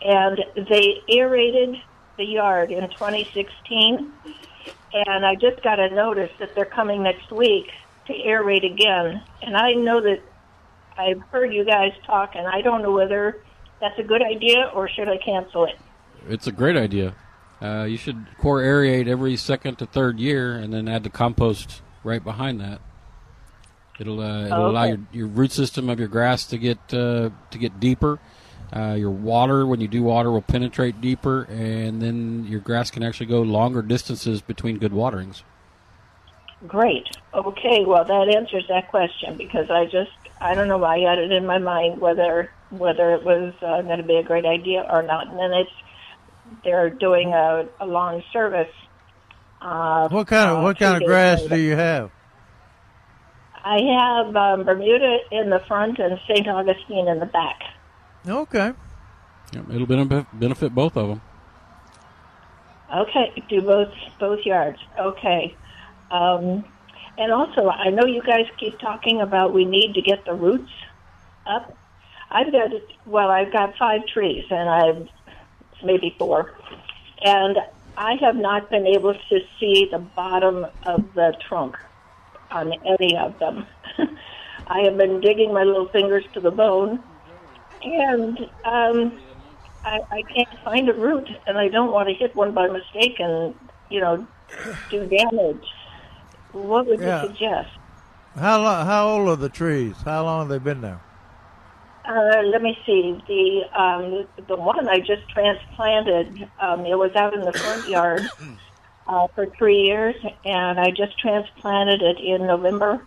and 0.00 0.42
they 0.56 1.02
aerated 1.10 1.80
the 2.16 2.24
yard 2.24 2.70
in 2.70 2.88
2016. 2.88 4.12
And 4.94 5.26
I 5.26 5.34
just 5.34 5.62
got 5.62 5.78
a 5.78 5.90
notice 5.90 6.30
that 6.38 6.54
they're 6.54 6.64
coming 6.64 7.02
next 7.02 7.30
week 7.30 7.70
to 8.06 8.12
aerate 8.12 8.64
again. 8.64 9.22
And 9.42 9.56
I 9.56 9.72
know 9.72 10.00
that 10.00 10.22
I've 10.96 11.20
heard 11.30 11.52
you 11.52 11.64
guys 11.64 11.92
talk, 12.06 12.34
and 12.34 12.46
I 12.46 12.60
don't 12.60 12.82
know 12.82 12.92
whether 12.92 13.40
that's 13.80 13.98
a 13.98 14.02
good 14.02 14.22
idea 14.22 14.70
or 14.74 14.88
should 14.88 15.08
I 15.08 15.16
cancel 15.18 15.64
it. 15.64 15.76
It's 16.28 16.46
a 16.46 16.52
great 16.52 16.76
idea. 16.76 17.14
Uh, 17.60 17.84
you 17.84 17.96
should 17.96 18.26
core 18.38 18.60
aerate 18.60 19.06
every 19.08 19.36
second 19.36 19.76
to 19.78 19.86
third 19.86 20.18
year, 20.18 20.54
and 20.54 20.72
then 20.72 20.88
add 20.88 21.04
the 21.04 21.10
compost 21.10 21.82
right 22.04 22.22
behind 22.22 22.60
that. 22.60 22.80
It'll 24.00 24.20
uh, 24.20 24.46
it'll 24.46 24.70
allow 24.70 24.84
Okay. 24.84 24.90
your, 24.90 24.98
your 25.12 25.26
root 25.28 25.52
system 25.52 25.88
of 25.88 25.98
your 25.98 26.08
grass 26.08 26.44
to 26.46 26.58
get 26.58 26.78
uh, 26.92 27.30
to 27.50 27.58
get 27.58 27.78
deeper. 27.78 28.18
Uh, 28.74 28.94
your 28.94 29.10
water, 29.10 29.66
when 29.66 29.80
you 29.80 29.86
do 29.88 30.02
water, 30.02 30.30
will 30.30 30.40
penetrate 30.40 31.00
deeper, 31.00 31.42
and 31.50 32.00
then 32.00 32.44
your 32.48 32.58
grass 32.60 32.90
can 32.90 33.02
actually 33.02 33.26
go 33.26 33.42
longer 33.42 33.82
distances 33.82 34.40
between 34.40 34.78
good 34.78 34.92
waterings. 34.94 35.44
Great. 36.66 37.06
Okay, 37.34 37.84
well 37.84 38.04
that 38.04 38.34
answers 38.34 38.64
that 38.68 38.88
question 38.88 39.36
because 39.36 39.68
I 39.70 39.84
just 39.84 40.10
I 40.42 40.54
don't 40.54 40.68
know 40.68 40.78
why 40.78 40.96
I 40.96 41.10
had 41.10 41.18
it 41.18 41.32
in 41.32 41.46
my 41.46 41.58
mind 41.58 42.00
whether 42.00 42.50
whether 42.70 43.14
it 43.14 43.22
was 43.24 43.54
uh, 43.62 43.82
going 43.82 43.98
to 43.98 44.04
be 44.04 44.16
a 44.16 44.22
great 44.22 44.44
idea 44.44 44.86
or 44.90 45.02
not. 45.02 45.28
And 45.28 45.38
then 45.38 45.52
it's 45.52 45.70
they're 46.64 46.90
doing 46.90 47.32
a, 47.32 47.68
a 47.80 47.86
lawn 47.86 48.22
service. 48.32 48.72
Uh, 49.60 50.08
What 50.08 50.26
kind 50.26 50.50
of 50.50 50.58
uh, 50.58 50.62
what 50.62 50.78
kind 50.78 51.00
of 51.00 51.06
grass 51.08 51.42
later. 51.42 51.56
do 51.56 51.60
you 51.60 51.76
have? 51.76 52.10
I 53.64 53.78
have 53.98 54.34
um, 54.34 54.64
Bermuda 54.64 55.18
in 55.30 55.50
the 55.50 55.60
front 55.68 55.98
and 56.00 56.18
St. 56.26 56.48
Augustine 56.48 57.06
in 57.06 57.20
the 57.20 57.26
back. 57.26 57.60
Okay. 58.26 58.72
Yep, 59.52 59.64
it'll 59.70 59.86
benefit, 59.86 60.26
benefit 60.32 60.74
both 60.74 60.96
of 60.96 61.08
them. 61.08 61.20
Okay, 62.94 63.32
do 63.48 63.62
both 63.62 63.92
both 64.18 64.44
yards. 64.44 64.78
Okay, 64.98 65.56
um, 66.10 66.64
and 67.22 67.32
also 67.32 67.68
I 67.68 67.90
know 67.90 68.04
you 68.04 68.20
guys 68.20 68.46
keep 68.58 68.80
talking 68.80 69.20
about 69.20 69.52
we 69.52 69.64
need 69.64 69.94
to 69.94 70.02
get 70.02 70.24
the 70.24 70.34
roots 70.34 70.72
up. 71.46 71.76
I've 72.30 72.50
got 72.50 72.70
well, 73.06 73.30
I've 73.30 73.52
got 73.52 73.76
five 73.78 74.06
trees, 74.06 74.44
and 74.50 74.68
I've 74.68 75.08
maybe 75.84 76.14
four, 76.18 76.52
and 77.24 77.58
I 77.96 78.14
have 78.20 78.34
not 78.34 78.70
been 78.70 78.88
able 78.88 79.14
to 79.14 79.40
see 79.60 79.88
the 79.90 79.98
bottom 79.98 80.66
of 80.84 81.14
the 81.14 81.36
trunk 81.46 81.76
on 82.50 82.72
any 82.84 83.16
of 83.16 83.38
them. 83.38 83.66
I 84.66 84.80
have 84.80 84.96
been 84.96 85.20
digging 85.20 85.52
my 85.54 85.62
little 85.62 85.88
fingers 85.88 86.24
to 86.32 86.40
the 86.40 86.50
bone, 86.50 87.02
and 87.84 88.38
um, 88.64 89.20
I, 89.84 90.00
I 90.10 90.22
can't 90.22 90.58
find 90.64 90.88
a 90.88 90.94
root, 90.94 91.28
and 91.46 91.56
I 91.56 91.68
don't 91.68 91.92
want 91.92 92.08
to 92.08 92.14
hit 92.14 92.34
one 92.34 92.52
by 92.52 92.66
mistake 92.66 93.20
and 93.20 93.54
you 93.90 94.00
know 94.00 94.26
do 94.90 95.06
damage. 95.06 95.66
What 96.52 96.86
would 96.86 97.00
Yeah. 97.00 97.22
you 97.22 97.28
suggest? 97.28 97.70
How 98.38 98.62
long? 98.62 98.86
How 98.86 99.08
old 99.08 99.28
are 99.28 99.36
the 99.36 99.48
trees? 99.48 99.96
How 100.04 100.24
long 100.24 100.40
have 100.40 100.48
they 100.48 100.58
been 100.58 100.80
there? 100.80 101.00
Uh, 102.04 102.42
let 102.52 102.62
me 102.62 102.76
see. 102.84 103.22
The 103.28 103.80
um, 103.80 104.26
the 104.48 104.56
one 104.56 104.88
I 104.88 104.98
just 104.98 105.28
transplanted. 105.32 106.50
Um, 106.60 106.80
it 106.86 106.96
was 106.96 107.12
out 107.16 107.34
in 107.34 107.40
the 107.40 107.54
front 107.60 107.86
yard 107.88 108.22
uh, 109.06 109.28
for 109.34 109.46
three 109.58 109.82
years, 109.82 110.16
and 110.44 110.80
I 110.80 110.90
just 110.90 111.18
transplanted 111.20 112.02
it 112.02 112.18
in 112.20 112.46
November 112.46 113.06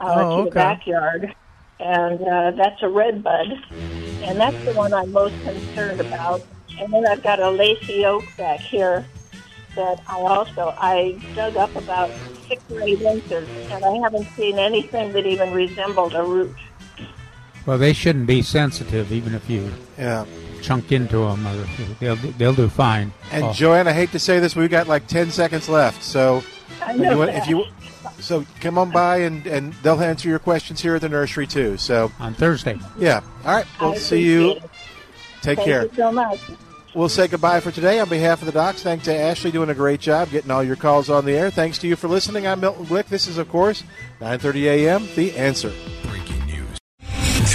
uh, 0.00 0.24
Oh, 0.24 0.32
to 0.34 0.42
the 0.42 0.50
okay. 0.50 0.54
backyard, 0.56 1.34
and 1.80 2.20
uh, 2.20 2.52
that's 2.56 2.82
a 2.82 2.88
redbud, 2.88 3.48
and 4.20 4.40
that's 4.40 4.58
the 4.66 4.72
one 4.74 4.92
I'm 4.92 5.12
most 5.12 5.36
concerned 5.42 6.00
about. 6.00 6.42
And 6.78 6.92
then 6.92 7.04
I've 7.10 7.22
got 7.22 7.40
a 7.40 7.50
lacy 7.50 8.04
oak 8.06 8.36
back 8.36 8.60
here 8.70 9.08
that 9.78 10.02
I 10.08 10.16
also 10.20 10.74
I 10.76 11.16
dug 11.34 11.56
up 11.56 11.74
about 11.76 12.10
six 12.48 12.62
or 12.70 12.82
eight 12.82 13.00
inches, 13.00 13.48
and 13.70 13.84
I 13.84 13.94
haven't 14.02 14.26
seen 14.36 14.58
anything 14.58 15.12
that 15.12 15.24
even 15.26 15.52
resembled 15.54 16.14
a 16.14 16.22
root. 16.22 16.54
Well, 17.64 17.78
they 17.78 17.92
shouldn't 17.92 18.26
be 18.26 18.42
sensitive, 18.42 19.12
even 19.12 19.34
if 19.34 19.48
you 19.48 19.70
Yeah. 19.98 20.24
chunk 20.62 20.90
into 20.90 21.18
them. 21.18 21.46
Or 21.46 21.66
they'll 22.00 22.16
they'll 22.16 22.54
do 22.54 22.68
fine. 22.68 23.12
And 23.30 23.44
Oh. 23.44 23.52
Joanne, 23.52 23.86
I 23.86 23.92
hate 23.92 24.10
to 24.12 24.18
say 24.18 24.38
this, 24.40 24.56
we've 24.56 24.70
got 24.70 24.88
like 24.88 25.06
10 25.06 25.30
seconds 25.30 25.68
left. 25.68 26.02
So 26.02 26.42
I 26.84 26.92
if 26.94 26.98
you, 27.00 27.18
want- 27.18 27.30
that. 27.32 27.42
if 27.42 27.48
you 27.48 27.64
so 28.20 28.44
come 28.60 28.78
on 28.78 28.90
by 28.90 29.18
and, 29.18 29.46
and 29.46 29.74
they'll 29.82 30.00
answer 30.00 30.28
your 30.28 30.40
questions 30.40 30.80
here 30.80 30.96
at 30.96 31.02
the 31.02 31.08
nursery 31.08 31.46
too. 31.46 31.76
So 31.76 32.10
on 32.18 32.34
Thursday. 32.34 32.78
Yeah. 32.98 33.20
All 33.44 33.54
right. 33.54 33.66
We'll 33.80 33.92
I 33.92 33.98
see 33.98 34.22
you. 34.22 34.50
appreciate 34.50 34.64
it. 34.64 34.70
Take 35.42 35.56
Thank 35.58 35.68
care. 35.68 35.82
you 35.84 35.90
so 35.94 36.10
much. 36.10 36.40
We'll 36.94 37.10
say 37.10 37.28
goodbye 37.28 37.60
for 37.60 37.70
today 37.70 38.00
on 38.00 38.08
behalf 38.08 38.40
of 38.40 38.46
the 38.46 38.52
docs. 38.52 38.82
Thanks 38.82 39.04
to 39.04 39.14
Ashley 39.14 39.50
doing 39.50 39.68
a 39.68 39.74
great 39.74 40.00
job 40.00 40.30
getting 40.30 40.50
all 40.50 40.64
your 40.64 40.74
calls 40.74 41.10
on 41.10 41.26
the 41.26 41.32
air. 41.32 41.50
Thanks 41.50 41.78
to 41.78 41.86
you 41.88 41.96
for 41.96 42.08
listening. 42.08 42.46
I'm 42.46 42.60
Milton 42.60 42.86
Glick. 42.86 43.06
This 43.06 43.26
is, 43.26 43.36
of 43.36 43.48
course, 43.48 43.84
9:30 44.20 44.64
a.m. 44.64 45.08
The 45.14 45.36
Answer. 45.36 45.72